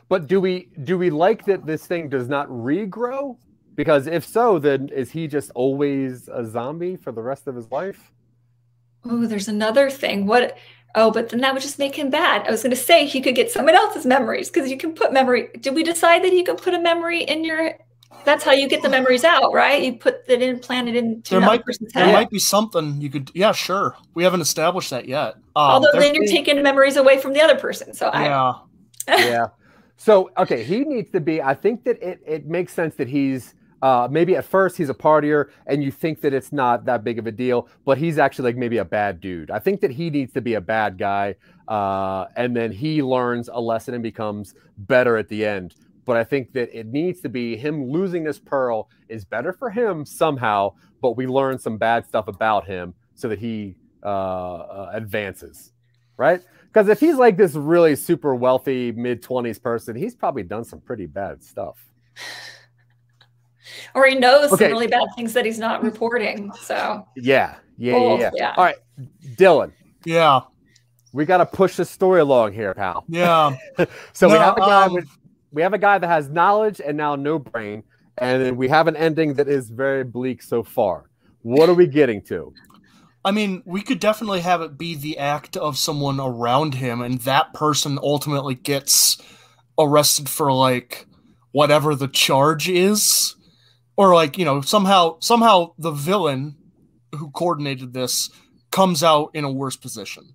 but 0.09 0.27
do 0.27 0.41
we 0.41 0.69
do 0.85 0.99
we 0.99 1.11
like 1.11 1.45
that 1.47 1.65
this 1.67 1.87
thing 1.87 2.09
does 2.09 2.29
not 2.29 2.49
regrow? 2.49 3.37
Because 3.75 4.07
if 4.07 4.25
so, 4.25 4.59
then 4.59 4.89
is 4.91 5.11
he 5.11 5.27
just 5.27 5.51
always 5.55 6.29
a 6.29 6.45
zombie 6.47 6.97
for 6.97 7.13
the 7.13 7.23
rest 7.23 7.47
of 7.47 7.57
his 7.57 7.71
life? 7.71 8.13
oh 9.07 9.27
there's 9.27 9.49
another 9.49 9.91
thing 9.91 10.27
what 10.27 10.57
oh 10.95 11.11
but 11.11 11.29
then 11.29 11.41
that 11.41 11.53
would 11.53 11.63
just 11.63 11.79
make 11.79 11.95
him 11.95 12.09
bad 12.11 12.47
i 12.47 12.51
was 12.51 12.63
going 12.63 12.71
to 12.71 12.77
say 12.77 13.05
he 13.07 13.21
could 13.21 13.35
get 13.35 13.51
someone 13.51 13.75
else's 13.75 14.07
memories 14.07 14.49
because 14.51 14.71
you 14.71 14.77
can 14.79 14.95
put 14.95 15.13
memory 15.13 15.49
did 15.61 15.75
we 15.75 15.83
decide 15.83 16.23
that 16.25 16.33
you 16.33 16.43
can 16.45 16.57
put 16.57 16.73
a 16.73 16.79
memory 16.81 17.23
in 17.23 17.45
your 17.45 17.75
that's 18.25 18.43
how 18.45 18.53
you 18.53 18.67
get 18.69 18.81
the 18.81 18.89
memories 18.89 19.23
out 19.25 19.53
right 19.53 19.83
you 19.83 19.93
put 19.99 20.23
it 20.27 20.41
in 20.41 20.59
plant 20.59 20.89
it 20.89 20.97
into 20.97 21.33
There 21.33 21.41
might- 21.41 21.65
person's 21.65 21.93
There 21.93 22.11
might 22.13 22.31
be 22.31 22.39
something 22.39 22.99
you 23.01 23.11
could. 23.11 23.31
Yeah, 23.35 23.53
sure. 23.53 23.95
We 24.15 24.25
haven't 24.25 24.41
established 24.41 24.89
that 24.89 25.07
yet. 25.07 25.35
Um, 25.35 25.43
although 25.57 25.89
there- 25.93 26.01
then 26.01 26.15
you're 26.15 26.25
taking 26.27 26.63
memories 26.63 26.97
away 26.97 27.19
from 27.19 27.35
the 27.35 27.43
other 27.43 27.57
person 27.57 27.93
so 27.93 28.07
i 28.07 28.25
yeah, 28.25 28.55
yeah. 29.09 29.47
So 29.99 30.31
okay, 30.39 30.65
he 30.65 30.81
needs 30.85 31.11
to 31.11 31.21
be. 31.21 31.43
I 31.43 31.55
think 31.55 31.85
that 31.85 32.03
it 32.03 32.23
it 32.27 32.47
makes 32.47 32.73
sense 32.73 32.95
that 32.95 33.09
he's 33.09 33.55
uh, 33.83 34.09
maybe 34.11 34.37
at 34.37 34.45
first 34.45 34.77
he's 34.77 34.89
a 34.89 34.95
partier 34.95 35.51
and 35.67 35.83
you 35.83 35.91
think 35.91 36.21
that 36.23 36.33
it's 36.33 36.53
not 36.53 36.85
that 36.87 37.05
big 37.05 37.19
of 37.19 37.27
a 37.27 37.33
deal, 37.33 37.69
but 37.85 37.99
he's 37.99 38.19
actually 38.19 38.47
like 38.47 38.57
maybe 38.57 38.79
a 38.79 38.85
bad 38.85 39.21
dude. 39.21 39.51
I 39.51 39.59
think 39.59 39.81
that 39.83 39.91
he 39.91 40.11
needs 40.11 40.33
to 40.35 40.41
be 40.41 40.55
a 40.55 40.61
bad 40.61 40.99
guy, 40.99 41.35
uh, 41.69 42.27
and 42.37 42.57
then 42.57 42.73
he 42.73 43.03
learns 43.03 43.49
a 43.53 43.61
lesson 43.61 43.95
and 43.95 44.03
becomes 44.03 44.55
better 44.79 45.17
at 45.17 45.29
the 45.29 45.45
end. 45.45 45.75
But 46.05 46.17
I 46.17 46.25
think 46.25 46.53
that 46.53 46.79
it 46.79 46.87
needs 46.87 47.21
to 47.23 47.29
be 47.29 47.57
him 47.57 47.91
losing 47.91 48.25
this 48.25 48.39
pearl 48.39 48.91
is 49.09 49.25
better 49.25 49.53
for 49.53 49.71
him 49.71 50.05
somehow, 50.05 50.75
but 51.01 51.17
we 51.17 51.27
learn 51.27 51.59
some 51.59 51.79
bad 51.79 52.07
stuff 52.07 52.29
about 52.29 52.67
him 52.67 52.95
so 53.15 53.29
that 53.29 53.39
he 53.39 53.75
uh, 54.03 54.09
uh, 54.09 54.91
advances, 54.93 55.73
right? 56.17 56.43
Because 56.67 56.89
if 56.89 57.01
he's 57.01 57.17
like 57.17 57.37
this 57.37 57.55
really 57.55 57.97
super 57.97 58.35
wealthy 58.35 58.93
mid 58.93 59.23
20s 59.23 59.63
person, 59.63 59.97
he's 59.97 60.15
probably 60.15 60.43
done 60.43 60.65
some 60.65 60.81
pretty 60.81 61.07
bad 61.07 61.43
stuff. 61.43 61.77
or 63.95 64.07
he 64.07 64.15
knows 64.15 64.53
Okay. 64.53 64.65
some 64.67 64.73
really 64.73 64.87
bad 64.87 65.09
things 65.17 65.33
that 65.33 65.45
he's 65.45 65.59
not 65.59 65.83
reporting 65.83 66.51
so 66.61 67.07
Yeah, 67.17 67.57
yeah, 67.79 67.97
yeah, 67.97 68.19
yeah. 68.19 68.31
yeah. 68.35 68.55
All 68.57 68.65
right, 68.65 68.77
Dylan. 69.37 69.73
yeah. 70.05 70.41
we 71.13 71.25
got 71.25 71.39
to 71.39 71.47
push 71.47 71.77
the 71.77 71.85
story 71.85 72.21
along 72.21 72.53
here, 72.53 72.75
pal. 72.75 73.05
Yeah. 73.09 73.57
so 74.13 74.29
we 74.29 74.35
have 74.35 74.57
a 74.57 74.61
guy 74.61 74.85
um, 74.87 74.95
with 74.95 75.09
we 75.53 75.63
have 75.63 75.73
a 75.73 75.79
guy 75.79 75.99
that 75.99 76.07
has 76.09 76.29
knowledge 76.29 76.81
and 76.85 76.97
now 76.97 77.15
no 77.15 77.39
brain, 77.39 77.85
and 78.19 78.43
then 78.43 78.57
we 78.57 78.69
have 78.69 78.89
an 78.89 78.97
ending 78.97 79.35
that 79.35 79.49
is 79.49 79.71
very 79.71 80.03
bleak 80.05 80.43
so 80.43 80.63
far. 80.65 81.09
What 81.43 81.69
are 81.69 81.75
we 81.75 81.87
getting 81.87 82.21
to? 82.23 82.53
I 83.25 83.31
mean, 83.31 83.63
we 83.65 83.81
could 83.81 84.01
definitely 84.01 84.41
have 84.41 84.61
it 84.63 84.77
be 84.77 84.97
the 84.97 85.17
act 85.19 85.57
of 85.57 85.79
someone 85.79 86.19
around 86.21 86.75
him, 86.75 87.01
and 87.01 87.21
that 87.21 87.55
person 87.55 87.99
ultimately 88.03 88.55
gets 88.57 89.17
arrested 89.79 90.29
for 90.29 90.53
like 90.53 91.07
whatever 91.53 91.95
the 91.95 92.09
charge 92.09 92.69
is, 92.69 93.37
or 93.97 94.15
like 94.15 94.39
you 94.39 94.45
know 94.45 94.61
somehow 94.61 95.17
somehow 95.21 95.73
the 95.79 95.91
villain 95.91 96.57
who 97.15 97.31
coordinated 97.31 97.93
this 97.93 98.31
comes 98.71 99.03
out 99.05 99.31
in 99.35 99.45
a 99.45 99.51
worse 99.53 99.77
position. 99.77 100.35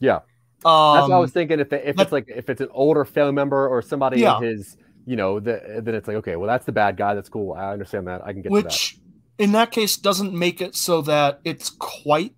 Yeah. 0.00 0.20
Um, 0.64 0.94
That's 0.96 1.08
what 1.08 1.12
I 1.12 1.18
was 1.18 1.32
thinking. 1.32 1.60
If 1.60 1.72
if 1.72 1.96
that- 1.96 2.02
it's 2.02 2.12
like 2.12 2.26
if 2.28 2.48
it's 2.48 2.60
an 2.60 2.68
older 2.72 3.04
family 3.04 3.32
member 3.32 3.68
or 3.68 3.82
somebody 3.82 4.20
Yeah. 4.20 4.38
in 4.38 4.44
his, 4.44 4.76
you 5.06 5.16
know, 5.16 5.40
the, 5.40 5.80
then 5.82 5.94
it's 5.94 6.08
like 6.08 6.16
okay, 6.18 6.36
well 6.36 6.46
that's 6.48 6.64
the 6.66 6.72
bad 6.72 6.96
guy. 6.96 7.14
That's 7.14 7.28
cool. 7.28 7.52
I 7.54 7.72
understand 7.72 8.06
that. 8.08 8.22
I 8.24 8.32
can 8.32 8.42
get 8.42 8.48
to 8.48 8.52
which 8.54 8.98
in 9.38 9.52
that 9.52 9.72
case 9.72 9.96
doesn't 9.96 10.32
make 10.32 10.60
it 10.60 10.74
so 10.76 11.02
that 11.02 11.40
it's 11.44 11.68
quite 11.70 12.34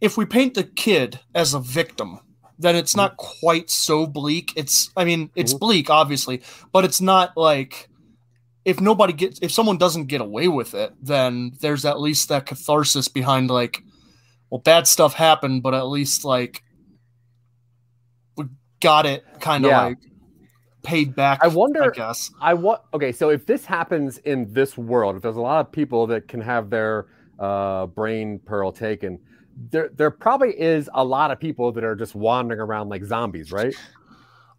if 0.00 0.16
we 0.16 0.24
paint 0.26 0.54
the 0.54 0.64
kid 0.64 1.20
as 1.34 1.54
a 1.54 1.60
victim 1.60 2.18
then 2.58 2.74
it's 2.76 2.94
not 2.96 3.16
quite 3.16 3.68
so 3.70 4.06
bleak 4.06 4.52
it's 4.56 4.90
i 4.96 5.04
mean 5.04 5.30
it's 5.34 5.54
Mhm. 5.54 5.58
bleak 5.60 5.90
obviously 5.90 6.40
but 6.72 6.84
it's 6.84 7.00
not 7.00 7.36
like 7.36 7.88
if 8.64 8.80
nobody 8.80 9.12
gets 9.12 9.38
if 9.42 9.50
someone 9.52 9.76
doesn't 9.78 10.06
get 10.06 10.20
away 10.20 10.48
with 10.48 10.74
it 10.74 10.92
then 11.02 11.52
there's 11.60 11.84
at 11.84 12.00
least 12.00 12.28
that 12.28 12.46
catharsis 12.46 13.08
behind 13.08 13.50
like 13.50 13.82
well 14.50 14.60
bad 14.60 14.86
stuff 14.86 15.14
happened 15.14 15.62
but 15.62 15.74
at 15.74 15.82
least 15.86 16.24
like 16.24 16.62
we 18.36 18.44
got 18.80 19.06
it 19.06 19.24
kind 19.40 19.64
of 19.64 19.70
Yeah. 19.70 19.82
like 19.84 19.98
paid 20.82 21.14
back 21.14 21.40
I 21.42 21.48
wonder- 21.48 21.84
i 21.84 21.88
guess 21.90 22.30
I 22.40 22.54
want 22.54 22.82
okay. 22.92 23.10
So 23.12 23.30
if 23.30 23.46
this 23.46 23.64
happens 23.64 24.18
in 24.18 24.52
this 24.52 24.76
world, 24.76 25.16
if 25.16 25.22
there's 25.22 25.36
a 25.36 25.40
lot 25.40 25.60
of 25.66 25.72
people 25.72 26.06
that 26.08 26.28
can 26.28 26.40
have 26.42 26.68
their 26.68 27.06
uh, 27.38 27.86
brain 27.86 28.38
pearl 28.44 28.70
taken, 28.70 29.18
there 29.70 29.88
there 29.94 30.10
probably 30.10 30.50
is 30.60 30.90
a 30.92 31.02
lot 31.02 31.30
of 31.30 31.40
people 31.40 31.72
that 31.72 31.84
are 31.84 31.96
just 31.96 32.14
wandering 32.14 32.60
around 32.60 32.90
like 32.90 33.02
zombies, 33.02 33.50
right? 33.50 33.74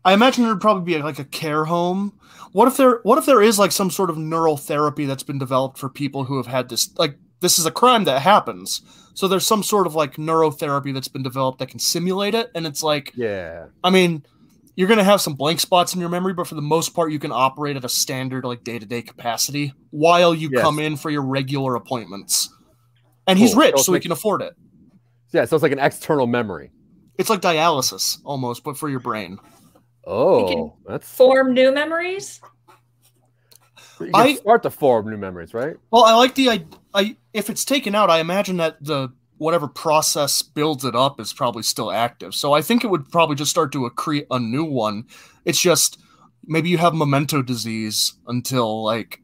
I 0.06 0.14
imagine 0.14 0.44
there'd 0.46 0.62
probably 0.62 0.94
be 0.94 1.02
like 1.02 1.20
a 1.20 1.26
care 1.26 1.66
home. 1.66 2.14
What 2.52 2.68
if 2.68 2.78
there 2.78 3.00
what 3.04 3.18
if 3.18 3.26
there 3.26 3.42
is 3.42 3.60
like 3.60 3.72
some 3.74 3.90
sort 3.92 4.10
of 4.10 4.18
neural 4.18 4.56
therapy 4.56 5.06
that's 5.06 5.24
been 5.24 5.40
developed 5.40 5.78
for 5.78 5.90
people 5.90 6.24
who 6.24 6.38
have 6.38 6.48
had 6.48 6.70
this 6.70 6.90
like 6.98 7.18
this 7.42 7.60
is 7.60 7.66
a 7.66 7.72
crime 7.72 8.06
that 8.06 8.22
happens. 8.22 8.82
So 9.14 9.28
there's 9.28 9.46
some 9.48 9.64
sort 9.64 9.88
of 9.88 9.96
like 9.96 10.16
neurotherapy 10.16 10.94
that's 10.94 11.08
been 11.08 11.24
developed 11.24 11.60
that 11.60 11.70
can 11.70 11.80
simulate 11.80 12.36
it 12.36 12.52
and 12.56 12.66
it's 12.68 12.84
like 12.84 13.12
Yeah. 13.16 13.66
I 13.84 13.90
mean 13.90 14.24
you're 14.78 14.88
going 14.90 14.98
to 14.98 15.06
have 15.06 15.22
some 15.22 15.34
blank 15.36 15.60
spots 15.62 15.94
in 15.94 16.02
your 16.02 16.10
memory 16.10 16.34
but 16.34 16.48
for 16.48 16.56
the 16.56 16.62
most 16.62 16.94
part 16.94 17.12
you 17.12 17.20
can 17.20 17.32
operate 17.32 17.78
at 17.78 17.86
a 17.86 17.90
standard 17.90 18.44
like 18.46 18.64
day-to-day 18.64 19.02
capacity 19.04 19.74
while 19.92 20.36
you 20.36 20.50
Yes. 20.52 20.62
come 20.62 20.80
in 20.80 20.98
for 20.98 21.10
your 21.10 21.22
regular 21.24 21.76
appointments. 21.76 22.50
And 23.26 23.40
he's 23.40 23.56
rich 23.56 23.76
So 23.78 23.84
so 23.84 23.94
he 23.94 24.00
can 24.02 24.12
afford 24.12 24.42
it. 24.44 24.54
Yeah. 25.34 25.46
So 25.46 25.56
it's 25.56 25.64
like 25.64 25.72
an 25.72 25.80
external 25.80 26.28
memory. 26.28 26.72
It's 27.18 27.30
like 27.30 27.42
dialysis 27.42 28.20
almost 28.24 28.64
but 28.64 28.78
for 28.78 28.88
your 28.90 29.00
brain. 29.00 29.40
Oh, 30.08 30.76
that's 30.88 31.10
Form 31.10 31.54
new 31.54 31.74
memories. 31.74 32.40
you 34.00 34.08
can 34.08 34.16
I- 34.16 34.36
start 34.36 34.64
to 34.64 34.70
form 34.70 35.10
new 35.10 35.18
memories, 35.18 35.54
right? 35.54 35.76
Well, 35.92 36.04
I 36.04 36.16
like 36.16 36.36
the 36.36 36.50
I, 36.50 36.66
I 36.94 37.16
if 37.34 37.50
it's 37.50 37.66
taken 37.66 37.96
out, 37.96 38.10
I 38.10 38.20
imagine 38.20 38.58
that 38.58 38.84
the 38.84 39.10
whatever 39.38 39.68
process 39.68 40.42
builds 40.42 40.86
it 40.86 40.96
up 40.96 41.20
is 41.20 41.34
probably 41.34 41.64
still 41.64 41.92
active. 41.92 42.34
So 42.36 42.54
I 42.54 42.62
think 42.62 42.84
it 42.84 42.88
would 42.88 43.10
probably 43.12 43.36
just 43.36 43.52
start 43.52 43.72
to 43.74 43.90
accrete 43.90 44.28
a 44.32 44.40
new 44.40 44.64
one. 44.64 45.06
It's 45.44 45.60
just 45.60 46.00
maybe 46.46 46.70
you 46.70 46.78
have 46.78 46.94
memento 46.94 47.42
disease 47.42 48.14
until 48.28 48.84
like 48.84 49.22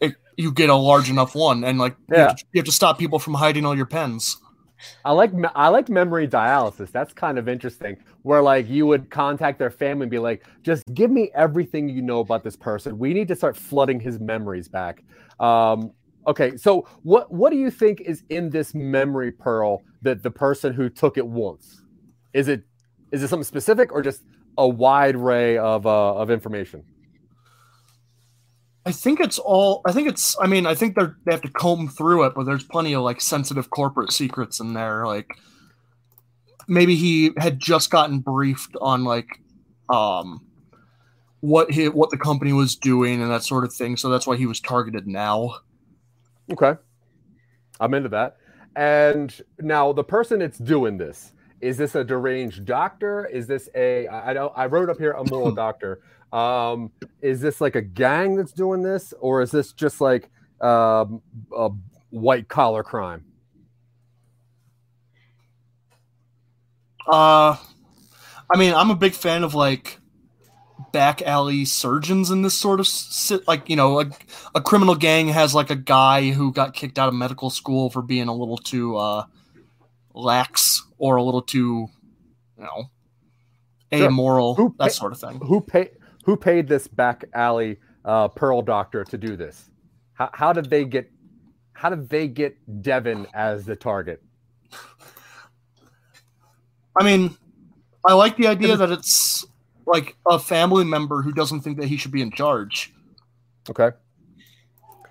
it, 0.00 0.14
you 0.36 0.50
get 0.50 0.70
a 0.70 0.74
large 0.74 1.10
enough 1.10 1.34
one, 1.34 1.62
and 1.64 1.78
like 1.78 1.96
you, 2.10 2.16
Yeah. 2.16 2.28
have 2.28 2.36
to, 2.36 2.44
you 2.52 2.58
have 2.60 2.66
to 2.66 2.72
stop 2.72 2.98
people 2.98 3.18
from 3.18 3.34
hiding 3.34 3.64
all 3.66 3.76
your 3.76 3.86
pens. 3.86 4.38
I 5.04 5.12
like 5.12 5.32
I 5.54 5.68
like 5.68 5.88
memory 5.88 6.26
dialysis. 6.28 6.90
That's 6.90 7.12
kind 7.12 7.38
of 7.38 7.48
interesting. 7.48 7.96
Where 8.22 8.42
like 8.42 8.68
you 8.68 8.86
would 8.86 9.10
contact 9.10 9.58
their 9.58 9.70
family 9.70 10.04
and 10.04 10.10
be 10.10 10.18
like, 10.18 10.44
just 10.62 10.82
give 10.94 11.10
me 11.10 11.30
everything 11.34 11.88
you 11.88 12.02
know 12.02 12.20
about 12.20 12.42
this 12.44 12.56
person. 12.56 12.98
We 12.98 13.14
need 13.14 13.28
to 13.28 13.36
start 13.36 13.56
flooding 13.56 14.00
his 14.00 14.18
memories 14.20 14.68
back. 14.68 15.04
Um, 15.40 15.92
okay, 16.26 16.56
so 16.56 16.86
what 17.02 17.32
what 17.32 17.50
do 17.50 17.58
you 17.58 17.70
think 17.70 18.00
is 18.00 18.22
in 18.30 18.50
this 18.50 18.74
memory 18.74 19.32
pearl 19.32 19.82
that 20.02 20.22
the 20.22 20.30
person 20.30 20.72
who 20.72 20.88
took 20.88 21.18
it 21.18 21.26
wants? 21.26 21.82
Is 22.32 22.48
it 22.48 22.62
is 23.12 23.22
it 23.22 23.28
something 23.28 23.44
specific 23.44 23.92
or 23.92 24.02
just 24.02 24.22
a 24.58 24.68
wide 24.68 25.16
array 25.16 25.58
of 25.58 25.86
uh, 25.86 26.14
of 26.14 26.30
information? 26.30 26.84
I 28.86 28.92
think 28.92 29.20
it's 29.20 29.38
all. 29.38 29.80
I 29.86 29.92
think 29.92 30.08
it's. 30.08 30.36
I 30.40 30.46
mean, 30.46 30.66
I 30.66 30.74
think 30.74 30.94
they're 30.94 31.16
they 31.24 31.32
have 31.32 31.42
to 31.42 31.50
comb 31.50 31.88
through 31.88 32.24
it, 32.24 32.34
but 32.34 32.44
there's 32.44 32.64
plenty 32.64 32.94
of 32.94 33.02
like 33.02 33.20
sensitive 33.20 33.70
corporate 33.70 34.12
secrets 34.12 34.60
in 34.60 34.74
there. 34.74 35.06
Like 35.06 35.30
maybe 36.68 36.94
he 36.94 37.32
had 37.38 37.58
just 37.60 37.90
gotten 37.90 38.20
briefed 38.20 38.76
on 38.80 39.04
like 39.04 39.40
um 39.88 40.40
what 41.40 41.70
he 41.70 41.88
what 41.88 42.10
the 42.10 42.16
company 42.16 42.52
was 42.52 42.76
doing 42.76 43.20
and 43.20 43.30
that 43.30 43.42
sort 43.44 43.64
of 43.64 43.72
thing. 43.72 43.96
So 43.96 44.08
that's 44.08 44.26
why 44.26 44.36
he 44.36 44.46
was 44.46 44.60
targeted 44.60 45.06
now. 45.06 45.56
Okay. 46.52 46.74
I'm 47.80 47.94
into 47.94 48.08
that. 48.10 48.36
And 48.76 49.34
now 49.60 49.92
the 49.92 50.04
person 50.04 50.40
that's 50.40 50.58
doing 50.58 50.96
this, 50.96 51.32
is 51.60 51.76
this 51.76 51.94
a 51.94 52.04
deranged 52.04 52.64
doctor? 52.64 53.26
Is 53.26 53.46
this 53.46 53.68
a 53.74 54.08
I 54.08 54.32
know 54.32 54.52
I 54.56 54.66
wrote 54.66 54.90
up 54.90 54.98
here 54.98 55.12
a 55.12 55.24
moral 55.30 55.52
doctor. 55.54 56.00
Um, 56.34 56.90
is 57.22 57.40
this 57.40 57.60
like 57.60 57.76
a 57.76 57.82
gang 57.82 58.34
that's 58.34 58.52
doing 58.52 58.82
this, 58.82 59.14
or 59.20 59.40
is 59.40 59.50
this 59.52 59.72
just 59.72 60.00
like 60.00 60.28
um, 60.60 61.22
a 61.56 61.70
white 62.10 62.48
collar 62.48 62.82
crime? 62.82 63.24
Uh, 67.06 67.56
I 68.50 68.56
mean, 68.58 68.74
I'm 68.74 68.90
a 68.90 68.94
big 68.96 69.12
fan 69.12 69.44
of 69.44 69.54
like 69.54 69.98
back 70.92 71.22
alley 71.22 71.64
surgeons 71.64 72.30
in 72.30 72.42
this 72.42 72.54
sort 72.54 72.80
of 72.80 72.86
sit 72.86 73.46
like 73.46 73.68
you 73.68 73.76
know 73.76 74.00
a, 74.00 74.10
a 74.56 74.60
criminal 74.60 74.94
gang 74.94 75.28
has 75.28 75.54
like 75.54 75.70
a 75.70 75.76
guy 75.76 76.30
who 76.30 76.52
got 76.52 76.74
kicked 76.74 76.98
out 76.98 77.08
of 77.08 77.14
medical 77.14 77.48
school 77.50 77.90
for 77.90 78.02
being 78.02 78.26
a 78.28 78.34
little 78.34 78.56
too 78.56 78.96
uh 78.96 79.24
lax 80.14 80.82
or 80.98 81.16
a 81.16 81.22
little 81.22 81.42
too 81.42 81.86
you 82.58 82.64
know 82.64 82.84
Sure. 83.92 84.06
amoral 84.08 84.54
Who 84.56 84.74
that 84.78 84.86
pay- 84.86 84.90
sort 84.92 85.12
of 85.12 85.20
thing 85.20 85.40
Who 85.44 85.60
pay 85.60 85.90
who 86.24 86.36
paid 86.36 86.68
this 86.68 86.86
back 86.88 87.24
alley 87.32 87.78
uh, 88.04 88.28
pearl 88.28 88.62
doctor 88.62 89.04
to 89.04 89.18
do 89.18 89.36
this? 89.36 89.70
How, 90.14 90.30
how 90.32 90.52
did 90.52 90.70
they 90.70 90.84
get 90.84 91.10
how 91.72 91.90
did 91.90 92.08
they 92.08 92.28
get 92.28 92.56
Devin 92.82 93.26
as 93.34 93.64
the 93.64 93.76
target? 93.76 94.22
i 96.96 97.02
mean 97.04 97.36
i 98.04 98.12
like 98.12 98.36
the 98.36 98.46
idea 98.46 98.76
that 98.76 98.90
it's 98.90 99.44
like 99.86 100.16
a 100.26 100.38
family 100.38 100.84
member 100.84 101.22
who 101.22 101.32
doesn't 101.32 101.60
think 101.60 101.76
that 101.78 101.86
he 101.86 101.96
should 101.96 102.12
be 102.12 102.22
in 102.22 102.30
charge 102.30 102.94
Okay. 103.70 103.90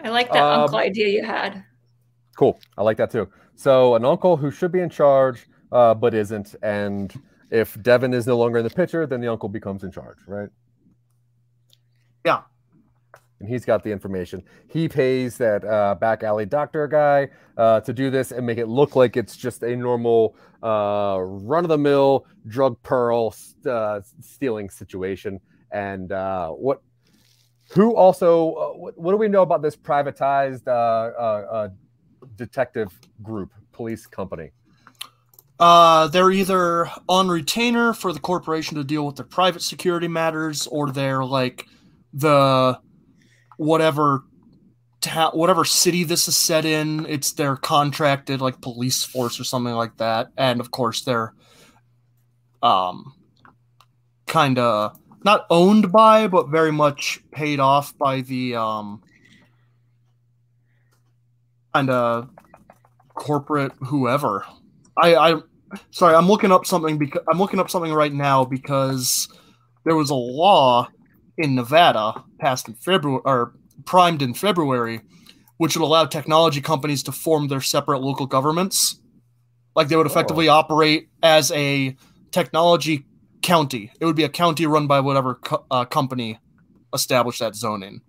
I 0.04 0.10
like 0.10 0.32
that 0.32 0.44
Um, 0.44 0.62
uncle 0.62 0.78
idea 0.78 1.08
you 1.08 1.24
had. 1.24 1.64
Cool. 2.38 2.60
I 2.78 2.84
like 2.84 2.98
that 2.98 3.10
too. 3.10 3.30
So 3.56 3.96
an 3.96 4.06
uncle 4.06 4.38
who 4.38 4.52
should 4.52 4.72
be 4.72 4.80
in 4.80 4.90
charge, 4.90 5.48
uh, 5.72 5.94
but 5.94 6.14
isn't, 6.14 6.56
and 6.62 7.14
if 7.50 7.82
Devin 7.82 8.14
is 8.14 8.28
no 8.28 8.38
longer 8.38 8.58
in 8.60 8.64
the 8.64 8.70
picture, 8.70 9.06
then 9.08 9.22
the 9.22 9.28
uncle 9.28 9.50
becomes 9.50 9.84
in 9.84 9.92
charge, 9.92 10.18
right? 10.28 10.50
Yeah. 12.26 12.42
And 13.40 13.50
he's 13.50 13.66
got 13.66 13.84
the 13.84 13.92
information. 13.92 14.44
He 14.70 14.88
pays 14.88 15.38
that 15.38 15.66
uh, 15.66 15.96
back 15.96 16.24
alley 16.24 16.46
doctor 16.46 16.88
guy 16.88 17.30
uh, 17.58 17.82
to 17.82 17.92
do 17.92 18.10
this 18.10 18.32
and 18.32 18.46
make 18.46 18.58
it 18.58 18.68
look 18.68 18.96
like 18.96 19.18
it's 19.18 19.36
just 19.36 19.64
a 19.64 19.76
normal 19.76 20.36
uh, 20.62 21.18
run 21.20 21.66
of 21.66 21.70
the 21.70 21.78
mill 21.78 22.26
drug 22.48 22.82
pearl 22.84 23.36
uh, 23.66 24.00
stealing 24.22 24.70
situation. 24.70 25.42
And 25.72 26.12
uh, 26.12 26.52
what? 26.52 26.82
Who 27.72 27.96
also? 27.96 28.54
Uh, 28.54 28.74
what, 28.74 28.98
what 28.98 29.12
do 29.12 29.18
we 29.18 29.28
know 29.28 29.42
about 29.42 29.62
this 29.62 29.76
privatized 29.76 30.68
uh, 30.68 30.72
uh, 30.72 31.48
uh, 31.52 31.70
detective 32.36 32.98
group, 33.22 33.52
police 33.72 34.06
company? 34.06 34.52
Uh, 35.60 36.08
they're 36.08 36.32
either 36.32 36.90
on 37.10 37.28
retainer 37.28 37.94
for 37.94 38.14
the 38.14 38.20
corporation 38.20 38.78
to 38.78 38.84
deal 38.84 39.06
with 39.06 39.16
their 39.16 39.26
private 39.26 39.62
security 39.62 40.08
matters, 40.08 40.68
or 40.68 40.92
they're 40.92 41.26
like 41.26 41.66
the 42.14 42.80
whatever 43.58 44.24
ta- 45.02 45.32
whatever 45.32 45.66
city 45.66 46.04
this 46.04 46.28
is 46.28 46.36
set 46.36 46.66
in. 46.66 47.06
It's 47.08 47.34
their 47.34 47.56
contracted 47.56 48.42
like 48.42 48.62
police 48.62 49.04
force 49.04 49.40
or 49.40 49.44
something 49.44 49.74
like 49.74 49.98
that, 49.98 50.30
and 50.38 50.60
of 50.60 50.72
course 50.72 51.02
they're 51.02 51.34
um 52.62 53.14
kind 54.28 54.58
of 54.58 54.98
not 55.24 55.46
owned 55.50 55.92
by, 55.92 56.28
but 56.28 56.50
very 56.50 56.72
much 56.72 57.20
paid 57.32 57.60
off 57.60 57.98
by 57.98 58.22
the 58.22 58.56
um 58.56 59.02
kind 61.74 61.90
of 61.90 62.30
corporate 63.14 63.72
whoever. 63.88 64.46
I, 64.98 65.16
I 65.16 65.42
sorry, 65.92 66.16
I'm 66.16 66.28
looking 66.28 66.52
up 66.52 66.66
something 66.66 66.98
because 66.98 67.22
I'm 67.32 67.40
looking 67.40 67.60
up 67.60 67.70
something 67.70 67.94
right 67.94 68.14
now 68.14 68.46
because 68.46 69.28
there 69.86 69.96
was 69.96 70.10
a 70.10 70.16
law 70.16 70.88
in 71.38 71.56
Nevada 71.56 72.24
passed 72.40 72.68
in 72.68 72.76
February 72.76 73.22
or 73.26 73.54
primed 73.86 74.22
in 74.22 74.34
February, 74.34 75.02
which 75.58 75.76
would 75.76 75.86
allow 75.86 76.06
technology 76.06 76.62
companies 76.62 77.04
to 77.04 77.12
form 77.12 77.48
their 77.48 77.62
separate 77.62 78.00
local 78.00 78.26
governments. 78.26 79.00
Like 79.76 79.88
they 79.88 79.96
would 79.96 80.06
effectively 80.06 80.50
oh. 80.50 80.54
operate 80.54 81.10
as 81.22 81.52
a 81.52 81.98
technology 82.32 83.06
county. 83.42 83.92
It 84.00 84.06
would 84.06 84.16
be 84.16 84.24
a 84.24 84.30
county 84.30 84.66
run 84.66 84.88
by 84.88 85.00
whatever 85.00 85.36
co- 85.36 85.66
uh, 85.72 85.86
company 85.86 86.40
established 86.94 87.40
that 87.40 87.56
zoning. 87.56 88.02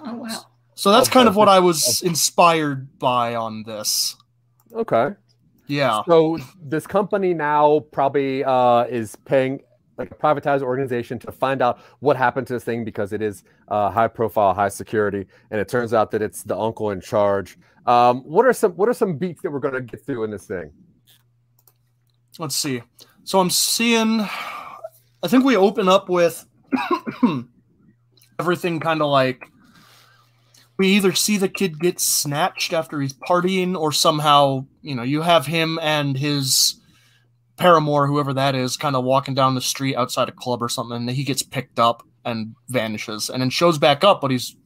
Oh 0.00 0.14
wow! 0.14 0.46
So 0.74 0.90
that's 0.90 1.08
kind 1.08 1.28
of 1.28 1.36
what 1.36 1.48
I 1.48 1.60
was 1.60 2.02
inspired 2.02 2.98
by 2.98 3.36
on 3.36 3.62
this. 3.62 4.16
Okay. 4.74 5.10
Yeah. 5.68 6.02
So 6.06 6.38
this 6.60 6.86
company 6.86 7.34
now 7.34 7.80
probably 7.92 8.44
uh, 8.44 8.84
is 8.84 9.16
paying 9.24 9.60
like 10.02 10.10
a 10.10 10.14
privatized 10.14 10.62
organization 10.62 11.18
to 11.20 11.32
find 11.32 11.62
out 11.62 11.78
what 12.00 12.16
happened 12.16 12.46
to 12.48 12.52
this 12.52 12.64
thing 12.64 12.84
because 12.84 13.12
it 13.12 13.22
is 13.22 13.44
uh, 13.68 13.90
high 13.90 14.08
profile, 14.08 14.52
high 14.52 14.68
security, 14.68 15.26
and 15.50 15.60
it 15.60 15.68
turns 15.68 15.94
out 15.94 16.10
that 16.10 16.22
it's 16.22 16.42
the 16.42 16.56
uncle 16.56 16.90
in 16.90 17.00
charge. 17.00 17.58
Um, 17.86 18.22
what 18.22 18.46
are 18.46 18.52
some 18.52 18.72
what 18.72 18.88
are 18.88 18.94
some 18.94 19.16
beats 19.16 19.42
that 19.42 19.50
we're 19.50 19.60
going 19.60 19.74
to 19.74 19.80
get 19.80 20.04
through 20.04 20.24
in 20.24 20.30
this 20.30 20.46
thing? 20.46 20.72
Let's 22.38 22.56
see. 22.56 22.82
So 23.24 23.40
I'm 23.40 23.50
seeing. 23.50 24.20
I 24.20 25.28
think 25.28 25.44
we 25.44 25.56
open 25.56 25.88
up 25.88 26.08
with 26.08 26.44
everything 28.40 28.80
kind 28.80 29.00
of 29.00 29.08
like 29.08 29.46
we 30.78 30.88
either 30.88 31.12
see 31.12 31.36
the 31.36 31.48
kid 31.48 31.78
get 31.78 32.00
snatched 32.00 32.72
after 32.72 33.00
he's 33.00 33.12
partying 33.12 33.76
or 33.76 33.92
somehow 33.92 34.66
you 34.80 34.96
know 34.96 35.04
you 35.04 35.22
have 35.22 35.46
him 35.46 35.78
and 35.80 36.16
his 36.16 36.80
paramour 37.56 38.06
whoever 38.06 38.32
that 38.32 38.54
is 38.54 38.76
kind 38.76 38.96
of 38.96 39.04
walking 39.04 39.34
down 39.34 39.54
the 39.54 39.60
street 39.60 39.96
outside 39.96 40.28
a 40.28 40.32
club 40.32 40.62
or 40.62 40.68
something 40.68 40.96
and 40.96 41.10
he 41.10 41.24
gets 41.24 41.42
picked 41.42 41.78
up 41.78 42.02
and 42.24 42.54
vanishes 42.68 43.28
and 43.28 43.42
then 43.42 43.50
shows 43.50 43.78
back 43.78 44.02
up 44.02 44.20
but 44.20 44.30
he's 44.30 44.56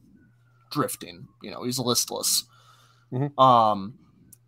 drifting 0.71 1.27
you 1.41 1.51
know 1.51 1.63
he's 1.63 1.79
listless 1.79 2.45
mm-hmm. 3.11 3.37
um 3.39 3.93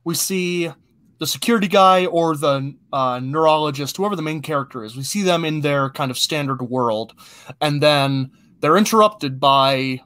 we 0.06 0.16
see 0.16 0.72
the 1.20 1.28
security 1.28 1.68
guy 1.68 2.06
or 2.06 2.36
the 2.36 2.74
uh, 2.94 3.20
neurologist 3.22 3.98
whoever 3.98 4.16
the 4.16 4.22
main 4.22 4.42
character 4.42 4.84
is 4.84 4.96
we 4.96 5.04
see 5.04 5.22
them 5.22 5.44
in 5.44 5.62
their 5.62 5.90
kind 5.90 6.10
of 6.10 6.18
standard 6.18 6.62
world 6.62 7.14
and 7.62 7.84
then 7.84 8.32
they're 8.62 8.78
interrupted 8.78 9.40
by 9.40 10.00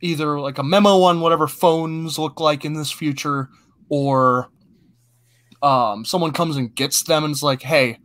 either 0.00 0.40
like 0.40 0.58
a 0.58 0.62
memo 0.62 1.02
on 1.02 1.20
whatever 1.20 1.46
phones 1.46 2.18
look 2.18 2.40
like 2.40 2.64
in 2.64 2.74
this 2.74 2.90
future 2.90 3.48
or 3.88 4.48
um, 5.62 6.04
someone 6.04 6.32
comes 6.32 6.56
and 6.56 6.74
gets 6.74 7.02
them 7.04 7.24
and 7.24 7.32
is 7.32 7.42
like 7.42 7.62
hey 7.62 7.98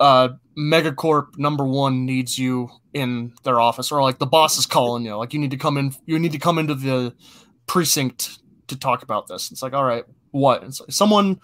uh, 0.00 0.30
megacorp 0.58 1.38
number 1.38 1.64
one 1.64 2.06
needs 2.06 2.38
you 2.38 2.70
in 2.92 3.32
their 3.44 3.60
office. 3.60 3.92
Or 3.92 4.02
like 4.02 4.18
the 4.18 4.26
boss 4.26 4.58
is 4.58 4.66
calling 4.66 5.04
you. 5.04 5.14
Like 5.16 5.32
you 5.32 5.38
need 5.38 5.50
to 5.52 5.56
come 5.56 5.76
in 5.76 5.94
you 6.06 6.18
need 6.18 6.32
to 6.32 6.38
come 6.38 6.58
into 6.58 6.74
the 6.74 7.14
precinct 7.66 8.38
to 8.68 8.76
talk 8.76 9.02
about 9.02 9.28
this. 9.28 9.52
It's 9.52 9.62
like 9.62 9.74
all 9.74 9.84
right 9.84 10.04
what? 10.30 10.64
It's 10.64 10.80
like, 10.80 10.92
someone 10.92 11.38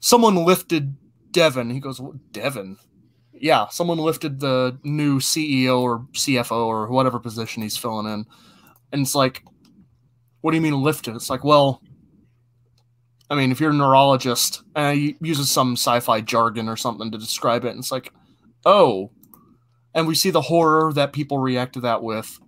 someone 0.00 0.36
lifted 0.36 0.96
devin. 1.32 1.70
He 1.70 1.80
goes 1.80 2.00
devin? 2.30 2.78
Yeah, 3.32 3.68
someone 3.68 3.98
lifted 3.98 4.40
the 4.40 4.78
new 4.82 5.18
CEO 5.20 5.80
or 5.80 6.06
CFO 6.12 6.66
or 6.66 6.88
whatever 6.88 7.20
position 7.20 7.62
he's 7.62 7.76
filling 7.76 8.12
in. 8.12 8.26
And 8.90 9.02
it's 9.02 9.14
like, 9.14 9.44
what 10.40 10.50
do 10.50 10.56
you 10.56 10.60
mean 10.60 10.82
lifted? 10.82 11.14
It's 11.14 11.30
like, 11.30 11.44
well, 11.44 11.80
I 13.30 13.34
mean, 13.34 13.52
if 13.52 13.60
you're 13.60 13.70
a 13.70 13.74
neurologist 13.74 14.62
and 14.74 14.98
he 14.98 15.16
uses 15.20 15.50
some 15.50 15.72
sci-fi 15.72 16.20
jargon 16.20 16.68
or 16.68 16.76
something 16.76 17.10
to 17.10 17.18
describe 17.18 17.64
it, 17.64 17.70
and 17.70 17.78
it's 17.78 17.92
like, 17.92 18.12
oh, 18.64 19.10
and 19.94 20.06
we 20.06 20.14
see 20.14 20.30
the 20.30 20.42
horror 20.42 20.92
that 20.94 21.12
people 21.12 21.38
react 21.38 21.74
to 21.74 21.80
that 21.80 22.02
with, 22.02 22.38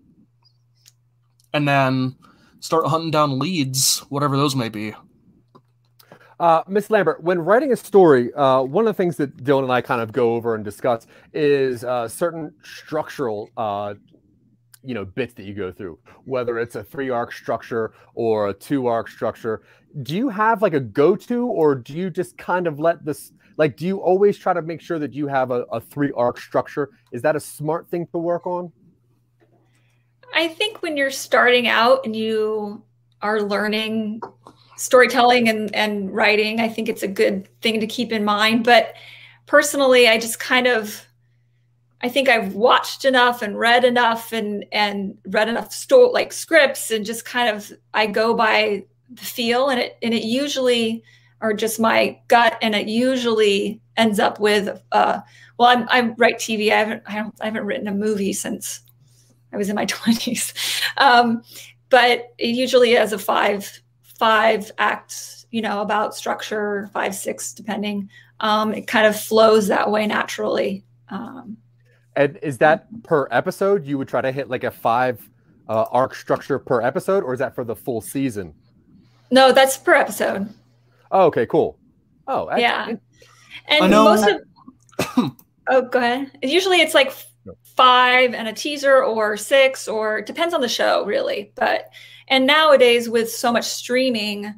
and 1.53 1.69
then 1.69 2.17
start 2.61 2.87
hunting 2.87 3.11
down 3.11 3.39
leads, 3.39 4.01
whatever 4.09 4.37
those 4.37 4.57
may 4.57 4.69
be. 4.69 4.95
Uh, 6.39 6.63
Miss 6.67 6.89
Lambert, 6.89 7.23
when 7.23 7.39
writing 7.41 7.71
a 7.71 7.77
story, 7.77 8.33
uh, 8.33 8.63
one 8.63 8.87
of 8.87 8.97
the 8.97 8.97
things 8.97 9.19
that 9.19 9.37
Dylan 9.45 9.65
and 9.65 9.73
I 9.73 9.83
kind 9.83 10.01
of 10.01 10.11
go 10.13 10.35
over 10.35 10.55
and 10.55 10.65
discuss 10.65 11.07
is 11.35 11.85
uh, 11.85 12.09
certain 12.09 12.55
structural, 12.63 13.51
uh, 13.59 13.95
you 14.85 14.95
know, 14.95 15.05
bits 15.05 15.35
that 15.35 15.45
you 15.45 15.55
go 15.55 15.73
through, 15.73 15.99
whether 16.25 16.59
it's 16.59 16.77
a 16.77 16.85
three 16.85 17.11
arc 17.11 17.33
structure 17.33 17.93
or 18.15 18.49
a 18.49 18.55
two 18.55 18.87
arc 18.87 19.09
structure. 19.09 19.63
Do 20.03 20.15
you 20.15 20.29
have 20.29 20.63
like 20.63 20.75
a 20.75 20.81
go 20.81 21.17
to, 21.17 21.47
or 21.47 21.75
do 21.75 21.95
you 21.95 22.11
just 22.11 22.39
kind 22.39 22.67
of 22.67 22.79
let 22.79 23.05
this? 23.05 23.33
Like, 23.57 23.77
do 23.77 23.87
you 23.87 23.99
always 23.99 24.39
try 24.39 24.53
to 24.53 24.63
make 24.63 24.81
sure 24.81 24.99
that 24.99 25.13
you 25.13 25.27
have 25.27 25.51
a, 25.51 25.63
a 25.73 25.81
three 25.81 26.13
arc 26.17 26.39
structure? 26.39 26.91
Is 27.13 27.23
that 27.23 27.37
a 27.37 27.41
smart 27.41 27.91
thing 27.91 28.07
to 28.13 28.19
work 28.19 28.47
on? 28.47 28.73
I 30.35 30.49
think 30.49 30.81
when 30.81 30.97
you're 30.97 31.11
starting 31.11 31.67
out 31.67 32.05
and 32.05 32.15
you 32.15 32.83
are 33.23 33.43
learning 33.43 34.23
storytelling 34.81 35.49
and, 35.49 35.75
and 35.75 36.13
writing. 36.13 36.61
I 36.61 36.69
think 36.69 36.89
it's 36.89 37.03
a 37.03 37.09
good 37.09 37.49
thing 37.61 37.81
to 37.81 37.87
keep 37.87 38.13
in 38.13 38.25
mind. 38.25 38.65
But 38.65 38.95
personally, 39.47 40.09
I 40.09 40.19
just 40.19 40.41
kind 40.41 40.67
of 40.67 41.07
I 42.03 42.09
think 42.09 42.29
I've 42.29 42.55
watched 42.55 43.05
enough 43.05 43.43
and 43.43 43.59
read 43.59 43.85
enough 43.85 44.33
and 44.33 44.65
and 44.73 45.17
read 45.27 45.49
enough 45.49 45.73
sto- 45.73 46.11
like 46.11 46.33
scripts 46.33 46.91
and 46.91 47.05
just 47.05 47.25
kind 47.25 47.55
of 47.55 47.73
I 47.95 48.07
go 48.07 48.35
by 48.35 48.85
the 49.11 49.25
feel 49.25 49.69
and 49.69 49.81
it 49.81 49.99
and 50.03 50.15
it 50.15 50.25
usually 50.25 51.03
or 51.43 51.53
just 51.53 51.81
my 51.81 52.19
gut 52.29 52.57
and 52.63 52.75
it 52.75 52.87
usually 52.87 53.81
ends 53.97 54.19
up 54.19 54.41
with 54.41 54.81
uh 54.93 55.21
well 55.59 55.69
I'm 55.69 55.87
I 55.91 56.15
write 56.17 56.39
TV 56.39 56.71
I 56.73 56.77
haven't 56.77 57.03
I, 57.07 57.17
don't, 57.17 57.35
I 57.41 57.45
haven't 57.47 57.67
written 57.67 57.89
a 57.89 57.95
movie 57.95 58.33
since 58.33 58.81
I 59.53 59.57
was 59.57 59.69
in 59.69 59.77
my 59.77 59.87
20s 59.87 60.83
um 60.97 61.43
but 61.91 62.33
it 62.39 62.55
usually 62.55 62.93
has 62.93 63.13
a 63.13 63.19
five 63.19 63.81
five 64.21 64.71
acts, 64.77 65.47
you 65.51 65.63
know, 65.63 65.81
about 65.81 66.15
structure, 66.15 66.91
five, 66.93 67.15
six, 67.15 67.55
depending. 67.55 68.11
Um, 68.41 68.75
it 68.75 68.87
kind 68.87 69.07
of 69.07 69.19
flows 69.19 69.69
that 69.69 69.91
way 69.91 70.07
naturally. 70.07 70.85
Um, 71.09 71.57
and 72.21 72.39
is 72.43 72.59
that 72.59 72.87
per 73.03 73.27
episode? 73.31 73.87
You 73.87 73.97
would 73.97 74.09
try 74.09 74.21
to 74.21 74.31
hit 74.31 74.51
like 74.51 74.65
a 74.65 74.71
five 74.71 75.27
uh, 75.69 75.87
arc 75.91 76.15
structure 76.15 76.59
per 76.59 76.83
episode, 76.83 77.25
or 77.25 77.33
is 77.33 77.39
that 77.39 77.55
for 77.55 77.65
the 77.65 77.75
full 77.75 78.03
season? 78.03 78.55
No, 79.31 79.53
that's 79.53 79.79
per 79.79 79.95
episode. 79.95 80.53
Oh, 81.11 81.27
okay, 81.27 81.47
cool. 81.47 81.79
Oh, 82.27 82.55
yeah. 82.57 82.93
And 83.69 83.91
most 83.91 84.29
of 84.29 85.33
oh, 85.69 85.83
go 85.83 85.99
ahead. 85.99 86.31
Usually, 86.43 86.83
it's 86.83 86.95
like 86.95 87.11
five 87.65 88.35
and 88.35 88.49
a 88.49 88.53
teaser, 88.53 89.03
or 89.03 89.39
six, 89.39 89.89
or 89.89 90.21
depends 90.21 90.53
on 90.53 90.61
the 90.61 90.69
show, 90.69 91.07
really. 91.07 91.53
But 91.55 91.89
and 92.29 92.47
nowadays, 92.47 93.09
with 93.09 93.31
so 93.31 93.51
much 93.51 93.65
streaming, 93.65 94.55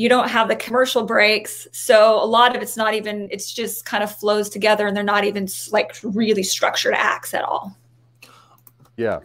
you 0.00 0.08
don't 0.08 0.30
have 0.30 0.48
the 0.48 0.56
commercial 0.56 1.04
breaks. 1.04 1.68
So 1.72 2.14
a 2.14 2.24
lot 2.24 2.56
of 2.56 2.62
it's 2.62 2.74
not 2.74 2.94
even, 2.94 3.28
it's 3.30 3.52
just 3.52 3.84
kind 3.84 4.02
of 4.02 4.10
flows 4.10 4.48
together 4.48 4.86
and 4.86 4.96
they're 4.96 5.04
not 5.04 5.24
even 5.24 5.46
like 5.72 5.94
really 6.02 6.42
structured 6.42 6.94
acts 6.94 7.34
at 7.34 7.44
all. 7.44 7.76
Yeah. 8.96 9.18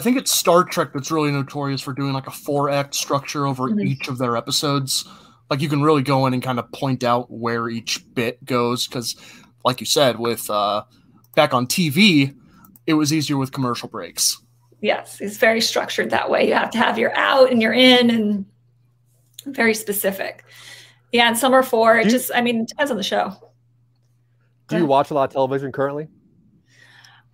I 0.00 0.02
think 0.02 0.16
it's 0.16 0.34
Star 0.34 0.64
Trek 0.64 0.88
that's 0.92 1.12
really 1.12 1.30
notorious 1.30 1.80
for 1.80 1.92
doing 1.92 2.12
like 2.12 2.26
a 2.26 2.32
four 2.32 2.68
act 2.68 2.96
structure 2.96 3.46
over 3.46 3.68
mm-hmm. 3.68 3.86
each 3.86 4.08
of 4.08 4.18
their 4.18 4.36
episodes. 4.36 5.04
Like 5.48 5.60
you 5.60 5.68
can 5.68 5.80
really 5.80 6.02
go 6.02 6.26
in 6.26 6.34
and 6.34 6.42
kind 6.42 6.58
of 6.58 6.72
point 6.72 7.04
out 7.04 7.30
where 7.30 7.68
each 7.68 8.04
bit 8.12 8.44
goes. 8.44 8.88
Cause, 8.88 9.14
like 9.64 9.78
you 9.78 9.86
said, 9.86 10.18
with 10.18 10.50
uh, 10.50 10.82
back 11.36 11.54
on 11.54 11.68
TV, 11.68 12.34
it 12.84 12.94
was 12.94 13.12
easier 13.12 13.36
with 13.36 13.52
commercial 13.52 13.88
breaks 13.88 14.40
yes, 14.80 15.20
it's 15.20 15.38
very 15.38 15.60
structured 15.60 16.10
that 16.10 16.30
way. 16.30 16.46
You 16.46 16.54
have 16.54 16.70
to 16.70 16.78
have 16.78 16.98
your 16.98 17.14
out 17.16 17.50
and 17.50 17.60
your 17.60 17.72
in 17.72 18.10
and 18.10 18.46
very 19.46 19.74
specific. 19.74 20.44
Yeah, 21.12 21.28
and 21.28 21.38
some 21.38 21.54
are 21.54 21.62
four. 21.62 21.96
It 21.96 22.08
just, 22.08 22.30
I 22.34 22.40
mean, 22.40 22.62
it 22.62 22.68
depends 22.68 22.90
on 22.90 22.96
the 22.96 23.02
show. 23.02 23.32
Do 24.68 24.76
you 24.76 24.86
watch 24.86 25.10
a 25.10 25.14
lot 25.14 25.24
of 25.24 25.32
television 25.32 25.70
currently? 25.70 26.08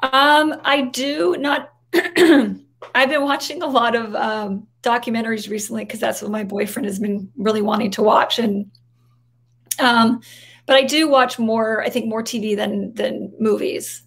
Um, 0.02 0.60
I 0.64 0.82
do 0.82 1.36
not. 1.38 1.72
I've 1.94 3.08
been 3.08 3.22
watching 3.22 3.62
a 3.62 3.66
lot 3.66 3.94
of 3.94 4.14
um, 4.14 4.66
documentaries 4.82 5.48
recently 5.48 5.84
because 5.84 6.00
that's 6.00 6.20
what 6.20 6.30
my 6.30 6.44
boyfriend 6.44 6.86
has 6.86 6.98
been 6.98 7.30
really 7.36 7.62
wanting 7.62 7.90
to 7.92 8.02
watch, 8.02 8.38
and 8.38 8.70
um, 9.78 10.20
but 10.66 10.76
I 10.76 10.82
do 10.82 11.08
watch 11.08 11.38
more. 11.38 11.82
I 11.82 11.88
think 11.88 12.06
more 12.06 12.22
TV 12.22 12.56
than 12.56 12.92
than 12.94 13.32
movies. 13.38 14.02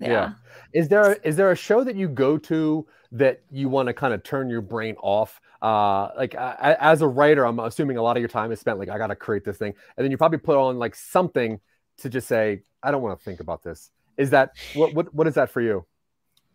Yeah. 0.00 0.08
yeah. 0.08 0.32
Is 0.72 0.88
there 0.88 1.14
is 1.22 1.36
there 1.36 1.52
a 1.52 1.56
show 1.56 1.84
that 1.84 1.94
you 1.94 2.08
go 2.08 2.38
to 2.38 2.86
that 3.12 3.42
you 3.50 3.68
want 3.68 3.86
to 3.88 3.94
kind 3.94 4.12
of 4.12 4.24
turn 4.24 4.48
your 4.50 4.62
brain 4.62 4.96
off? 5.02 5.40
Uh, 5.64 6.12
like 6.14 6.34
uh, 6.34 6.54
as 6.60 7.00
a 7.00 7.08
writer, 7.08 7.46
I'm 7.46 7.58
assuming 7.58 7.96
a 7.96 8.02
lot 8.02 8.18
of 8.18 8.20
your 8.20 8.28
time 8.28 8.52
is 8.52 8.60
spent 8.60 8.78
like 8.78 8.90
I 8.90 8.98
got 8.98 9.06
to 9.06 9.16
create 9.16 9.44
this 9.44 9.56
thing, 9.56 9.72
and 9.96 10.04
then 10.04 10.10
you 10.10 10.18
probably 10.18 10.36
put 10.36 10.58
on 10.58 10.78
like 10.78 10.94
something 10.94 11.58
to 11.98 12.10
just 12.10 12.28
say 12.28 12.60
I 12.82 12.90
don't 12.90 13.00
want 13.00 13.18
to 13.18 13.24
think 13.24 13.40
about 13.40 13.62
this. 13.62 13.90
Is 14.18 14.28
that 14.30 14.50
what 14.74 14.92
what 14.92 15.14
what 15.14 15.26
is 15.26 15.34
that 15.34 15.48
for 15.48 15.62
you? 15.62 15.86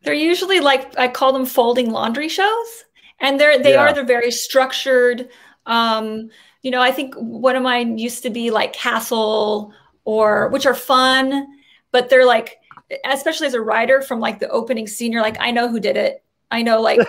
They're 0.04 0.14
usually 0.14 0.60
like 0.60 0.96
I 1.00 1.08
call 1.08 1.34
them 1.34 1.48
folding 1.48 1.90
laundry 1.90 2.30
shows, 2.30 2.86
and 3.20 3.40
they're 3.40 3.58
they 3.58 3.74
yeah. 3.74 3.82
are 3.82 3.94
they're 3.94 4.06
very 4.06 4.30
structured. 4.30 5.30
Um, 5.66 6.30
you 6.62 6.70
know, 6.70 6.82
I 6.82 6.92
think 6.92 7.16
one 7.16 7.56
of 7.56 7.64
mine 7.64 7.98
used 7.98 8.22
to 8.22 8.30
be 8.30 8.52
like 8.52 8.74
Castle 8.74 9.74
or 10.04 10.50
which 10.50 10.68
are 10.68 10.76
fun, 10.76 11.48
but 11.92 12.12
they're 12.12 12.28
like, 12.28 12.58
especially 13.06 13.48
as 13.48 13.56
a 13.56 13.62
writer 13.62 14.04
from 14.04 14.20
like 14.20 14.38
the 14.38 14.50
opening 14.50 14.86
scene, 14.86 15.12
you're 15.12 15.24
like, 15.24 15.38
I 15.40 15.50
know 15.50 15.68
who 15.68 15.80
did 15.80 15.98
it. 15.98 16.24
I 16.52 16.62
know 16.62 16.80
like, 16.82 17.00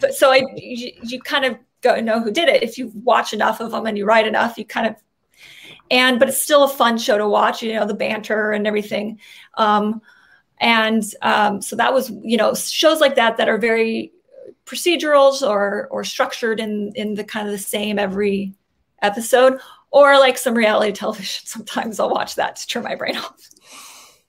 but 0.00 0.14
so 0.14 0.30
I, 0.30 0.42
you, 0.56 0.92
you 1.02 1.20
kind 1.20 1.44
of 1.44 1.58
go 1.80 2.00
know 2.00 2.20
who 2.20 2.30
did 2.30 2.48
it. 2.48 2.62
If 2.62 2.78
you 2.78 2.92
watch 3.04 3.32
enough 3.32 3.60
of 3.60 3.70
them 3.70 3.86
and 3.86 3.96
you 3.96 4.04
write 4.04 4.26
enough, 4.26 4.58
you 4.58 4.64
kind 4.64 4.86
of, 4.86 4.96
and, 5.90 6.18
but 6.18 6.28
it's 6.28 6.42
still 6.42 6.64
a 6.64 6.68
fun 6.68 6.98
show 6.98 7.16
to 7.18 7.28
watch, 7.28 7.62
you 7.62 7.72
know, 7.72 7.86
the 7.86 7.94
banter 7.94 8.52
and 8.52 8.66
everything. 8.66 9.20
Um, 9.54 10.02
and 10.60 11.02
um, 11.22 11.62
so 11.62 11.76
that 11.76 11.94
was, 11.94 12.10
you 12.10 12.36
know, 12.36 12.54
shows 12.54 13.00
like 13.00 13.14
that 13.14 13.36
that 13.36 13.48
are 13.48 13.58
very 13.58 14.12
procedurals 14.68 15.46
or 15.46 15.88
or 15.90 16.04
structured 16.04 16.60
in 16.60 16.92
in 16.94 17.14
the 17.14 17.24
kind 17.24 17.46
of 17.46 17.52
the 17.52 17.58
same 17.58 17.98
every 17.98 18.54
episode 19.00 19.58
or 19.90 20.18
like 20.18 20.36
some 20.36 20.54
reality 20.54 20.92
television 20.94 21.46
sometimes 21.46 21.98
i'll 21.98 22.10
watch 22.10 22.34
that 22.34 22.56
to 22.56 22.66
turn 22.66 22.82
my 22.82 22.94
brain 22.94 23.16
off 23.16 23.36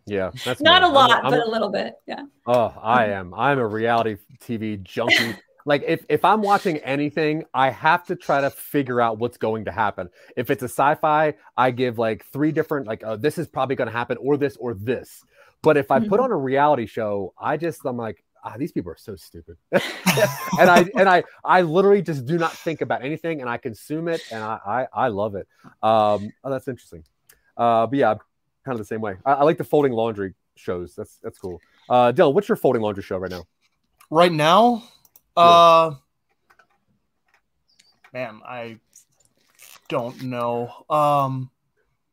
yeah 0.05 0.31
that's 0.45 0.61
not 0.61 0.81
me. 0.81 0.87
a 0.87 0.91
lot 0.91 1.11
I'm, 1.11 1.25
I'm, 1.25 1.31
but 1.31 1.45
a 1.45 1.49
little 1.49 1.69
bit 1.69 1.95
yeah 2.07 2.23
oh 2.47 2.73
i 2.81 3.07
am 3.07 3.33
i'm 3.33 3.59
a 3.59 3.67
reality 3.67 4.15
tv 4.39 4.81
junkie 4.81 5.35
like 5.69 5.83
if, 5.87 6.05
if 6.09 6.25
i'm 6.25 6.41
watching 6.41 6.77
anything 6.79 7.45
i 7.53 7.69
have 7.69 8.05
to 8.05 8.15
try 8.15 8.41
to 8.41 8.49
figure 8.49 8.99
out 8.99 9.19
what's 9.19 9.37
going 9.37 9.63
to 9.63 9.71
happen 9.71 10.09
if 10.35 10.49
it's 10.49 10.63
a 10.63 10.65
sci-fi 10.65 11.33
i 11.55 11.71
give 11.71 11.97
like 11.97 12.25
three 12.25 12.51
different 12.51 12.87
like 12.87 13.03
oh, 13.05 13.15
this 13.15 13.37
is 13.37 13.47
probably 13.47 13.75
going 13.75 13.87
to 13.87 13.93
happen 13.93 14.17
or 14.19 14.35
this 14.35 14.57
or 14.57 14.73
this 14.73 15.23
but 15.61 15.77
if 15.77 15.91
i 15.91 15.99
mm-hmm. 15.99 16.09
put 16.09 16.19
on 16.19 16.31
a 16.31 16.35
reality 16.35 16.85
show 16.85 17.33
i 17.39 17.55
just 17.55 17.85
i'm 17.85 17.97
like 17.97 18.23
ah, 18.43 18.55
these 18.57 18.71
people 18.71 18.91
are 18.91 18.97
so 18.97 19.15
stupid. 19.15 19.57
and 19.71 20.69
I 20.69 20.85
and 20.95 21.09
I 21.09 21.23
I 21.43 21.61
literally 21.61 22.01
just 22.01 22.25
do 22.25 22.37
not 22.37 22.53
think 22.53 22.81
about 22.81 23.03
anything 23.03 23.41
and 23.41 23.49
I 23.49 23.57
consume 23.57 24.07
it 24.07 24.21
and 24.31 24.43
I 24.43 24.59
I, 24.65 25.05
I 25.05 25.07
love 25.09 25.35
it. 25.35 25.47
Um, 25.83 26.31
oh, 26.43 26.49
that's 26.49 26.67
interesting. 26.67 27.03
Uh, 27.57 27.87
but 27.87 27.99
yeah, 27.99 28.11
I'm 28.11 28.19
kind 28.65 28.73
of 28.73 28.77
the 28.77 28.85
same 28.85 29.01
way. 29.01 29.15
I, 29.25 29.33
I, 29.33 29.43
like 29.43 29.57
the 29.57 29.63
folding 29.63 29.91
laundry 29.91 30.33
shows. 30.55 30.95
That's 30.95 31.17
that's 31.21 31.37
cool. 31.37 31.59
Uh, 31.89 32.11
Dylan, 32.13 32.33
what's 32.33 32.47
your 32.47 32.55
folding 32.55 32.81
laundry 32.81 33.03
show 33.03 33.17
right 33.17 33.31
now? 33.31 33.43
Right 34.09 34.31
now, 34.31 34.75
yeah. 34.75 34.98
Uh, 35.39 35.95
man, 38.13 38.41
I 38.45 38.79
don't 39.87 40.23
know. 40.23 40.71
Um, 40.89 41.49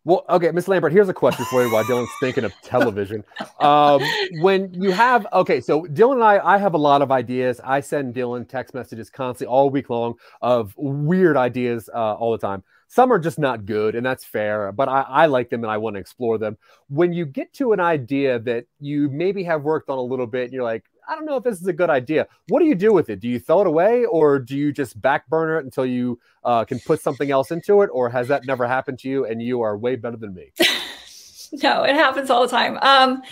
well, 0.06 0.24
okay, 0.28 0.52
Miss 0.52 0.68
Lambert, 0.68 0.92
here's 0.92 1.08
a 1.08 1.14
question 1.14 1.44
for 1.46 1.64
you 1.64 1.72
while 1.72 1.82
Dylan's 1.82 2.08
thinking 2.20 2.44
of 2.44 2.52
television. 2.62 3.24
Um, 3.58 4.00
when 4.40 4.72
you 4.72 4.92
have, 4.92 5.26
okay, 5.32 5.60
so 5.60 5.82
Dylan 5.82 6.14
and 6.14 6.22
I, 6.22 6.38
I 6.38 6.58
have 6.58 6.74
a 6.74 6.78
lot 6.78 7.02
of 7.02 7.10
ideas. 7.10 7.60
I 7.64 7.80
send 7.80 8.14
Dylan 8.14 8.48
text 8.48 8.72
messages 8.72 9.10
constantly 9.10 9.52
all 9.52 9.68
week 9.68 9.90
long 9.90 10.14
of 10.40 10.74
weird 10.76 11.36
ideas 11.36 11.90
uh, 11.92 12.14
all 12.14 12.30
the 12.30 12.38
time. 12.38 12.62
Some 12.86 13.12
are 13.12 13.18
just 13.18 13.40
not 13.40 13.66
good, 13.66 13.96
and 13.96 14.06
that's 14.06 14.24
fair, 14.24 14.70
but 14.70 14.88
I, 14.88 15.00
I 15.00 15.26
like 15.26 15.50
them 15.50 15.64
and 15.64 15.72
I 15.72 15.78
want 15.78 15.96
to 15.96 16.00
explore 16.00 16.38
them. 16.38 16.56
When 16.88 17.12
you 17.12 17.26
get 17.26 17.52
to 17.54 17.72
an 17.72 17.80
idea 17.80 18.38
that 18.38 18.66
you 18.78 19.08
maybe 19.10 19.42
have 19.42 19.62
worked 19.62 19.90
on 19.90 19.98
a 19.98 20.02
little 20.02 20.28
bit, 20.28 20.44
and 20.44 20.52
you're 20.52 20.62
like, 20.62 20.84
I 21.08 21.14
don't 21.14 21.24
know 21.24 21.36
if 21.36 21.44
this 21.44 21.60
is 21.60 21.66
a 21.66 21.72
good 21.72 21.90
idea. 21.90 22.26
What 22.48 22.60
do 22.60 22.66
you 22.66 22.74
do 22.74 22.92
with 22.92 23.10
it? 23.10 23.20
Do 23.20 23.28
you 23.28 23.38
throw 23.38 23.60
it 23.60 23.66
away 23.66 24.04
or 24.06 24.38
do 24.38 24.56
you 24.56 24.72
just 24.72 25.00
back 25.00 25.28
burner 25.28 25.58
it 25.58 25.64
until 25.64 25.86
you 25.86 26.18
uh, 26.44 26.64
can 26.64 26.80
put 26.80 27.00
something 27.00 27.30
else 27.30 27.50
into 27.50 27.82
it? 27.82 27.90
Or 27.92 28.08
has 28.08 28.28
that 28.28 28.44
never 28.46 28.66
happened 28.66 28.98
to 29.00 29.08
you 29.08 29.24
and 29.24 29.40
you 29.40 29.62
are 29.62 29.76
way 29.76 29.96
better 29.96 30.16
than 30.16 30.34
me? 30.34 30.52
no, 31.52 31.84
it 31.84 31.94
happens 31.94 32.30
all 32.30 32.42
the 32.42 32.48
time. 32.48 32.78
Um, 32.82 33.22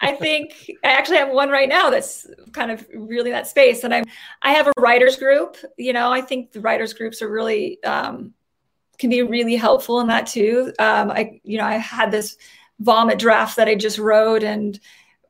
I 0.00 0.12
think 0.12 0.70
I 0.84 0.88
actually 0.88 1.18
have 1.18 1.30
one 1.30 1.50
right 1.50 1.68
now 1.68 1.90
that's 1.90 2.26
kind 2.52 2.70
of 2.70 2.86
really 2.94 3.30
that 3.30 3.48
space. 3.48 3.82
And 3.82 3.92
I'm, 3.92 4.04
I 4.42 4.52
have 4.52 4.68
a 4.68 4.72
writers 4.78 5.16
group, 5.16 5.56
you 5.76 5.92
know, 5.92 6.12
I 6.12 6.20
think 6.20 6.52
the 6.52 6.60
writers 6.60 6.92
groups 6.92 7.22
are 7.22 7.30
really, 7.30 7.82
um, 7.82 8.34
can 8.98 9.10
be 9.10 9.22
really 9.22 9.56
helpful 9.56 10.00
in 10.00 10.08
that 10.08 10.26
too. 10.26 10.72
Um, 10.78 11.10
I, 11.10 11.40
you 11.42 11.58
know, 11.58 11.64
I 11.64 11.76
had 11.76 12.10
this 12.10 12.36
vomit 12.78 13.18
draft 13.18 13.56
that 13.56 13.68
I 13.68 13.74
just 13.74 13.98
wrote 13.98 14.42
and, 14.42 14.78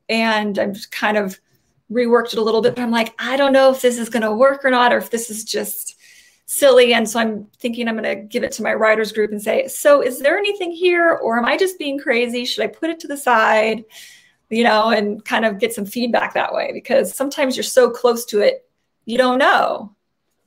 and 0.09 0.59
I'm 0.59 0.75
kind 0.91 1.17
of 1.17 1.41
reworked 1.91 2.33
it 2.33 2.39
a 2.39 2.43
little 2.43 2.63
bit, 2.63 2.75
but 2.75 2.83
I'm 2.83 2.91
like, 2.91 3.15
I 3.19 3.37
don't 3.37 3.53
know 3.53 3.71
if 3.71 3.83
this 3.83 3.99
is 3.99 4.09
going 4.09 4.23
to 4.23 4.33
work 4.33 4.65
or 4.65 4.71
not, 4.71 4.93
or 4.93 4.99
if 4.99 5.11
this 5.11 5.31
is 5.31 5.45
just 5.45 5.97
silly. 6.47 6.95
And 6.95 7.09
so 7.09 7.21
I'm 7.21 7.47
thinking 7.59 7.89
I'm 7.89 7.97
going 7.97 8.17
to 8.17 8.25
give 8.25 8.43
it 8.43 8.53
to 8.53 8.63
my 8.63 8.75
writers 8.75 9.13
group 9.13 9.31
and 9.31 9.43
say, 9.43 9.69
so 9.69 10.01
is 10.01 10.19
there 10.21 10.39
anything 10.39 10.73
here, 10.73 11.13
or 11.23 11.39
am 11.39 11.45
I 11.45 11.57
just 11.57 11.79
being 11.79 11.99
crazy? 11.99 12.45
Should 12.45 12.65
I 12.65 12.69
put 12.69 12.91
it 12.91 13.01
to 13.01 13.09
the 13.09 13.17
side? 13.17 13.85
You 14.49 14.65
know, 14.65 14.91
and 14.91 15.25
kind 15.25 15.45
of 15.45 15.61
get 15.61 15.73
some 15.73 15.87
feedback 15.87 16.35
that 16.35 16.53
way 16.53 16.71
because 16.73 17.15
sometimes 17.15 17.57
you're 17.57 17.63
so 17.63 17.89
close 17.89 18.25
to 18.27 18.41
it, 18.41 18.69
you 19.05 19.17
don't 19.17 19.39
know. 19.39 19.95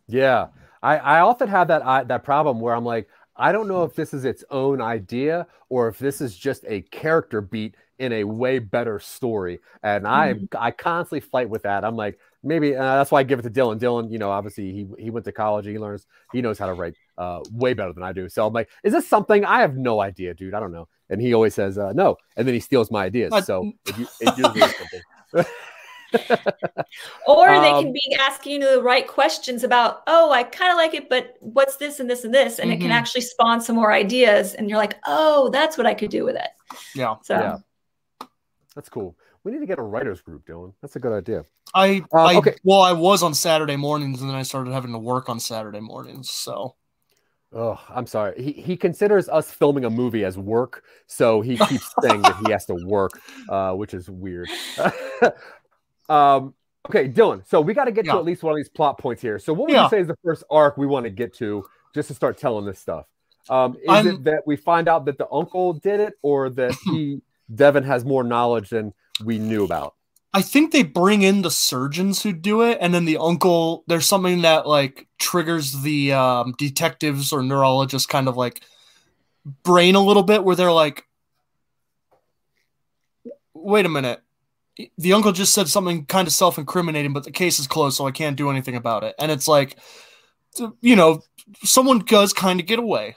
Yeah. 0.08 0.48
I, 0.82 0.98
I 0.98 1.20
often 1.22 1.48
have 1.48 1.70
that 1.70 1.86
I, 1.86 2.04
that 2.04 2.26
problem 2.26 2.60
where 2.60 2.76
I'm 2.76 2.84
like, 2.84 3.08
I 3.36 3.52
don't 3.52 3.68
know 3.68 3.84
if 3.84 3.96
this 3.96 4.14
is 4.14 4.26
its 4.26 4.44
own 4.52 4.82
idea 4.82 5.48
or 5.70 5.88
if 5.88 5.98
this 5.98 6.20
is 6.20 6.36
just 6.36 6.66
a 6.68 6.82
character 6.82 7.40
beat 7.40 7.76
in 8.04 8.12
a 8.12 8.24
way 8.26 8.60
better 8.60 9.00
story. 9.00 9.60
And 9.82 10.06
I 10.06 10.34
mm. 10.34 10.48
I 10.60 10.72
constantly 10.72 11.22
fight 11.22 11.50
with 11.50 11.64
that. 11.64 11.86
I'm 11.86 11.96
like, 11.96 12.20
maybe 12.44 12.76
uh, 12.76 12.98
that's 12.98 13.12
why 13.12 13.22
I 13.22 13.24
give 13.24 13.40
it 13.40 13.44
to 13.44 13.50
Dylan. 13.50 13.80
Dylan, 13.80 14.12
you 14.12 14.20
know, 14.20 14.30
obviously 14.30 14.72
he 14.74 14.88
he 15.00 15.10
went 15.10 15.26
to 15.26 15.32
college, 15.32 15.66
he 15.66 15.80
learns, 15.80 16.06
he 16.34 16.42
knows 16.42 16.60
how 16.60 16.68
to 16.68 16.74
write 16.74 16.96
uh, 17.18 17.40
way 17.52 17.74
better 17.74 17.94
than 17.94 18.04
I 18.04 18.12
do. 18.12 18.28
So 18.28 18.46
I'm 18.46 18.54
like, 18.54 18.70
is 18.84 18.92
this 18.92 19.08
something 19.08 19.46
I 19.46 19.62
have 19.62 19.78
no 19.78 20.02
idea, 20.02 20.34
dude? 20.34 20.54
I 20.54 20.60
don't 20.60 20.74
know. 20.74 20.90
And 21.10 21.22
he 21.22 21.34
always 21.34 21.54
says 21.54 21.78
uh, 21.78 21.94
no, 21.94 22.18
and 22.36 22.46
then 22.46 22.54
he 22.54 22.60
steals 22.60 22.92
my 22.92 23.06
ideas. 23.06 23.30
But, 23.30 23.46
so 23.46 23.72
it, 23.86 24.08
it 24.20 24.38
usually 24.38 24.62
is 24.62 24.76
something. 24.76 25.02
or 27.28 27.48
they 27.48 27.72
um, 27.72 27.86
can 27.86 27.94
be 27.94 28.18
asking 28.20 28.62
you 28.62 28.76
the 28.76 28.84
right 28.84 29.08
questions 29.08 29.64
about, 29.64 30.04
oh, 30.08 30.32
I 30.32 30.44
kind 30.44 30.72
of 30.72 30.78
like 30.78 30.94
it, 30.94 31.10
but 31.10 31.38
what's 31.40 31.78
this 31.78 32.00
and 32.00 32.10
this 32.10 32.24
and 32.24 32.34
this, 32.34 32.60
and 32.60 32.70
mm-hmm. 32.70 32.74
it 32.74 32.78
can 32.78 32.90
mm-hmm. 32.90 32.98
actually 32.98 33.22
spawn 33.22 33.62
some 33.62 33.76
more 33.76 33.92
ideas, 33.92 34.54
and 34.54 34.70
you're 34.70 34.78
like, 34.78 35.00
oh, 35.08 35.50
that's 35.50 35.78
what 35.78 35.88
I 35.88 35.94
could 35.94 36.12
do 36.12 36.24
with 36.24 36.36
it. 36.36 36.50
Yeah. 36.96 37.16
So. 37.24 37.36
Yeah. 37.36 37.58
That's 38.76 38.90
cool. 38.90 39.16
We 39.44 39.52
need 39.52 39.60
to 39.60 39.66
get 39.66 39.80
a 39.80 39.84
writers 39.84 40.22
group, 40.22 40.46
Dylan. 40.46 40.74
That's 40.82 40.96
a 40.96 41.00
good 41.00 41.14
idea. 41.14 41.46
I, 41.74 42.02
uh, 42.14 42.18
I 42.18 42.36
okay. 42.38 42.56
Well, 42.64 42.82
I 42.82 42.94
was 42.94 43.24
on 43.24 43.34
Saturday 43.34 43.76
mornings, 43.76 44.22
and 44.22 44.30
then 44.30 44.38
I 44.38 44.44
started 44.44 44.72
having 44.72 44.92
to 44.94 44.98
work 44.98 45.30
on 45.30 45.40
Saturday 45.40 45.80
mornings. 45.80 46.30
So, 46.30 46.76
oh, 47.54 47.80
I'm 47.90 48.08
sorry. 48.08 48.42
He 48.42 48.54
he 48.54 48.78
considers 48.78 49.30
us 49.30 49.52
filming 49.52 49.86
a 49.86 49.90
movie 49.90 50.24
as 50.24 50.38
work, 50.38 50.84
so 51.08 51.42
he 51.42 51.58
keeps 51.58 51.94
saying 52.02 52.22
that 52.22 52.38
he 52.46 52.52
has 52.52 52.66
to 52.66 52.76
work, 52.86 53.20
uh, 53.50 53.74
which 53.74 53.94
is 53.94 54.10
weird. 54.10 54.50
um. 56.10 56.54
Okay, 56.90 57.08
Dylan. 57.08 57.48
So 57.48 57.62
we 57.62 57.74
got 57.74 57.86
to 57.86 57.94
get 57.94 58.06
yeah. 58.06 58.12
to 58.12 58.18
at 58.18 58.26
least 58.26 58.44
one 58.44 58.52
of 58.52 58.58
these 58.58 58.68
plot 58.68 58.98
points 58.98 59.22
here. 59.22 59.40
So 59.40 59.54
what 59.54 59.70
would 59.70 59.72
yeah. 59.72 59.84
you 59.84 59.90
say 59.90 60.02
is 60.02 60.08
the 60.08 60.18
first 60.22 60.44
arc 60.52 60.76
we 60.76 60.86
want 60.86 61.06
to 61.06 61.10
get 61.10 61.34
to, 61.36 61.64
just 61.96 62.10
to 62.10 62.14
start 62.14 62.38
telling 62.38 62.66
this 62.66 62.78
stuff? 62.78 63.06
Um, 63.50 63.76
is 63.76 63.84
I'm, 63.88 64.08
it 64.08 64.24
that 64.26 64.44
we 64.46 64.58
find 64.58 64.90
out 64.90 65.06
that 65.06 65.18
the 65.18 65.28
uncle 65.32 65.74
did 65.74 66.02
it, 66.02 66.16
or 66.22 66.50
that 66.50 66.76
he 66.84 67.22
Devin 67.54 67.84
has 67.84 68.06
more 68.06 68.24
knowledge 68.24 68.70
than 68.70 68.94
we 69.24 69.40
knew 69.40 69.64
about. 69.64 69.96
I 70.34 70.42
think 70.42 70.72
they 70.72 70.84
bring 70.84 71.22
in 71.22 71.44
the 71.44 71.52
surgeons 71.52 72.24
who 72.24 72.34
do 72.34 72.64
it, 72.64 72.80
and 72.82 72.94
then 72.94 73.06
the 73.06 73.18
uncle. 73.18 73.84
There's 73.88 74.08
something 74.08 74.42
that 74.42 74.68
like 74.68 75.08
triggers 75.20 75.84
the 75.84 76.14
um, 76.14 76.56
detectives 76.58 77.32
or 77.32 77.44
neurologists 77.44 78.08
kind 78.08 78.28
of 78.28 78.36
like 78.36 78.62
brain 79.64 79.94
a 79.96 80.04
little 80.04 80.24
bit, 80.24 80.44
where 80.44 80.56
they're 80.56 80.72
like, 80.72 81.06
"Wait 83.54 83.86
a 83.86 83.90
minute." 83.90 84.22
The 84.98 85.14
uncle 85.14 85.32
just 85.32 85.54
said 85.54 85.68
something 85.68 86.08
kind 86.08 86.28
of 86.28 86.34
self-incriminating, 86.34 87.14
but 87.14 87.26
the 87.26 87.32
case 87.32 87.60
is 87.60 87.68
closed, 87.68 87.96
so 87.96 88.08
I 88.08 88.12
can't 88.12 88.36
do 88.36 88.50
anything 88.50 88.76
about 88.76 89.04
it. 89.04 89.14
And 89.20 89.32
it's 89.32 89.48
like, 89.48 89.78
you 90.82 90.96
know, 90.96 91.22
someone 91.64 92.00
does 92.00 92.34
kind 92.34 92.60
of 92.60 92.66
get 92.66 92.80
away, 92.80 93.16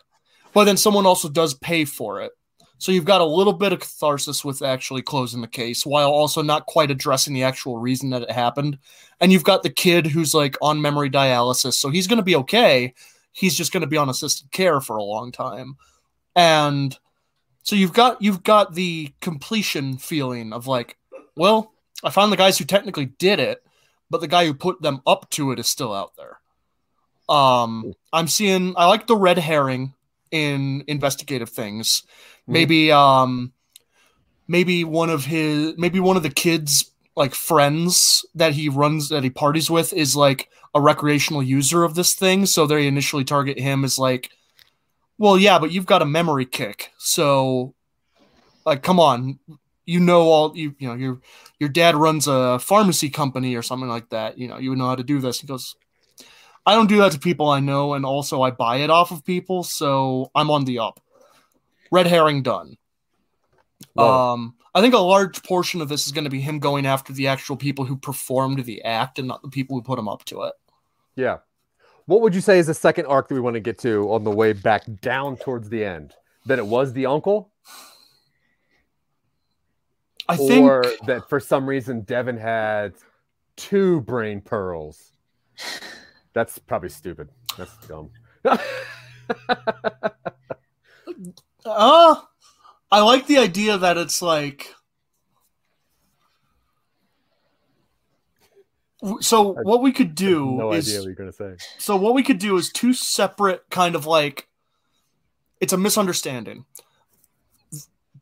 but 0.52 0.64
then 0.64 0.76
someone 0.76 1.06
also 1.06 1.30
does 1.30 1.54
pay 1.54 1.86
for 1.86 2.20
it. 2.20 2.32
So 2.78 2.92
you've 2.92 3.04
got 3.04 3.20
a 3.20 3.26
little 3.26 3.52
bit 3.52 3.72
of 3.72 3.80
catharsis 3.80 4.44
with 4.44 4.60
actually 4.62 5.02
closing 5.02 5.40
the 5.40 5.46
case 5.46 5.86
while 5.86 6.10
also 6.10 6.42
not 6.42 6.66
quite 6.66 6.90
addressing 6.90 7.32
the 7.32 7.42
actual 7.42 7.78
reason 7.78 8.10
that 8.10 8.22
it 8.22 8.30
happened. 8.30 8.78
And 9.20 9.32
you've 9.32 9.44
got 9.44 9.62
the 9.62 9.70
kid 9.70 10.06
who's 10.06 10.34
like 10.34 10.56
on 10.60 10.82
memory 10.82 11.10
dialysis. 11.10 11.74
So 11.74 11.88
he's 11.88 12.06
going 12.06 12.18
to 12.18 12.22
be 12.22 12.36
okay. 12.36 12.94
He's 13.32 13.54
just 13.54 13.72
going 13.72 13.80
to 13.80 13.86
be 13.86 13.96
on 13.96 14.10
assisted 14.10 14.50
care 14.50 14.80
for 14.80 14.96
a 14.96 15.02
long 15.02 15.32
time. 15.32 15.76
And 16.34 16.96
so 17.62 17.74
you've 17.76 17.94
got 17.94 18.20
you've 18.20 18.42
got 18.42 18.74
the 18.74 19.12
completion 19.20 19.96
feeling 19.96 20.52
of 20.52 20.66
like, 20.66 20.96
well, 21.34 21.72
I 22.04 22.10
found 22.10 22.30
the 22.30 22.36
guys 22.36 22.58
who 22.58 22.64
technically 22.64 23.06
did 23.06 23.40
it, 23.40 23.62
but 24.10 24.20
the 24.20 24.28
guy 24.28 24.44
who 24.46 24.54
put 24.54 24.82
them 24.82 25.00
up 25.06 25.28
to 25.30 25.50
it 25.50 25.58
is 25.58 25.66
still 25.66 25.94
out 25.94 26.12
there. 26.16 26.38
Um, 27.28 27.94
I'm 28.12 28.28
seeing 28.28 28.74
I 28.76 28.86
like 28.86 29.06
the 29.06 29.16
red 29.16 29.38
herring 29.38 29.94
in 30.30 30.84
investigative 30.86 31.48
things. 31.48 32.04
Maybe 32.46 32.92
um 32.92 33.52
maybe 34.48 34.84
one 34.84 35.10
of 35.10 35.24
his 35.24 35.76
maybe 35.76 36.00
one 36.00 36.16
of 36.16 36.22
the 36.22 36.30
kids 36.30 36.92
like 37.16 37.34
friends 37.34 38.24
that 38.34 38.52
he 38.52 38.68
runs 38.68 39.08
that 39.08 39.24
he 39.24 39.30
parties 39.30 39.70
with 39.70 39.92
is 39.92 40.14
like 40.14 40.48
a 40.74 40.80
recreational 40.80 41.42
user 41.42 41.82
of 41.82 41.94
this 41.94 42.14
thing. 42.14 42.46
So 42.46 42.66
they 42.66 42.86
initially 42.86 43.24
target 43.24 43.58
him 43.58 43.84
as 43.84 43.98
like 43.98 44.30
well 45.18 45.38
yeah 45.38 45.58
but 45.58 45.72
you've 45.72 45.86
got 45.86 46.02
a 46.02 46.06
memory 46.06 46.46
kick. 46.46 46.92
So 46.98 47.74
like 48.64 48.82
come 48.82 49.00
on. 49.00 49.38
You 49.84 50.00
know 50.00 50.22
all 50.22 50.56
you 50.56 50.74
you 50.78 50.88
know 50.88 50.94
your 50.94 51.20
your 51.58 51.68
dad 51.68 51.94
runs 51.94 52.26
a 52.26 52.58
pharmacy 52.58 53.08
company 53.08 53.54
or 53.54 53.62
something 53.62 53.88
like 53.88 54.10
that. 54.10 54.38
You 54.38 54.48
know 54.48 54.58
you 54.58 54.70
would 54.70 54.78
know 54.78 54.88
how 54.88 54.96
to 54.96 55.04
do 55.04 55.20
this. 55.20 55.40
He 55.40 55.46
goes 55.46 55.74
I 56.66 56.74
don't 56.74 56.88
do 56.88 56.98
that 56.98 57.12
to 57.12 57.18
people 57.20 57.48
I 57.48 57.60
know, 57.60 57.94
and 57.94 58.04
also 58.04 58.42
I 58.42 58.50
buy 58.50 58.78
it 58.78 58.90
off 58.90 59.12
of 59.12 59.24
people, 59.24 59.62
so 59.62 60.32
I'm 60.34 60.50
on 60.50 60.64
the 60.64 60.80
up. 60.80 61.00
Red 61.90 62.06
herring 62.06 62.42
done. 62.42 62.76
Um, 63.96 64.54
I 64.74 64.80
think 64.80 64.94
a 64.94 64.98
large 64.98 65.42
portion 65.42 65.80
of 65.80 65.88
this 65.88 66.06
is 66.06 66.12
going 66.12 66.24
to 66.24 66.30
be 66.30 66.40
him 66.40 66.58
going 66.58 66.86
after 66.86 67.12
the 67.12 67.28
actual 67.28 67.56
people 67.56 67.84
who 67.84 67.96
performed 67.96 68.64
the 68.64 68.82
act 68.82 69.18
and 69.18 69.28
not 69.28 69.42
the 69.42 69.48
people 69.48 69.76
who 69.76 69.82
put 69.82 69.98
him 69.98 70.08
up 70.08 70.24
to 70.26 70.42
it. 70.42 70.54
Yeah. 71.14 71.38
What 72.06 72.20
would 72.20 72.34
you 72.34 72.40
say 72.40 72.58
is 72.58 72.66
the 72.68 72.74
second 72.74 73.06
arc 73.06 73.28
that 73.28 73.34
we 73.34 73.40
want 73.40 73.54
to 73.54 73.60
get 73.60 73.78
to 73.80 74.12
on 74.12 74.24
the 74.24 74.30
way 74.30 74.52
back 74.52 74.84
down 75.00 75.36
towards 75.36 75.68
the 75.68 75.84
end? 75.84 76.14
That 76.46 76.58
it 76.58 76.66
was 76.66 76.92
the 76.92 77.06
uncle, 77.06 77.50
I 80.28 80.36
think 80.36 80.68
or 80.68 80.84
that 81.06 81.28
for 81.28 81.38
some 81.40 81.68
reason 81.68 82.02
Devin 82.02 82.36
had 82.36 82.94
two 83.56 84.00
brain 84.02 84.40
pearls. 84.40 85.12
That's 86.32 86.58
probably 86.58 86.88
stupid. 86.88 87.28
That's 87.56 87.76
dumb. 87.86 88.10
Uh, 91.66 92.16
I 92.90 93.02
like 93.02 93.26
the 93.26 93.38
idea 93.38 93.76
that 93.78 93.98
it's 93.98 94.22
like. 94.22 94.72
So 99.20 99.52
what 99.62 99.82
we 99.82 99.92
could 99.92 100.14
do 100.14 100.56
no 100.56 100.72
is 100.72 100.88
idea 100.88 101.00
what 101.00 101.06
you're 101.06 101.14
gonna 101.14 101.32
say. 101.32 101.56
so 101.78 101.96
what 101.96 102.14
we 102.14 102.22
could 102.22 102.38
do 102.38 102.56
is 102.56 102.70
two 102.70 102.92
separate 102.92 103.68
kind 103.70 103.94
of 103.94 104.06
like 104.06 104.48
it's 105.60 105.72
a 105.72 105.78
misunderstanding. 105.78 106.64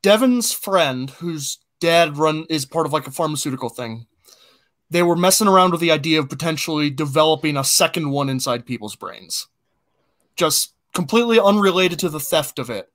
Devin's 0.02 0.52
friend, 0.52 1.10
whose 1.10 1.58
dad 1.80 2.18
run 2.18 2.44
is 2.50 2.66
part 2.66 2.86
of 2.86 2.92
like 2.92 3.06
a 3.06 3.10
pharmaceutical 3.10 3.68
thing, 3.70 4.06
they 4.90 5.02
were 5.02 5.16
messing 5.16 5.48
around 5.48 5.70
with 5.70 5.80
the 5.80 5.90
idea 5.90 6.18
of 6.18 6.28
potentially 6.28 6.90
developing 6.90 7.56
a 7.56 7.64
second 7.64 8.10
one 8.10 8.28
inside 8.28 8.66
people's 8.66 8.96
brains. 8.96 9.48
Just 10.36 10.74
completely 10.92 11.40
unrelated 11.40 11.98
to 12.00 12.08
the 12.08 12.20
theft 12.20 12.58
of 12.58 12.68
it. 12.70 12.90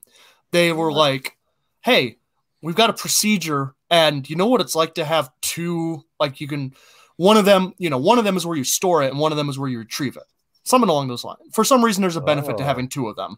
They 0.51 0.71
were 0.71 0.91
like, 0.91 1.37
hey, 1.81 2.17
we've 2.61 2.75
got 2.75 2.89
a 2.89 2.93
procedure, 2.93 3.75
and 3.89 4.29
you 4.29 4.35
know 4.35 4.47
what 4.47 4.61
it's 4.61 4.75
like 4.75 4.95
to 4.95 5.05
have 5.05 5.29
two, 5.41 6.03
like 6.19 6.41
you 6.41 6.47
can 6.47 6.73
one 7.17 7.35
of 7.35 7.43
them, 7.43 7.73
you 7.77 7.89
know, 7.89 7.97
one 7.97 8.17
of 8.17 8.23
them 8.23 8.37
is 8.37 8.45
where 8.45 8.55
you 8.57 8.63
store 8.63 9.03
it, 9.03 9.09
and 9.11 9.19
one 9.19 9.33
of 9.33 9.37
them 9.37 9.49
is 9.49 9.59
where 9.59 9.69
you 9.69 9.79
retrieve 9.79 10.15
it. 10.15 10.23
Something 10.63 10.89
along 10.89 11.09
those 11.09 11.25
lines. 11.25 11.39
For 11.51 11.65
some 11.65 11.83
reason, 11.83 12.01
there's 12.01 12.15
a 12.15 12.21
benefit 12.21 12.55
to 12.57 12.63
Oh. 12.63 12.65
having 12.65 12.87
two 12.87 13.09
of 13.09 13.17
them. 13.17 13.37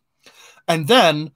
And 0.68 0.88
then, 0.88 1.32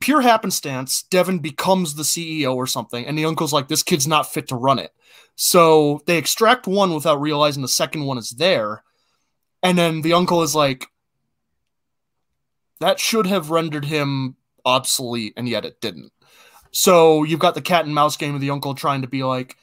pure 0.00 0.20
happenstance, 0.20 1.02
Devin 1.04 1.38
becomes 1.38 1.94
the 1.94 2.02
CEO 2.02 2.54
or 2.54 2.66
something, 2.66 3.06
and 3.06 3.16
the 3.16 3.24
uncle's 3.24 3.54
like, 3.54 3.68
this 3.68 3.82
kid's 3.82 4.06
not 4.06 4.30
fit 4.30 4.48
to 4.48 4.54
run 4.54 4.78
it. 4.78 4.92
So 5.34 6.02
they 6.04 6.18
extract 6.18 6.66
one 6.66 6.94
without 6.94 7.22
realizing 7.22 7.62
the 7.62 7.68
second 7.68 8.04
one 8.04 8.18
is 8.18 8.30
there. 8.32 8.82
And 9.62 9.78
then 9.78 10.02
the 10.02 10.12
uncle 10.12 10.42
is 10.42 10.54
like, 10.54 10.88
that 12.80 13.00
should 13.00 13.26
have 13.26 13.50
rendered 13.50 13.86
him 13.86 14.36
obsolete, 14.64 15.34
and 15.36 15.48
yet 15.48 15.64
it 15.64 15.80
didn't. 15.80 16.12
So 16.72 17.24
you've 17.24 17.40
got 17.40 17.54
the 17.54 17.62
cat 17.62 17.84
and 17.84 17.94
mouse 17.94 18.16
game 18.16 18.34
of 18.34 18.40
the 18.40 18.50
uncle 18.50 18.74
trying 18.74 19.02
to 19.02 19.08
be 19.08 19.24
like, 19.24 19.56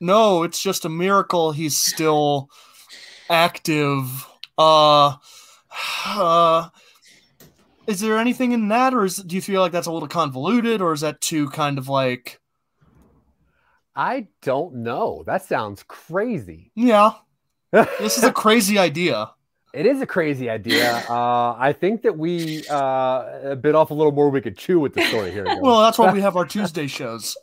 no, 0.00 0.42
it's 0.42 0.62
just 0.62 0.84
a 0.84 0.88
miracle 0.88 1.52
he's 1.52 1.76
still 1.76 2.50
active. 3.28 4.26
Uh, 4.58 5.14
uh 6.06 6.68
is 7.86 8.00
there 8.00 8.18
anything 8.18 8.52
in 8.52 8.68
that, 8.68 8.94
or 8.94 9.04
is, 9.04 9.16
do 9.16 9.36
you 9.36 9.42
feel 9.42 9.60
like 9.60 9.72
that's 9.72 9.86
a 9.86 9.92
little 9.92 10.08
convoluted, 10.08 10.80
or 10.80 10.92
is 10.92 11.02
that 11.02 11.20
too 11.20 11.48
kind 11.50 11.78
of 11.78 11.88
like, 11.88 12.40
I 13.94 14.26
don't 14.42 14.76
know. 14.76 15.22
That 15.26 15.44
sounds 15.44 15.84
crazy. 15.84 16.72
yeah, 16.74 17.12
this 17.70 18.18
is 18.18 18.24
a 18.24 18.32
crazy 18.32 18.78
idea? 18.78 19.30
It 19.76 19.84
is 19.84 20.00
a 20.00 20.06
crazy 20.06 20.48
idea. 20.48 21.04
Uh, 21.06 21.54
I 21.58 21.74
think 21.78 22.00
that 22.00 22.16
we 22.16 22.66
uh, 22.70 23.54
bit 23.56 23.74
off 23.74 23.90
a 23.90 23.94
little 23.94 24.10
more 24.10 24.30
we 24.30 24.40
could 24.40 24.56
chew 24.56 24.80
with 24.80 24.94
the 24.94 25.02
story 25.02 25.30
here. 25.30 25.44
Well, 25.60 25.82
that's 25.82 25.98
why 25.98 26.10
we 26.14 26.22
have 26.22 26.34
our 26.34 26.46
Tuesday 26.56 26.86
shows. 26.86 27.36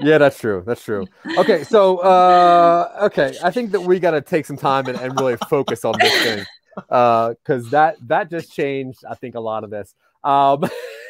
yeah, 0.00 0.18
that's 0.18 0.36
true. 0.40 0.64
That's 0.66 0.82
true. 0.82 1.06
Okay, 1.38 1.62
so 1.62 1.98
uh, 1.98 2.98
okay, 3.02 3.36
I 3.40 3.52
think 3.52 3.70
that 3.70 3.82
we 3.82 4.00
got 4.00 4.10
to 4.10 4.20
take 4.20 4.46
some 4.46 4.56
time 4.56 4.88
and, 4.88 4.98
and 4.98 5.18
really 5.20 5.36
focus 5.48 5.84
on 5.84 5.94
this 6.00 6.22
thing 6.24 6.44
because 6.74 7.70
that 7.70 7.96
that 8.08 8.30
just 8.30 8.52
changed. 8.52 9.04
I 9.08 9.14
think 9.14 9.36
a 9.36 9.40
lot 9.40 9.62
of 9.62 9.70
this. 9.70 9.94
Um, 10.24 10.64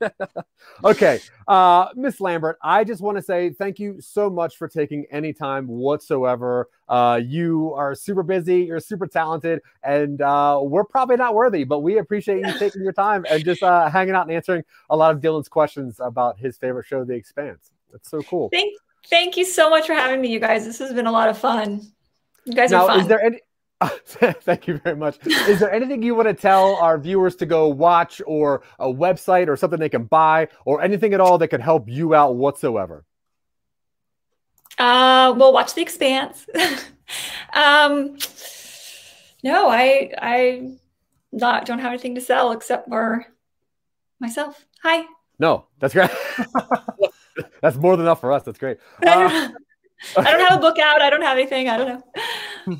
okay, 0.84 1.20
uh, 1.46 1.88
Miss 1.94 2.20
Lambert, 2.20 2.58
I 2.62 2.84
just 2.84 3.00
want 3.00 3.16
to 3.16 3.22
say 3.22 3.50
thank 3.50 3.78
you 3.78 4.00
so 4.00 4.30
much 4.30 4.56
for 4.56 4.68
taking 4.68 5.06
any 5.10 5.32
time 5.32 5.66
whatsoever. 5.66 6.68
Uh, 6.88 7.20
you 7.22 7.72
are 7.74 7.94
super 7.94 8.22
busy, 8.22 8.62
you're 8.62 8.80
super 8.80 9.06
talented, 9.06 9.60
and 9.82 10.20
uh, 10.22 10.60
we're 10.62 10.84
probably 10.84 11.16
not 11.16 11.34
worthy, 11.34 11.64
but 11.64 11.80
we 11.80 11.98
appreciate 11.98 12.46
you 12.46 12.58
taking 12.58 12.82
your 12.82 12.92
time 12.92 13.24
and 13.30 13.44
just 13.44 13.62
uh, 13.62 13.88
hanging 13.90 14.14
out 14.14 14.26
and 14.26 14.34
answering 14.34 14.64
a 14.90 14.96
lot 14.96 15.14
of 15.14 15.20
Dylan's 15.20 15.48
questions 15.48 16.00
about 16.00 16.38
his 16.38 16.56
favorite 16.56 16.86
show, 16.86 17.04
The 17.04 17.14
Expanse. 17.14 17.72
That's 17.92 18.10
so 18.10 18.22
cool. 18.22 18.48
Thank, 18.50 18.74
thank 19.06 19.36
you 19.36 19.44
so 19.44 19.70
much 19.70 19.86
for 19.86 19.94
having 19.94 20.20
me, 20.20 20.28
you 20.28 20.40
guys. 20.40 20.64
This 20.64 20.78
has 20.78 20.92
been 20.92 21.06
a 21.06 21.12
lot 21.12 21.28
of 21.28 21.38
fun. 21.38 21.92
You 22.44 22.54
guys 22.54 22.72
are 22.72 22.86
fun. 22.86 23.00
is 23.00 23.06
there 23.06 23.20
any? 23.20 23.40
Thank 24.06 24.66
you 24.66 24.78
very 24.78 24.96
much. 24.96 25.24
Is 25.26 25.60
there 25.60 25.72
anything 25.72 26.02
you 26.02 26.14
want 26.14 26.28
to 26.28 26.34
tell 26.34 26.74
our 26.76 26.98
viewers 26.98 27.36
to 27.36 27.46
go 27.46 27.68
watch, 27.68 28.20
or 28.26 28.62
a 28.78 28.86
website, 28.86 29.48
or 29.48 29.56
something 29.56 29.78
they 29.78 29.88
can 29.88 30.04
buy, 30.04 30.48
or 30.64 30.82
anything 30.82 31.14
at 31.14 31.20
all 31.20 31.38
that 31.38 31.48
could 31.48 31.60
help 31.60 31.88
you 31.88 32.14
out 32.14 32.34
whatsoever? 32.34 33.04
Uh, 34.78 35.34
well, 35.36 35.52
watch 35.52 35.74
The 35.74 35.82
Expanse. 35.82 36.46
um, 37.52 38.16
no, 39.44 39.68
I 39.68 40.12
I 40.18 40.72
not 41.30 41.64
don't 41.64 41.78
have 41.78 41.92
anything 41.92 42.16
to 42.16 42.20
sell 42.20 42.52
except 42.52 42.88
for 42.88 43.26
myself. 44.18 44.66
Hi. 44.82 45.04
No, 45.38 45.66
that's 45.78 45.94
great. 45.94 46.10
that's 47.62 47.76
more 47.76 47.96
than 47.96 48.06
enough 48.06 48.20
for 48.20 48.32
us. 48.32 48.42
That's 48.42 48.58
great. 48.58 48.78
Uh, 49.06 49.50
I 50.16 50.30
don't 50.30 50.48
have 50.48 50.58
a 50.58 50.60
book 50.60 50.78
out. 50.78 51.00
I 51.00 51.10
don't 51.10 51.22
have 51.22 51.38
anything. 51.38 51.68
I 51.68 51.76
don't 51.76 51.88
know. 51.88 52.02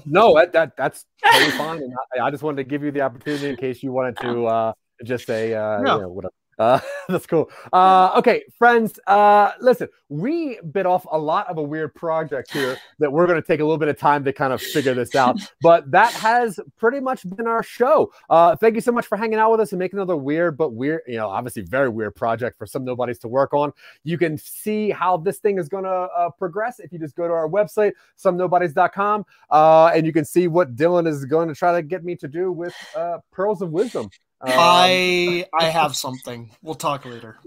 No, 0.07 0.35
that, 0.35 0.53
that 0.53 0.77
that's 0.77 1.05
totally 1.25 1.51
fine. 1.53 1.79
And 1.83 1.95
I, 2.19 2.27
I 2.27 2.31
just 2.31 2.43
wanted 2.43 2.57
to 2.57 2.65
give 2.65 2.83
you 2.83 2.91
the 2.91 3.01
opportunity 3.03 3.49
in 3.49 3.57
case 3.57 3.83
you 3.83 3.93
wanted 3.93 4.17
to 4.19 4.47
uh, 4.47 4.73
just 5.05 5.27
say, 5.27 5.55
uh, 5.55 5.83
Yeah. 5.83 5.95
you 5.97 6.03
know, 6.03 6.09
whatever. 6.09 6.33
Uh, 6.59 6.81
that's 7.09 7.27
cool. 7.27 7.51
Uh, 7.73 8.13
okay, 8.17 8.43
friends, 8.59 8.99
uh, 9.07 9.53
listen, 9.61 9.89
we 10.09 10.59
bit 10.73 10.87
off 10.87 11.07
a 11.11 11.19
lot 11.19 11.47
of 11.49 11.59
a 11.59 11.63
weird 11.63 11.95
project 11.95 12.53
here 12.53 12.79
that 12.99 13.13
we're 13.13 13.27
going 13.27 13.41
to 13.41 13.47
take 13.47 13.61
a 13.61 13.63
little 13.63 13.79
bit 13.79 13.89
of 13.89 13.99
time 13.99 14.25
to 14.25 14.33
kind 14.33 14.53
of 14.53 14.61
figure 14.61 14.95
this 14.95 15.15
out. 15.15 15.39
But 15.61 15.91
that 15.91 16.13
has 16.13 16.61
pretty 16.79 17.01
much 17.01 17.29
been 17.29 17.47
our 17.47 17.63
show. 17.63 18.13
Uh, 18.31 18.55
thank 18.57 18.75
you 18.75 18.81
so 18.81 18.93
much 18.93 19.07
for 19.07 19.17
hanging 19.17 19.39
out 19.39 19.51
with 19.51 19.61
us 19.61 19.73
and 19.73 19.79
making 19.79 19.99
another 19.99 20.17
weird, 20.17 20.57
but 20.57 20.73
weird, 20.73 21.03
you 21.07 21.17
know, 21.17 21.29
obviously 21.29 21.63
very 21.63 21.89
weird 21.89 22.15
project 22.15 22.59
for 22.59 22.67
some 22.67 22.85
nobodies 22.85 23.19
to 23.21 23.29
work 23.29 23.53
on. 23.53 23.73
You 24.05 24.19
can 24.19 24.39
see 24.39 24.91
how 24.91 25.17
this 25.17 25.39
thing 25.39 25.59
is 25.59 25.69
going 25.69 25.85
to 25.85 25.91
uh, 25.91 26.31
progress 26.31 26.81
if 26.81 26.93
you 26.93 26.99
just 26.99 27.17
go 27.17 27.27
to 27.27 27.35
our 27.35 27.49
website, 27.49 27.93
somenobodies.com, 28.17 29.25
uh, 29.51 29.91
and 29.95 30.07
you 30.07 30.13
can 30.13 30.25
see 30.25 30.49
what 30.49 30.77
Dylan 30.77 31.07
is 31.07 31.25
going 31.25 31.49
to 31.49 31.55
try 31.55 31.73
to 31.73 31.83
get 31.83 32.05
me 32.05 32.15
to 32.17 32.29
do 32.29 32.53
with 32.53 32.75
uh, 32.97 33.19
Pearls 33.33 33.61
of 33.61 33.71
Wisdom. 33.71 34.11
Um, 34.41 34.53
I 34.55 35.47
I 35.59 35.65
have 35.65 35.97
something. 35.97 36.51
We'll 36.63 36.75
talk 36.77 37.05
later. 37.05 37.39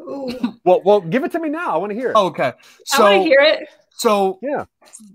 Well, 0.63 0.81
well, 0.85 1.01
give 1.01 1.23
it 1.23 1.31
to 1.31 1.39
me 1.39 1.49
now. 1.49 1.73
I 1.73 1.77
want 1.77 1.89
to 1.91 1.95
hear 1.97 2.11
it. 2.11 2.15
Okay. 2.15 2.53
so 2.85 3.03
I 3.03 3.17
want 3.17 3.23
to 3.23 3.23
So 3.23 3.23
hear 3.29 3.39
it. 3.41 3.69
so 3.97 4.39
Yeah. 4.43 4.65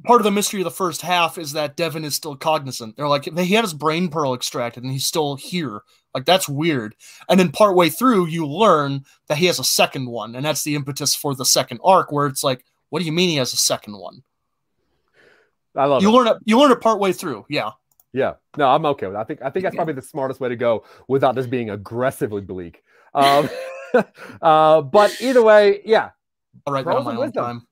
part 0.05 0.21
of 0.21 0.25
the 0.25 0.33
mystery 0.33 0.59
of 0.61 0.65
the 0.65 0.73
first 0.73 1.03
half 1.03 1.39
is 1.39 1.53
that 1.53 1.77
Devin 1.77 2.05
is 2.05 2.17
still 2.17 2.35
cognizant. 2.35 2.97
They're 2.97 3.07
like 3.07 3.27
he 3.27 3.55
had 3.55 3.63
his 3.65 3.73
brain 3.75 4.09
pearl 4.09 4.35
extracted 4.35 4.83
and 4.83 4.93
he's 4.93 5.05
still 5.07 5.37
here. 5.37 5.83
Like 6.15 6.25
that's 6.25 6.49
weird. 6.49 6.97
And 7.29 7.39
then 7.39 7.53
partway 7.53 7.91
through, 7.91 8.27
you 8.27 8.45
learn 8.45 9.05
that 9.29 9.39
he 9.39 9.47
has 9.47 9.61
a 9.61 9.65
second 9.65 10.07
one, 10.09 10.35
and 10.35 10.45
that's 10.45 10.65
the 10.65 10.75
impetus 10.75 11.15
for 11.15 11.37
the 11.37 11.45
second 11.45 11.79
arc, 11.85 12.11
where 12.11 12.27
it's 12.27 12.43
like, 12.43 12.65
what 12.89 12.99
do 12.99 13.05
you 13.05 13.13
mean 13.13 13.29
he 13.29 13.37
has 13.37 13.53
a 13.53 13.57
second 13.59 13.97
one? 13.97 14.25
I 15.77 15.85
love 15.85 16.03
You 16.03 16.09
it. 16.09 16.13
learn 16.13 16.27
it. 16.27 16.37
You 16.45 16.59
learn 16.59 16.73
it 16.73 16.81
partway 16.81 17.13
through. 17.13 17.45
Yeah. 17.49 17.71
Yeah, 18.17 18.37
no, 18.57 18.67
I'm 18.71 18.87
okay 18.87 19.09
with. 19.09 19.17
It. 19.17 19.19
I 19.19 19.25
think 19.25 19.43
I 19.43 19.51
think 19.51 19.65
that's 19.65 19.75
Okay. 19.75 19.77
probably 19.77 19.93
the 19.93 20.01
smartest 20.01 20.41
way 20.41 20.49
to 20.49 20.57
go 20.57 20.85
without 21.07 21.35
this 21.35 21.47
being 21.47 21.69
aggressively 21.69 22.41
bleak. 22.41 22.83
Um, 23.13 23.47
uh, 24.41 24.81
but 24.81 25.15
either 25.21 25.43
way, 25.43 25.83
yeah, 25.85 26.13
I'll 26.67 26.73
write 26.73 26.87
that 26.87 26.93
Pearls 26.93 27.05
my 27.05 27.13
own 27.13 27.21
wisdom. 27.21 27.67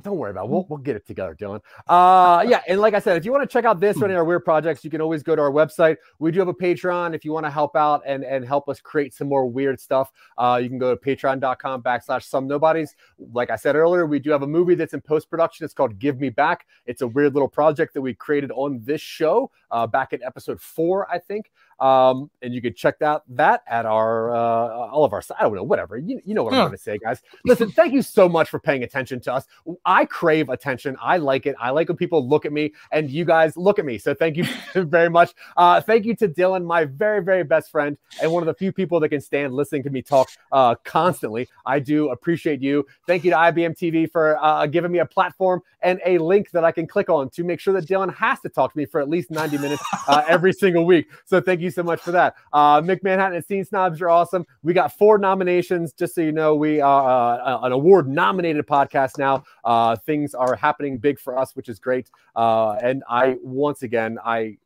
Don't 0.00 0.16
worry 0.16 0.30
about 0.30 0.44
it. 0.44 0.50
We'll, 0.50 0.66
we'll 0.68 0.78
get 0.78 0.96
it 0.96 1.06
together, 1.06 1.36
Dylan. 1.38 1.60
Uh, 1.86 2.44
yeah, 2.48 2.62
and 2.68 2.80
like 2.80 2.94
I 2.94 2.98
said, 2.98 3.16
if 3.16 3.24
you 3.24 3.32
want 3.32 3.42
to 3.42 3.52
check 3.52 3.64
out 3.64 3.80
this 3.80 4.00
or 4.00 4.04
any 4.06 4.14
of 4.14 4.18
our 4.18 4.24
weird 4.24 4.44
projects, 4.44 4.84
you 4.84 4.90
can 4.90 5.00
always 5.00 5.22
go 5.22 5.36
to 5.36 5.42
our 5.42 5.50
website. 5.50 5.96
We 6.18 6.30
do 6.30 6.38
have 6.38 6.48
a 6.48 6.54
Patreon. 6.54 7.14
If 7.14 7.24
you 7.24 7.32
want 7.32 7.46
to 7.46 7.50
help 7.50 7.76
out 7.76 8.02
and, 8.06 8.24
and 8.24 8.44
help 8.44 8.68
us 8.68 8.80
create 8.80 9.12
some 9.14 9.28
more 9.28 9.46
weird 9.46 9.80
stuff, 9.80 10.10
uh, 10.38 10.60
you 10.62 10.68
can 10.68 10.78
go 10.78 10.94
to 10.94 11.00
patreon.com 11.00 11.82
backslash 11.82 12.24
some 12.24 12.46
nobodies. 12.46 12.94
Like 13.32 13.50
I 13.50 13.56
said 13.56 13.76
earlier, 13.76 14.06
we 14.06 14.18
do 14.18 14.30
have 14.30 14.42
a 14.42 14.46
movie 14.46 14.74
that's 14.74 14.94
in 14.94 15.00
post 15.00 15.28
production. 15.28 15.64
It's 15.64 15.74
called 15.74 15.98
Give 15.98 16.20
Me 16.20 16.30
Back. 16.30 16.66
It's 16.86 17.02
a 17.02 17.06
weird 17.08 17.34
little 17.34 17.48
project 17.48 17.94
that 17.94 18.00
we 18.00 18.14
created 18.14 18.50
on 18.52 18.80
this 18.82 19.00
show 19.00 19.50
uh, 19.70 19.86
back 19.86 20.12
in 20.12 20.22
episode 20.22 20.60
four, 20.60 21.10
I 21.10 21.18
think. 21.18 21.50
Um, 21.80 22.30
and 22.42 22.54
you 22.54 22.62
can 22.62 22.74
check 22.74 22.98
that 23.00 23.22
that 23.30 23.62
at 23.66 23.86
our 23.86 24.30
uh, 24.30 24.36
all 24.36 25.04
of 25.04 25.12
our 25.12 25.22
side. 25.22 25.36
I 25.40 25.42
don't 25.42 25.54
know 25.54 25.62
whatever 25.62 25.96
you, 25.98 26.20
you 26.24 26.34
know 26.34 26.44
what 26.44 26.52
yeah. 26.52 26.60
I'm 26.60 26.66
going 26.66 26.76
to 26.76 26.82
say, 26.82 26.98
guys. 26.98 27.22
Listen, 27.44 27.70
thank 27.70 27.92
you 27.92 28.02
so 28.02 28.28
much 28.28 28.48
for 28.48 28.58
paying 28.58 28.82
attention 28.82 29.20
to 29.22 29.34
us. 29.34 29.46
I 29.84 30.04
crave 30.04 30.48
attention. 30.48 30.96
I 31.00 31.16
like 31.16 31.46
it. 31.46 31.56
I 31.60 31.70
like 31.70 31.88
when 31.88 31.96
people 31.96 32.26
look 32.26 32.44
at 32.44 32.52
me, 32.52 32.72
and 32.92 33.10
you 33.10 33.24
guys 33.24 33.56
look 33.56 33.78
at 33.78 33.84
me. 33.84 33.98
So 33.98 34.14
thank 34.14 34.36
you 34.36 34.44
very 34.74 35.10
much. 35.10 35.32
Uh, 35.56 35.80
thank 35.80 36.04
you 36.04 36.14
to 36.16 36.28
Dylan, 36.28 36.64
my 36.64 36.84
very 36.84 37.22
very 37.22 37.44
best 37.44 37.70
friend, 37.70 37.96
and 38.20 38.32
one 38.32 38.42
of 38.42 38.46
the 38.46 38.54
few 38.54 38.72
people 38.72 39.00
that 39.00 39.08
can 39.08 39.20
stand 39.20 39.54
listening 39.54 39.82
to 39.84 39.90
me 39.90 40.02
talk 40.02 40.28
uh, 40.52 40.74
constantly. 40.84 41.48
I 41.66 41.78
do 41.78 42.10
appreciate 42.10 42.60
you. 42.60 42.86
Thank 43.06 43.24
you 43.24 43.30
to 43.30 43.36
IBM 43.36 43.76
TV 43.76 44.10
for 44.10 44.38
uh, 44.42 44.66
giving 44.66 44.92
me 44.92 44.98
a 44.98 45.06
platform 45.06 45.62
and 45.80 46.00
a 46.04 46.18
link 46.18 46.50
that 46.50 46.64
I 46.64 46.72
can 46.72 46.86
click 46.86 47.08
on 47.08 47.30
to 47.30 47.44
make 47.44 47.60
sure 47.60 47.74
that 47.74 47.86
Dylan 47.86 48.14
has 48.14 48.40
to 48.40 48.48
talk 48.48 48.72
to 48.72 48.78
me 48.78 48.86
for 48.86 49.00
at 49.00 49.08
least 49.08 49.30
90 49.30 49.58
minutes 49.58 49.82
uh, 50.08 50.22
every 50.28 50.52
single 50.52 50.84
week. 50.84 51.08
So 51.24 51.40
thank 51.40 51.60
you 51.60 51.61
so 51.70 51.82
much 51.82 52.00
for 52.00 52.12
that. 52.12 52.36
Uh, 52.52 52.80
Mick 52.80 53.02
Manhattan 53.02 53.36
and 53.36 53.44
Scene 53.44 53.64
Snobs 53.64 54.00
are 54.00 54.10
awesome. 54.10 54.46
We 54.62 54.72
got 54.72 54.96
four 54.96 55.18
nominations. 55.18 55.92
Just 55.92 56.14
so 56.14 56.20
you 56.20 56.32
know, 56.32 56.54
we 56.54 56.80
are 56.80 57.40
uh, 57.40 57.60
an 57.62 57.72
award 57.72 58.08
nominated 58.08 58.66
podcast 58.66 59.18
now. 59.18 59.44
Uh, 59.64 59.96
things 59.96 60.34
are 60.34 60.54
happening 60.54 60.98
big 60.98 61.18
for 61.18 61.38
us, 61.38 61.54
which 61.56 61.68
is 61.68 61.78
great. 61.78 62.10
Uh, 62.34 62.72
and 62.82 63.02
I, 63.08 63.36
once 63.42 63.82
again, 63.82 64.18
I 64.24 64.58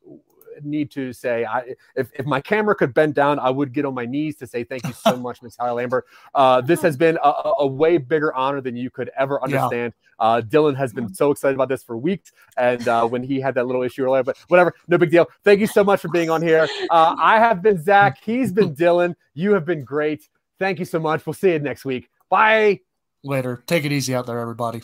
need 0.63 0.91
to 0.91 1.13
say, 1.13 1.45
I, 1.45 1.75
if, 1.95 2.09
if 2.13 2.25
my 2.25 2.41
camera 2.41 2.75
could 2.75 2.93
bend 2.93 3.15
down, 3.15 3.39
I 3.39 3.49
would 3.49 3.73
get 3.73 3.85
on 3.85 3.93
my 3.93 4.05
knees 4.05 4.35
to 4.37 4.47
say 4.47 4.63
thank 4.63 4.85
you 4.85 4.93
so 4.93 5.15
much, 5.17 5.41
Miss 5.41 5.55
Tyler 5.55 5.73
Lambert. 5.73 6.05
Uh, 6.33 6.61
this 6.61 6.81
has 6.81 6.97
been 6.97 7.17
a, 7.23 7.33
a, 7.59 7.67
way 7.67 7.97
bigger 7.97 8.33
honor 8.33 8.61
than 8.61 8.75
you 8.75 8.89
could 8.89 9.11
ever 9.17 9.41
understand. 9.43 9.93
Yeah. 9.95 10.25
Uh, 10.25 10.41
Dylan 10.41 10.75
has 10.75 10.93
been 10.93 11.13
so 11.13 11.31
excited 11.31 11.55
about 11.55 11.69
this 11.69 11.83
for 11.83 11.97
weeks, 11.97 12.31
and 12.57 12.87
uh, 12.87 13.07
when 13.07 13.23
he 13.23 13.39
had 13.39 13.55
that 13.55 13.67
little 13.67 13.83
issue 13.83 14.03
earlier, 14.03 14.23
but 14.23 14.37
whatever, 14.47 14.73
no 14.87 14.97
big 14.97 15.11
deal. 15.11 15.27
Thank 15.43 15.59
you 15.59 15.67
so 15.67 15.83
much 15.83 16.01
for 16.01 16.09
being 16.09 16.29
on 16.29 16.41
here. 16.41 16.67
Uh, 16.89 17.15
I 17.19 17.39
have 17.39 17.61
been 17.61 17.81
Zach. 17.81 18.17
He's 18.23 18.51
been 18.51 18.75
Dylan. 18.75 19.15
You 19.33 19.51
have 19.53 19.65
been 19.65 19.83
great. 19.83 20.27
Thank 20.59 20.79
you 20.79 20.85
so 20.85 20.99
much. 20.99 21.25
We'll 21.25 21.33
see 21.33 21.51
you 21.51 21.59
next 21.59 21.85
week. 21.85 22.09
Bye. 22.29 22.79
Later. 23.23 23.63
Take 23.67 23.85
it 23.85 23.91
easy 23.91 24.15
out 24.15 24.25
there, 24.25 24.39
everybody. 24.39 24.81